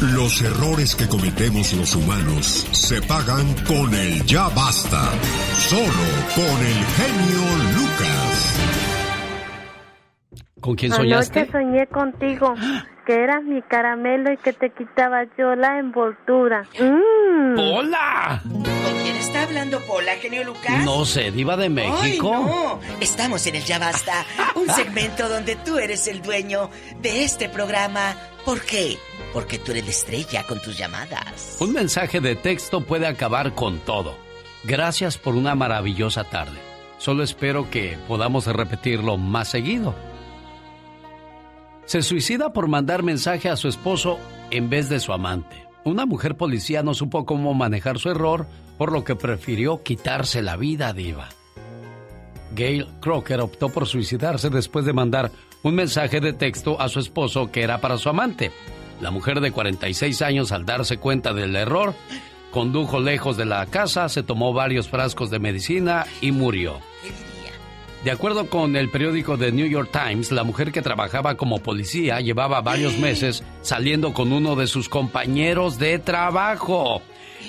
Los 0.01 0.43
errores 0.43 0.95
que 0.95 1.07
cometemos 1.07 1.73
los 1.73 1.95
humanos 1.95 2.67
se 2.71 3.01
pagan 3.01 3.55
con 3.65 3.91
el 3.95 4.23
ya 4.25 4.47
basta. 4.49 5.11
Solo 5.55 6.07
con 6.35 6.65
el 6.65 6.85
genio 6.85 7.41
Lucas. 7.73 8.59
¿Con 10.61 10.75
quién 10.75 10.93
Anoche 10.93 11.09
soñaste? 11.09 11.51
soñé 11.51 11.87
contigo, 11.87 12.53
que 13.07 13.23
eras 13.23 13.41
mi 13.43 13.63
caramelo 13.63 14.31
y 14.31 14.37
que 14.37 14.53
te 14.53 14.69
quitaba 14.69 15.23
yo 15.35 15.55
la 15.55 15.79
envoltura. 15.79 16.63
Mm. 16.79 17.57
¡Hola! 17.57 18.41
¿Con 18.43 18.63
quién 19.01 19.15
está 19.15 19.43
hablando 19.43 19.79
Pola, 19.87 20.11
genio 20.21 20.43
Lucas? 20.43 20.83
No 20.85 21.05
sé, 21.05 21.31
diva 21.31 21.57
de 21.57 21.69
México. 21.69 22.31
Ay, 22.35 22.43
no. 22.43 22.79
Estamos 23.01 23.47
en 23.47 23.55
el 23.55 23.63
Ya 23.63 23.79
Basta, 23.79 24.25
un 24.53 24.69
segmento 24.69 25.27
donde 25.27 25.55
tú 25.55 25.79
eres 25.79 26.07
el 26.07 26.21
dueño 26.21 26.69
de 27.01 27.23
este 27.23 27.49
programa. 27.49 28.15
¿Por 28.45 28.61
qué? 28.61 28.97
Porque 29.33 29.59
tú 29.59 29.71
eres 29.71 29.85
la 29.85 29.91
estrella 29.91 30.43
con 30.47 30.61
tus 30.61 30.77
llamadas. 30.77 31.57
Un 31.59 31.73
mensaje 31.73 32.19
de 32.19 32.35
texto 32.35 32.81
puede 32.81 33.07
acabar 33.07 33.53
con 33.53 33.79
todo. 33.79 34.15
Gracias 34.63 35.17
por 35.17 35.35
una 35.35 35.55
maravillosa 35.55 36.23
tarde. 36.23 36.57
Solo 36.97 37.23
espero 37.23 37.69
que 37.69 37.97
podamos 38.07 38.47
repetirlo 38.47 39.17
más 39.17 39.49
seguido. 39.49 39.93
Se 41.85 42.01
suicida 42.01 42.51
por 42.51 42.67
mandar 42.67 43.03
mensaje 43.03 43.49
a 43.49 43.55
su 43.55 43.67
esposo 43.67 44.19
en 44.51 44.69
vez 44.69 44.89
de 44.89 44.99
su 44.99 45.13
amante. 45.13 45.67
Una 45.83 46.05
mujer 46.05 46.35
policía 46.35 46.83
no 46.83 46.93
supo 46.93 47.25
cómo 47.25 47.53
manejar 47.53 47.97
su 47.97 48.09
error, 48.09 48.45
por 48.77 48.91
lo 48.91 49.05
que 49.05 49.15
prefirió 49.15 49.83
quitarse 49.83 50.41
la 50.41 50.57
vida 50.57 50.91
diva. 50.91 51.29
Gail 52.55 52.87
Crocker 52.99 53.39
optó 53.39 53.69
por 53.69 53.87
suicidarse 53.87 54.49
después 54.49 54.85
de 54.85 54.93
mandar 54.93 55.31
un 55.63 55.75
mensaje 55.75 56.19
de 56.19 56.33
texto 56.33 56.79
a 56.81 56.89
su 56.89 56.99
esposo 56.99 57.51
que 57.51 57.61
era 57.61 57.79
para 57.79 57.97
su 57.97 58.09
amante. 58.09 58.51
La 59.01 59.11
mujer 59.11 59.41
de 59.41 59.51
46 59.51 60.21
años, 60.21 60.51
al 60.51 60.65
darse 60.65 60.97
cuenta 60.97 61.33
del 61.33 61.55
error, 61.55 61.93
condujo 62.51 62.99
lejos 62.99 63.37
de 63.37 63.45
la 63.45 63.65
casa, 63.67 64.09
se 64.09 64.23
tomó 64.23 64.53
varios 64.53 64.87
frascos 64.87 65.29
de 65.29 65.39
medicina 65.39 66.05
y 66.21 66.31
murió. 66.31 66.79
De 68.03 68.11
acuerdo 68.11 68.49
con 68.49 68.75
el 68.75 68.89
periódico 68.89 69.37
The 69.37 69.51
New 69.51 69.67
York 69.67 69.89
Times, 69.91 70.31
la 70.31 70.43
mujer 70.43 70.71
que 70.71 70.81
trabajaba 70.81 71.35
como 71.35 71.59
policía 71.59 72.21
llevaba 72.21 72.61
varios 72.61 72.97
meses 72.97 73.43
saliendo 73.61 74.13
con 74.13 74.31
uno 74.31 74.55
de 74.55 74.67
sus 74.67 74.87
compañeros 74.87 75.77
de 75.77 75.99
trabajo. 75.99 77.01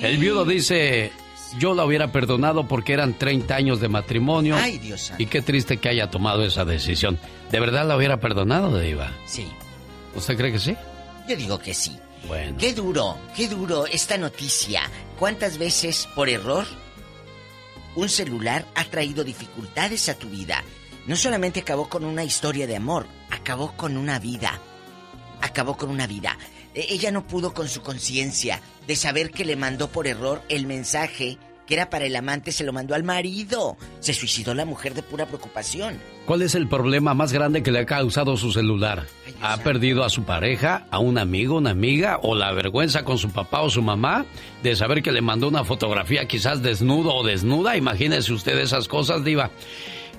El 0.03 0.17
viudo 0.17 0.45
dice, 0.45 1.13
yo 1.59 1.75
la 1.75 1.85
hubiera 1.85 2.13
perdonado 2.13 2.67
porque 2.67 2.93
eran 2.93 3.15
30 3.15 3.55
años 3.55 3.81
de 3.81 3.89
matrimonio. 3.89 4.57
Ay, 4.59 4.79
Dios. 4.79 5.13
Y 5.19 5.27
qué 5.27 5.43
triste 5.43 5.77
que 5.77 5.91
haya 5.91 6.11
tomado 6.11 6.45
esa 6.45 6.65
decisión. 6.65 7.19
¿De 7.51 7.61
verdad 7.61 7.87
la 7.87 7.97
hubiera 7.97 8.19
perdonado, 8.19 8.79
Diva? 8.79 9.13
Sí, 9.27 9.47
¿Usted 10.15 10.37
cree 10.37 10.53
que 10.53 10.59
sí? 10.59 10.77
Yo 11.29 11.37
digo 11.37 11.59
que 11.59 11.75
sí. 11.75 11.99
Bueno. 12.27 12.57
Qué 12.59 12.73
duro, 12.75 13.19
qué 13.37 13.47
duro 13.49 13.87
esta 13.87 14.19
noticia. 14.19 14.83
¿Cuántas 15.19 15.59
veces 15.59 16.09
por 16.15 16.29
error 16.29 16.67
un 17.95 18.09
celular 18.09 18.67
ha 18.75 18.85
traído 18.85 19.25
dificultades 19.25 20.09
a 20.09 20.15
tu 20.15 20.29
vida? 20.29 20.63
No 21.07 21.17
solamente 21.17 21.61
acabó 21.61 21.89
con 21.89 22.05
una 22.05 22.25
historia 22.25 22.67
de 22.67 22.77
amor, 22.77 23.07
acabó 23.31 23.77
con 23.77 23.97
una 23.97 24.19
vida. 24.19 24.61
Acabó 25.41 25.77
con 25.77 25.91
una 25.91 26.07
vida. 26.07 26.37
E- 26.75 26.87
Ella 26.91 27.11
no 27.11 27.27
pudo 27.27 27.55
con 27.55 27.69
su 27.69 27.83
conciencia 27.83 28.61
de 28.87 28.97
saber 28.97 29.31
que 29.31 29.45
le 29.45 29.57
mandó 29.57 29.89
por 29.91 30.07
error 30.07 30.43
el 30.49 30.67
mensaje 30.67 31.39
que 31.69 31.75
era 31.75 31.91
para 31.91 32.07
el 32.07 32.17
amante, 32.17 32.51
se 32.51 32.65
lo 32.65 32.73
mandó 32.73 32.95
al 32.95 33.05
marido. 33.05 33.77
Se 34.01 34.15
suicidó 34.15 34.55
la 34.55 34.65
mujer 34.65 34.95
de 34.95 35.03
pura 35.03 35.27
preocupación. 35.27 35.99
¿Cuál 36.25 36.41
es 36.41 36.55
el 36.55 36.67
problema 36.67 37.13
más 37.13 37.31
grande 37.33 37.63
que 37.63 37.71
le 37.71 37.81
ha 37.81 37.87
causado 37.87 38.39
su 38.39 38.53
celular? 38.53 39.05
¿Ha 39.43 39.59
perdido 39.59 40.03
a 40.03 40.09
su 40.09 40.23
pareja, 40.23 40.87
a 40.91 40.99
un 40.99 41.19
amigo, 41.19 41.59
una 41.59 41.71
amiga 41.71 42.21
o 42.23 42.35
la 42.35 42.53
vergüenza 42.53 43.05
con 43.05 43.19
su 43.19 43.31
papá 43.31 43.61
o 43.61 43.69
su 43.69 43.83
mamá 43.83 44.25
de 44.63 44.75
saber 44.77 45.03
que 45.03 45.13
le 45.13 45.21
mandó 45.21 45.47
una 45.47 45.63
fotografía 45.63 46.27
quizás 46.27 46.63
desnudo 46.63 47.15
o 47.15 47.23
desnuda? 47.23 47.77
Imagínese 47.77 48.33
usted 48.33 48.59
esas 48.59 48.89
cosas, 48.89 49.23
diva. 49.23 49.51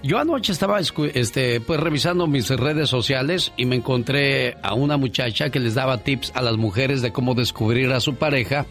Yo 0.03 0.19
anoche 0.19 0.53
estaba 0.53 0.80
este, 0.80 1.59
pues 1.61 1.80
revisando 1.80 2.27
mis 2.27 2.49
redes 2.49 2.89
sociales 2.89 3.51
y 3.57 3.65
me 3.65 3.76
encontré 3.76 4.55
a 4.61 4.76
una 4.76 4.97
muchacha 4.97 5.49
que 5.49 5.59
les 5.59 5.73
daba 5.73 5.97
tips 5.97 6.31
a 6.35 6.41
las 6.43 6.57
mujeres 6.57 7.01
de 7.01 7.11
cómo 7.11 7.34
descubrir 7.34 7.91
a 7.91 7.99
su 7.99 8.15
pareja 8.15 8.65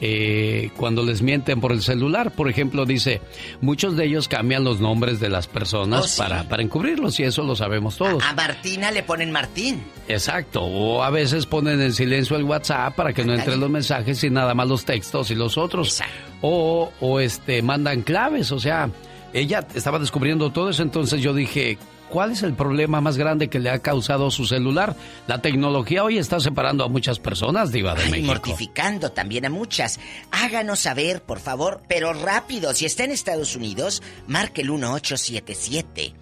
eh, 0.00 0.70
cuando 0.76 1.02
les 1.04 1.22
mienten 1.22 1.60
por 1.60 1.72
el 1.72 1.82
celular. 1.82 2.30
Por 2.32 2.48
ejemplo, 2.48 2.86
dice, 2.86 3.20
muchos 3.60 3.96
de 3.96 4.06
ellos 4.06 4.28
cambian 4.28 4.64
los 4.64 4.80
nombres 4.80 5.20
de 5.20 5.28
las 5.28 5.46
personas 5.46 6.04
Oh, 6.04 6.08
sí. 6.08 6.18
para, 6.18 6.44
para 6.48 6.62
encubrirlos 6.62 7.18
y 7.20 7.24
eso 7.24 7.42
lo 7.42 7.54
sabemos 7.54 7.96
todos. 7.96 8.22
A 8.24 8.32
Martina 8.34 8.90
le 8.90 9.02
ponen 9.02 9.30
Martín. 9.32 9.82
Exacto, 10.08 10.62
o 10.62 11.02
a 11.02 11.10
veces 11.10 11.46
ponen 11.46 11.80
en 11.80 11.92
silencio 11.92 12.36
el 12.36 12.44
WhatsApp 12.44 12.94
para 12.94 13.12
que 13.12 13.24
no 13.24 13.34
entren 13.34 13.60
los 13.60 13.70
mensajes 13.70 14.22
y 14.24 14.30
nada 14.30 14.54
más 14.54 14.66
los 14.68 14.84
textos 14.84 15.30
y 15.30 15.34
los 15.34 15.58
otros. 15.58 16.00
O, 16.40 16.92
o 17.00 17.20
este 17.20 17.60
mandan 17.62 18.02
claves, 18.02 18.50
o 18.52 18.58
sea, 18.58 18.88
ella 19.32 19.66
estaba 19.74 19.98
descubriendo 19.98 20.50
todo 20.50 20.70
eso, 20.70 20.82
entonces 20.82 21.20
yo 21.20 21.34
dije, 21.34 21.76
¿cuál 22.10 22.32
es 22.32 22.42
el 22.42 22.54
problema 22.54 23.00
más 23.00 23.16
grande 23.16 23.48
que 23.48 23.58
le 23.58 23.70
ha 23.70 23.78
causado 23.78 24.30
su 24.30 24.44
celular? 24.44 24.94
La 25.26 25.40
tecnología 25.40 26.04
hoy 26.04 26.18
está 26.18 26.40
separando 26.40 26.84
a 26.84 26.88
muchas 26.88 27.18
personas, 27.18 27.72
diva 27.72 27.94
de 27.94 28.02
Ay, 28.04 28.10
México. 28.10 28.26
mortificando 28.26 29.12
también 29.12 29.46
a 29.46 29.50
muchas. 29.50 29.98
Háganos 30.30 30.80
saber, 30.80 31.22
por 31.22 31.40
favor, 31.40 31.82
pero 31.88 32.12
rápido. 32.12 32.74
Si 32.74 32.84
está 32.84 33.04
en 33.04 33.12
Estados 33.12 33.56
Unidos, 33.56 34.02
marque 34.26 34.60
el 34.62 34.70
1877 34.70 36.12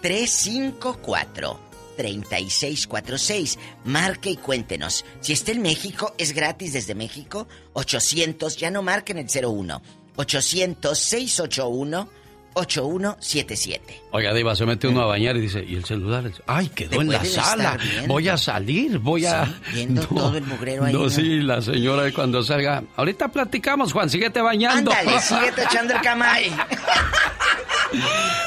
354 0.00 1.60
3646. 1.96 3.58
Marque 3.84 4.30
y 4.30 4.36
cuéntenos. 4.36 5.04
Si 5.20 5.32
está 5.32 5.52
en 5.52 5.62
México, 5.62 6.14
es 6.18 6.32
gratis 6.32 6.72
desde 6.72 6.94
México. 6.94 7.46
800, 7.74 8.56
ya 8.56 8.70
no 8.70 8.82
marquen 8.82 9.18
el 9.18 9.26
01. 9.28 9.80
800 10.16 10.98
681 10.98 12.08
8177. 12.54 14.02
Oiga, 14.12 14.32
Diva, 14.32 14.54
se 14.56 14.64
mete 14.66 14.88
uno 14.88 15.02
a 15.02 15.06
bañar 15.06 15.36
y 15.36 15.40
dice, 15.40 15.64
¿y 15.66 15.74
el 15.74 15.84
celular? 15.84 16.30
Ay, 16.46 16.68
quedó 16.68 17.00
en 17.00 17.10
la 17.10 17.24
sala. 17.24 17.76
Voy 18.06 18.28
a 18.28 18.36
salir, 18.36 18.98
voy 18.98 19.26
a... 19.26 19.44
Sí, 19.46 19.52
viendo 19.72 20.02
todo 20.02 20.36
el 20.36 20.44
mugrero 20.44 20.84
ahí, 20.84 20.92
No, 20.92 21.04
¿no? 21.04 21.10
sí, 21.10 21.40
la 21.40 21.60
señora 21.62 22.10
cuando 22.12 22.42
salga... 22.42 22.82
Ahorita 22.96 23.28
platicamos, 23.28 23.92
Juan, 23.92 24.08
síguete 24.08 24.40
bañando. 24.40 24.92
Ándale, 24.92 25.20
síguete 25.22 25.64
echando 25.64 25.94
el 25.94 26.00
camay. 26.00 26.50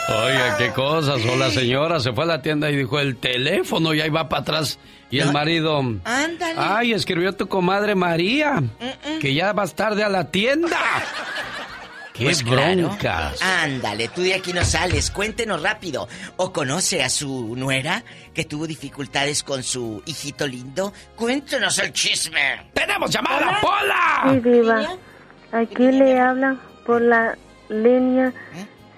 Oiga, 0.09 0.57
qué 0.57 0.71
cosas. 0.71 1.21
O 1.25 1.35
la 1.35 1.49
señora 1.51 1.99
se 1.99 2.13
fue 2.13 2.23
a 2.23 2.27
la 2.27 2.41
tienda 2.41 2.69
y 2.71 2.75
dijo 2.77 2.99
el 2.99 3.17
teléfono 3.17 3.93
y 3.93 4.01
ahí 4.01 4.09
va 4.09 4.29
para 4.29 4.41
atrás. 4.41 4.79
Y 5.09 5.19
el 5.19 5.31
marido... 5.31 5.79
Ándale. 6.03 6.55
Ay, 6.57 6.91
escribió 6.93 7.33
tu 7.33 7.47
comadre 7.47 7.95
María, 7.95 8.61
que 9.21 9.33
ya 9.33 9.53
vas 9.53 9.73
tarde 9.75 10.03
a 10.03 10.09
la 10.09 10.31
tienda. 10.31 10.77
¡Qué 12.17 12.23
Pues 12.23 12.41
claro. 12.43 12.87
broncas! 12.87 13.41
Ándale, 13.41 14.07
tú 14.07 14.21
de 14.21 14.33
aquí 14.33 14.51
no 14.53 14.63
sales, 14.65 15.11
cuéntenos 15.11 15.61
rápido. 15.61 16.07
¿O 16.37 16.51
conoce 16.51 17.03
a 17.03 17.09
su 17.09 17.55
nuera 17.55 18.03
que 18.33 18.43
tuvo 18.45 18.65
dificultades 18.65 19.43
con 19.43 19.61
su 19.63 20.01
hijito 20.05 20.47
lindo? 20.47 20.93
Cuéntenos 21.15 21.77
el 21.79 21.93
chisme. 21.93 22.69
¡Tenemos 22.73 23.11
llamada, 23.11 23.59
Pola! 23.61 24.33
Sí, 24.33 24.49
Diva. 24.49 24.87
Aquí 25.51 25.91
le 25.91 26.19
hablan 26.19 26.59
por 26.85 27.01
la 27.01 27.37
línea 27.69 28.33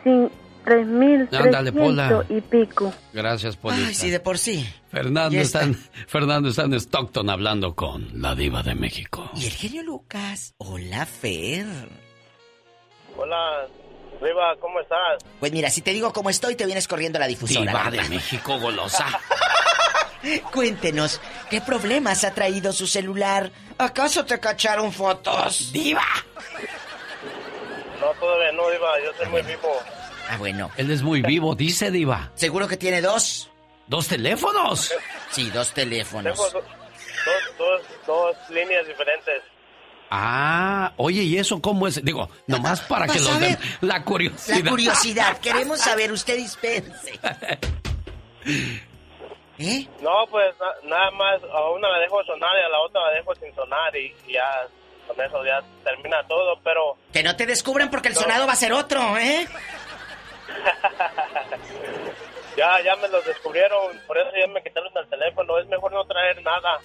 sin 0.04 0.30
tres 0.64 0.88
mil 0.88 1.28
Ándale, 1.32 1.72
Pola. 1.72 2.08
trescientos 2.08 2.38
y 2.38 2.42
pico. 2.42 2.94
Gracias, 3.14 3.58
Polita. 3.58 3.88
Ay, 3.88 3.94
sí, 3.96 4.10
de 4.10 4.20
por 4.20 4.38
sí. 4.38 4.68
Fernando 4.92 5.38
está, 5.38 5.60
está. 5.64 5.64
en, 5.64 5.76
Fernando 6.08 6.50
está 6.50 6.64
en 6.64 6.74
Stockton 6.76 7.30
hablando 7.30 7.76
con 7.76 8.22
la 8.22 8.34
diva 8.36 8.64
de 8.64 8.76
México. 8.76 9.30
Y 9.36 9.46
el 9.46 9.52
genio 9.52 9.84
Lucas. 9.84 10.54
Hola, 10.58 11.06
Fer. 11.06 11.66
Hola, 13.22 13.68
Riva, 14.22 14.56
¿cómo 14.60 14.80
estás? 14.80 15.18
Pues 15.40 15.52
mira, 15.52 15.70
si 15.70 15.82
te 15.82 15.92
digo 15.92 16.14
cómo 16.14 16.30
estoy, 16.30 16.56
te 16.56 16.66
vienes 16.66 16.88
corriendo 16.88 17.18
a 17.18 17.22
la 17.22 17.28
difusora. 17.28 17.72
Diva 17.72 17.92
de 17.92 18.10
México, 18.10 18.58
golosa. 18.60 19.06
Cuéntenos, 20.54 21.22
¿qué 21.50 21.62
problemas 21.62 22.24
ha 22.24 22.34
traído 22.34 22.72
su 22.74 22.88
celular? 22.88 23.52
¿Acaso 23.78 24.26
te 24.26 24.40
cacharon 24.40 24.92
fotos? 24.92 25.72
¡Diva! 25.72 26.04
No, 28.02 28.12
todavía 28.20 28.52
no, 28.54 28.70
Riva, 28.70 28.88
yo 29.04 29.12
soy 29.18 29.28
muy 29.28 29.42
vivo. 29.44 29.72
Ah, 30.30 30.38
bueno. 30.38 30.70
Él 30.78 30.92
es 30.92 31.02
muy 31.02 31.22
vivo, 31.22 31.56
dice 31.56 31.90
Diva. 31.92 32.32
¿Seguro 32.36 32.68
que 32.68 32.78
tiene 32.78 33.02
dos? 33.02 33.50
¿Dos 33.88 34.08
teléfonos? 34.08 34.94
Sí, 35.32 35.50
dos 35.50 35.74
teléfonos. 35.74 36.34
Tengo 36.38 36.50
do- 36.52 36.62
dos, 36.62 37.58
dos, 37.58 37.82
dos 38.06 38.36
líneas 38.50 38.86
diferentes. 38.88 39.42
Ah, 40.12 40.94
oye, 40.98 41.22
¿y 41.24 41.38
eso 41.38 41.62
cómo 41.62 41.88
es? 41.88 42.04
Digo, 42.04 42.30
nomás 42.48 42.82
para 42.82 43.06
que 43.06 43.20
a 43.20 43.22
los 43.22 43.40
den 43.40 43.58
la 43.82 44.04
curiosidad. 44.04 44.64
La 44.64 44.70
curiosidad, 44.72 45.38
queremos 45.40 45.80
saber, 45.82 46.12
usted 46.12 46.38
dispense. 46.38 47.20
¿Eh? 49.60 49.88
No, 50.02 50.26
pues 50.32 50.56
na- 50.60 50.90
nada 50.90 51.12
más, 51.12 51.40
a 51.54 51.70
una 51.72 51.90
la 51.90 52.00
dejo 52.00 52.24
sonar 52.24 52.50
y 52.60 52.64
a 52.66 52.70
la 52.70 52.80
otra 52.80 53.02
la 53.02 53.12
dejo 53.12 53.36
sin 53.36 53.54
sonar 53.54 53.96
y, 53.96 54.16
y 54.28 54.34
ya 54.34 54.68
con 55.08 55.22
eso 55.26 55.44
ya 55.46 55.62
termina 55.84 56.26
todo, 56.28 56.60
pero 56.64 56.98
Que 57.12 57.22
no 57.24 57.36
te 57.36 57.46
descubran 57.46 57.90
porque 57.92 58.08
el 58.08 58.16
sonado 58.16 58.48
va 58.48 58.54
a 58.54 58.56
ser 58.56 58.72
otro, 58.74 59.18
¿eh? 59.18 59.48
ya, 62.58 62.82
ya 62.84 62.96
me 62.98 63.08
los 63.10 63.24
descubrieron, 63.26 64.00
por 64.08 64.18
eso 64.18 64.30
ya 64.40 64.48
me 64.48 64.64
quitaron 64.64 64.90
el 64.96 65.08
teléfono, 65.10 65.60
es 65.60 65.68
mejor 65.68 65.92
no 65.92 66.06
traer 66.06 66.42
nada. 66.42 66.80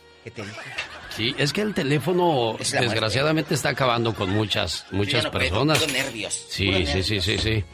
Sí, 1.16 1.35
es 1.39 1.53
que 1.53 1.61
el 1.62 1.74
teléfono 1.74 2.57
Es 2.59 2.73
la 2.73 2.81
muerte. 2.81 2.95
desgraciadamente 2.95 3.55
está 3.55 3.69
acabando 3.70 4.15
con 4.15 4.31
muchas, 4.31 4.86
muchas 4.91 5.23
ya 5.23 5.28
no 5.28 5.31
personas. 5.32 5.93
nervios, 5.93 6.47
Sí, 6.49 6.86
sí, 6.86 7.03
sí, 7.03 7.20
sí, 7.20 7.39
sí. 7.39 7.65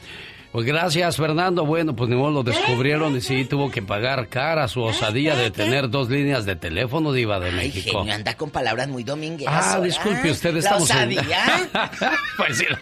Pues 0.53 0.67
gracias, 0.67 1.17
Fernando. 1.17 1.65
Bueno, 1.65 1.95
pues 1.95 2.11
ni 2.11 2.17
modo 2.17 2.33
lo 2.33 2.43
descubrieron 2.43 3.17
y 3.17 3.21
sí 3.21 3.45
tuvo 3.45 3.71
que 3.71 3.83
pagar 3.83 4.27
cara 4.29 4.67
su 4.67 4.83
osadía 4.83 5.37
de 5.37 5.53
tener 5.53 5.89
dos 5.91 6.11
líneas 6.11 6.45
de 6.45 6.57
teléfono 6.57 7.13
diva 7.13 7.39
de 7.39 7.51
Ay, 7.51 7.55
México. 7.69 7.99
genio, 8.01 8.13
anda 8.13 8.37
con 8.37 8.51
palabras 8.51 8.89
muy 8.89 9.05
domingueras. 9.05 9.77
Ah, 9.77 9.81
disculpe, 9.81 10.29
usted 10.29 10.53
La 10.55 10.59
estamos 10.59 10.91
en- 10.91 10.97
osadía. 10.97 11.71
pues 12.37 12.59
sí, 12.59 12.65
la, 12.69 12.81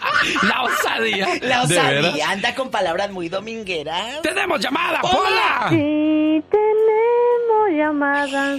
la 0.48 0.62
osadía. 0.62 1.26
La 1.42 1.66
¿De 1.66 1.74
veras? 1.76 2.04
osadía, 2.06 2.30
anda 2.30 2.54
con 2.54 2.70
palabras 2.70 3.10
muy 3.10 3.28
domingueras. 3.28 4.22
¡Tenemos 4.22 4.60
llamada, 4.60 5.02
Pola! 5.02 5.66
Sí, 5.68 6.42
tenemos 6.50 7.78
llamada 7.78 8.58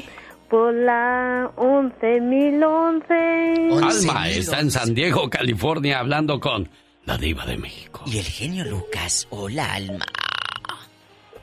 por 0.50 0.74
la 0.74 1.52
11011. 1.58 3.14
Alma 3.84 4.30
está 4.30 4.60
en 4.60 4.72
San 4.72 4.94
Diego, 4.94 5.30
California, 5.30 6.00
hablando 6.00 6.40
con 6.40 6.70
la 7.06 7.18
diva 7.18 7.46
de 7.46 7.58
México. 7.58 8.02
Y 8.08 8.18
el 8.18 8.26
genio 8.26 8.66
Lucas. 8.66 9.28
Hola, 9.30 9.74
Alma. 9.74 10.06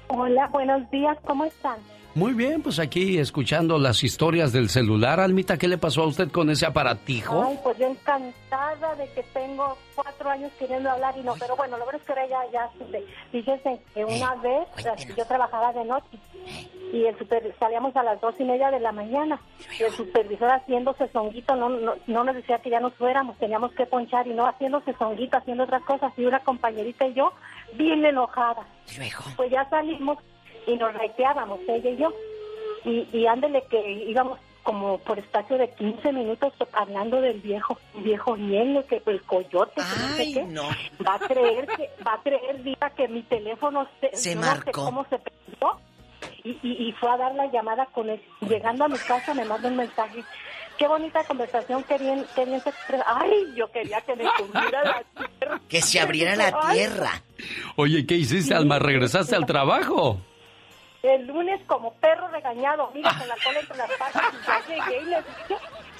Hola, 0.08 0.48
buenos 0.48 0.90
días, 0.90 1.16
¿cómo 1.24 1.44
están? 1.44 1.78
Muy 2.16 2.32
bien, 2.32 2.62
pues 2.62 2.78
aquí 2.78 3.18
escuchando 3.18 3.76
las 3.76 4.02
historias 4.02 4.50
del 4.50 4.70
celular. 4.70 5.20
Almita, 5.20 5.58
¿qué 5.58 5.68
le 5.68 5.76
pasó 5.76 6.00
a 6.00 6.06
usted 6.06 6.30
con 6.30 6.48
ese 6.48 6.64
aparatijo? 6.64 7.44
Ay, 7.46 7.58
pues 7.62 7.76
yo 7.76 7.88
encantada 7.88 8.94
de 8.94 9.06
que 9.12 9.22
tengo 9.34 9.76
cuatro 9.94 10.30
años 10.30 10.50
queriendo 10.58 10.90
hablar 10.90 11.14
y 11.18 11.20
no, 11.20 11.34
pero 11.38 11.54
bueno, 11.56 11.76
lo 11.76 11.84
verdad 11.84 12.00
es 12.00 12.06
que 12.06 12.12
ahora 12.12 12.26
ya, 12.26 12.50
ya 12.50 12.70
supe. 12.78 13.04
Fíjese 13.30 13.82
que 13.92 14.02
una 14.06 14.34
vez 14.36 14.66
yo 15.14 15.26
trabajaba 15.26 15.74
de 15.74 15.84
noche 15.84 16.18
y 16.90 17.04
el 17.04 17.18
super, 17.18 17.54
salíamos 17.58 17.94
a 17.94 18.02
las 18.02 18.18
dos 18.18 18.34
y 18.38 18.44
media 18.44 18.70
de 18.70 18.80
la 18.80 18.92
mañana 18.92 19.38
y 19.78 19.82
el 19.82 19.92
supervisor 19.92 20.48
haciéndose 20.48 21.08
zonguito 21.08 21.54
no, 21.54 21.68
no, 21.68 21.96
no 22.06 22.24
nos 22.24 22.34
decía 22.34 22.60
que 22.60 22.70
ya 22.70 22.80
nos 22.80 22.94
fuéramos, 22.94 23.36
teníamos 23.36 23.72
que 23.72 23.84
ponchar 23.84 24.26
y 24.26 24.32
no 24.32 24.46
haciéndose 24.46 24.94
zonguito, 24.94 25.36
haciendo 25.36 25.64
otras 25.64 25.82
cosas 25.82 26.14
y 26.16 26.24
una 26.24 26.40
compañerita 26.40 27.06
y 27.06 27.12
yo 27.12 27.34
bien 27.74 28.02
enojada. 28.06 28.66
Pues 29.36 29.50
ya 29.50 29.68
salimos 29.68 30.16
y 30.66 30.76
nos 30.76 30.92
reiteábamos, 30.94 31.60
ella 31.68 31.90
y 31.90 31.96
yo. 31.96 32.12
Y, 32.84 33.08
y 33.12 33.26
ándele 33.26 33.62
que 33.70 33.90
íbamos 34.08 34.38
como 34.62 34.98
por 34.98 35.18
espacio 35.18 35.58
de 35.58 35.70
15 35.70 36.12
minutos 36.12 36.52
hablando 36.72 37.20
del 37.20 37.40
viejo, 37.40 37.78
viejo 37.98 38.36
hielo, 38.36 38.84
que 38.86 39.00
el 39.06 39.22
coyote, 39.22 39.74
que 39.76 39.80
no 39.82 40.16
sé 40.16 40.32
qué. 40.34 41.04
Va 41.06 41.14
a 41.14 41.18
creer 41.20 41.66
que, 41.68 41.90
va 42.04 42.14
a 42.14 42.22
creer, 42.22 42.62
Diva, 42.64 42.90
que 42.90 43.06
mi 43.08 43.22
teléfono 43.22 43.86
se, 44.00 44.10
Se 44.16 44.30
sé 44.30 44.36
marcó. 44.36 44.84
cómo 44.84 45.04
se 45.08 45.18
perdió. 45.18 45.80
Y, 46.42 46.50
y, 46.62 46.88
y 46.88 46.92
fue 46.92 47.10
a 47.10 47.16
dar 47.16 47.34
la 47.36 47.46
llamada 47.50 47.86
con 47.86 48.08
él. 48.10 48.20
Llegando 48.40 48.84
a 48.84 48.88
mi 48.88 48.98
casa 48.98 49.34
me 49.34 49.44
manda 49.44 49.68
un 49.68 49.76
mensaje. 49.76 50.24
qué 50.78 50.86
bonita 50.88 51.22
conversación, 51.24 51.84
qué 51.84 51.98
bien, 51.98 52.24
qué 52.34 52.44
bien 52.44 52.60
se 52.60 52.70
expresa. 52.70 53.04
Ay, 53.06 53.44
yo 53.56 53.70
quería 53.70 54.00
que 54.00 54.16
me 54.16 54.24
tuviera 54.36 54.82
la 54.84 55.02
tierra. 55.38 55.60
Que 55.68 55.80
se 55.82 56.00
abriera 56.00 56.34
la 56.36 56.52
Ay, 56.62 56.78
tierra. 56.78 57.22
Oye, 57.76 58.04
¿qué 58.06 58.14
hiciste, 58.14 58.54
Alma? 58.54 58.78
¿Regresaste 58.80 59.34
al 59.36 59.46
trabajo? 59.46 60.20
El 61.06 61.26
lunes 61.26 61.60
como 61.66 61.94
perro 61.94 62.28
regañado, 62.28 62.90
mira, 62.94 63.16
con 63.16 63.28
la 63.28 63.36
cola 63.44 63.60
entre 63.60 63.76
las 63.76 63.90
patas, 63.92 64.22
y 64.32 64.46
ya 64.46 64.66
llegué 64.66 65.02
y 65.02 65.04
le 65.04 65.16
dije, 65.16 65.56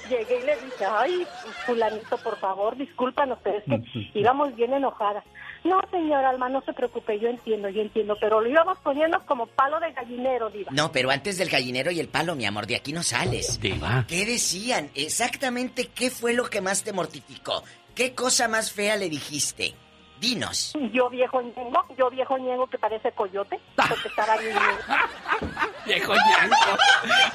llegué 0.09 0.39
y 0.39 0.45
le 0.45 0.55
dije, 0.55 0.85
ay, 0.85 1.27
fulanito, 1.65 2.17
por 2.17 2.37
favor, 2.39 2.75
discúlpanos, 2.75 3.39
pero 3.43 3.57
es 3.59 3.63
que 3.63 3.81
íbamos 4.19 4.55
bien 4.55 4.73
enojadas. 4.73 5.23
No, 5.63 5.79
señora 5.91 6.29
Alma, 6.29 6.49
no 6.49 6.61
se 6.61 6.73
preocupe, 6.73 7.19
yo 7.19 7.29
entiendo, 7.29 7.69
yo 7.69 7.81
entiendo, 7.81 8.15
pero 8.19 8.41
lo 8.41 8.49
íbamos 8.49 8.77
poniendo 8.79 9.25
como 9.25 9.47
palo 9.47 9.79
de 9.79 9.91
gallinero, 9.91 10.49
diva. 10.49 10.71
No, 10.73 10.91
pero 10.91 11.09
antes 11.09 11.37
del 11.37 11.49
gallinero 11.49 11.91
y 11.91 11.99
el 11.99 12.09
palo, 12.09 12.35
mi 12.35 12.45
amor, 12.45 12.67
de 12.67 12.75
aquí 12.75 12.93
no 12.93 13.03
sales. 13.03 13.59
Diva. 13.59 14.05
¿Qué 14.07 14.25
decían? 14.25 14.91
Exactamente 14.95 15.87
qué 15.87 16.09
fue 16.09 16.33
lo 16.33 16.49
que 16.49 16.61
más 16.61 16.83
te 16.83 16.93
mortificó. 16.93 17.63
¿Qué 17.95 18.13
cosa 18.13 18.47
más 18.47 18.71
fea 18.71 18.95
le 18.95 19.09
dijiste? 19.09 19.73
Dinos. 20.19 20.73
Yo 20.93 21.09
viejo 21.09 21.41
ñengo, 21.41 21.85
yo 21.97 22.09
viejo 22.09 22.37
ñengo 22.37 22.67
que 22.67 22.77
parece 22.77 23.11
coyote, 23.11 23.59
porque 23.75 24.07
estaba 24.07 24.37
bien 24.37 24.55
Viejo 25.85 26.13
ñango. 26.13 26.55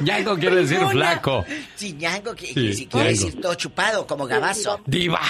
Ñango 0.01 0.37
quiere 0.37 0.57
decir 0.57 0.81
flaco. 0.89 1.45
Sí, 1.75 1.93
ñango, 1.95 2.35
que, 2.35 2.47
Sí, 2.47 2.75
si 2.75 2.87
quiere 2.87 3.13
ñango. 3.13 3.25
decir 3.27 3.41
todo 3.41 3.55
chupado, 3.55 4.07
como 4.07 4.27
gabazo. 4.27 4.81
Diva. 4.87 5.21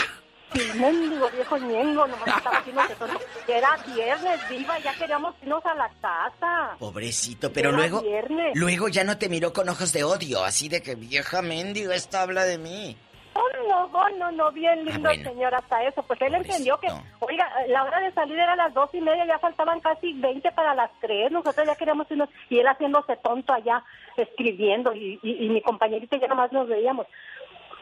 Sí, 0.55 0.61
mendigo 0.79 1.31
viejo 1.31 1.57
ñengo, 1.57 2.07
nomás 2.07 2.29
estaba 2.37 2.59
haciendo 2.59 2.87
que 2.87 2.95
todo- 2.97 3.21
Era 3.49 3.77
viernes, 3.95 4.41
diva, 4.51 4.79
ya 4.81 4.93
queríamos 4.95 5.35
irnos 5.43 5.65
a 5.65 5.75
la 5.75 5.89
casa. 6.01 6.77
Pobrecito, 6.79 7.51
pero 7.53 7.71
Era 7.71 7.79
luego... 7.79 8.03
viernes. 8.03 8.53
Luego 8.55 8.89
ya 8.89 9.03
no 9.05 9.17
te 9.17 9.29
miró 9.31 9.53
con 9.55 9.69
ojos 9.71 9.93
de 9.95 10.05
odio, 10.05 10.45
así 10.45 10.69
de 10.69 10.83
que 10.83 10.95
vieja 10.95 11.41
mendigo, 11.43 11.93
esto 11.93 12.19
habla 12.19 12.45
de 12.45 12.59
mí. 12.59 12.97
Oh, 13.35 13.69
no, 13.69 13.91
oh, 13.93 14.09
no, 14.19 14.31
no, 14.33 14.53
bien 14.53 14.85
lindo 14.85 15.09
Ah, 15.09 15.13
bueno. 15.15 15.31
señor 15.31 15.55
hasta 15.55 15.83
eso. 15.85 16.03
Pues 16.03 16.21
él 16.21 16.35
entendió 16.35 16.79
que, 16.79 16.89
oiga, 17.21 17.49
la 17.69 17.85
hora 17.85 18.01
de 18.01 18.13
salir 18.13 18.39
era 18.39 18.53
a 18.53 18.57
las 18.57 18.75
dos 18.75 18.91
y 18.93 19.01
media, 19.01 19.25
ya 19.27 19.39
faltaban 19.39 19.81
casi 19.81 20.13
20 20.13 20.53
para 20.53 20.75
las 20.75 20.91
tres. 21.01 21.31
Nosotros 21.33 21.67
ya 21.67 21.75
queríamos 21.77 22.11
irnos, 22.11 22.29
y 22.51 22.59
él 22.59 22.67
haciéndose 22.67 23.17
tonto 23.17 23.53
allá, 23.53 23.83
escribiendo, 24.17 24.93
y, 24.93 25.19
y, 25.23 25.47
y 25.47 25.49
mi 25.49 25.63
compañerita 25.63 26.17
y 26.17 26.21
yo 26.21 26.29
nomás 26.29 26.53
nos 26.53 26.69
veíamos. 26.69 27.07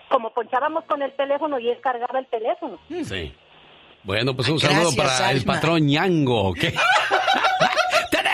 Como 0.09 0.31
ponchábamos 0.31 0.85
con 0.85 1.03
el 1.03 1.13
teléfono 1.15 1.59
y 1.59 1.69
él 1.71 1.81
cargaba 1.81 2.19
el 2.19 2.27
teléfono. 2.27 2.79
Sí. 2.89 3.33
Bueno, 4.03 4.35
pues 4.35 4.49
un 4.49 4.57
Gracias, 4.57 4.95
saludo 4.95 4.97
para 4.97 5.31
el 5.33 5.45
patrón 5.45 5.87
Ñango. 5.87 6.55
¿Qué? 6.55 6.73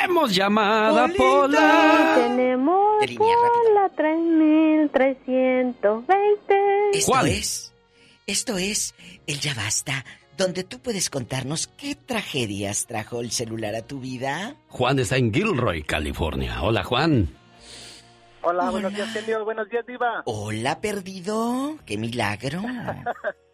¡Tenemos 0.07 0.37
llamada, 0.37 1.09
Pola! 1.17 2.15
Tenemos 2.15 3.05
Pola 3.19 3.91
3320. 3.97 6.91
Esto 6.93 7.11
¿Cuál? 7.11 7.27
es, 7.27 7.75
esto 8.25 8.57
es 8.57 8.95
el 9.27 9.41
Ya 9.41 9.53
Basta, 9.55 10.05
donde 10.37 10.63
tú 10.63 10.79
puedes 10.79 11.11
contarnos 11.11 11.67
qué 11.67 11.97
tragedias 11.97 12.87
trajo 12.87 13.21
el 13.21 13.33
celular 13.33 13.75
a 13.75 13.83
tu 13.83 13.99
vida. 13.99 14.55
Juan 14.69 15.01
está 15.01 15.17
en 15.17 15.35
Gilroy, 15.35 15.83
California. 15.83 16.63
Hola, 16.63 16.85
Juan. 16.85 17.29
Hola, 18.43 18.71
buenos 18.71 18.95
días, 18.95 19.13
genio. 19.13 19.45
Buenos 19.45 19.69
días, 19.69 19.85
Diva. 19.87 20.23
Hola, 20.27 20.81
perdido. 20.81 21.79
¡Qué 21.85 21.99
milagro! 21.99 22.63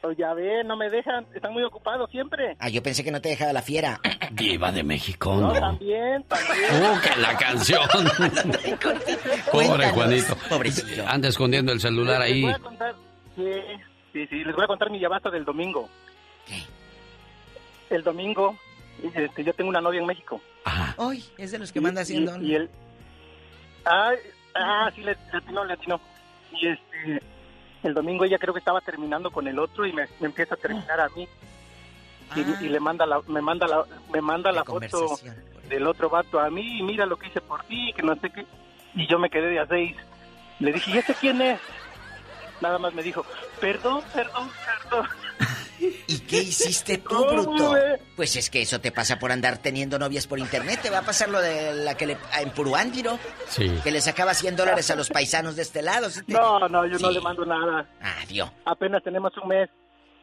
Pues 0.00 0.16
ya 0.16 0.32
ve, 0.32 0.64
no 0.64 0.76
me 0.76 0.88
dejan. 0.88 1.26
Están 1.34 1.52
muy 1.52 1.62
ocupados 1.62 2.10
siempre. 2.10 2.56
Ah, 2.58 2.70
yo 2.70 2.82
pensé 2.82 3.04
que 3.04 3.10
no 3.10 3.20
te 3.20 3.28
dejaba 3.28 3.52
la 3.52 3.60
fiera. 3.62 4.00
Diva 4.32 4.72
de 4.72 4.82
México. 4.82 5.34
No, 5.34 5.52
No. 5.52 5.60
también, 5.60 6.22
también. 6.24 6.82
¡Uh, 6.82 7.00
que 7.02 7.20
la 7.20 7.36
canción! 7.36 7.82
Pobre 9.52 9.88
Juanito. 9.90 10.36
Anda 11.06 11.28
escondiendo 11.28 11.72
el 11.72 11.80
celular 11.80 12.20
Les 12.20 12.30
ahí. 12.32 12.42
voy 12.42 12.52
a 12.52 12.58
contar, 12.58 12.94
sí, 13.36 13.52
sí, 14.12 14.26
sí, 14.28 14.44
les 14.44 14.54
voy 14.54 14.64
a 14.64 14.68
contar 14.68 14.90
mi 14.90 14.98
llavasta 14.98 15.30
del 15.30 15.44
domingo. 15.44 15.88
El 17.90 18.02
domingo, 18.04 18.56
este, 19.14 19.42
yo 19.44 19.52
tengo 19.52 19.68
una 19.70 19.80
novia 19.80 20.00
en 20.00 20.06
México. 20.06 20.40
Hoy 20.96 21.24
es 21.38 21.50
de 21.50 21.58
los 21.58 21.72
que 21.72 21.80
manda 21.80 22.02
haciendo. 22.02 22.40
Y, 22.40 22.52
y 22.52 22.54
él, 22.54 22.70
ah, 23.84 24.12
ah, 24.54 24.90
sí, 24.94 25.02
le 25.02 25.16
le 25.32 25.38
atinó, 25.38 25.64
le 25.64 25.72
atinó. 25.74 26.00
Y 26.52 26.68
este, 26.68 27.22
el 27.82 27.94
domingo 27.94 28.24
ella 28.24 28.38
creo 28.38 28.52
que 28.52 28.58
estaba 28.58 28.80
terminando 28.80 29.30
con 29.30 29.46
el 29.48 29.58
otro 29.58 29.86
y 29.86 29.92
me, 29.92 30.06
me 30.20 30.26
empieza 30.26 30.54
a 30.54 30.58
terminar 30.58 31.00
a 31.00 31.08
mí. 31.10 31.28
Y, 32.36 32.64
y 32.64 32.68
le 32.68 32.78
manda 32.78 33.06
la, 33.06 33.20
me 33.26 33.40
manda 33.40 33.66
la, 33.66 33.84
me 34.12 34.20
manda 34.20 34.52
la, 34.52 34.64
foto 34.64 35.18
del 35.68 35.86
otro 35.86 36.08
vato 36.08 36.38
a 36.38 36.48
mí 36.48 36.78
y 36.78 36.82
mira 36.82 37.06
lo 37.06 37.16
que 37.16 37.28
hice 37.28 37.40
por 37.40 37.64
ti, 37.64 37.92
que 37.94 38.02
no 38.02 38.14
sé 38.16 38.30
qué. 38.30 38.46
Y 38.94 39.06
yo 39.06 39.18
me 39.18 39.30
quedé 39.30 39.48
de 39.48 39.60
a 39.60 39.66
seis. 39.66 39.96
Le 40.60 40.72
dije, 40.72 40.90
¿y 40.92 40.98
este 40.98 41.14
quién 41.14 41.40
es? 41.42 41.60
Nada 42.60 42.78
más 42.78 42.92
me 42.94 43.02
dijo, 43.02 43.24
perdón, 43.60 44.02
perdón, 44.14 44.50
perdón. 44.64 45.08
¿Y 46.06 46.18
qué 46.20 46.38
hiciste 46.42 46.98
tú, 46.98 47.14
No, 47.14 47.26
bruto? 47.26 47.74
Pues 48.16 48.36
es 48.36 48.50
que 48.50 48.62
eso 48.62 48.80
te 48.80 48.90
pasa 48.92 49.18
por 49.18 49.32
andar 49.32 49.58
teniendo 49.58 49.98
novias 49.98 50.26
por 50.26 50.38
internet. 50.38 50.80
Te 50.82 50.90
va 50.90 50.98
a 50.98 51.02
pasar 51.02 51.28
lo 51.28 51.40
de 51.40 51.72
la 51.74 51.96
que 51.96 52.06
le... 52.06 52.18
en 52.40 52.50
Puruándiro. 52.50 53.18
Sí. 53.48 53.70
Que 53.82 53.90
le 53.90 54.00
sacaba 54.00 54.34
100 54.34 54.56
dólares 54.56 54.90
a 54.90 54.96
los 54.96 55.08
paisanos 55.08 55.56
de 55.56 55.62
este 55.62 55.82
lado. 55.82 56.10
¿sí 56.10 56.20
te- 56.24 56.32
No, 56.32 56.68
no, 56.68 56.84
yo 56.86 56.98
no 56.98 57.10
le 57.10 57.20
mando 57.20 57.44
nada. 57.46 57.88
Ah, 58.02 58.16
Dios. 58.28 58.50
Apenas 58.66 59.02
tenemos 59.02 59.32
un 59.42 59.48
mes. 59.48 59.70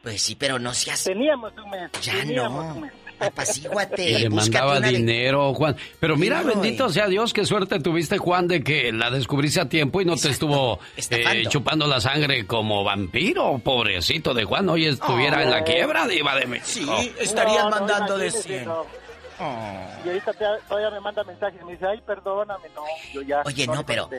Pues 0.04 0.22
sí, 0.22 0.36
pero 0.36 0.60
no 0.60 0.74
seas... 0.74 1.04
Teníamos 1.04 1.54
un 1.58 1.70
mes. 1.70 1.90
Ya 2.02 2.14
teníamos 2.14 2.66
no. 2.66 2.74
un 2.76 2.82
mes. 2.82 2.94
Apacíguate. 3.20 4.10
Y 4.12 4.18
le 4.20 4.30
mandaba 4.30 4.80
de- 4.80 4.90
dinero, 4.90 5.54
Juan. 5.54 5.76
Pero 6.00 6.16
mira, 6.18 6.44
bendito 6.44 6.88
eh. 6.88 6.92
sea 6.94 7.08
Dios, 7.08 7.34
qué 7.34 7.46
suerte 7.46 7.80
tuviste, 7.80 8.18
Juan, 8.18 8.48
de 8.48 8.64
que 8.64 8.92
la 8.92 9.10
descubriste 9.10 9.60
a 9.62 9.70
tiempo 9.70 10.02
y 10.02 10.06
no 10.06 10.16
te 10.16 10.30
estuvo 10.30 10.80
eh, 10.96 11.46
chupando 11.50 11.88
la 11.88 12.00
sangre 12.00 12.46
como 12.46 12.84
vampiro. 12.84 13.60
Pobrecito 13.64 14.34
de 14.34 14.44
Juan, 14.46 14.70
hoy 14.70 14.86
estuviera 14.86 15.38
Oh. 15.40 15.42
en 15.42 15.52
la 15.52 15.64
quiebra, 15.64 16.08
diva 16.08 16.36
de 16.36 16.46
México. 16.48 16.86
No, 16.92 17.70
no, 17.70 17.78
imagínese, 17.78 18.66
no. 18.66 18.86
Y 19.40 20.08
ahorita 20.10 20.34
todavía 20.68 20.90
me 20.90 21.00
manda 21.00 21.24
mensajes 21.24 21.60
y 21.62 21.66
me 21.66 21.74
dice, 21.74 21.86
ay, 21.86 22.02
perdóname, 22.06 22.70
no, 22.76 22.82
yo 23.14 23.22
ya... 23.22 23.44
Oye, 23.46 23.68
no, 23.68 23.86
pero... 23.86 24.10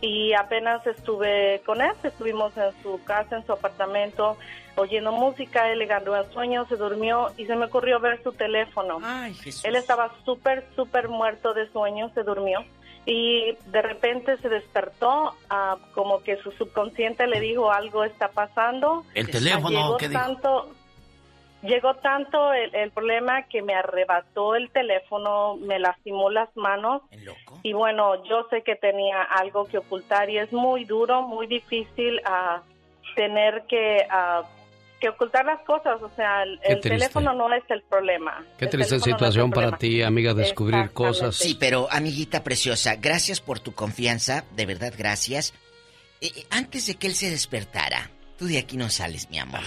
y 0.00 0.32
apenas 0.34 0.86
estuve 0.86 1.62
con 1.66 1.80
él. 1.82 1.92
Estuvimos 2.02 2.56
en 2.56 2.70
su 2.82 3.02
casa, 3.04 3.36
en 3.36 3.46
su 3.46 3.52
apartamento, 3.52 4.36
oyendo 4.76 5.12
música. 5.12 5.70
Él 5.70 5.80
le 5.80 5.86
ganó 5.86 6.16
el 6.16 6.30
sueño, 6.32 6.66
se 6.66 6.76
durmió 6.76 7.32
y 7.36 7.46
se 7.46 7.56
me 7.56 7.66
ocurrió 7.66 8.00
ver 8.00 8.22
su 8.22 8.32
teléfono. 8.32 9.00
Él 9.64 9.76
estaba 9.76 10.12
súper, 10.24 10.64
súper 10.76 11.08
muerto 11.08 11.54
de 11.54 11.68
sueño, 11.70 12.10
se 12.14 12.22
durmió. 12.22 12.64
Y 13.08 13.56
de 13.66 13.82
repente 13.82 14.36
se 14.38 14.48
despertó, 14.48 15.34
ah, 15.48 15.76
como 15.94 16.22
que 16.24 16.38
su 16.38 16.50
subconsciente 16.52 17.26
le 17.28 17.38
dijo 17.38 17.70
algo 17.70 18.02
está 18.02 18.28
pasando. 18.28 19.04
El 19.14 19.30
teléfono, 19.30 19.70
Llegó 19.70 19.96
¿qué 19.96 20.08
dijo? 20.08 20.20
tanto, 20.20 20.70
llegó 21.62 21.94
tanto 21.94 22.52
el, 22.52 22.74
el 22.74 22.90
problema 22.90 23.44
que 23.44 23.62
me 23.62 23.74
arrebató 23.74 24.56
el 24.56 24.70
teléfono, 24.70 25.56
me 25.56 25.78
lastimó 25.78 26.30
las 26.30 26.48
manos. 26.56 27.02
Y 27.62 27.74
bueno, 27.74 28.24
yo 28.24 28.48
sé 28.50 28.62
que 28.62 28.74
tenía 28.74 29.22
algo 29.22 29.66
que 29.66 29.78
ocultar 29.78 30.28
y 30.28 30.38
es 30.38 30.52
muy 30.52 30.84
duro, 30.84 31.22
muy 31.22 31.46
difícil 31.46 32.20
a 32.24 32.62
tener 33.14 33.62
que, 33.68 34.04
ah, 34.10 34.42
que 35.00 35.08
ocultar 35.08 35.44
las 35.44 35.60
cosas. 35.62 36.00
O 36.02 36.10
sea, 36.16 36.42
el, 36.42 36.58
el 36.64 36.80
teléfono 36.80 37.32
no 37.34 37.52
es 37.54 37.62
el 37.68 37.82
problema. 37.82 38.44
Qué 38.58 38.64
El 38.66 38.70
triste 38.70 38.96
teléfono 38.96 38.98
no 38.98 39.04
situación 39.18 39.50
para 39.50 39.76
ti, 39.78 40.02
amiga, 40.02 40.34
descubrir 40.34 40.90
cosas. 40.92 41.36
Sí, 41.36 41.56
pero 41.58 41.88
amiguita 41.90 42.42
preciosa, 42.44 42.96
gracias 42.96 43.40
por 43.40 43.60
tu 43.60 43.72
confianza, 43.72 44.44
de 44.54 44.66
verdad 44.66 44.92
gracias. 44.96 45.52
Eh, 46.20 46.30
eh, 46.34 46.46
antes 46.50 46.86
de 46.86 46.94
que 46.94 47.06
él 47.08 47.14
se 47.14 47.30
despertara, 47.30 48.10
tú 48.38 48.46
de 48.46 48.58
aquí 48.58 48.76
no 48.76 48.88
sales, 48.88 49.28
mi 49.30 49.38
amor. 49.38 49.60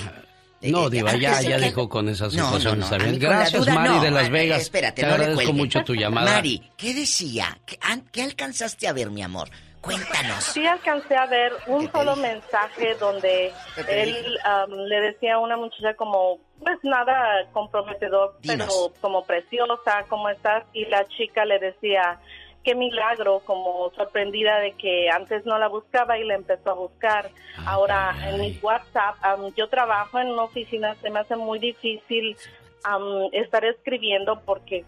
Eh, 0.61 0.71
No, 0.71 0.87
eh, 0.87 0.89
Diva, 0.89 1.15
ya, 1.15 1.41
ya 1.41 1.57
que- 1.57 1.65
dejó 1.65 1.87
con 1.87 2.09
esa 2.09 2.25
No, 2.25 2.31
situación, 2.31 2.79
no, 2.79 2.89
no, 2.89 3.19
Gracias, 3.19 3.61
duda, 3.65 3.75
Mari 3.75 3.89
no. 3.95 4.01
de 4.01 4.11
Las 4.11 4.29
Vegas. 4.29 4.61
espérate, 4.63 5.01
Te 5.03 5.07
agradezco 5.07 5.53
mucho 5.53 5.83
tu 5.83 5.93
llamada. 5.95 6.31
Mari, 6.33 6.69
¿qué 6.75 6.93
decía? 6.93 7.57
¿Qué, 7.65 7.77
an- 7.81 8.03
qué 8.11 8.23
alcanzaste 8.23 8.87
a 8.87 8.93
ver, 8.93 9.09
mi 9.11 9.21
amor? 9.21 9.49
Cuéntanos. 9.81 10.43
Sí 10.43 10.65
alcancé 10.67 11.15
a 11.15 11.25
ver 11.25 11.53
un 11.67 11.89
solo 11.91 12.15
mensaje 12.17 12.95
donde 12.95 13.51
¿Qué 13.75 13.83
te 13.83 14.01
él 14.03 14.37
am, 14.43 14.71
le 14.71 15.01
decía 15.01 15.35
a 15.35 15.39
una 15.39 15.55
muchacha 15.55 15.93
como, 15.95 16.39
pues 16.59 16.77
nada 16.83 17.45
comprometedor, 17.53 18.35
Dinos. 18.41 18.67
pero 18.67 19.01
como 19.01 19.23
preciosa, 19.25 20.05
¿cómo 20.09 20.29
estás? 20.29 20.65
Y 20.73 20.85
la 20.85 21.05
chica 21.07 21.45
le 21.45 21.59
decía, 21.59 22.19
qué 22.63 22.75
milagro, 22.75 23.41
como 23.45 23.89
sorprendida 23.95 24.59
de 24.59 24.73
que 24.73 25.09
antes 25.09 25.45
no 25.45 25.57
la 25.57 25.69
buscaba 25.69 26.17
y 26.17 26.25
la 26.25 26.35
empezó 26.35 26.71
a 26.71 26.73
buscar. 26.73 27.29
Ahora 27.65 28.13
en 28.27 28.41
mi 28.41 28.59
WhatsApp, 28.61 29.15
am, 29.21 29.53
yo 29.55 29.69
trabajo 29.69 30.19
en 30.19 30.27
una 30.27 30.43
oficina, 30.43 30.95
se 30.95 31.09
me 31.09 31.19
hace 31.19 31.37
muy 31.37 31.57
difícil 31.57 32.35
am, 32.83 33.29
estar 33.31 33.63
escribiendo 33.63 34.41
porque 34.41 34.83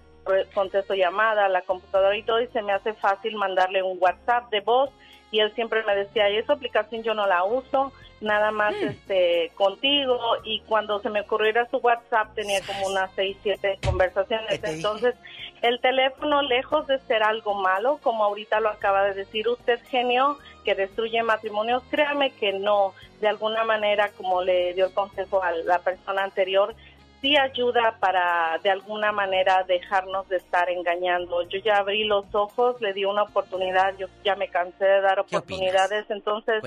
contesto 0.54 0.94
llamada, 0.94 1.48
la 1.50 1.62
computadora 1.62 2.16
y 2.18 2.24
todo, 2.24 2.42
y 2.42 2.48
se 2.48 2.62
me 2.62 2.74
hace 2.74 2.94
fácil 2.94 3.36
mandarle 3.36 3.84
un 3.84 3.98
WhatsApp 4.00 4.50
de 4.50 4.62
voz. 4.62 4.90
Y 5.32 5.40
él 5.40 5.54
siempre 5.56 5.84
me 5.84 5.96
decía, 5.96 6.30
"Y 6.30 6.38
esa 6.38 6.54
aplicación 6.54 7.04
yo 7.04 7.14
no 7.14 7.26
la 7.26 7.44
uso, 7.46 7.94
nada 8.22 8.52
más 8.52 8.74
este 8.76 9.52
contigo. 9.56 10.18
Y 10.44 10.62
cuando 10.62 11.00
se 11.00 11.10
me 11.10 11.22
ocurriera 11.22 11.68
su 11.70 11.78
WhatsApp 11.78 12.34
tenía 12.36 12.62
como 12.62 12.88
unas 12.88 13.12
seis, 13.16 13.36
siete 13.44 13.80
conversaciones. 13.84 14.64
Entonces, 14.64 15.16
el 15.62 15.80
teléfono, 15.82 16.42
lejos 16.42 16.88
de 16.88 17.00
ser 17.00 17.24
algo 17.24 17.56
malo, 17.56 18.00
como 18.02 18.24
ahorita 18.24 18.60
lo 18.60 18.70
acaba 18.70 19.04
de 19.04 19.14
decir 19.14 19.48
usted, 19.48 19.80
genio, 19.90 20.38
que 20.64 20.76
destruye 20.76 21.22
matrimonios, 21.24 21.84
créame 21.90 22.32
que 22.32 22.54
no. 22.54 22.94
De 23.20 23.28
alguna 23.28 23.64
manera, 23.64 24.10
como 24.18 24.42
le 24.42 24.74
dio 24.74 24.88
el 24.88 24.94
consejo 24.94 25.44
a 25.44 25.52
la 25.52 25.80
persona 25.80 26.24
anterior, 26.24 26.74
sí 27.22 27.38
ayuda 27.38 27.98
para 28.00 28.58
de 28.64 28.72
alguna 28.72 29.12
manera 29.12 29.64
dejarnos 29.68 30.28
de 30.28 30.38
estar 30.38 30.70
engañando. 30.70 31.44
Yo 31.50 31.60
ya 31.60 31.78
abrí 31.78 32.04
los 32.04 32.26
ojos, 32.34 32.82
le 32.82 32.94
di 32.94 33.06
una 33.06 33.24
oportunidad, 33.24 33.96
yo 33.98 34.08
ya 34.24 34.36
me 34.36 34.48
cansé 34.48 34.84
de 34.86 35.02
dar 35.02 35.20
oportunidades, 35.20 36.10
entonces 36.10 36.64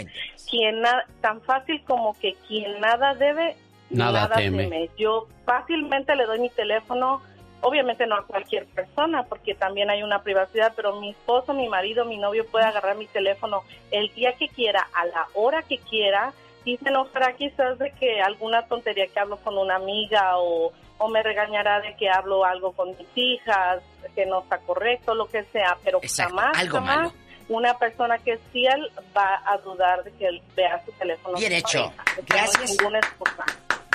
quien 0.49 0.81
na- 0.81 1.05
tan 1.21 1.41
fácil 1.43 1.83
como 1.85 2.17
que 2.21 2.35
quien 2.47 2.81
nada 2.81 3.15
debe, 3.15 3.57
Nada 3.91 4.29
teme. 4.69 4.91
Yo 4.97 5.27
fácilmente 5.45 6.17
le 6.17 6.25
doy 6.25 6.39
mi 6.41 6.51
teléfono, 6.51 7.21
obviamente 7.61 8.07
no 8.07 8.17
a 8.17 8.27
cualquier 8.27 8.67
persona, 8.67 9.25
porque 9.25 9.55
también 9.55 9.91
hay 9.91 10.03
una 10.03 10.23
privacidad, 10.23 10.73
pero 10.75 11.01
mi 11.01 11.11
esposo, 11.11 11.53
mi 11.53 11.69
marido, 11.69 12.05
mi 12.05 12.17
novio 12.17 12.47
puede 12.47 12.65
agarrar 12.65 12.97
mi 12.97 13.07
teléfono 13.07 13.63
el 13.91 14.13
día 14.15 14.33
que 14.35 14.49
quiera, 14.49 14.89
a 14.95 15.05
la 15.07 15.27
hora 15.35 15.63
que 15.63 15.79
quiera, 15.79 16.33
y 16.65 16.77
se 16.79 16.89
enojará 16.89 17.35
quizás 17.35 17.79
de 17.79 17.91
que 17.93 18.21
alguna 18.21 18.67
tontería 18.67 19.07
que 19.07 19.21
hablo 19.21 19.37
con 19.39 19.59
una 19.59 19.77
amiga 19.77 20.39
o, 20.39 20.73
o 20.99 21.09
me 21.09 21.23
regañará 21.23 21.81
de 21.81 21.95
que 21.97 22.09
hablo 22.09 22.45
algo 22.45 22.73
con 22.73 22.91
mis 22.91 23.09
hijas, 23.15 23.83
que 24.15 24.27
no 24.27 24.41
está 24.41 24.59
correcto, 24.59 25.15
lo 25.15 25.27
que 25.27 25.45
sea, 25.45 25.77
pero 25.85 26.01
jamás, 26.17 26.59
algo 26.59 26.79
jamás 26.79 26.97
malo. 26.97 27.13
una 27.49 27.79
persona 27.79 28.19
que 28.19 28.33
es 28.33 28.41
fiel 28.53 28.91
va 29.17 29.43
a 29.45 29.59
dudar 29.59 30.05
de 30.05 30.13
que 30.13 30.27
él 30.27 30.43
vea 30.57 30.83
su 30.85 30.93
teléfono. 30.93 31.37
Bien 31.37 31.51
de 31.51 31.59
hecho. 31.59 31.93
no 32.17 32.23
Gracias. 32.27 32.71
ninguna 32.71 32.99
excusa. 32.99 33.45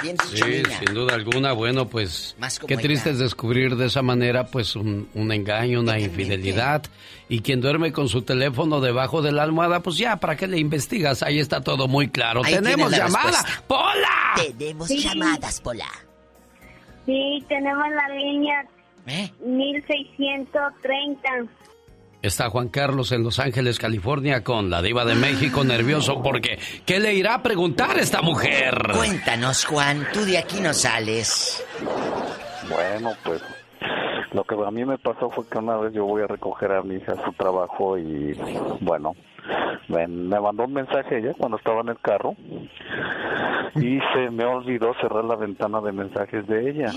Bien 0.02 0.16
Sí, 0.34 0.42
sin 0.80 0.94
duda 0.94 1.16
alguna. 1.16 1.52
Bueno, 1.54 1.88
pues 1.88 2.36
qué 2.68 2.78
triste 2.78 3.10
es 3.12 3.20
descubrir 3.20 3.76
de 3.76 3.88
esa 3.88 4.02
manera 4.02 4.46
pues 4.48 4.76
un, 4.76 5.10
un 5.14 5.32
engaño, 5.32 5.80
una 5.82 6.00
infidelidad. 6.00 6.84
Y 7.28 7.42
quien 7.42 7.62
duerme 7.62 7.92
con 7.92 8.10
su 8.10 8.22
teléfono 8.24 8.82
debajo 8.82 9.22
de 9.22 9.32
la 9.32 9.44
almohada, 9.44 9.82
pues 9.82 9.98
ya, 9.98 10.16
¿para 10.18 10.36
qué 10.36 10.48
le 10.48 10.58
investigas? 10.58 11.22
Ahí 11.24 11.40
está 11.40 11.62
todo 11.62 11.88
muy 11.88 12.08
claro. 12.10 12.42
Ahí 12.44 12.54
¡Tenemos 12.56 12.92
llamada! 12.92 13.32
respuesta. 13.32 13.64
¡Pola! 13.68 14.34
Tenemos 14.58 14.88
Sí. 14.88 15.00
llamadas, 15.00 15.62
Pola. 15.62 15.88
Sí, 17.06 17.44
tenemos 17.48 17.86
la 17.90 18.10
línea 18.16 18.66
¿Eh? 19.08 19.32
1630. 19.46 21.30
Está 22.22 22.50
Juan 22.50 22.68
Carlos 22.68 23.14
en 23.14 23.24
Los 23.24 23.40
Ángeles, 23.40 23.80
California, 23.80 24.44
con 24.44 24.70
la 24.70 24.82
diva 24.82 25.06
de 25.06 25.16
México, 25.16 25.64
nervioso 25.64 26.22
porque 26.22 26.60
¿qué 26.86 27.00
le 27.00 27.14
irá 27.14 27.36
a 27.36 27.41
preguntar 27.41 27.98
esta 27.98 28.22
mujer? 28.22 28.76
Cuéntanos, 28.94 29.66
Juan, 29.66 30.06
tú 30.12 30.26
de 30.26 30.38
aquí 30.38 30.60
no 30.60 30.74
sales. 30.74 31.66
Bueno, 32.70 33.14
pues 33.24 33.41
lo 34.34 34.44
que 34.44 34.56
a 34.56 34.70
mí 34.70 34.84
me 34.84 34.98
pasó 34.98 35.30
fue 35.30 35.48
que 35.48 35.60
una 35.60 35.78
vez 35.78 35.94
yo 35.94 36.04
voy 36.04 36.22
a 36.22 36.28
recoger 36.28 36.74
a 36.74 36.84
mi 36.84 36.96
hija 36.96 37.14
a 37.14 37.24
su 37.24 37.32
trabajo 37.32 37.98
y 37.98 38.38
bueno, 38.82 39.16
me, 39.88 40.08
me 40.08 40.40
mandó 40.40 40.64
un 40.66 40.74
mensaje 40.74 41.20
ella 41.20 41.34
cuando 41.38 41.58
estaba 41.58 41.82
en 41.82 41.90
el 41.90 42.00
carro 42.00 42.36
y 43.76 44.00
se 44.14 44.30
me 44.32 44.46
olvidó 44.46 44.94
cerrar 45.02 45.24
la 45.26 45.36
ventana 45.36 45.80
de 45.82 45.92
mensajes 45.92 46.46
de 46.48 46.70
ella. 46.70 46.92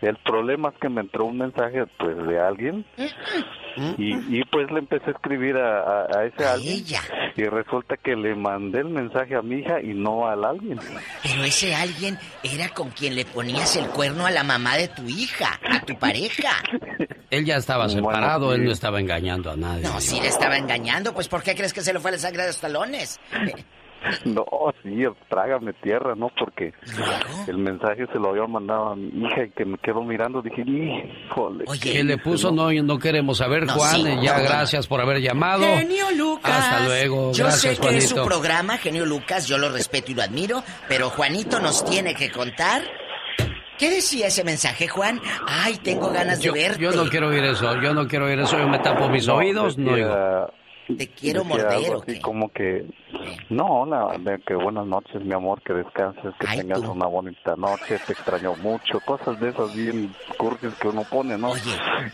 El 0.00 0.16
problema 0.16 0.70
es 0.70 0.74
que 0.80 0.88
me 0.88 1.00
entró 1.02 1.24
un 1.26 1.38
mensaje 1.38 1.84
pues 1.98 2.16
de 2.26 2.38
alguien 2.40 2.84
y, 3.98 4.38
y 4.38 4.44
pues 4.44 4.70
le 4.70 4.78
empecé 4.80 5.06
a 5.08 5.12
escribir 5.12 5.56
a, 5.56 5.80
a- 5.80 6.18
a 6.18 6.24
ese 6.26 6.44
alguien 6.46 6.84
y 7.36 7.42
resulta 7.44 7.96
que 7.96 8.14
le 8.14 8.34
mandé 8.34 8.80
el 8.80 8.88
mensaje 8.90 9.34
a 9.34 9.42
mi 9.42 9.56
hija 9.60 9.80
y 9.80 9.94
no 9.94 10.28
al 10.28 10.44
alguien. 10.44 10.78
Pero 11.22 11.42
ese 11.44 11.74
alguien 11.74 12.18
era 12.42 12.68
con 12.68 12.90
quien 12.90 13.14
le 13.16 13.24
ponías 13.24 13.74
el 13.76 13.86
cuerno 13.88 14.26
a 14.26 14.30
la 14.30 14.44
mamá 14.44 14.76
de 14.76 14.88
tu 14.88 15.02
hija, 15.08 15.58
a 15.68 15.80
tu 15.80 15.94
pareja. 15.98 16.50
Él 17.30 17.44
ya 17.44 17.56
estaba 17.56 17.86
Bueno, 17.86 18.00
separado, 18.02 18.54
él 18.54 18.64
no 18.64 18.70
estaba 18.70 19.00
engañando 19.00 19.50
a 19.50 19.56
nadie. 19.56 19.82
No, 19.82 20.00
sí 20.00 20.20
le 20.20 20.28
estaba 20.28 20.56
engañando, 20.56 21.12
pues 21.14 21.28
¿por 21.28 21.42
qué 21.54 21.58
crees 21.58 21.72
que 21.72 21.80
se 21.82 21.92
le 21.92 22.00
fue 22.00 22.10
la 22.12 22.18
sangre 22.18 22.42
de 22.42 22.48
los 22.48 22.60
talones? 22.60 23.20
No, 24.26 24.44
sí, 24.82 25.02
trágame 25.30 25.72
tierra, 25.82 26.14
¿no? 26.14 26.30
Porque 26.38 26.74
el 27.48 27.56
mensaje 27.56 28.04
se 28.12 28.18
lo 28.18 28.32
había 28.32 28.46
mandado 28.46 28.88
a 28.88 28.96
mi 28.96 29.08
hija 29.26 29.44
y 29.46 29.50
que 29.52 29.64
me 29.64 29.78
quedo 29.78 30.02
mirando, 30.02 30.42
dije, 30.42 30.60
híjole. 30.60 31.64
¿Qué 31.80 32.04
le 32.04 32.18
puso? 32.18 32.52
No, 32.52 32.70
no 32.70 32.98
queremos 32.98 33.38
saber, 33.38 33.64
No, 33.64 33.72
Juan. 33.72 33.94
sí, 33.96 34.02
ya, 34.20 34.34
no, 34.36 34.42
no. 34.42 34.44
gracias 34.44 34.86
por 34.86 35.00
haber 35.00 35.22
llamado. 35.22 35.62
Genio 35.64 36.10
Lucas. 36.18 36.52
Hasta 36.54 36.84
luego. 36.84 37.32
Yo 37.32 37.44
gracias, 37.44 37.76
sé 37.76 37.80
que 37.80 37.96
es 37.96 38.10
su 38.10 38.22
programa, 38.22 38.76
Genio 38.76 39.06
Lucas, 39.06 39.46
yo 39.46 39.56
lo 39.56 39.70
respeto 39.70 40.12
y 40.12 40.14
lo 40.16 40.22
admiro, 40.22 40.62
pero 40.86 41.08
Juanito 41.08 41.58
nos 41.60 41.82
tiene 41.86 42.14
que 42.14 42.30
contar. 42.30 42.82
¿Qué 43.78 43.88
decía 43.88 44.26
ese 44.26 44.44
mensaje, 44.44 44.86
Juan? 44.86 45.18
Ay, 45.48 45.78
tengo 45.82 46.10
ganas 46.10 46.42
de 46.42 46.50
verte. 46.50 46.78
yo 46.78 46.92
no 46.92 47.08
quiero 47.08 47.28
oír 47.28 47.42
eso, 47.44 47.80
yo 47.80 47.94
no 47.94 48.06
quiero 48.06 48.26
oír 48.26 48.38
eso, 48.38 48.58
yo 48.58 48.68
me 48.68 48.80
tapo 48.80 49.08
mis 49.08 49.26
No, 49.26 49.36
oídos, 49.36 49.78
no 49.78 49.92
oigo. 49.92 50.52
Te 50.86 51.08
quiero 51.08 51.40
decía 51.44 51.56
morder, 51.56 51.72
algo 51.76 51.98
¿o 51.98 52.02
así 52.02 52.20
como 52.20 52.48
que, 52.50 52.84
no, 53.48 53.86
la- 53.86 54.18
de 54.18 54.38
que 54.42 54.54
buenas 54.54 54.86
noches, 54.86 55.22
mi 55.24 55.32
amor, 55.32 55.62
que 55.62 55.72
descanses, 55.72 56.34
que 56.38 56.46
tengas 56.58 56.80
una 56.80 57.06
bonita 57.06 57.56
noche, 57.56 57.98
te 58.06 58.12
extraño 58.12 58.54
mucho, 58.56 59.00
cosas 59.00 59.38
de 59.40 59.48
esas 59.50 59.74
bien 59.74 60.14
cursis 60.36 60.74
que 60.74 60.88
uno 60.88 61.02
pone, 61.04 61.38
¿no? 61.38 61.52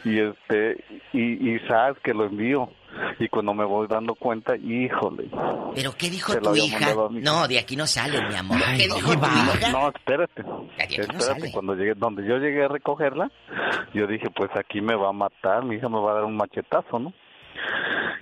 Y 0.04 0.20
este, 0.20 0.84
y, 1.12 1.54
y 1.54 1.58
sabes 1.68 1.98
que 2.04 2.14
lo 2.14 2.26
envío, 2.26 2.70
y 3.18 3.28
cuando 3.28 3.54
me 3.54 3.64
voy 3.64 3.86
dando 3.88 4.14
cuenta, 4.14 4.56
híjole. 4.56 5.28
¿Pero 5.74 5.92
qué 5.96 6.10
dijo 6.10 6.34
tu 6.36 6.54
hija? 6.54 6.94
No, 7.10 7.46
de 7.48 7.58
aquí 7.58 7.76
no 7.76 7.86
sale, 7.86 8.20
mi 8.28 8.34
amor. 8.34 8.58
Ay, 8.64 8.78
¿Qué 8.78 8.84
dijo 8.84 9.12
tu 9.12 9.26
hija? 9.26 9.72
No, 9.72 9.88
espérate. 9.88 10.42
no 10.44 10.66
espérate, 10.76 11.52
cuando 11.52 11.74
llegué, 11.74 11.94
donde 11.94 12.24
yo 12.26 12.36
llegué 12.38 12.64
a 12.64 12.68
recogerla, 12.68 13.30
yo 13.94 14.06
dije, 14.06 14.28
pues 14.34 14.50
aquí 14.56 14.80
me 14.80 14.94
va 14.94 15.08
a 15.08 15.12
matar, 15.12 15.64
mi 15.64 15.76
hija 15.76 15.88
me 15.88 16.00
va 16.00 16.12
a 16.12 16.14
dar 16.14 16.24
un 16.24 16.36
machetazo, 16.36 16.98
¿no? 16.98 17.12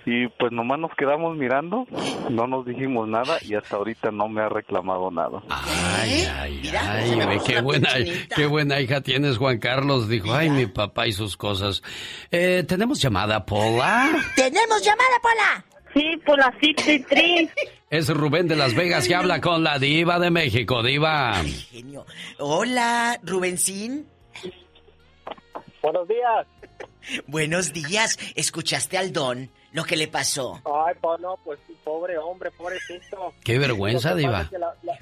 Y 0.05 0.27
pues 0.27 0.51
nomás 0.51 0.79
nos 0.79 0.91
quedamos 0.95 1.37
mirando, 1.37 1.85
no 2.29 2.47
nos 2.47 2.65
dijimos 2.65 3.07
nada 3.07 3.37
y 3.41 3.53
hasta 3.53 3.75
ahorita 3.75 4.11
no 4.11 4.27
me 4.27 4.41
ha 4.41 4.49
reclamado 4.49 5.11
nada. 5.11 5.43
Ay, 5.49 6.25
ay, 6.39 6.71
ay, 6.75 7.15
ve, 7.15 7.39
qué 7.45 7.61
buena, 7.61 7.89
qué 8.35 8.45
buena 8.47 8.79
hija 8.79 9.01
tienes, 9.01 9.37
Juan 9.37 9.59
Carlos. 9.59 10.09
Dijo, 10.09 10.33
ay, 10.33 10.49
mi 10.49 10.65
papá 10.65 11.05
y 11.05 11.11
sus 11.11 11.37
cosas. 11.37 11.83
Eh, 12.31 12.63
¿Tenemos 12.67 12.99
llamada, 13.01 13.45
Pola? 13.45 14.09
¿Tenemos 14.35 14.83
llamada, 14.83 15.19
Pola? 15.21 15.65
Sí, 15.93 16.17
por 16.25 16.39
la 16.39 16.51
63. 16.59 17.49
Es 17.89 18.09
Rubén 18.09 18.47
de 18.47 18.55
Las 18.55 18.75
Vegas 18.75 19.07
que 19.07 19.15
habla 19.15 19.41
con 19.41 19.63
la 19.63 19.79
diva 19.79 20.19
de 20.19 20.31
México, 20.31 20.81
diva. 20.81 21.33
Genio. 21.43 22.05
Hola, 22.39 23.19
Rubencín. 23.23 24.07
Buenos 25.81 26.07
días. 26.07 26.47
Buenos 27.27 27.73
días. 27.73 28.17
¿Escuchaste 28.35 28.97
al 28.97 29.11
Don 29.13 29.49
lo 29.71 29.83
que 29.83 29.95
le 29.95 30.07
pasó? 30.07 30.61
Ay, 30.65 30.95
pues 31.01 31.19
no, 31.19 31.37
pues 31.43 31.59
pobre 31.83 32.17
hombre, 32.17 32.51
pobrecito. 32.51 33.33
Qué 33.43 33.57
vergüenza, 33.59 34.13
diva. 34.15 34.41
es 34.41 34.49
que 34.49 34.57
la- 34.59 34.73
la- 34.83 34.97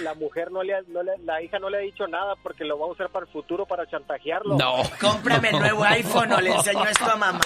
la 0.00 0.14
mujer 0.14 0.50
no 0.50 0.62
le, 0.62 0.74
ha- 0.74 0.82
no 0.88 1.02
le- 1.02 1.18
la 1.24 1.42
hija 1.42 1.58
no 1.58 1.68
le 1.68 1.76
ha 1.78 1.80
dicho 1.80 2.06
nada 2.06 2.34
porque 2.42 2.64
lo 2.64 2.78
va 2.78 2.86
a 2.86 2.90
usar 2.90 3.08
para 3.10 3.26
el 3.26 3.32
futuro 3.32 3.66
para 3.66 3.86
chantajearlo. 3.86 4.56
No. 4.56 4.76
Cómprame 5.00 5.50
el 5.50 5.58
nuevo 5.58 5.84
iPhone 5.84 6.32
o 6.32 6.40
le 6.40 6.52
enseñó 6.52 6.84
esto 6.86 7.04
a 7.04 7.16
mamá. 7.16 7.40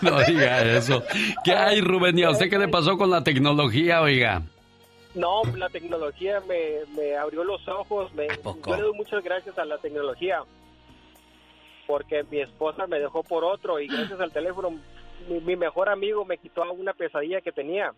No 0.00 0.20
diga 0.24 0.62
eso. 0.62 1.02
¿Qué 1.44 1.52
hay, 1.52 1.80
Rubén? 1.80 2.18
¿Y 2.18 2.22
a 2.22 2.30
usted 2.30 2.48
qué 2.48 2.58
le 2.58 2.68
pasó 2.68 2.96
con 2.96 3.10
la 3.10 3.22
tecnología, 3.24 4.00
oiga? 4.02 4.42
No, 5.14 5.42
la 5.56 5.68
tecnología 5.68 6.40
me, 6.48 6.80
me 6.96 7.16
abrió 7.16 7.44
los 7.44 7.66
ojos. 7.68 8.12
Me, 8.14 8.28
yo 8.28 8.76
le 8.76 8.82
doy 8.82 8.92
muchas 8.94 9.22
gracias 9.22 9.58
a 9.58 9.64
la 9.64 9.78
tecnología. 9.78 10.40
Porque 11.86 12.22
mi 12.30 12.40
esposa 12.40 12.86
me 12.86 12.98
dejó 12.98 13.22
por 13.22 13.44
otro 13.44 13.78
y 13.80 13.86
gracias 13.86 14.18
al 14.20 14.32
teléfono 14.32 14.70
mi, 15.28 15.40
mi 15.40 15.56
mejor 15.56 15.88
amigo 15.88 16.24
me 16.24 16.38
quitó 16.38 16.62
una 16.72 16.92
pesadilla 16.92 17.40
que 17.40 17.52
tenía. 17.52 17.92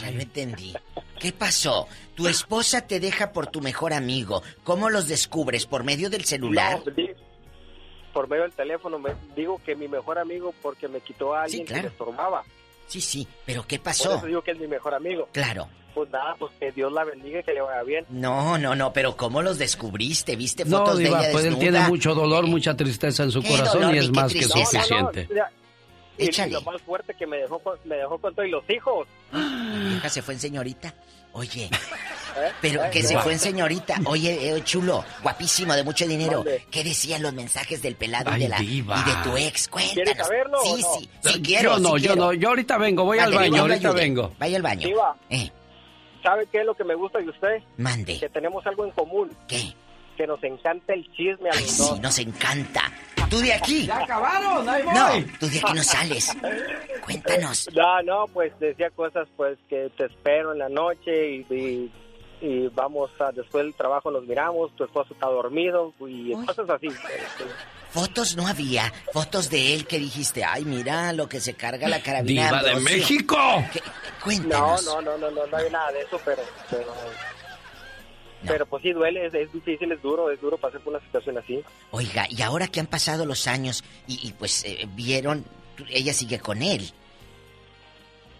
Ya 0.00 0.10
no 0.10 0.20
entendí. 0.20 0.74
¿Qué 1.20 1.32
pasó? 1.32 1.86
Tu 2.14 2.26
esposa 2.28 2.86
te 2.86 2.98
deja 3.00 3.32
por 3.32 3.46
tu 3.46 3.60
mejor 3.60 3.92
amigo. 3.92 4.42
¿Cómo 4.64 4.90
los 4.90 5.06
descubres? 5.08 5.66
¿Por 5.66 5.84
medio 5.84 6.10
del 6.10 6.24
celular? 6.24 6.80
No, 6.84 6.92
di- 6.92 7.10
por 8.12 8.28
medio 8.28 8.42
del 8.44 8.52
teléfono 8.52 8.98
me 8.98 9.14
digo 9.36 9.60
que 9.64 9.76
mi 9.76 9.88
mejor 9.88 10.18
amigo 10.18 10.52
porque 10.62 10.88
me 10.88 11.00
quitó 11.00 11.34
a 11.34 11.42
alguien 11.44 11.66
claro. 11.66 11.82
que 11.82 11.88
me 11.88 11.92
estorbaba. 11.92 12.42
Sí, 12.86 13.00
sí, 13.00 13.26
pero 13.44 13.66
¿qué 13.66 13.78
Por 13.78 13.84
pasó? 13.84 14.16
eso 14.16 14.26
digo 14.26 14.42
que 14.42 14.52
es 14.52 14.58
mi 14.58 14.66
mejor 14.66 14.94
amigo. 14.94 15.28
Claro. 15.32 15.68
Pues 15.94 16.10
nada, 16.10 16.34
pues 16.38 16.52
que 16.60 16.70
Dios 16.72 16.92
la 16.92 17.04
bendiga 17.04 17.40
y 17.40 17.42
que 17.42 17.54
le 17.54 17.62
vaya 17.62 17.82
bien. 17.82 18.04
No, 18.10 18.58
no, 18.58 18.74
no, 18.76 18.92
pero 18.92 19.16
¿cómo 19.16 19.40
los 19.42 19.56
descubriste? 19.58 20.36
¿Viste 20.36 20.64
No, 20.66 20.78
fotos 20.78 20.98
de 20.98 21.04
Diva, 21.04 21.20
ella 21.22 21.32
pues 21.32 21.44
él 21.46 21.54
desnuda? 21.54 21.70
tiene 21.72 21.88
mucho 21.88 22.14
dolor, 22.14 22.46
mucha 22.46 22.76
tristeza 22.76 23.22
en 23.22 23.30
su 23.30 23.42
corazón 23.42 23.80
dolor 23.80 23.94
y 23.94 23.98
es 23.98 24.10
más 24.10 24.32
que 24.32 24.42
suficiente. 24.42 25.26
Ya, 25.34 25.50
y, 25.50 25.65
Échale. 26.18 26.50
y 26.50 26.54
lo 26.54 26.60
más 26.62 26.80
fuerte 26.82 27.14
que 27.14 27.26
me 27.26 27.36
dejó 27.38 27.58
con, 27.58 27.78
me 27.84 27.96
dejó 27.96 28.18
con 28.18 28.34
todo 28.34 28.44
y 28.46 28.50
los 28.50 28.68
hijos. 28.70 29.06
Mi 29.32 29.96
hija 29.96 30.08
se 30.08 30.22
fue 30.22 30.34
en 30.34 30.40
señorita. 30.40 30.94
Oye, 31.32 31.64
¿Eh? 32.36 32.52
pero 32.62 32.82
¿Eh? 32.84 32.90
que 32.90 33.02
se 33.02 33.18
fue 33.18 33.34
en 33.34 33.38
señorita. 33.38 33.96
Oye, 34.06 34.56
eh, 34.56 34.62
chulo, 34.64 35.04
guapísimo, 35.22 35.74
de 35.74 35.84
mucho 35.84 36.06
dinero. 36.06 36.42
¿Qué 36.70 36.82
decían 36.82 37.22
los 37.22 37.34
mensajes 37.34 37.82
del 37.82 37.94
pelado 37.94 38.30
y 38.30 38.34
Ay, 38.34 38.40
de, 38.42 38.48
la, 38.48 38.58
diva. 38.58 39.04
y 39.06 39.10
de 39.10 39.16
tu 39.22 39.36
ex? 39.36 39.68
¿Quieres 39.68 39.92
Cuéntanos. 39.94 40.26
saberlo 40.26 40.58
Sí, 40.64 40.82
no? 40.82 40.94
sí, 40.98 41.10
sí 41.34 41.42
quiero, 41.42 41.72
yo 41.72 41.78
no, 41.80 41.88
sí 41.96 42.02
yo 42.04 42.12
quiero. 42.12 42.26
no. 42.26 42.32
Yo 42.32 42.48
ahorita 42.48 42.78
vengo, 42.78 43.04
voy 43.04 43.18
al 43.18 43.26
Ándale, 43.26 43.50
baño, 43.50 43.62
ahorita 43.62 43.88
ayude. 43.90 44.00
vengo. 44.02 44.32
Vaya 44.38 44.56
al 44.56 44.62
baño. 44.62 44.88
Diva, 44.88 45.16
Eh, 45.28 45.50
¿sabe 46.22 46.46
qué 46.50 46.60
es 46.60 46.64
lo 46.66 46.74
que 46.74 46.84
me 46.84 46.94
gusta 46.94 47.18
de 47.18 47.28
usted? 47.28 47.62
mande. 47.76 48.18
Que 48.18 48.28
tenemos 48.30 48.66
algo 48.66 48.86
en 48.86 48.90
común. 48.92 49.30
¿Qué? 49.46 49.74
Que 50.16 50.26
nos 50.26 50.42
encanta 50.42 50.94
el 50.94 51.04
chisme 51.12 51.50
a 51.50 51.52
Ay, 51.54 51.60
los 51.64 51.70
sí, 51.70 51.82
dos. 51.90 52.00
nos 52.00 52.18
encanta. 52.18 52.90
¿Tú 53.28 53.38
de 53.40 53.52
aquí? 53.52 53.86
¡Ya 53.86 53.98
acabaron! 53.98 54.68
¡Ahí 54.68 54.82
voy! 54.82 54.94
No, 54.94 55.08
tú 55.40 55.48
de 55.48 55.58
aquí 55.58 55.72
no 55.74 55.82
sales. 55.82 56.32
Cuéntanos. 57.04 57.68
No, 57.74 58.02
no, 58.02 58.24
pues 58.32 58.52
decía 58.58 58.90
cosas 58.90 59.28
pues 59.36 59.58
que 59.68 59.90
te 59.96 60.06
espero 60.06 60.52
en 60.52 60.58
la 60.60 60.68
noche 60.68 61.30
y, 61.30 61.46
y, 61.54 61.92
y 62.40 62.68
vamos 62.68 63.10
a, 63.20 63.32
después 63.32 63.64
del 63.64 63.74
trabajo 63.74 64.10
nos 64.10 64.24
miramos, 64.24 64.74
tu 64.76 64.84
esposo 64.84 65.12
está 65.14 65.26
dormido 65.26 65.92
y 66.00 66.32
cosas 66.46 66.68
así. 66.70 66.88
Fotos 67.90 68.36
no 68.36 68.46
había. 68.46 68.92
Fotos 69.12 69.50
de 69.50 69.74
él 69.74 69.86
que 69.86 69.98
dijiste, 69.98 70.44
ay, 70.44 70.64
mira 70.64 71.12
lo 71.12 71.28
que 71.28 71.40
se 71.40 71.54
carga 71.54 71.88
la 71.88 72.00
carabina. 72.02 72.46
¡Diva 72.46 72.62
de 72.62 72.70
Ambrosio". 72.72 72.96
México! 72.98 73.36
¿Qué? 73.72 73.80
No, 73.80 73.92
Cuéntanos. 74.24 74.84
no, 74.84 75.00
no, 75.02 75.18
no, 75.18 75.30
no, 75.30 75.46
no 75.46 75.56
hay 75.56 75.70
nada 75.70 75.92
de 75.92 76.00
eso, 76.02 76.20
pero... 76.24 76.42
pero... 76.70 76.92
Pero 78.44 78.66
pues 78.66 78.82
sí 78.82 78.92
duele, 78.92 79.26
es, 79.26 79.34
es 79.34 79.52
difícil, 79.52 79.90
es 79.92 80.02
duro, 80.02 80.30
es 80.30 80.40
duro 80.40 80.58
pasar 80.58 80.80
por 80.80 80.92
una 80.94 81.02
situación 81.04 81.38
así. 81.38 81.62
Oiga, 81.90 82.26
y 82.28 82.42
ahora 82.42 82.68
que 82.68 82.80
han 82.80 82.86
pasado 82.86 83.24
los 83.24 83.46
años 83.46 83.82
y, 84.06 84.28
y, 84.28 84.32
pues 84.32 84.64
eh, 84.64 84.86
vieron, 84.94 85.44
ella 85.88 86.12
sigue 86.12 86.38
con 86.38 86.62
él. 86.62 86.90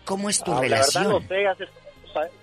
¿Cómo 0.04 0.28
es 0.30 0.42
tu 0.44 0.52
Ah, 0.52 0.60
relación? 0.60 1.04
La 1.04 1.12
verdad 1.18 1.20
no 1.22 1.28
sé, 1.28 1.46
hace, 1.64 1.64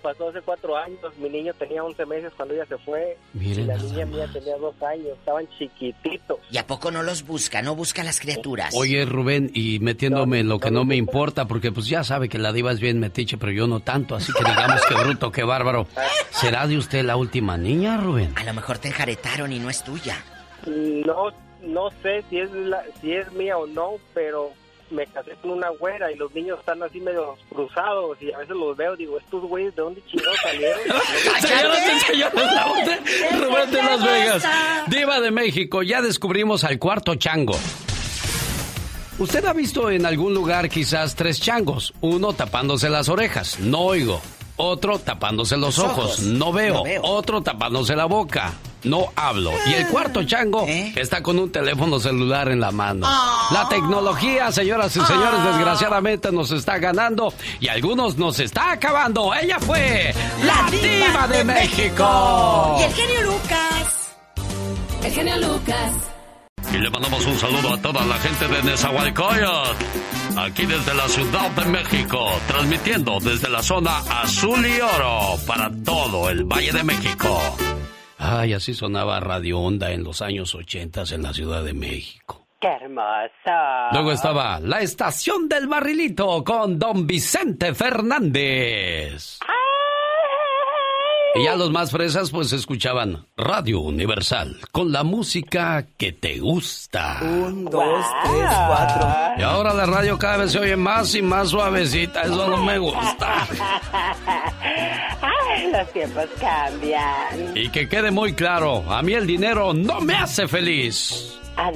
pasó 0.02 0.30
hace 0.30 0.42
cuatro 0.42 0.76
años, 0.78 1.00
mi 1.18 1.30
niño 1.30 1.54
tenía 1.54 1.84
11 1.84 2.06
meses 2.06 2.32
cuando 2.36 2.54
ella 2.54 2.66
se 2.66 2.78
fue 2.80 3.18
Miren 3.34 3.64
y 3.64 3.68
la 3.68 3.78
niña 3.78 4.06
mía 4.06 4.30
tenía 4.32 4.58
dos 4.58 4.76
años, 4.82 5.08
estaban 5.20 5.48
chiquititos. 5.58 6.40
¿Y 6.52 6.58
a 6.58 6.68
poco 6.68 6.92
no 6.92 7.04
los 7.04 7.26
busca? 7.26 7.62
¿No 7.62 7.76
busca 7.76 8.02
a 8.02 8.06
las 8.06 8.20
criaturas? 8.20 8.74
Oye, 8.78 9.06
Rubén, 9.06 9.52
y 9.54 9.80
metiéndome 9.80 10.40
en 10.40 10.50
lo 10.50 10.60
que 10.60 10.72
no 10.72 10.86
me 10.86 10.96
importa, 10.96 11.48
porque 11.48 11.72
pues 11.72 11.88
ya 11.88 12.04
sabe 12.04 12.30
que 12.30 12.38
la 12.38 12.52
diva 12.52 12.72
es 12.72 12.80
bien 12.80 13.00
metiche, 13.00 13.38
pero 13.38 13.52
yo 13.52 13.68
no 13.68 13.80
tanto, 13.80 14.16
así 14.16 14.32
que 14.34 14.44
digamos 14.44 14.82
que 14.86 14.96
bruto, 14.96 15.32
que 15.32 15.44
bárbaro. 15.44 15.88
¿Será 16.32 16.68
de 16.68 16.78
usted 16.78 17.04
la 17.04 17.16
última 17.16 17.58
niña, 17.58 17.98
Rubén? 17.98 18.34
A 18.36 18.44
lo 18.44 18.54
mejor 18.54 18.78
te 18.78 18.90
enjaretaron 18.90 19.52
y 19.52 19.60
no 19.60 19.70
es 19.70 19.84
tuya. 19.84 20.18
No, 20.66 21.32
no 21.62 21.90
sé 22.02 22.24
si 22.30 22.40
es 22.40 22.52
la, 22.52 22.84
si 23.02 23.14
es 23.14 23.32
mía 23.34 23.58
o 23.58 23.68
no, 23.68 23.94
pero 24.14 24.52
me 24.94 25.06
casé 25.08 25.32
con 25.42 25.52
una 25.52 25.70
güera 25.70 26.12
y 26.12 26.16
los 26.16 26.34
niños 26.34 26.60
están 26.60 26.82
así 26.84 27.00
medio 27.02 27.36
cruzados 27.50 28.18
y 28.22 28.32
a 28.32 28.38
veces 28.38 28.56
los 28.56 28.76
veo 28.78 28.96
digo, 28.96 29.18
estos 29.18 29.42
güeyes 29.44 29.76
de 29.76 29.82
dónde 29.82 30.02
chingados 30.10 30.38
salieron. 30.42 30.80
Señoras 31.42 31.80
y 31.96 32.00
señores, 32.12 32.34
la 32.54 32.66
voz 32.68 32.78
de 32.86 33.46
Rubén 33.46 33.72
de 33.72 33.84
Las 33.84 34.04
Vegas. 34.04 34.44
Diva 34.88 35.20
de 35.20 35.32
México, 35.32 35.84
ya 35.84 36.02
descubrimos 36.02 36.64
al 36.64 36.80
cuarto 36.80 37.16
chango. 37.16 37.56
Usted 39.20 39.46
ha 39.46 39.54
visto 39.54 39.90
en 39.92 40.06
algún 40.06 40.34
lugar 40.34 40.70
quizás 40.70 41.16
tres 41.16 41.40
changos. 41.40 41.94
Uno 42.02 42.34
tapándose 42.34 42.90
las 42.90 43.10
orejas, 43.10 43.60
no 43.60 43.82
oigo. 43.82 44.22
Otro 44.56 45.00
tapándose 45.00 45.56
los, 45.58 45.78
Los 45.78 45.86
ojos, 45.86 46.06
ojos, 46.06 46.20
no, 46.22 46.52
veo. 46.52 46.74
no 46.76 46.84
veo. 46.84 47.02
Otro 47.04 47.42
tapándose 47.42 47.96
la 47.96 48.06
boca, 48.06 48.54
no 48.84 49.12
hablo. 49.16 49.52
Y 49.68 49.74
el 49.74 49.88
cuarto 49.88 50.24
chango 50.24 50.66
¿Eh? 50.68 50.94
está 50.96 51.22
con 51.22 51.40
un 51.40 51.52
teléfono 51.52 52.00
celular 52.00 52.50
en 52.50 52.60
la 52.60 52.72
mano. 52.72 53.08
La 53.52 53.68
tecnología, 53.70 54.52
señoras 54.52 54.96
y 54.96 55.02
señores, 55.02 55.44
desgraciadamente 55.44 56.32
nos 56.32 56.52
está 56.52 56.78
ganando 56.78 57.34
y 57.60 57.68
algunos 57.68 58.18
nos 58.18 58.40
está 58.40 58.72
acabando. 58.72 59.34
Ella 59.34 59.60
fue 59.60 60.14
la 60.44 60.70
diva 60.72 61.28
de 61.28 61.44
México. 61.44 62.78
Y 62.80 62.84
el 62.84 62.94
genio 62.94 63.22
Lucas. 63.24 64.16
El 65.04 65.12
genio 65.12 65.38
Lucas. 65.38 65.94
Y 66.74 66.78
le 66.78 66.90
mandamos 66.90 67.26
un 67.26 67.38
saludo 67.38 67.74
a 67.74 67.82
toda 67.82 68.04
la 68.06 68.16
gente 68.18 68.48
de 68.48 68.64
Nezahualcóyotl, 68.64 70.38
aquí 70.38 70.66
desde 70.66 70.94
la 70.96 71.08
Ciudad 71.08 71.52
de 71.52 71.66
México, 71.66 72.26
transmitiendo 72.48 73.20
desde 73.20 73.50
la 73.50 73.62
zona 73.62 74.00
azul 74.22 74.66
y 74.66 74.82
oro 74.82 75.38
para 75.46 75.70
todo 75.86 76.30
el 76.30 76.46
Valle 76.46 76.72
de 76.72 76.84
México. 76.84 77.40
Ay, 78.26 78.54
así 78.54 78.74
sonaba 78.74 79.20
Radio 79.20 79.60
Onda 79.60 79.92
en 79.92 80.06
los 80.06 80.22
años 80.22 80.56
80 80.56 81.04
en 81.12 81.24
la 81.24 81.34
Ciudad 81.34 81.62
de 81.62 81.74
México. 81.74 82.48
¡Qué 82.62 82.70
hermosa! 82.70 83.90
Luego 83.92 84.14
estaba 84.14 84.62
la 84.62 84.80
estación 84.80 85.50
del 85.50 85.68
barrilito 85.68 86.42
con 86.46 86.80
don 86.80 87.06
Vicente 87.06 87.74
Fernández. 87.74 89.40
Y 91.36 91.44
ya 91.44 91.58
los 91.58 91.70
más 91.72 91.92
fresas 91.92 92.32
pues 92.32 92.54
escuchaban 92.54 93.28
Radio 93.36 93.82
Universal 93.82 94.58
con 94.72 94.94
la 94.94 95.04
música 95.04 95.86
que 95.98 96.14
te 96.14 96.40
gusta. 96.40 97.20
Un, 97.24 97.66
dos, 97.66 98.06
tres, 98.24 98.52
cuatro. 98.68 99.10
Y 99.38 99.42
ahora 99.42 99.74
la 99.74 99.86
radio 99.86 100.18
cada 100.18 100.38
vez 100.38 100.54
se 100.54 100.60
oye 100.60 100.78
más 100.78 101.14
y 101.14 101.22
más 101.22 101.50
suavecita, 101.50 102.22
eso 102.22 102.48
no 102.48 102.64
me 102.64 102.78
gusta. 102.78 103.48
Los 105.72 105.92
tiempos 105.92 106.26
cambian. 106.40 107.56
Y 107.56 107.70
que 107.70 107.88
quede 107.88 108.12
muy 108.12 108.34
claro, 108.34 108.84
a 108.92 109.02
mí 109.02 109.14
el 109.14 109.28
dinero 109.28 109.74
no 109.74 110.02
me 110.02 110.16
hace 110.16 110.48
feliz. 110.48 111.40
¿Ah, 111.56 111.72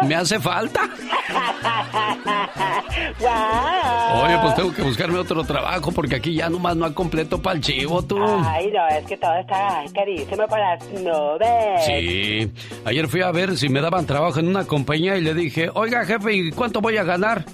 no? 0.00 0.06
¿Me 0.08 0.14
hace 0.14 0.38
falta? 0.38 0.82
¡Guau! 3.20 4.24
Oye, 4.24 4.38
pues 4.42 4.54
tengo 4.54 4.72
que 4.72 4.82
buscarme 4.82 5.18
otro 5.18 5.42
trabajo 5.44 5.90
porque 5.92 6.16
aquí 6.16 6.34
ya 6.34 6.48
nomás 6.48 6.76
no 6.76 6.86
hay 6.86 6.92
completo 6.92 7.40
para 7.40 7.56
el 7.56 7.62
chivo, 7.62 8.02
tú. 8.02 8.16
Ay, 8.46 8.70
no, 8.72 8.86
es 8.88 9.04
que 9.06 9.16
todo 9.16 9.34
está 9.38 9.82
carísimo 9.94 10.46
para 10.46 10.76
las 10.76 10.84
nubes. 10.92 11.84
Sí, 11.86 12.52
ayer 12.84 13.08
fui 13.08 13.22
a 13.22 13.30
ver 13.32 13.56
si 13.56 13.68
me 13.68 13.80
daban 13.80 14.06
trabajo 14.06 14.38
en 14.40 14.48
una 14.48 14.64
compañía 14.64 15.16
y 15.16 15.20
le 15.20 15.34
dije, 15.34 15.70
oiga 15.74 16.04
jefe, 16.04 16.32
¿y 16.34 16.50
cuánto 16.52 16.80
voy 16.80 16.96
a 16.96 17.04
ganar? 17.04 17.44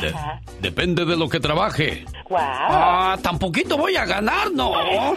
De- 0.00 0.14
depende 0.60 1.04
de 1.04 1.16
lo 1.16 1.28
que 1.28 1.40
trabaje. 1.40 2.04
¡Guau! 2.28 2.42
Ah, 2.42 3.16
tan 3.22 3.38
poquito 3.38 3.76
voy 3.76 3.96
a 3.96 4.04
ganar, 4.04 4.50
no. 4.52 4.72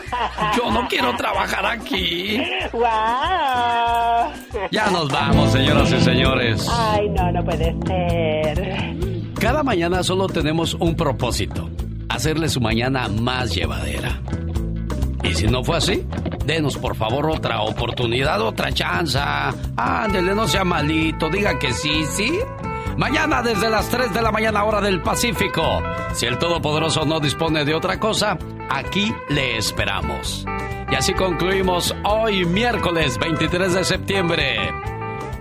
Yo 0.57 0.71
no 0.71 0.87
quiero 0.87 1.15
trabajar 1.15 1.65
aquí. 1.65 2.41
¡Guau! 2.71 4.31
Ya 4.71 4.87
nos 4.91 5.09
vamos, 5.09 5.51
señoras 5.51 5.91
y 5.91 5.96
señores. 6.03 6.67
Ay, 6.71 7.09
no, 7.09 7.31
no 7.31 7.43
puede 7.43 7.75
ser. 7.85 8.93
Cada 9.39 9.63
mañana 9.63 10.03
solo 10.03 10.27
tenemos 10.27 10.73
un 10.75 10.95
propósito, 10.95 11.69
hacerle 12.09 12.49
su 12.49 12.59
mañana 12.59 13.07
más 13.07 13.53
llevadera. 13.53 14.19
Y 15.23 15.33
si 15.33 15.47
no 15.47 15.63
fue 15.63 15.77
así, 15.77 16.05
denos 16.45 16.77
por 16.77 16.95
favor 16.95 17.29
otra 17.29 17.61
oportunidad, 17.61 18.41
otra 18.41 18.71
chance. 18.71 19.19
Ándele, 19.75 20.33
no 20.33 20.47
sea 20.47 20.63
malito, 20.63 21.29
diga 21.29 21.59
que 21.59 21.73
sí, 21.73 22.03
sí. 22.05 22.39
Mañana 22.97 23.43
desde 23.43 23.69
las 23.69 23.89
3 23.89 24.13
de 24.13 24.21
la 24.21 24.31
mañana 24.31 24.63
hora 24.63 24.81
del 24.81 25.01
Pacífico. 25.01 25.83
Si 26.13 26.25
el 26.25 26.39
Todopoderoso 26.39 27.05
no 27.05 27.19
dispone 27.19 27.63
de 27.63 27.75
otra 27.75 27.99
cosa, 27.99 28.37
aquí 28.69 29.13
le 29.29 29.57
esperamos. 29.57 30.45
Y 30.91 30.95
así 30.95 31.13
concluimos 31.13 31.93
hoy 32.03 32.45
miércoles 32.45 33.19
23 33.19 33.73
de 33.73 33.83
septiembre. 33.83 34.57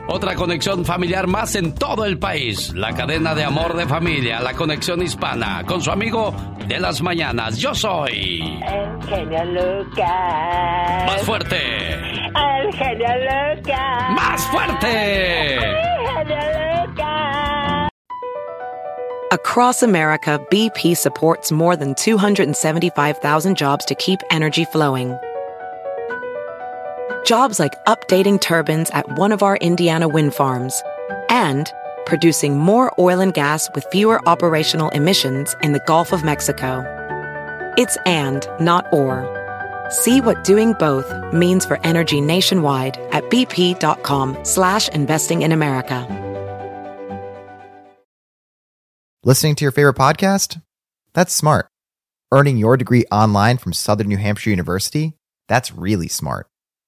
Otra 0.08 0.36
conexión 0.36 0.84
familiar 0.84 1.26
más 1.26 1.56
en 1.56 1.74
todo 1.74 2.04
el 2.04 2.18
país. 2.18 2.72
La 2.74 2.94
cadena 2.94 3.34
de 3.34 3.42
amor 3.42 3.76
de 3.76 3.86
familia, 3.86 4.40
la 4.40 4.52
conexión 4.54 5.02
hispana, 5.02 5.64
con 5.66 5.82
su 5.82 5.90
amigo 5.90 6.32
de 6.68 6.78
las 6.78 7.02
mañanas. 7.02 7.58
Yo 7.58 7.74
soy. 7.74 8.60
El 8.64 9.08
genio 9.08 9.44
Lucas. 9.46 11.06
Más 11.06 11.22
fuerte. 11.22 11.56
El 11.94 12.72
genio 12.72 13.08
Lucas. 13.18 14.10
Más 14.10 14.46
fuerte. 14.46 15.54
El 15.56 15.60
genio 16.06 16.86
Lucas. 16.86 17.88
Across 19.32 19.82
America, 19.82 20.40
BP 20.50 20.96
supports 20.96 21.50
more 21.50 21.74
than 21.74 21.94
275,000 21.94 23.56
jobs 23.56 23.84
to 23.84 23.96
keep 23.96 24.20
energy 24.30 24.64
flowing. 24.66 25.16
Jobs 27.26 27.58
like 27.58 27.84
updating 27.86 28.40
turbines 28.40 28.88
at 28.90 29.18
one 29.18 29.32
of 29.32 29.42
our 29.42 29.56
Indiana 29.56 30.06
wind 30.06 30.32
farms 30.32 30.80
and 31.28 31.72
producing 32.06 32.56
more 32.56 32.94
oil 33.00 33.18
and 33.18 33.34
gas 33.34 33.68
with 33.74 33.84
fewer 33.90 34.26
operational 34.28 34.90
emissions 34.90 35.56
in 35.60 35.72
the 35.72 35.82
Gulf 35.86 36.12
of 36.12 36.22
Mexico. 36.22 36.84
It's 37.76 37.96
and, 38.06 38.46
not 38.60 38.86
or. 38.92 39.26
See 39.90 40.20
what 40.20 40.44
doing 40.44 40.74
both 40.74 41.12
means 41.32 41.66
for 41.66 41.84
energy 41.84 42.20
nationwide 42.20 42.96
at 43.10 43.24
bp.com 43.24 44.38
slash 44.44 44.88
investing 44.90 45.42
in 45.42 45.50
America. 45.50 46.06
Listening 49.24 49.56
to 49.56 49.64
your 49.64 49.72
favorite 49.72 49.96
podcast? 49.96 50.62
That's 51.12 51.34
smart. 51.34 51.66
Earning 52.30 52.56
your 52.56 52.76
degree 52.76 53.04
online 53.10 53.58
from 53.58 53.72
Southern 53.72 54.06
New 54.06 54.16
Hampshire 54.16 54.50
University? 54.50 55.14
That's 55.48 55.72
really 55.72 56.06
smart. 56.06 56.46